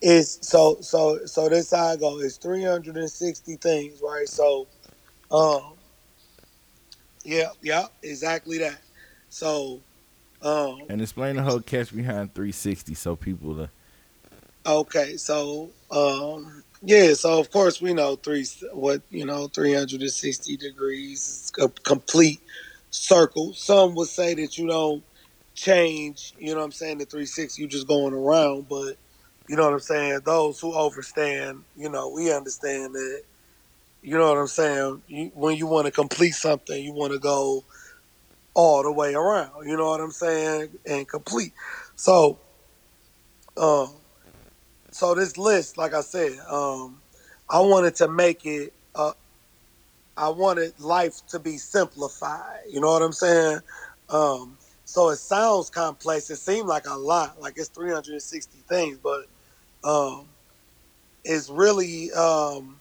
It's 0.00 0.48
so 0.48 0.78
so 0.80 1.26
so 1.26 1.48
this 1.48 1.70
how 1.70 1.88
I 1.88 1.96
go. 1.96 2.18
It's 2.20 2.38
360 2.38 3.56
things, 3.56 4.00
right? 4.02 4.28
So 4.28 4.66
um 5.30 5.74
yeah, 7.24 7.48
yeah, 7.62 7.86
exactly 8.02 8.58
that. 8.58 8.78
So 9.28 9.80
um 10.42 10.80
And 10.88 11.02
explain 11.02 11.36
the 11.36 11.42
whole 11.42 11.60
catch 11.60 11.94
behind 11.94 12.34
360 12.34 12.94
so 12.94 13.16
people 13.16 13.60
uh, 13.62 13.66
okay, 14.66 15.16
so 15.16 15.70
um 15.90 16.62
yeah, 16.82 17.14
so 17.14 17.38
of 17.38 17.50
course 17.50 17.80
we 17.80 17.92
know 17.92 18.16
three 18.16 18.46
what 18.72 19.02
you 19.10 19.26
know 19.26 19.48
360 19.48 20.56
degrees 20.56 21.20
is 21.20 21.52
a 21.62 21.68
complete 21.68 22.40
circle. 22.90 23.52
Some 23.52 23.94
would 23.96 24.08
say 24.08 24.34
that 24.34 24.56
you 24.56 24.68
don't 24.68 25.04
change, 25.56 26.34
you 26.38 26.52
know 26.52 26.60
what 26.60 26.66
I'm 26.66 26.72
saying, 26.72 26.98
the 26.98 27.06
360 27.06 27.62
you 27.62 27.68
just 27.68 27.88
going 27.88 28.14
around, 28.14 28.68
but 28.68 28.96
you 29.48 29.56
know 29.56 29.64
what 29.64 29.74
I'm 29.74 29.80
saying, 29.80 30.20
those 30.26 30.60
who 30.60 30.74
overstand, 30.74 31.64
you 31.76 31.90
know, 31.90 32.10
we 32.10 32.32
understand 32.32 32.94
that 32.94 33.22
you 34.02 34.16
know 34.18 34.28
what 34.28 34.38
I'm 34.38 34.46
saying, 34.48 35.02
you, 35.08 35.32
when 35.34 35.56
you 35.56 35.66
want 35.66 35.86
to 35.86 35.92
complete 35.92 36.32
something, 36.32 36.82
you 36.82 36.92
want 36.92 37.12
to 37.14 37.18
go 37.18 37.64
all 38.54 38.82
the 38.84 38.92
way 38.92 39.14
around, 39.14 39.68
you 39.68 39.76
know 39.76 39.88
what 39.90 40.00
I'm 40.00 40.12
saying, 40.12 40.70
and 40.86 41.08
complete. 41.08 41.54
So 41.96 42.40
um 43.56 43.96
so 44.92 45.14
this 45.14 45.36
list, 45.36 45.76
like 45.78 45.94
I 45.94 46.00
said, 46.00 46.38
um, 46.50 47.02
I 47.50 47.60
wanted 47.60 47.96
to 47.96 48.08
make 48.08 48.46
it. 48.46 48.72
Uh, 48.94 49.12
I 50.16 50.30
wanted 50.30 50.80
life 50.80 51.20
to 51.28 51.38
be 51.38 51.58
simplified. 51.58 52.60
You 52.70 52.80
know 52.80 52.92
what 52.92 53.02
I'm 53.02 53.12
saying? 53.12 53.60
Um, 54.08 54.58
so 54.86 55.08
it 55.10 55.16
sounds 55.16 55.68
complex. 55.68 56.30
It 56.30 56.36
seems 56.36 56.66
like 56.66 56.86
a 56.86 56.94
lot, 56.94 57.40
like 57.40 57.54
it's 57.56 57.68
360 57.68 58.58
things, 58.68 58.98
but 59.02 59.26
um, 59.82 60.28
it's 61.24 61.50
really, 61.50 62.12
um, 62.12 62.80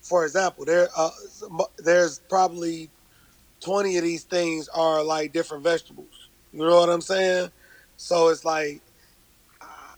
for 0.00 0.24
example, 0.24 0.64
there 0.64 0.88
uh, 0.96 1.10
there's 1.78 2.20
probably 2.30 2.88
20 3.60 3.98
of 3.98 4.02
these 4.02 4.24
things 4.24 4.68
are 4.68 5.04
like 5.04 5.32
different 5.32 5.62
vegetables. 5.62 6.30
You 6.52 6.60
know 6.60 6.80
what 6.80 6.88
I'm 6.88 7.02
saying? 7.02 7.50
So 7.98 8.28
it's 8.28 8.46
like 8.46 8.80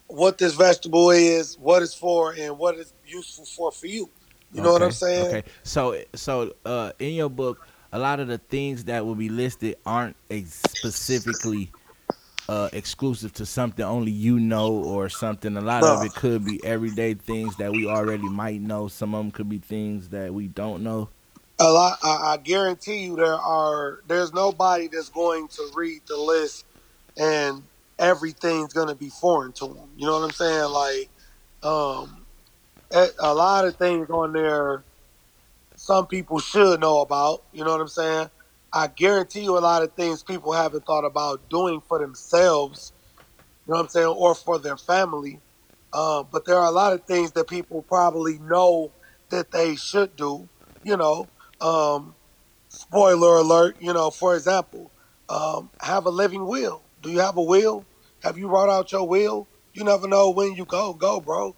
what 0.09 0.39
this 0.39 0.55
vegetable 0.55 1.11
is, 1.11 1.57
what 1.57 1.83
it's 1.83 1.95
for, 1.95 2.33
and 2.33 2.59
what 2.59 2.77
it's 2.77 2.93
useful 3.07 3.45
for 3.45 3.71
for 3.71 3.87
you. 3.87 4.11
You 4.53 4.61
know 4.61 4.73
what 4.73 4.83
I'm 4.83 4.91
saying? 4.91 5.27
Okay. 5.27 5.45
So 5.63 6.03
so 6.17 6.53
uh 6.65 6.91
in 6.99 7.15
your 7.15 7.31
book, 7.31 7.65
a 7.93 7.99
lot 7.99 8.21
of 8.21 8.29
the 8.29 8.39
things 8.39 8.85
that 8.85 9.07
will 9.07 9.17
be 9.17 9.29
listed 9.31 9.77
aren't 9.87 10.17
ex- 10.31 10.55
specifically 10.55 11.73
uh 12.49 12.69
exclusive 12.73 13.33
to 13.33 13.47
something 13.47 13.85
only 13.85 14.13
you 14.13 14.41
know 14.41 14.73
or 14.73 15.09
something. 15.09 15.57
A 15.57 15.61
lot 15.61 15.87
of 15.87 16.03
it 16.03 16.15
could 16.15 16.45
be 16.45 16.63
everyday 16.65 17.15
things 17.15 17.57
that 17.57 17.75
we 17.75 17.87
already 17.87 18.29
might 18.29 18.61
know. 18.61 18.89
Some 18.89 19.15
of 19.15 19.25
them 19.25 19.33
could 19.33 19.49
be 19.49 19.59
things 19.59 20.11
that 20.11 20.35
we 20.35 20.49
don't 20.49 20.83
know. 20.83 21.11
A 21.59 21.71
lot. 21.73 21.99
I, 22.03 22.35
I 22.35 22.37
guarantee 22.39 23.05
you, 23.05 23.17
there 23.17 23.35
are. 23.35 24.01
There's 24.09 24.33
nobody 24.35 24.89
that's 24.89 25.11
going 25.11 25.49
to 25.49 25.73
read 25.75 26.03
the 26.09 26.17
list, 26.19 26.67
and 27.17 27.65
everything's 27.99 28.75
going 28.75 28.89
to 28.89 28.95
be 28.95 29.11
foreign 29.11 29.53
to 29.55 29.69
them. 29.69 29.91
You 29.97 30.07
know 30.07 30.19
what 30.21 30.25
I'm 30.27 30.33
saying? 30.33 30.71
Like, 30.71 31.11
um, 31.63 32.27
a, 32.93 33.09
a 33.21 33.35
lot 33.35 33.67
of 33.67 33.77
things 33.77 34.11
on 34.11 34.33
there, 34.35 34.85
some 35.83 36.07
people 36.07 36.39
should 36.39 36.81
know 36.81 37.01
about. 37.01 37.41
You 37.53 37.65
know 37.65 37.73
what 37.73 37.81
I'm 37.81 37.89
saying? 37.89 38.31
I 38.73 38.87
guarantee 38.89 39.43
you, 39.43 39.59
a 39.59 39.61
lot 39.61 39.83
of 39.83 39.95
things 39.95 40.23
people 40.23 40.53
haven't 40.53 40.87
thought 40.87 41.05
about 41.05 41.51
doing 41.51 41.81
for 41.81 41.99
themselves. 41.99 42.93
You 43.67 43.73
know 43.73 43.79
what 43.79 43.85
I'm 43.85 43.89
saying, 43.91 44.07
or 44.09 44.35
for 44.35 44.59
their 44.59 44.77
family. 44.79 45.43
Uh, 45.93 46.25
but 46.25 46.47
there 46.47 46.57
are 46.57 46.69
a 46.69 46.73
lot 46.73 46.93
of 46.95 47.05
things 47.07 47.33
that 47.33 47.49
people 47.49 47.83
probably 47.83 48.39
know 48.41 48.95
that 49.31 49.53
they 49.53 49.77
should 49.77 50.17
do. 50.17 50.49
You 50.83 50.97
know, 50.97 51.31
um, 51.61 52.17
spoiler 52.69 53.39
alert. 53.39 53.77
You 53.81 53.93
know, 53.95 54.11
for 54.11 54.37
example, 54.37 54.93
um, 55.29 55.71
have 55.83 56.07
a 56.07 56.11
living 56.11 56.47
will. 56.47 56.85
Do 57.03 57.11
you 57.11 57.21
have 57.21 57.37
a 57.39 57.43
will? 57.43 57.89
Have 58.23 58.39
you 58.39 58.49
wrote 58.49 58.71
out 58.71 58.93
your 58.93 59.09
will? 59.09 59.49
You 59.75 59.85
never 59.85 60.09
know 60.09 60.31
when 60.31 60.55
you 60.55 60.67
go, 60.67 60.95
go, 60.95 61.21
bro. 61.21 61.49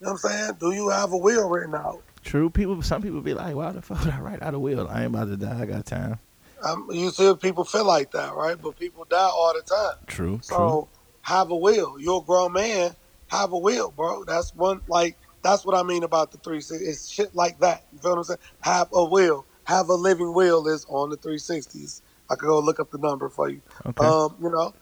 You 0.00 0.06
know 0.06 0.12
what 0.12 0.12
I'm 0.12 0.18
saying? 0.18 0.52
Do 0.60 0.72
you 0.72 0.90
have 0.90 1.12
a 1.12 1.18
will 1.18 1.48
written 1.50 1.74
out? 1.74 2.04
True. 2.22 2.50
People. 2.50 2.80
Some 2.82 3.02
people 3.02 3.20
be 3.20 3.34
like, 3.34 3.54
"Why 3.54 3.72
the 3.72 3.82
fuck 3.82 4.04
would 4.04 4.14
I 4.14 4.20
write 4.20 4.42
out 4.42 4.54
a 4.54 4.58
will? 4.58 4.88
I 4.88 5.04
ain't 5.04 5.14
about 5.14 5.28
to 5.28 5.36
die. 5.36 5.60
I 5.60 5.66
got 5.66 5.86
time." 5.86 6.18
Um, 6.64 6.88
you 6.92 7.10
see, 7.10 7.34
people 7.34 7.64
feel 7.64 7.84
like 7.84 8.12
that, 8.12 8.34
right? 8.34 8.56
But 8.60 8.78
people 8.78 9.04
die 9.04 9.18
all 9.18 9.52
the 9.54 9.62
time. 9.62 9.96
True. 10.06 10.40
So 10.42 10.56
true. 10.56 10.88
have 11.22 11.50
a 11.50 11.56
will. 11.56 12.00
You're 12.00 12.20
a 12.20 12.24
grown 12.24 12.52
man. 12.52 12.94
Have 13.28 13.52
a 13.52 13.58
will, 13.58 13.90
bro. 13.90 14.24
That's 14.24 14.54
one 14.54 14.80
like 14.88 15.16
that's 15.42 15.64
what 15.64 15.74
I 15.74 15.82
mean 15.82 16.04
about 16.04 16.30
the 16.30 16.38
three 16.38 16.60
sixty. 16.60 16.86
It's 16.86 17.08
shit 17.08 17.34
like 17.34 17.58
that. 17.60 17.84
You 17.92 17.98
feel 17.98 18.12
what 18.12 18.18
I'm 18.18 18.24
saying? 18.24 18.38
Have 18.60 18.88
a 18.92 19.04
will. 19.04 19.44
Have 19.64 19.88
a 19.88 19.94
living 19.94 20.34
will 20.34 20.66
is 20.68 20.86
on 20.88 21.10
the 21.10 21.16
three 21.16 21.38
sixties. 21.38 22.02
I 22.30 22.36
could 22.36 22.46
go 22.46 22.60
look 22.60 22.78
up 22.78 22.90
the 22.90 22.98
number 22.98 23.28
for 23.28 23.48
you. 23.48 23.60
Okay. 23.84 24.06
Um, 24.06 24.36
you 24.40 24.50
know, 24.50 24.72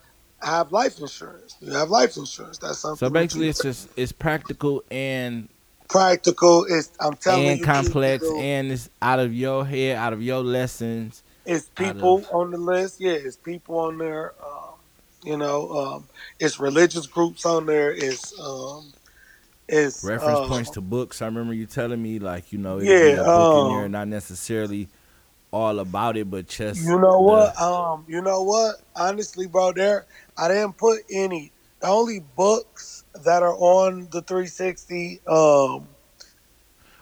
have 0.42 0.72
life 0.72 0.98
insurance. 1.00 1.56
You 1.60 1.72
have 1.72 1.90
life 1.90 2.16
insurance. 2.16 2.58
That's 2.58 2.78
something. 2.78 3.08
so 3.08 3.10
basically, 3.10 3.48
it's 3.48 3.62
just 3.62 3.88
it's 3.96 4.12
practical 4.12 4.82
and 4.90 5.48
practical. 5.90 6.64
It's 6.68 6.90
I'm 7.00 7.14
telling 7.16 7.46
and 7.46 7.58
you, 7.58 7.64
complex 7.64 8.24
people, 8.24 8.40
and 8.40 8.72
it's 8.72 8.88
out 9.02 9.18
of 9.18 9.34
your 9.34 9.66
head, 9.66 9.96
out 9.96 10.12
of 10.12 10.22
your 10.22 10.40
lessons. 10.42 11.22
it's 11.44 11.68
people 11.70 12.24
on 12.32 12.50
the 12.50 12.58
list. 12.58 13.00
Yeah, 13.00 13.12
it's 13.12 13.36
people 13.36 13.78
on 13.78 13.98
there. 13.98 14.34
Um, 14.44 14.74
you 15.24 15.36
know, 15.36 15.70
um, 15.72 16.08
it's 16.38 16.58
religious 16.60 17.06
groups 17.06 17.44
on 17.44 17.66
there. 17.66 17.92
It's 17.92 18.38
um, 18.40 18.92
it's 19.68 20.04
Reference 20.04 20.40
uh, 20.40 20.48
points 20.48 20.70
to 20.70 20.80
books. 20.80 21.20
I 21.22 21.26
remember 21.26 21.54
you 21.54 21.66
telling 21.66 22.02
me 22.02 22.18
like 22.18 22.52
you 22.52 22.58
know 22.58 22.78
Yeah, 22.80 23.22
book 23.24 23.54
in 23.54 23.64
um, 23.64 23.68
there, 23.68 23.88
not 23.88 24.08
necessarily 24.08 24.88
all 25.52 25.78
about 25.80 26.16
it, 26.16 26.30
but 26.30 26.46
just 26.48 26.86
You 26.86 26.98
know 26.98 27.18
the- 27.18 27.22
what? 27.22 27.60
Um, 27.60 28.04
you 28.08 28.22
know 28.22 28.42
what? 28.42 28.76
Honestly, 28.96 29.46
bro, 29.46 29.72
there 29.72 30.06
I 30.38 30.48
didn't 30.48 30.76
put 30.78 31.00
any. 31.12 31.52
The 31.80 31.88
only 31.88 32.20
books 32.20 32.99
that 33.24 33.42
are 33.42 33.54
on 33.56 34.08
the 34.10 34.22
360, 34.22 35.20
um, 35.26 35.88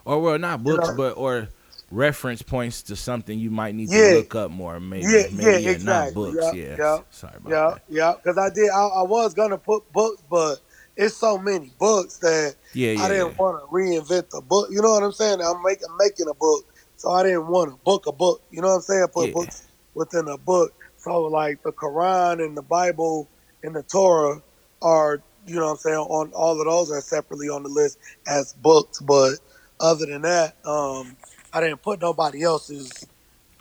or 0.04 0.20
well, 0.20 0.38
not 0.38 0.62
books, 0.64 0.88
know- 0.88 0.96
but 0.96 1.16
or 1.16 1.48
reference 1.90 2.42
points 2.42 2.82
to 2.82 2.96
something 2.96 3.38
you 3.38 3.50
might 3.50 3.74
need 3.74 3.90
Yeah. 3.90 4.10
to 4.10 4.16
look 4.16 4.34
up 4.34 4.50
more. 4.50 4.78
Maybe, 4.80 5.04
Yeah, 5.06 5.26
maybe 5.32 5.62
yeah, 5.62 5.70
not 5.72 6.08
exactly. 6.08 6.14
books. 6.32 6.54
Yeah, 6.54 7.00
sorry 7.10 7.36
about 7.36 7.50
yeah, 7.50 7.70
that. 7.74 7.82
yeah, 7.88 8.12
because 8.16 8.38
I 8.38 8.50
did. 8.50 8.70
I, 8.70 8.86
I 8.86 9.02
was 9.02 9.34
gonna 9.34 9.58
put 9.58 9.90
books, 9.92 10.22
but 10.30 10.56
it's 10.96 11.16
so 11.16 11.38
many 11.38 11.72
books 11.78 12.18
that 12.18 12.56
Yeah, 12.74 12.92
yeah, 12.92 13.02
I 13.02 13.08
didn't 13.08 13.28
yeah. 13.28 13.34
want 13.38 13.62
to 13.62 13.66
reinvent 13.74 14.30
the 14.30 14.40
book. 14.42 14.68
You 14.70 14.82
know 14.82 14.90
what 14.90 15.02
I'm 15.02 15.12
saying? 15.12 15.40
I'm 15.40 15.62
making 15.62 15.88
making 15.98 16.28
a 16.28 16.34
book, 16.34 16.64
so 16.96 17.10
I 17.10 17.22
didn't 17.22 17.46
want 17.48 17.70
to 17.70 17.76
book 17.84 18.06
a 18.06 18.12
book. 18.12 18.42
You 18.50 18.60
know 18.60 18.68
what 18.68 18.74
I'm 18.76 18.82
saying? 18.82 19.06
Put 19.14 19.32
books 19.32 19.62
within 19.94 20.28
a 20.28 20.36
book. 20.38 20.72
So 20.98 21.22
like 21.22 21.62
the 21.62 21.72
Quran 21.72 22.44
and 22.44 22.56
the 22.56 22.62
Bible 22.62 23.28
and 23.62 23.74
the 23.74 23.82
Torah 23.82 24.42
are, 24.82 25.22
you 25.48 25.56
know 25.56 25.66
what 25.66 25.72
I'm 25.72 25.78
saying, 25.78 25.98
on 25.98 26.32
all 26.34 26.60
of 26.60 26.66
those 26.66 26.92
are 26.92 27.02
separately 27.02 27.48
on 27.48 27.64
the 27.64 27.70
list 27.70 27.98
as 28.28 28.54
books. 28.54 29.00
But 29.00 29.34
other 29.80 30.06
than 30.06 30.22
that, 30.22 30.56
um, 30.66 31.16
I 31.52 31.60
didn't 31.62 31.82
put 31.82 32.00
nobody 32.02 32.42
else's. 32.44 33.08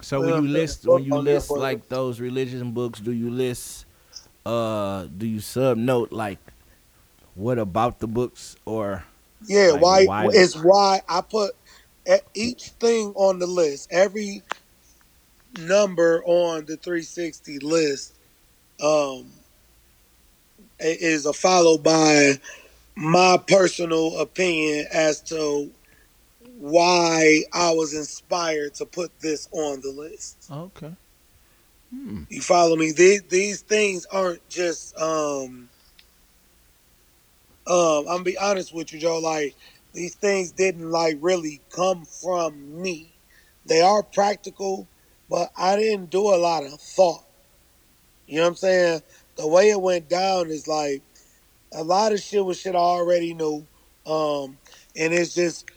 So 0.01 0.21
when 0.21 0.35
you 0.35 0.47
list 0.47 0.87
when 0.87 1.03
you 1.03 1.17
list 1.17 1.55
like 1.55 1.89
those 1.89 2.19
religion 2.21 2.71
books, 2.73 2.99
do 2.99 3.11
you 3.13 3.31
list 3.31 3.85
uh 4.45 5.05
do 5.17 5.27
you 5.27 5.41
sub 5.41 5.77
note 5.77 6.11
like 6.11 6.39
what 7.35 7.59
about 7.59 7.99
the 7.99 8.07
books 8.07 8.55
or 8.65 9.03
Yeah, 9.47 9.73
Like, 9.73 9.81
why, 9.81 10.07
why- 10.07 10.29
It's 10.31 10.55
why 10.55 11.01
I 11.09 11.21
put 11.21 11.53
each 12.35 12.71
thing 12.79 13.13
on 13.15 13.39
the 13.39 13.47
list, 13.47 13.89
every 13.91 14.43
number 15.57 16.23
on 16.25 16.65
the 16.65 16.77
360 16.77 17.59
list, 17.59 18.15
um, 18.81 19.36
is 20.79 21.25
a 21.25 21.33
followed 21.33 21.83
by 21.83 22.39
my 22.95 23.39
personal 23.47 24.19
opinion 24.19 24.87
as 24.91 25.21
to 25.21 25.71
why 26.57 27.43
I 27.53 27.71
was 27.71 27.93
inspired 27.93 28.75
to 28.75 28.85
put 28.85 29.19
this 29.19 29.47
on 29.51 29.81
the 29.81 29.91
list. 29.91 30.47
okay. 30.51 30.93
Hmm. 31.91 32.23
You 32.29 32.41
follow 32.41 32.75
me? 32.75 32.91
These 32.91 33.23
these 33.23 33.61
things 33.61 34.05
aren't 34.11 34.47
just 34.49 34.99
um 34.99 35.69
um 37.65 37.99
I'm 37.99 38.05
gonna 38.05 38.23
be 38.23 38.37
honest 38.37 38.73
with 38.73 38.91
you, 38.91 38.99
Joe, 38.99 39.19
like 39.19 39.55
these 39.93 40.15
things 40.15 40.51
didn't 40.51 40.89
like 40.91 41.17
really 41.21 41.61
come 41.69 42.05
from 42.05 42.81
me. 42.81 43.13
They 43.65 43.81
are 43.81 44.03
practical, 44.03 44.87
but 45.29 45.51
I 45.57 45.75
didn't 45.75 46.09
do 46.09 46.21
a 46.33 46.37
lot 46.37 46.63
of 46.63 46.79
thought. 46.81 47.23
You 48.25 48.37
know 48.37 48.43
what 48.43 48.49
I'm 48.49 48.55
saying? 48.55 49.01
The 49.37 49.47
way 49.47 49.69
it 49.69 49.81
went 49.81 50.09
down 50.09 50.49
is 50.49 50.67
like 50.67 51.03
a 51.73 51.83
lot 51.83 52.13
of 52.13 52.19
shit 52.21 52.45
was 52.45 52.59
shit 52.59 52.75
I 52.75 52.79
already 52.79 53.33
knew. 53.33 53.67
Um 54.05 54.57
and 54.95 55.13
it's 55.13 55.35
just 55.35 55.69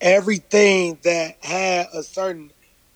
everything 0.00 0.98
that 1.04 1.36
had 1.44 1.86
a 1.94 2.02
certain 2.02 2.52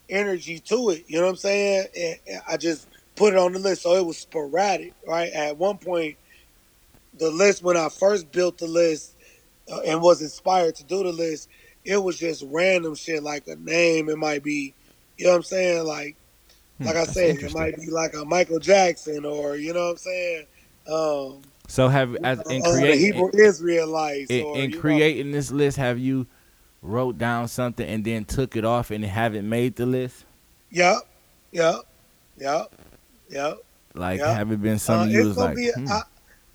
energy 0.08 0.58
to 0.60 0.90
it. 0.90 1.04
You 1.08 1.18
know 1.18 1.24
what 1.26 1.30
I'm 1.32 1.36
saying? 1.36 1.86
And, 1.98 2.40
I 2.48 2.56
just 2.56 2.88
put 3.16 3.34
it 3.34 3.38
on 3.38 3.52
the 3.52 3.58
list, 3.58 3.82
so 3.82 3.94
it 3.96 4.06
was 4.06 4.18
sporadic. 4.18 4.94
Right 5.06 5.32
at 5.32 5.58
one 5.58 5.78
point, 5.78 6.16
the 7.14 7.30
list 7.30 7.62
when 7.62 7.76
I 7.76 7.88
first 7.88 8.32
built 8.32 8.58
the 8.58 8.66
list 8.66 9.16
uh, 9.70 9.80
and 9.80 10.02
was 10.02 10.22
inspired 10.22 10.76
to 10.76 10.84
do 10.84 11.02
the 11.02 11.12
list, 11.12 11.48
it 11.84 12.02
was 12.02 12.18
just 12.18 12.44
random 12.48 12.94
shit 12.94 13.22
like 13.22 13.46
a 13.46 13.56
name. 13.56 14.08
It 14.08 14.18
might 14.18 14.42
be, 14.42 14.74
you 15.16 15.26
know 15.26 15.32
what 15.32 15.38
I'm 15.38 15.42
saying? 15.44 15.84
Like, 15.86 16.16
Hmm, 16.78 16.86
like 16.86 16.96
I 16.96 17.04
said, 17.04 17.36
it 17.40 17.52
might 17.52 17.76
be 17.76 17.90
like 17.90 18.14
a 18.14 18.24
Michael 18.24 18.60
Jackson 18.60 19.24
or 19.24 19.56
you 19.56 19.72
know 19.74 19.86
what 19.86 19.90
I'm 19.92 19.96
saying? 19.98 20.46
Um, 20.88 21.42
So 21.68 21.88
have 21.88 22.16
as 22.24 22.42
in 22.42 22.62
uh, 22.64 22.72
creating 22.72 22.98
Hebrew 22.98 23.30
Israelites 23.34 24.30
in, 24.30 24.40
or 24.40 24.64
in 24.64 24.70
you 24.70 24.82
know, 24.82 24.82
creating 24.90 25.32
this 25.32 25.50
list, 25.52 25.76
have 25.78 25.98
you 25.98 26.26
wrote 26.82 27.18
down 27.18 27.48
something 27.48 27.88
and 27.88 28.04
then 28.04 28.24
took 28.24 28.56
it 28.56 28.64
off 28.64 28.90
and 28.90 29.04
haven't 29.04 29.48
made 29.48 29.76
the 29.76 29.86
list? 29.86 30.24
Yep, 30.70 30.98
yep, 31.52 31.76
yep, 32.38 32.66
yep. 33.30 33.58
Like 33.94 34.20
Yeah. 34.20 34.26
have 34.26 34.50
it 34.52 34.62
been 34.62 34.78
Uh, 34.88 35.06
something 35.06 35.10
you 35.10 35.22
it's 35.22 35.28
was 35.28 35.38
like, 35.38 35.56
be. 35.56 35.70
hmm. 35.74 35.88
I, 35.88 36.02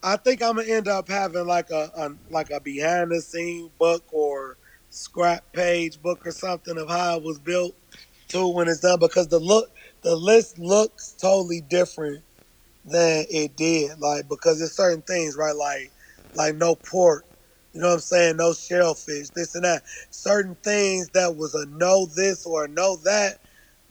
I 0.03 0.17
think 0.17 0.41
I'm 0.43 0.55
gonna 0.57 0.67
end 0.69 0.87
up 0.87 1.07
having 1.09 1.47
like 1.47 1.71
a, 1.71 1.91
a 1.95 2.09
like 2.29 2.51
a 2.51 2.59
behind 2.61 3.11
the 3.11 3.21
scene 3.21 3.71
book 3.79 4.03
or 4.11 4.57
scrap 4.89 5.51
page 5.53 6.01
book 6.01 6.25
or 6.25 6.31
something 6.31 6.77
of 6.77 6.89
how 6.89 7.17
it 7.17 7.23
was 7.23 7.39
built 7.39 7.75
too 8.27 8.47
when 8.49 8.67
it's 8.67 8.81
done 8.81 8.99
because 8.99 9.27
the 9.27 9.39
look 9.39 9.71
the 10.03 10.15
list 10.15 10.59
looks 10.59 11.15
totally 11.21 11.61
different 11.61 12.23
than 12.85 13.25
it 13.29 13.55
did 13.57 13.99
like 13.99 14.27
because 14.29 14.59
there's 14.59 14.75
certain 14.75 15.03
things 15.03 15.35
right 15.37 15.55
like 15.55 15.91
like 16.35 16.55
no 16.55 16.75
pork 16.75 17.25
you 17.73 17.81
know 17.81 17.89
what 17.89 17.93
I'm 17.95 17.99
saying 18.01 18.37
no 18.37 18.53
shellfish 18.53 19.29
this 19.31 19.55
and 19.55 19.65
that 19.65 19.83
certain 20.09 20.57
things 20.63 21.09
that 21.11 21.35
was 21.35 21.55
a 21.55 21.65
no 21.67 22.07
this 22.07 22.45
or 22.45 22.65
a 22.65 22.69
no 22.69 22.97
that 23.05 23.39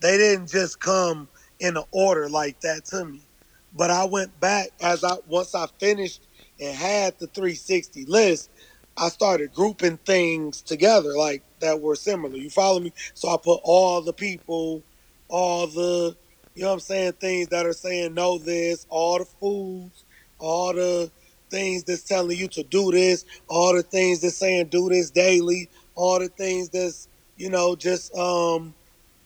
they 0.00 0.16
didn't 0.18 0.48
just 0.50 0.80
come 0.80 1.28
in 1.60 1.76
an 1.76 1.84
order 1.92 2.28
like 2.28 2.60
that 2.62 2.84
to 2.86 3.04
me 3.04 3.22
but 3.72 3.90
I 3.90 4.04
went 4.06 4.40
back 4.40 4.70
as 4.82 5.04
I 5.04 5.16
once 5.28 5.54
I 5.54 5.66
finished 5.80 6.26
and 6.60 6.76
had 6.76 7.14
the 7.20 7.28
360 7.28 8.06
list, 8.06 8.50
I 8.96 9.08
started 9.10 9.54
grouping 9.54 9.98
things 9.98 10.62
together 10.62 11.16
like 11.16 11.44
that 11.60 11.80
were 11.80 11.96
similar. 11.96 12.36
You 12.36 12.50
follow 12.50 12.80
me? 12.80 12.92
So 13.14 13.28
I 13.28 13.36
put 13.42 13.60
all 13.64 14.02
the 14.02 14.12
people, 14.14 14.84
all 15.28 15.66
the 15.68 16.16
you 16.54 16.62
know 16.64 16.68
what 16.70 16.74
I'm 16.74 16.80
saying, 16.80 17.12
things 17.14 17.48
that 17.48 17.66
are 17.66 17.72
saying 17.74 18.14
no 18.14 18.38
this, 18.38 18.86
all 18.90 19.18
the 19.20 19.26
foods, 19.26 20.04
all 20.38 20.74
the 20.74 21.12
things 21.50 21.84
that's 21.84 22.04
telling 22.04 22.36
you 22.38 22.48
to 22.48 22.64
do 22.64 22.92
this, 22.92 23.24
all 23.48 23.74
the 23.74 23.82
things 23.82 24.20
that's 24.22 24.38
saying 24.38 24.68
do 24.68 24.88
this 24.90 25.10
daily, 25.10 25.70
all 25.96 26.18
the 26.20 26.28
things 26.28 26.70
that's, 26.70 27.08
you 27.36 27.50
know, 27.50 27.76
just 27.76 28.14
um 28.16 28.74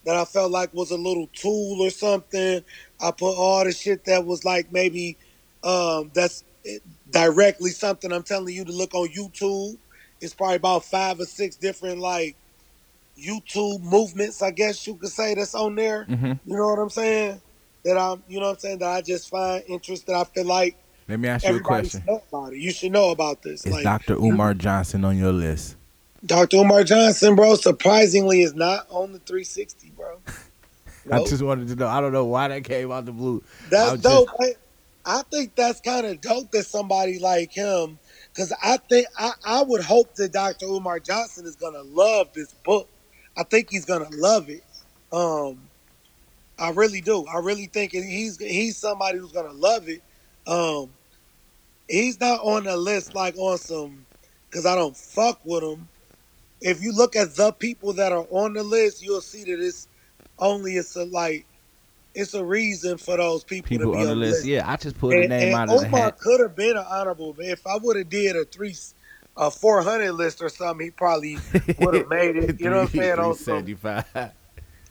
that 0.04 0.16
I 0.16 0.24
felt 0.24 0.50
like 0.50 0.72
was 0.74 0.90
a 0.90 0.96
little 0.96 1.28
tool 1.34 1.82
or 1.82 1.90
something. 1.90 2.62
I 3.00 3.10
put 3.10 3.34
all 3.36 3.64
the 3.64 3.72
shit 3.72 4.04
that 4.06 4.24
was 4.24 4.44
like 4.44 4.72
maybe 4.72 5.18
um, 5.62 6.10
that's 6.14 6.44
directly 7.10 7.70
something 7.70 8.12
I'm 8.12 8.22
telling 8.22 8.54
you 8.54 8.64
to 8.64 8.72
look 8.72 8.94
on 8.94 9.08
YouTube. 9.08 9.78
It's 10.20 10.34
probably 10.34 10.56
about 10.56 10.84
five 10.84 11.20
or 11.20 11.24
six 11.26 11.56
different 11.56 11.98
like 11.98 12.36
YouTube 13.22 13.82
movements, 13.82 14.42
I 14.42 14.50
guess 14.50 14.86
you 14.86 14.96
could 14.96 15.10
say, 15.10 15.34
that's 15.34 15.54
on 15.54 15.74
there. 15.76 16.06
Mhm. 16.08 16.40
You 16.44 16.56
know 16.56 16.68
what 16.68 16.78
I'm 16.78 16.90
saying? 16.90 17.40
That 17.84 17.98
I'm, 17.98 18.22
you 18.28 18.38
know 18.40 18.46
what 18.46 18.52
I'm 18.52 18.58
saying, 18.58 18.78
that 18.78 18.90
I 18.90 19.00
just 19.02 19.28
find 19.28 19.62
interest 19.68 20.06
that 20.06 20.14
I 20.14 20.24
feel 20.24 20.46
like 20.46 20.76
Let 21.08 21.20
me 21.20 21.28
ask 21.28 21.46
you 21.46 21.56
a 21.56 21.60
question. 21.60 22.02
You 22.52 22.70
should 22.70 22.92
know 22.92 23.10
about 23.10 23.42
this. 23.42 23.66
Is 23.66 23.72
like 23.72 23.84
Dr. 23.84 24.14
Umar 24.14 24.54
Johnson 24.54 25.04
on 25.04 25.18
your 25.18 25.32
list? 25.32 25.76
Dr. 26.24 26.58
Umar 26.58 26.84
Johnson, 26.84 27.34
bro, 27.34 27.56
surprisingly 27.56 28.42
is 28.42 28.54
not 28.54 28.86
on 28.90 29.12
the 29.12 29.18
360, 29.18 29.90
bro. 29.96 30.20
I 31.10 31.18
just 31.24 31.42
wanted 31.42 31.68
to 31.68 31.74
know. 31.74 31.88
I 31.88 32.00
don't 32.00 32.12
know 32.12 32.26
why 32.26 32.48
that 32.48 32.62
came 32.64 32.92
out 32.92 33.06
the 33.06 33.12
blue. 33.12 33.42
That's 33.70 34.00
dope. 34.00 34.28
I, 34.40 34.54
I 35.04 35.22
think 35.32 35.56
that's 35.56 35.80
kind 35.80 36.06
of 36.06 36.20
dope 36.20 36.52
that 36.52 36.64
somebody 36.64 37.18
like 37.18 37.52
him, 37.52 37.98
because 38.32 38.52
I 38.62 38.76
think 38.88 39.08
I, 39.18 39.32
I 39.44 39.62
would 39.62 39.82
hope 39.82 40.14
that 40.14 40.32
Dr. 40.32 40.66
Umar 40.66 41.00
Johnson 41.00 41.44
is 41.44 41.56
gonna 41.56 41.82
love 41.82 42.28
this 42.34 42.54
book. 42.64 42.88
I 43.36 43.44
think 43.44 43.70
he's 43.70 43.84
gonna 43.84 44.08
love 44.12 44.48
it. 44.48 44.62
Um, 45.12 45.58
I 46.58 46.70
really 46.70 47.00
do. 47.00 47.26
I 47.26 47.38
really 47.38 47.66
think 47.66 47.92
he's 47.92 48.38
he's 48.38 48.76
somebody 48.76 49.18
who's 49.18 49.32
gonna 49.32 49.52
love 49.52 49.88
it. 49.88 50.02
Um, 50.46 50.90
he's 51.88 52.20
not 52.20 52.40
on 52.40 52.64
the 52.64 52.76
list 52.76 53.14
like 53.14 53.36
on 53.36 53.58
some 53.58 54.06
because 54.48 54.66
I 54.66 54.74
don't 54.74 54.96
fuck 54.96 55.40
with 55.44 55.62
him. 55.62 55.88
If 56.60 56.82
you 56.82 56.92
look 56.92 57.16
at 57.16 57.34
the 57.34 57.52
people 57.52 57.94
that 57.94 58.12
are 58.12 58.26
on 58.30 58.52
the 58.52 58.62
list, 58.62 59.02
you'll 59.02 59.20
see 59.20 59.44
that 59.44 59.60
it's 59.60 59.88
only 60.38 60.76
it's 60.76 60.94
a 60.96 61.04
like 61.04 61.46
it's 62.14 62.34
a 62.34 62.44
reason 62.44 62.98
for 62.98 63.16
those 63.16 63.44
people, 63.44 63.68
People 63.68 63.92
to 63.92 63.98
be 63.98 64.04
on 64.04 64.08
the 64.08 64.14
list. 64.14 64.44
Yeah, 64.44 64.70
I 64.70 64.76
just 64.76 64.98
put 64.98 65.14
and, 65.14 65.24
a 65.24 65.28
name 65.28 65.54
out 65.54 65.70
of 65.70 65.80
the 65.80 65.88
hat. 65.88 65.94
Umar 65.94 66.12
could 66.12 66.40
have 66.40 66.54
been 66.54 66.76
an 66.76 66.84
honorable, 66.88 67.32
but 67.32 67.46
if 67.46 67.66
I 67.66 67.76
would 67.76 67.96
have 67.96 68.08
did 68.08 68.36
a 68.36 68.44
three, 68.44 68.74
a 69.36 69.50
four 69.50 69.82
hundred 69.82 70.12
list 70.12 70.42
or 70.42 70.48
something, 70.48 70.86
he 70.86 70.90
probably 70.90 71.38
would 71.78 71.94
have 71.94 72.08
made 72.08 72.36
it. 72.36 72.56
You 72.60 72.70
know 72.70 72.80
what 72.82 72.94
I'm 72.94 73.00
saying? 73.00 73.16
Some- 73.34 73.64
375. 73.64 74.32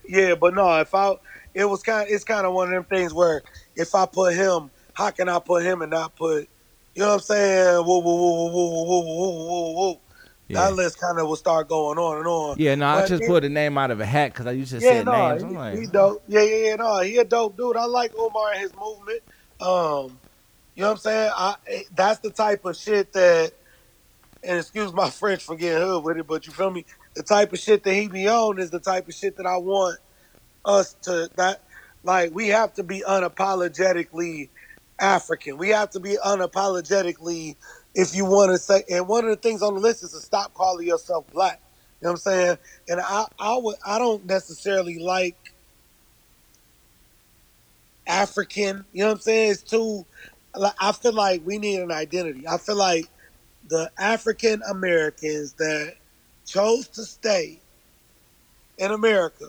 yeah, 0.07 0.35
but 0.35 0.53
no, 0.55 0.79
if 0.79 0.93
I, 0.95 1.13
it 1.53 1.65
was 1.65 1.83
kind, 1.83 2.07
it's 2.09 2.23
kind 2.23 2.45
of 2.45 2.53
one 2.53 2.67
of 2.69 2.73
them 2.73 2.83
things 2.85 3.13
where 3.13 3.43
if 3.75 3.93
I 3.95 4.05
put 4.05 4.33
him, 4.33 4.71
how 4.93 5.11
can 5.11 5.29
I 5.29 5.39
put 5.39 5.63
him 5.63 5.81
and 5.81 5.91
not 5.91 6.15
put, 6.15 6.47
you 6.95 7.01
know 7.01 7.07
what 7.09 7.13
I'm 7.15 7.19
saying? 7.21 7.85
Woo, 7.85 7.99
woo, 7.99 8.15
woo, 8.15 8.45
woo, 8.45 8.51
woo, 8.53 8.85
woo, 8.85 9.01
woo, 9.05 9.47
woo, 9.47 9.73
woo. 9.91 9.97
Yeah. 10.47 10.65
That 10.65 10.73
list 10.75 10.99
kind 10.99 11.17
of 11.17 11.27
will 11.27 11.37
start 11.37 11.69
going 11.69 11.97
on 11.97 12.17
and 12.17 12.27
on. 12.27 12.55
Yeah, 12.59 12.75
no, 12.75 12.87
I 12.87 13.07
just 13.07 13.23
it- 13.23 13.27
put 13.27 13.45
a 13.45 13.49
name 13.49 13.77
out 13.77 13.89
of 13.91 14.01
a 14.01 14.05
hat 14.05 14.33
because 14.33 14.47
I 14.47 14.51
used 14.51 14.71
to 14.71 14.79
Yeah, 14.79 14.99
say 14.99 15.03
no, 15.03 15.29
names. 15.29 15.43
he, 15.43 15.47
I'm 15.47 15.55
like, 15.55 15.79
he 15.79 15.85
dope. 15.87 16.23
Yeah, 16.27 16.41
yeah, 16.41 16.67
yeah, 16.69 16.75
no, 16.75 16.99
he 16.99 17.17
a 17.17 17.23
dope 17.23 17.55
dude. 17.55 17.77
I 17.77 17.85
like 17.85 18.13
Umar 18.17 18.51
and 18.51 18.59
his 18.61 18.73
movement. 18.75 19.21
Um, 19.61 20.19
you 20.75 20.81
know 20.81 20.87
what 20.87 20.91
I'm 20.91 20.97
saying? 20.97 21.31
I 21.33 21.55
that's 21.95 22.19
the 22.19 22.31
type 22.31 22.65
of 22.65 22.75
shit 22.75 23.13
that, 23.13 23.53
and 24.43 24.59
excuse 24.59 24.93
my 24.93 25.09
French 25.11 25.43
for 25.43 25.55
getting 25.55 25.81
hood 25.81 26.03
with 26.03 26.17
it, 26.17 26.27
but 26.27 26.47
you 26.47 26.53
feel 26.53 26.71
me? 26.71 26.85
The 27.15 27.23
type 27.23 27.53
of 27.53 27.59
shit 27.59 27.83
that 27.83 27.93
he 27.93 28.07
be 28.07 28.27
on 28.29 28.59
is 28.59 28.71
the 28.71 28.79
type 28.79 29.07
of 29.07 29.13
shit 29.15 29.37
that 29.37 29.45
I 29.47 29.57
want 29.57 29.99
us 30.65 30.95
to 31.03 31.29
that 31.37 31.63
like 32.03 32.33
we 32.33 32.49
have 32.49 32.73
to 32.75 32.83
be 32.83 33.03
unapologetically 33.07 34.49
African. 34.99 35.57
We 35.57 35.69
have 35.69 35.91
to 35.91 35.99
be 35.99 36.17
unapologetically 36.25 37.55
if 37.95 38.15
you 38.15 38.25
want 38.25 38.51
to 38.51 38.57
say 38.57 38.83
and 38.89 39.07
one 39.07 39.25
of 39.25 39.31
the 39.31 39.37
things 39.37 39.61
on 39.61 39.75
the 39.75 39.79
list 39.81 40.03
is 40.03 40.11
to 40.13 40.19
stop 40.19 40.53
calling 40.53 40.87
yourself 40.87 41.27
black. 41.31 41.61
You 42.01 42.07
know 42.07 42.11
what 42.13 42.13
I'm 42.13 42.17
saying? 42.33 42.57
And 42.89 43.01
I 43.01 43.25
I 43.39 43.57
would 43.57 43.75
I 43.85 43.99
don't 43.99 44.25
necessarily 44.25 44.99
like 44.99 45.37
African. 48.07 48.85
You 48.91 49.01
know 49.03 49.07
what 49.09 49.15
I'm 49.15 49.21
saying? 49.21 49.51
It's 49.51 49.63
too. 49.63 50.05
Like, 50.55 50.73
I 50.79 50.91
feel 50.91 51.13
like 51.13 51.41
we 51.45 51.57
need 51.57 51.79
an 51.79 51.91
identity. 51.91 52.47
I 52.47 52.57
feel 52.57 52.75
like 52.77 53.05
the 53.71 53.89
African 53.97 54.61
Americans 54.69 55.53
that 55.53 55.95
chose 56.45 56.89
to 56.89 57.03
stay 57.03 57.57
in 58.77 58.91
America 58.91 59.45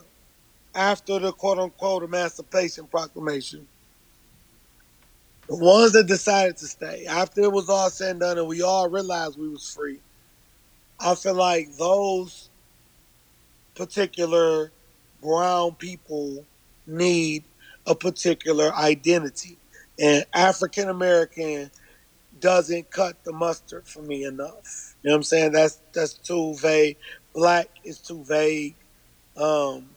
after 0.76 1.18
the 1.18 1.32
quote 1.32 1.58
unquote 1.58 2.04
Emancipation 2.04 2.86
Proclamation, 2.86 3.66
the 5.48 5.56
ones 5.56 5.92
that 5.92 6.06
decided 6.06 6.56
to 6.58 6.66
stay 6.66 7.04
after 7.06 7.40
it 7.42 7.52
was 7.52 7.68
all 7.68 7.90
said 7.90 8.12
and 8.12 8.20
done 8.20 8.38
and 8.38 8.46
we 8.46 8.62
all 8.62 8.88
realized 8.88 9.36
we 9.36 9.48
was 9.48 9.68
free, 9.68 9.98
I 11.00 11.16
feel 11.16 11.34
like 11.34 11.76
those 11.76 12.48
particular 13.74 14.70
brown 15.20 15.74
people 15.74 16.46
need 16.86 17.42
a 17.88 17.96
particular 17.96 18.72
identity. 18.72 19.56
And 20.00 20.24
African 20.32 20.88
American 20.88 21.72
doesn't 22.42 22.90
cut 22.90 23.24
the 23.24 23.32
mustard 23.32 23.86
for 23.88 24.02
me 24.02 24.24
enough. 24.24 24.94
You 25.02 25.08
know 25.08 25.14
what 25.14 25.16
I'm 25.18 25.22
saying? 25.22 25.52
That's 25.52 25.80
that's 25.94 26.14
too 26.14 26.54
vague. 26.56 26.98
Black 27.32 27.68
is 27.84 27.98
too 27.98 28.22
vague. 28.24 28.74
Um, 29.36 29.88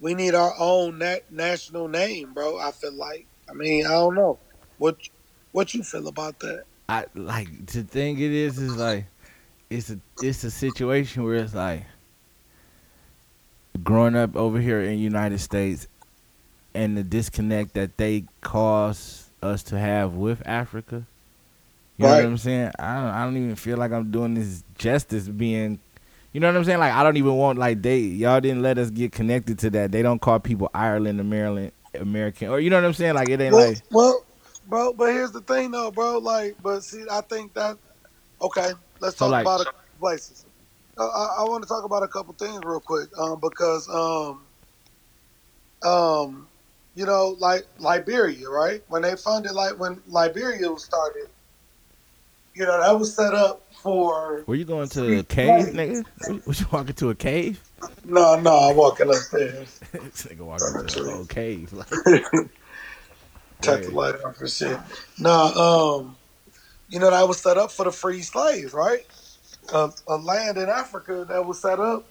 we 0.00 0.14
need 0.14 0.34
our 0.34 0.54
own 0.58 0.98
na- 0.98 1.26
national 1.30 1.86
name, 1.86 2.34
bro. 2.34 2.58
I 2.58 2.72
feel 2.72 2.94
like. 2.94 3.26
I 3.48 3.52
mean, 3.52 3.86
I 3.86 3.90
don't 3.90 4.14
know 4.14 4.38
what 4.78 4.96
what 5.52 5.74
you 5.74 5.84
feel 5.84 6.08
about 6.08 6.40
that. 6.40 6.64
I 6.88 7.04
like 7.14 7.66
the 7.66 7.82
thing 7.82 8.18
it 8.18 8.32
is 8.32 8.58
is 8.58 8.76
like 8.76 9.06
it's 9.68 9.90
a 9.90 10.00
it's 10.22 10.42
a 10.42 10.50
situation 10.50 11.22
where 11.22 11.36
it's 11.36 11.54
like 11.54 11.84
growing 13.84 14.16
up 14.16 14.34
over 14.34 14.58
here 14.58 14.80
in 14.80 14.98
United 14.98 15.38
States 15.38 15.86
and 16.74 16.96
the 16.96 17.04
disconnect 17.04 17.74
that 17.74 17.96
they 17.96 18.24
cause 18.40 19.30
us 19.42 19.62
to 19.64 19.78
have 19.78 20.14
with 20.14 20.42
Africa. 20.46 21.06
You 22.00 22.08
know 22.08 22.14
what 22.16 22.24
I'm 22.24 22.38
saying? 22.38 22.72
I 22.78 22.94
don't 22.96 23.04
I 23.10 23.24
don't 23.24 23.36
even 23.36 23.56
feel 23.56 23.76
like 23.76 23.92
I'm 23.92 24.10
doing 24.10 24.34
this 24.34 24.64
justice 24.78 25.28
being 25.28 25.80
you 26.32 26.40
know 26.40 26.46
what 26.46 26.56
I'm 26.56 26.64
saying? 26.64 26.78
Like 26.78 26.92
I 26.94 27.02
don't 27.02 27.16
even 27.16 27.34
want 27.34 27.58
like 27.58 27.82
they 27.82 27.98
y'all 27.98 28.40
didn't 28.40 28.62
let 28.62 28.78
us 28.78 28.90
get 28.90 29.12
connected 29.12 29.58
to 29.60 29.70
that. 29.70 29.92
They 29.92 30.02
don't 30.02 30.20
call 30.20 30.38
people 30.40 30.70
Ireland 30.74 31.20
and 31.20 31.28
Maryland 31.28 31.72
American 31.94 32.48
or 32.48 32.60
you 32.60 32.70
know 32.70 32.76
what 32.76 32.84
I'm 32.84 32.92
saying? 32.94 33.14
Like 33.14 33.28
it 33.28 33.40
ain't 33.40 33.52
Well, 33.54 33.68
like 33.68 33.82
well, 33.90 34.24
bro, 34.68 34.92
but 34.92 35.12
here's 35.12 35.32
the 35.32 35.40
thing, 35.42 35.72
though, 35.72 35.90
bro. 35.90 36.18
Like, 36.18 36.56
but 36.62 36.82
see, 36.84 37.04
I 37.10 37.20
think 37.22 37.52
that 37.54 37.76
okay. 38.40 38.72
Let's 39.00 39.16
So, 39.16 39.26
talk 39.26 39.32
like- 39.32 39.42
about 39.42 39.60
a 39.62 39.64
couple 39.64 39.80
places. 39.98 40.46
Uh, 40.98 41.06
I, 41.06 41.36
I 41.40 41.42
want 41.44 41.62
to 41.62 41.68
talk 41.68 41.84
about 41.84 42.02
a 42.02 42.08
couple 42.08 42.34
things 42.34 42.60
real 42.64 42.80
quick, 42.80 43.08
um, 43.18 43.40
because 43.40 43.88
um, 43.88 44.42
um, 45.82 46.46
you 46.94 47.06
know, 47.06 47.36
like 47.38 47.66
Liberia, 47.78 48.48
right? 48.48 48.82
When 48.88 49.02
they 49.02 49.16
funded, 49.16 49.52
like 49.52 49.78
when 49.78 50.02
Liberia 50.08 50.70
was 50.70 50.84
started, 50.84 51.28
you 52.60 52.66
know, 52.66 52.78
that 52.78 52.98
was 52.98 53.14
set 53.14 53.32
up 53.32 53.62
for. 53.72 54.44
were 54.46 54.54
you 54.54 54.66
going 54.66 54.86
to 54.90 55.20
a 55.20 55.22
cave, 55.22 55.68
nigga? 55.68 56.46
Was 56.46 56.60
you 56.60 56.66
walking 56.70 56.94
to 56.96 57.08
a 57.08 57.14
cave? 57.14 57.58
No, 58.04 58.38
no, 58.38 58.54
I'm 58.54 58.76
walking 58.76 59.08
upstairs. 59.08 59.80
this 59.92 60.26
nigga 60.26 60.40
walking 60.40 60.86
to 60.86 61.08
a 61.08 61.10
whole 61.10 61.24
cave. 61.24 61.72
Like, 61.72 61.88
the 63.62 63.90
light 63.92 64.16
off 64.22 64.38
and 64.40 64.50
shit. 64.50 64.78
Nah, 65.18 66.00
um, 66.00 66.16
you 66.90 66.98
know 66.98 67.10
that 67.10 67.26
was 67.26 67.40
set 67.40 67.56
up 67.56 67.72
for 67.72 67.86
the 67.86 67.90
free 67.90 68.20
slaves, 68.20 68.74
right? 68.74 69.06
A, 69.72 69.90
a 70.06 70.16
land 70.16 70.58
in 70.58 70.68
Africa 70.68 71.24
that 71.30 71.46
was 71.46 71.62
set 71.62 71.80
up, 71.80 72.04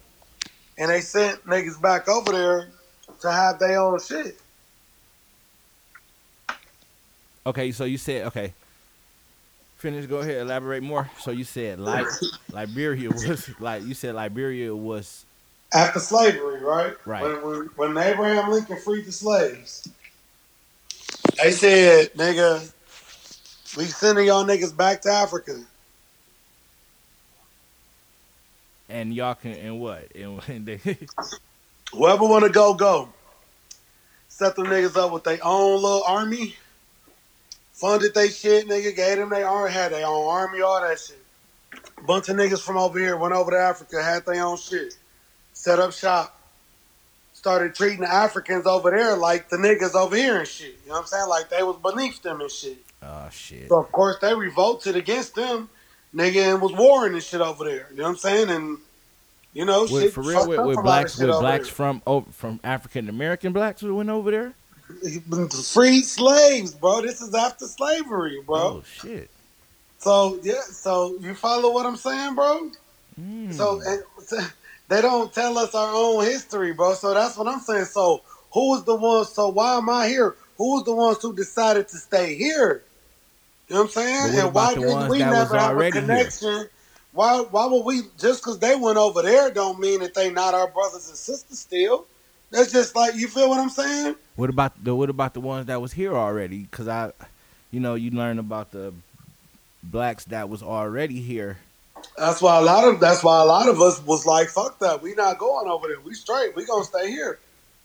and 0.79 0.89
they 0.89 1.01
sent 1.01 1.45
niggas 1.45 1.79
back 1.79 2.09
over 2.09 2.31
there 2.31 2.69
to 3.21 3.31
have 3.31 3.59
their 3.59 3.79
own 3.79 3.99
shit. 3.99 4.39
okay, 7.45 7.71
so 7.71 7.83
you 7.83 7.99
said 7.99 8.25
okay. 8.25 8.51
Finish. 9.79 10.05
Go 10.05 10.17
ahead. 10.17 10.37
Elaborate 10.41 10.83
more. 10.83 11.09
So 11.19 11.31
you 11.31 11.43
said 11.43 11.79
like 11.79 12.05
Liberia 12.51 13.09
was 13.09 13.49
like 13.59 13.83
you 13.83 13.93
said 13.93 14.15
Liberia 14.15 14.75
was 14.75 15.25
After 15.73 15.99
slavery, 15.99 16.61
right? 16.61 16.95
Right. 17.05 17.23
When, 17.23 17.41
when, 17.41 17.93
when 17.93 17.97
Abraham 17.97 18.51
Lincoln 18.51 18.77
freed 18.77 19.05
the 19.05 19.11
slaves, 19.11 19.87
they 21.41 21.51
said, 21.51 22.13
nigga, 22.13 22.71
we 23.77 23.85
sending 23.85 24.27
y'all 24.27 24.45
niggas 24.45 24.75
back 24.75 25.01
to 25.01 25.09
Africa. 25.09 25.63
and 28.89 29.13
y'all 29.13 29.35
can 29.35 29.51
and 29.53 29.79
what 29.79 30.07
and, 30.15 30.65
they, 30.65 30.79
Whoever 31.93 32.25
want 32.25 32.43
to 32.45 32.51
go, 32.51 32.73
go. 32.73 33.09
Set 34.27 34.55
them 34.55 34.67
niggas 34.67 34.95
up 34.95 35.11
with 35.11 35.23
their 35.23 35.39
own 35.43 35.81
little 35.81 36.03
army. 36.03 36.55
Funded 37.79 38.13
they 38.13 38.27
shit, 38.27 38.67
nigga. 38.67 38.93
Gave 38.93 39.17
them 39.17 39.29
they 39.29 39.41
army, 39.41 39.71
had 39.71 39.93
their 39.93 40.05
own 40.05 40.27
army, 40.27 40.61
all 40.61 40.81
that 40.81 40.99
shit. 40.99 41.17
Bunch 42.05 42.27
of 42.27 42.35
niggas 42.35 42.61
from 42.61 42.75
over 42.77 42.99
here 42.99 43.15
went 43.15 43.33
over 43.33 43.51
to 43.51 43.57
Africa, 43.57 44.03
had 44.03 44.25
their 44.25 44.43
own 44.43 44.57
shit. 44.57 44.97
Set 45.53 45.79
up 45.79 45.93
shop. 45.93 46.35
Started 47.31 47.73
treating 47.73 48.01
the 48.01 48.11
Africans 48.11 48.65
over 48.65 48.91
there 48.91 49.15
like 49.15 49.47
the 49.47 49.55
niggas 49.55 49.95
over 49.95 50.13
here 50.13 50.39
and 50.39 50.47
shit. 50.47 50.77
You 50.83 50.89
know 50.89 50.95
what 50.95 51.01
I'm 51.01 51.07
saying? 51.07 51.29
Like 51.29 51.49
they 51.49 51.63
was 51.63 51.77
beneath 51.77 52.21
them 52.21 52.41
and 52.41 52.51
shit. 52.51 52.79
oh 53.01 53.29
shit. 53.31 53.69
So 53.69 53.79
of 53.79 53.89
course 53.93 54.17
they 54.19 54.35
revolted 54.35 54.97
against 54.97 55.35
them, 55.35 55.69
nigga, 56.13 56.51
and 56.51 56.61
was 56.61 56.73
warring 56.73 57.13
and 57.13 57.23
shit 57.23 57.39
over 57.39 57.63
there. 57.63 57.87
You 57.91 57.97
know 57.97 58.03
what 58.03 58.09
I'm 58.09 58.17
saying? 58.17 58.49
And 58.49 58.77
you 59.53 59.63
know, 59.63 59.83
With, 59.83 60.03
shit 60.03 60.13
for 60.13 60.21
real, 60.21 60.49
with, 60.49 60.59
with 60.59 60.59
a 60.59 60.63
lot 60.65 60.77
of 60.79 60.83
blacks, 60.83 61.17
with 61.17 61.29
blacks 61.29 61.69
from 61.69 62.01
over 62.05 62.29
from 62.33 62.59
African 62.61 63.07
American 63.07 63.53
blacks 63.53 63.79
who 63.79 63.95
went 63.95 64.09
over 64.09 64.31
there. 64.31 64.53
Freed 65.73 66.05
slaves, 66.05 66.73
bro. 66.73 67.01
This 67.01 67.21
is 67.21 67.33
after 67.33 67.65
slavery, 67.65 68.41
bro. 68.45 68.57
Oh 68.57 68.83
shit. 68.83 69.29
So 69.99 70.39
yeah, 70.43 70.61
so 70.61 71.17
you 71.19 71.33
follow 71.33 71.73
what 71.73 71.85
I'm 71.85 71.97
saying, 71.97 72.35
bro? 72.35 72.71
Mm. 73.19 73.53
So 73.53 73.81
and, 73.85 74.51
they 74.87 75.01
don't 75.01 75.31
tell 75.33 75.57
us 75.57 75.75
our 75.75 75.93
own 75.93 76.23
history, 76.23 76.73
bro. 76.73 76.93
So 76.93 77.13
that's 77.13 77.37
what 77.37 77.47
I'm 77.47 77.59
saying. 77.59 77.85
So 77.85 78.21
who 78.51 78.71
was 78.71 78.83
the 78.85 78.95
ones? 78.95 79.29
So 79.29 79.49
why 79.49 79.77
am 79.77 79.89
I 79.89 80.07
here? 80.07 80.35
Who 80.57 80.75
was 80.75 80.83
the 80.83 80.95
ones 80.95 81.19
who 81.21 81.35
decided 81.35 81.87
to 81.89 81.97
stay 81.97 82.35
here? 82.35 82.83
You 83.67 83.75
know 83.75 83.81
what 83.83 83.85
I'm 83.85 83.91
saying? 83.91 84.33
What 84.33 84.45
and 84.45 84.53
why 84.53 84.73
didn't 84.73 85.09
we 85.09 85.19
never 85.19 85.35
have 85.35 85.51
a 85.53 85.59
already 85.59 85.99
here? 85.99 86.01
connection? 86.01 86.69
Why? 87.11 87.39
Why 87.41 87.65
would 87.67 87.85
we? 87.85 88.01
Just 88.17 88.41
because 88.41 88.59
they 88.59 88.75
went 88.75 88.97
over 88.97 89.21
there, 89.21 89.51
don't 89.51 89.79
mean 89.79 89.99
that 89.99 90.15
they 90.15 90.31
not 90.31 90.53
our 90.53 90.69
brothers 90.69 91.07
and 91.07 91.17
sisters 91.17 91.59
still. 91.59 92.07
That's 92.51 92.71
just 92.71 92.95
like 92.95 93.15
you 93.15 93.27
feel 93.27 93.49
what 93.49 93.59
I'm 93.59 93.69
saying. 93.69 94.15
What 94.35 94.49
about 94.49 94.83
the 94.83 94.95
what 94.95 95.09
about 95.09 95.33
the 95.33 95.41
ones 95.41 95.67
that 95.67 95.81
was 95.81 95.93
here 95.93 96.15
already? 96.15 96.59
Because 96.59 96.87
I, 96.87 97.11
you 97.71 97.79
know, 97.79 97.95
you 97.95 98.11
learn 98.11 98.39
about 98.39 98.71
the 98.71 98.93
blacks 99.83 100.25
that 100.25 100.49
was 100.49 100.63
already 100.63 101.21
here. 101.21 101.57
That's 102.17 102.41
why 102.41 102.57
a 102.57 102.61
lot 102.61 102.87
of 102.87 102.99
that's 102.99 103.23
why 103.23 103.41
a 103.41 103.45
lot 103.45 103.67
of 103.67 103.81
us 103.81 104.03
was 104.03 104.25
like, 104.25 104.49
"Fuck 104.49 104.79
that, 104.79 105.01
we 105.01 105.13
not 105.15 105.37
going 105.37 105.69
over 105.69 105.87
there. 105.87 105.99
We 105.99 106.13
straight. 106.13 106.55
We 106.55 106.65
gonna 106.65 106.85
stay 106.85 107.09
here. 107.11 107.39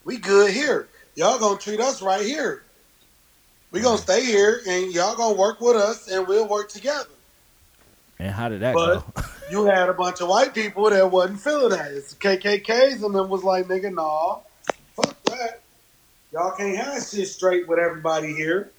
We 0.04 0.18
good 0.18 0.50
here." 0.50 0.88
y'all 1.14 1.38
gonna 1.38 1.58
treat 1.58 1.80
us 1.80 2.02
right 2.02 2.24
here. 2.24 2.62
We 3.70 3.80
gonna 3.80 3.98
stay 3.98 4.24
here, 4.24 4.60
and 4.68 4.92
y'all 4.92 5.16
gonna 5.16 5.36
work 5.36 5.60
with 5.60 5.76
us, 5.76 6.08
and 6.08 6.26
we'll 6.26 6.48
work 6.48 6.68
together. 6.68 7.08
And 8.18 8.30
how 8.30 8.48
did 8.48 8.60
that 8.60 8.74
But 8.74 9.14
go? 9.14 9.22
you 9.50 9.64
had 9.64 9.88
a 9.88 9.94
bunch 9.94 10.20
of 10.20 10.28
white 10.28 10.54
people 10.54 10.90
that 10.90 11.10
wasn't 11.10 11.40
feeling 11.40 11.70
that. 11.70 11.90
It's 11.90 12.14
KKKs, 12.14 13.04
and 13.04 13.14
then 13.14 13.28
was 13.28 13.42
like, 13.42 13.66
nigga, 13.66 13.92
nah, 13.92 14.38
fuck 14.94 15.22
that. 15.24 15.60
Y'all 16.32 16.56
can't 16.56 16.76
have 16.76 17.02
shit 17.06 17.28
straight 17.28 17.68
with 17.68 17.78
everybody 17.78 18.34
here. 18.34 18.70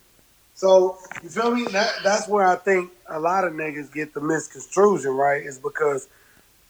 So 0.56 0.98
you 1.22 1.30
feel 1.30 1.52
me? 1.52 1.66
That 1.66 1.92
that's 2.04 2.28
where 2.28 2.46
I 2.46 2.56
think 2.56 2.92
a 3.10 3.20
lot 3.20 3.46
of 3.46 3.54
niggas 3.54 3.94
get 3.94 4.14
the 4.14 4.22
misconstruction, 4.22 5.12
right? 5.12 5.46
Is 5.46 5.60
because, 5.60 6.08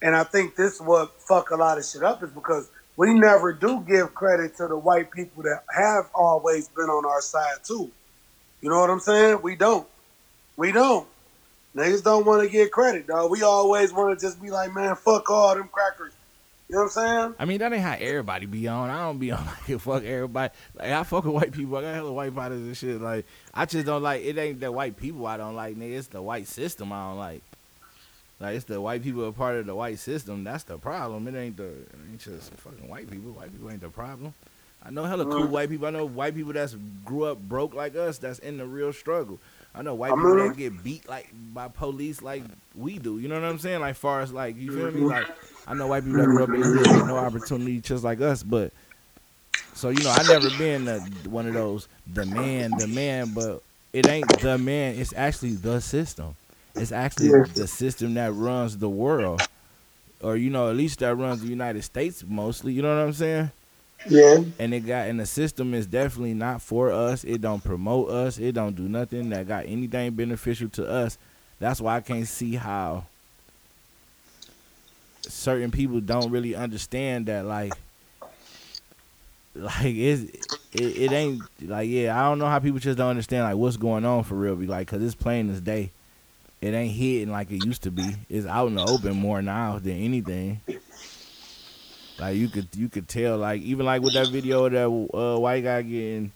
and 0.02 0.16
I 0.16 0.24
think 0.24 0.56
this 0.56 0.76
is 0.76 0.82
what 0.82 1.22
fuck 1.22 1.52
a 1.52 1.56
lot 1.56 1.78
of 1.78 1.86
shit 1.86 2.04
up 2.04 2.24
is 2.24 2.32
because 2.32 2.70
we 2.98 3.14
never 3.14 3.54
do 3.54 3.84
give 3.88 4.16
credit 4.16 4.58
to 4.58 4.68
the 4.68 4.78
white 4.78 5.12
people 5.12 5.44
that 5.44 5.64
have 5.76 6.10
always 6.16 6.68
been 6.70 6.90
on 6.90 7.06
our 7.06 7.22
side 7.22 7.58
too. 7.64 7.92
You 8.62 8.70
know 8.70 8.80
what 8.80 8.90
I'm 8.90 9.00
saying? 9.00 9.42
We 9.44 9.56
don't. 9.56 9.88
We 10.58 10.72
don't. 10.72 11.08
Niggas 11.76 12.04
don't 12.04 12.26
want 12.26 12.42
to 12.42 12.50
get 12.50 12.72
credit, 12.72 13.06
dog. 13.06 13.30
We 13.30 13.44
always 13.44 13.92
want 13.94 14.18
to 14.18 14.26
just 14.26 14.42
be 14.42 14.50
like, 14.50 14.74
man, 14.74 14.96
fuck 14.96 15.30
all 15.30 15.54
them 15.54 15.70
crackers. 15.72 16.15
You 16.76 16.82
know 16.82 16.88
what 16.94 16.98
I'm 16.98 17.08
saying? 17.22 17.36
I 17.40 17.46
mean, 17.46 17.60
that 17.60 17.72
ain't 17.72 17.82
how 17.82 17.96
everybody 17.98 18.46
be 18.48 18.68
on. 18.68 18.90
I 18.90 19.00
don't 19.06 19.18
be 19.18 19.32
on 19.32 19.46
like 19.70 19.80
fuck 19.80 20.04
everybody. 20.04 20.54
Like 20.78 20.92
I 20.92 21.04
fuck 21.04 21.24
with 21.24 21.34
white 21.34 21.52
people. 21.54 21.78
I 21.78 21.84
got 21.84 21.96
hella 21.96 22.12
white 22.12 22.36
bodies 22.36 22.58
and 22.60 22.76
shit. 22.76 23.00
Like 23.00 23.26
I 23.54 23.66
just 23.66 23.86
don't 23.86 24.04
like. 24.04 24.26
It 24.26 24.38
ain't 24.38 24.60
the 24.60 24.70
white 24.74 24.98
people 24.98 25.26
I 25.26 25.38
don't 25.38 25.56
like, 25.56 25.78
nigga. 25.78 25.98
It's 25.98 26.08
the 26.08 26.22
white 26.22 26.48
system 26.48 26.92
I 26.92 27.08
don't 27.10 27.18
like. 27.18 27.42
Like 28.42 28.56
it's 28.58 28.66
the 28.66 28.82
white 28.82 29.02
people 29.04 29.26
are 29.26 29.32
part 29.32 29.56
of 29.56 29.66
the 29.68 29.74
white 29.74 30.00
system. 30.00 30.44
That's 30.44 30.64
the 30.66 30.78
problem. 30.78 31.30
It 31.30 31.40
ain't 31.40 31.56
the. 31.56 31.64
It 31.64 31.88
ain't 32.12 32.20
just 32.20 32.52
fucking 32.56 32.90
white 32.90 33.10
people. 33.10 33.32
White 33.32 33.54
people 33.54 33.72
ain't 33.72 33.80
the 33.80 33.88
problem. 33.90 34.34
I 34.84 34.90
know 34.92 35.06
hella 35.06 35.24
cool 35.24 35.48
Mm. 35.48 35.52
white 35.52 35.70
people. 35.70 35.88
I 35.88 35.92
know 35.92 36.06
white 36.06 36.36
people 36.36 36.52
that's 36.52 36.76
grew 37.06 37.24
up 37.24 37.40
broke 37.40 37.74
like 37.74 37.96
us. 37.96 38.18
That's 38.18 38.40
in 38.40 38.58
the 38.58 38.66
real 38.66 38.92
struggle. 38.92 39.40
I 39.74 39.82
know 39.82 39.96
white 39.96 40.12
I 40.12 40.16
people 40.16 40.36
that 40.36 40.58
get 40.58 40.84
beat 40.84 41.08
like 41.08 41.30
by 41.54 41.70
police 41.70 42.22
like 42.22 42.44
we 42.76 43.00
do. 43.00 43.18
You 43.18 43.30
know 43.30 43.40
what 43.40 43.48
I'm 43.48 43.60
saying? 43.60 43.80
Like 43.80 43.96
far 43.96 44.20
as 44.20 44.34
like 44.34 44.58
you 44.58 44.74
feel 44.76 44.92
me? 44.92 45.02
Like 45.02 45.28
I 45.68 45.74
know 45.74 45.88
white 45.88 46.04
people 46.04 46.20
that 46.20 46.26
grew 46.26 46.44
up 46.44 46.50
in 46.50 46.60
with 46.60 47.08
no 47.08 47.18
opportunity 47.18 47.80
just 47.82 48.04
like 48.04 48.22
us, 48.22 48.44
but 48.44 48.72
so 49.74 49.90
you 49.90 50.04
know 50.04 50.12
I 50.12 50.24
never 50.24 50.50
been 50.58 50.86
the, 50.86 51.00
one 51.30 51.48
of 51.48 51.54
those 51.54 51.88
the 52.12 52.26
man, 52.26 52.72
the 52.78 52.88
man, 52.88 53.34
but 53.34 53.62
it 53.94 54.08
ain't 54.08 54.28
the 54.42 54.58
man. 54.58 54.96
It's 54.96 55.14
actually 55.16 55.54
the 55.54 55.80
system. 55.82 56.36
It's 56.76 56.92
actually 56.92 57.30
Yeah. 57.30 57.46
the 57.54 57.68
system 57.68 58.14
that 58.16 58.34
runs 58.34 58.78
the 58.78 58.90
world, 58.90 59.42
or 60.22 60.38
you 60.38 60.50
know 60.50 60.70
at 60.70 60.76
least 60.76 61.00
that 61.00 61.16
runs 61.16 61.42
the 61.42 61.48
United 61.48 61.84
States 61.84 62.24
mostly. 62.28 62.74
You 62.74 62.82
know 62.82 62.96
what 62.98 63.06
I'm 63.08 63.14
saying? 63.14 63.52
Yeah. 64.10 64.44
and 64.60 64.74
it 64.74 64.82
got 64.82 65.08
and 65.08 65.20
the 65.20 65.26
system 65.26 65.74
is 65.74 65.88
definitely 65.88 66.34
not 66.34 66.62
for 66.62 66.92
us. 66.92 67.24
It 67.24 67.42
don't 67.42 67.64
promote 67.64 68.10
us. 68.10 68.38
It 68.38 68.52
don't 68.54 68.76
do 68.76 68.84
nothing 68.88 69.30
that 69.30 69.48
got 69.48 69.66
anything 69.66 70.14
beneficial 70.14 70.70
to 70.70 70.88
us. 70.88 71.18
That's 71.60 71.82
why 71.82 71.96
I 71.98 72.02
can't 72.02 72.28
see 72.28 72.56
how 72.56 73.06
certain 75.32 75.72
people 75.72 76.00
don't 76.02 76.32
really 76.32 76.56
understand 76.56 77.28
that 77.28 77.46
like 77.46 77.74
like 79.56 79.86
it's, 79.86 80.24
it 80.74 80.82
it 80.82 81.12
ain't 81.12 81.42
like 81.62 81.90
yeah 81.90 82.20
I 82.20 82.28
don't 82.30 82.40
know 82.40 82.48
how 82.48 82.60
people 82.60 82.80
just 82.80 82.98
don't 82.98 83.10
understand 83.10 83.44
like 83.44 83.56
what's 83.56 83.78
going 83.78 84.06
on 84.06 84.24
for 84.24 84.36
real 84.36 84.56
be 84.56 84.68
like 84.68 84.88
because 84.88 85.04
it's 85.04 85.16
plain 85.16 85.50
as 85.50 85.62
day 85.62 85.92
it 86.62 86.74
ain't 86.74 86.94
hitting 86.94 87.32
like 87.32 87.52
it 87.52 87.66
used 87.66 87.84
to 87.84 87.92
be 87.92 88.16
it's 88.30 88.46
out 88.46 88.68
in 88.68 88.76
the 88.76 88.84
open 88.84 89.16
more 89.16 89.42
now 89.42 89.80
than 89.80 89.98
anything 89.98 90.62
like 92.20 92.38
you 92.38 92.48
could 92.48 92.68
you 92.76 92.90
could 92.90 93.08
tell 93.08 93.38
like 93.38 93.62
even 93.62 93.86
like 93.86 94.02
with 94.02 94.14
that 94.14 94.28
video 94.28 94.66
of 94.66 94.72
that 94.72 95.18
uh, 95.18 95.40
white 95.40 95.64
guy 95.64 95.82
getting 95.82 96.32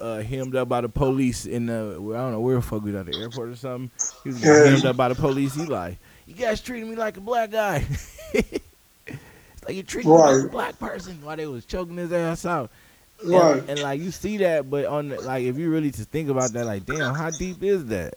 uh, 0.00 0.20
hemmed 0.20 0.54
up 0.54 0.68
by 0.68 0.80
the 0.80 0.88
police 0.88 1.46
in 1.46 1.66
the 1.66 1.96
I 2.14 2.18
don't 2.18 2.32
know 2.32 2.40
where 2.40 2.56
the 2.56 2.62
fuck 2.62 2.82
we 2.82 2.96
at 2.96 3.06
the 3.06 3.16
airport 3.16 3.50
or 3.50 3.56
something. 3.56 3.90
He 4.24 4.30
was 4.30 4.42
hemmed 4.42 4.84
up 4.84 4.96
by 4.96 5.08
the 5.08 5.14
police. 5.14 5.54
He 5.54 5.66
like, 5.66 5.98
you 6.28 6.34
guys 6.34 6.60
treating 6.60 6.88
me 6.88 6.94
like 6.94 7.16
a 7.16 7.20
black 7.20 7.50
guy. 7.50 7.84
it's 8.32 9.64
like 9.66 9.74
you 9.74 9.82
treating 9.82 10.10
me 10.10 10.16
like 10.16 10.44
a 10.44 10.48
black 10.48 10.78
person 10.78 11.18
while 11.22 11.36
they 11.36 11.46
was 11.46 11.64
choking 11.64 11.96
his 11.96 12.12
ass 12.12 12.44
out. 12.46 12.70
And- 12.70 13.30
Right. 13.32 13.62
And, 13.66 13.80
like 13.80 14.00
you 14.00 14.12
see 14.12 14.36
that, 14.36 14.70
but 14.70 14.84
on 14.84 15.08
the, 15.08 15.20
like 15.20 15.42
if 15.44 15.58
you 15.58 15.70
really 15.70 15.90
just 15.90 16.08
think 16.10 16.28
about 16.28 16.52
that, 16.52 16.66
like 16.66 16.86
damn, 16.86 17.14
how 17.16 17.30
deep 17.30 17.60
is 17.64 17.86
that? 17.86 18.14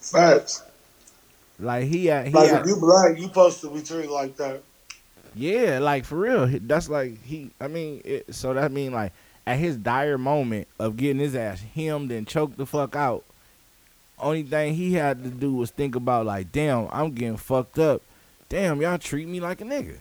Facts. 0.00 0.62
Like 1.60 1.84
he 1.84 2.10
at 2.10 2.26
he 2.26 2.32
Like 2.32 2.50
if 2.50 2.66
you 2.66 2.76
black, 2.76 3.16
you 3.16 3.24
supposed 3.28 3.60
to 3.60 3.70
be 3.70 3.82
treated 3.82 4.10
like 4.10 4.36
that. 4.38 4.62
Yeah, 5.36 5.78
like 5.78 6.04
for 6.04 6.16
real. 6.16 6.46
That's 6.46 6.88
like 6.88 7.22
he. 7.22 7.50
I 7.60 7.68
mean, 7.68 8.02
it, 8.04 8.34
so 8.34 8.52
that 8.54 8.72
mean 8.72 8.92
like 8.92 9.12
at 9.46 9.58
his 9.58 9.76
dire 9.76 10.18
moment 10.18 10.66
of 10.80 10.96
getting 10.96 11.20
his 11.20 11.36
ass 11.36 11.60
hemmed 11.74 12.10
and 12.10 12.26
choked 12.26 12.56
the 12.58 12.66
fuck 12.66 12.96
out, 12.96 13.24
only 14.22 14.42
thing 14.44 14.74
he 14.74 14.94
had 14.94 15.22
to 15.24 15.30
do 15.30 15.52
was 15.54 15.70
think 15.70 15.94
about 15.96 16.24
like, 16.26 16.52
damn, 16.52 16.88
I'm 16.92 17.12
getting 17.12 17.36
fucked 17.36 17.78
up. 17.78 18.02
Damn, 18.48 18.80
y'all 18.80 18.98
treat 18.98 19.26
me 19.28 19.40
like 19.40 19.60
a 19.60 19.64
nigga, 19.64 19.98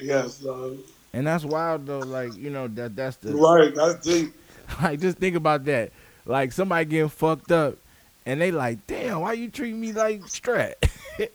Yes, 0.00 0.38
dog. 0.38 0.78
and 1.12 1.26
that's 1.26 1.44
wild 1.44 1.86
though. 1.86 1.98
Like 2.00 2.36
you 2.36 2.50
know 2.50 2.68
that 2.68 2.94
that's 2.96 3.16
the 3.18 3.34
Right. 3.34 3.74
That's 3.74 4.04
deep. 4.04 4.32
like 4.82 5.00
just 5.00 5.18
think 5.18 5.36
about 5.36 5.64
that. 5.66 5.90
Like 6.24 6.52
somebody 6.52 6.84
getting 6.86 7.08
fucked 7.08 7.50
up, 7.52 7.76
and 8.24 8.40
they 8.40 8.50
like, 8.52 8.86
damn, 8.86 9.20
why 9.20 9.32
you 9.34 9.48
treat 9.50 9.74
me 9.74 9.92
like 9.92 10.22
strat? 10.22 10.74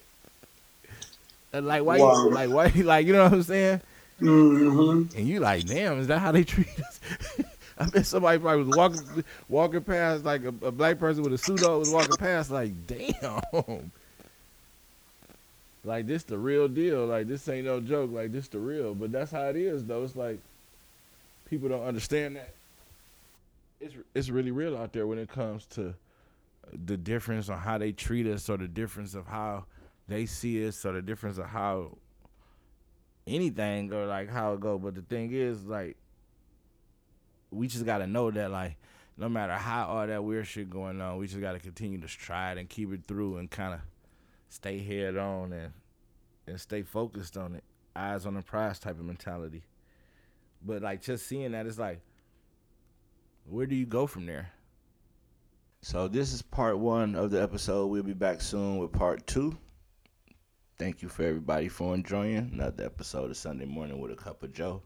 Like 1.53 1.83
why 1.83 1.97
Wow. 1.97 2.25
you 2.25 2.31
like 2.31 2.49
why 2.49 2.71
like 2.83 3.07
you 3.07 3.13
know 3.13 3.23
what 3.23 3.33
I'm 3.33 3.43
saying? 3.43 3.81
Mm-hmm. 4.21 5.17
And 5.17 5.27
you 5.27 5.39
like, 5.39 5.65
damn, 5.65 5.99
is 5.99 6.07
that 6.07 6.19
how 6.19 6.31
they 6.31 6.43
treat 6.43 6.67
us? 6.79 6.99
I 7.79 7.85
bet 7.89 8.05
somebody 8.05 8.39
probably 8.39 8.63
was 8.63 8.75
walking 8.75 9.23
walking 9.49 9.83
past 9.83 10.25
like 10.25 10.43
a, 10.43 10.53
a 10.65 10.71
black 10.71 10.99
person 10.99 11.23
with 11.23 11.33
a 11.33 11.37
suit 11.37 11.63
on 11.63 11.79
was 11.79 11.89
walking 11.89 12.15
past 12.17 12.51
like, 12.51 12.71
damn. 12.87 13.91
Like 15.83 16.05
this 16.05 16.23
the 16.23 16.37
real 16.37 16.67
deal. 16.67 17.05
Like 17.05 17.27
this 17.27 17.47
ain't 17.47 17.65
no 17.65 17.79
joke. 17.79 18.11
Like 18.11 18.31
this 18.31 18.47
the 18.47 18.59
real. 18.59 18.93
But 18.93 19.11
that's 19.11 19.31
how 19.31 19.43
it 19.49 19.55
is 19.55 19.85
though. 19.85 20.03
It's 20.03 20.15
like 20.15 20.39
people 21.45 21.69
don't 21.69 21.85
understand 21.85 22.35
that. 22.35 22.53
It's 23.79 23.93
it's 24.13 24.29
really 24.29 24.51
real 24.51 24.75
out 24.75 24.91
there 24.91 25.07
when 25.07 25.17
it 25.17 25.29
comes 25.29 25.65
to 25.67 25.93
the 26.85 26.97
difference 26.97 27.47
on 27.47 27.59
how 27.59 27.77
they 27.77 27.91
treat 27.91 28.27
us 28.27 28.49
or 28.49 28.57
the 28.57 28.67
difference 28.67 29.13
of 29.13 29.27
how 29.27 29.65
they 30.07 30.25
see 30.25 30.67
us 30.67 30.85
or 30.85 30.93
the 30.93 31.01
difference 31.01 31.37
of 31.37 31.45
how 31.45 31.91
anything 33.25 33.93
or 33.93 34.05
like 34.05 34.29
how 34.29 34.53
it 34.53 34.59
go. 34.59 34.77
But 34.77 34.95
the 34.95 35.01
thing 35.01 35.31
is, 35.31 35.63
like, 35.65 35.95
we 37.51 37.67
just 37.67 37.85
gotta 37.85 38.07
know 38.07 38.31
that 38.31 38.51
like 38.51 38.77
no 39.17 39.27
matter 39.27 39.53
how 39.53 39.87
all 39.87 40.07
that 40.07 40.23
weird 40.23 40.47
shit 40.47 40.69
going 40.69 41.01
on, 41.01 41.17
we 41.17 41.27
just 41.27 41.41
gotta 41.41 41.59
continue 41.59 41.99
to 41.99 42.07
stride 42.07 42.57
and 42.57 42.69
keep 42.69 42.91
it 42.93 43.01
through 43.07 43.37
and 43.37 43.49
kind 43.49 43.73
of 43.73 43.79
stay 44.49 44.79
head 44.79 45.17
on 45.17 45.53
and 45.53 45.73
and 46.47 46.59
stay 46.59 46.81
focused 46.81 47.37
on 47.37 47.55
it, 47.55 47.63
eyes 47.95 48.25
on 48.25 48.35
the 48.35 48.41
prize 48.41 48.79
type 48.79 48.99
of 48.99 49.05
mentality. 49.05 49.63
But 50.65 50.81
like 50.81 51.01
just 51.01 51.27
seeing 51.27 51.51
that, 51.51 51.65
it's 51.65 51.77
like, 51.77 52.01
where 53.45 53.65
do 53.65 53.75
you 53.75 53.85
go 53.85 54.07
from 54.07 54.25
there? 54.25 54.51
So 55.81 56.07
this 56.07 56.33
is 56.33 56.41
part 56.41 56.79
one 56.79 57.15
of 57.15 57.31
the 57.31 57.41
episode. 57.41 57.87
We'll 57.87 58.03
be 58.03 58.13
back 58.13 58.41
soon 58.41 58.77
with 58.77 58.91
part 58.91 59.27
two. 59.27 59.57
Thank 60.79 61.01
you 61.01 61.09
for 61.09 61.23
everybody 61.23 61.69
for 61.69 61.93
enjoying 61.95 62.51
another 62.53 62.85
episode 62.85 63.31
of 63.31 63.37
Sunday 63.37 63.65
Morning 63.65 63.99
with 63.99 64.11
a 64.11 64.15
Cup 64.15 64.43
of 64.43 64.53
Joe. 64.53 64.81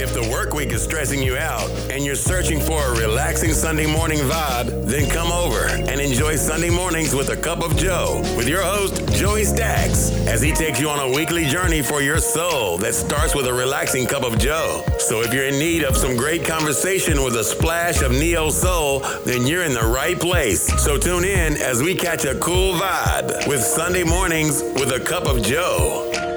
If 0.00 0.14
the 0.14 0.26
work 0.30 0.54
week 0.54 0.72
is 0.72 0.82
stressing 0.82 1.22
you 1.22 1.36
out 1.36 1.68
and 1.90 2.02
you're 2.02 2.14
searching 2.14 2.58
for 2.58 2.82
a 2.82 2.98
relaxing 2.98 3.52
Sunday 3.52 3.84
morning 3.84 4.16
vibe, 4.20 4.86
then 4.86 5.10
come 5.10 5.30
over 5.30 5.66
and 5.66 6.00
enjoy 6.00 6.36
Sunday 6.36 6.70
mornings 6.70 7.14
with 7.14 7.28
a 7.28 7.36
cup 7.36 7.62
of 7.62 7.76
Joe 7.76 8.22
with 8.34 8.48
your 8.48 8.62
host, 8.62 9.12
Joey 9.12 9.44
Stacks, 9.44 10.10
as 10.26 10.40
he 10.40 10.52
takes 10.52 10.80
you 10.80 10.88
on 10.88 11.00
a 11.00 11.14
weekly 11.14 11.44
journey 11.44 11.82
for 11.82 12.00
your 12.00 12.16
soul 12.16 12.78
that 12.78 12.94
starts 12.94 13.34
with 13.34 13.46
a 13.46 13.52
relaxing 13.52 14.06
cup 14.06 14.22
of 14.22 14.38
Joe. 14.38 14.82
So 14.96 15.20
if 15.20 15.34
you're 15.34 15.48
in 15.48 15.58
need 15.58 15.84
of 15.84 15.98
some 15.98 16.16
great 16.16 16.46
conversation 16.46 17.22
with 17.22 17.36
a 17.36 17.44
splash 17.44 18.00
of 18.00 18.10
neo 18.10 18.48
soul, 18.48 19.00
then 19.26 19.46
you're 19.46 19.64
in 19.64 19.74
the 19.74 19.84
right 19.84 20.18
place. 20.18 20.62
So 20.82 20.96
tune 20.96 21.24
in 21.24 21.58
as 21.58 21.82
we 21.82 21.94
catch 21.94 22.24
a 22.24 22.36
cool 22.36 22.72
vibe 22.72 23.46
with 23.46 23.60
Sunday 23.60 24.04
mornings 24.04 24.62
with 24.62 24.92
a 24.92 25.00
cup 25.00 25.26
of 25.26 25.42
Joe. 25.42 26.29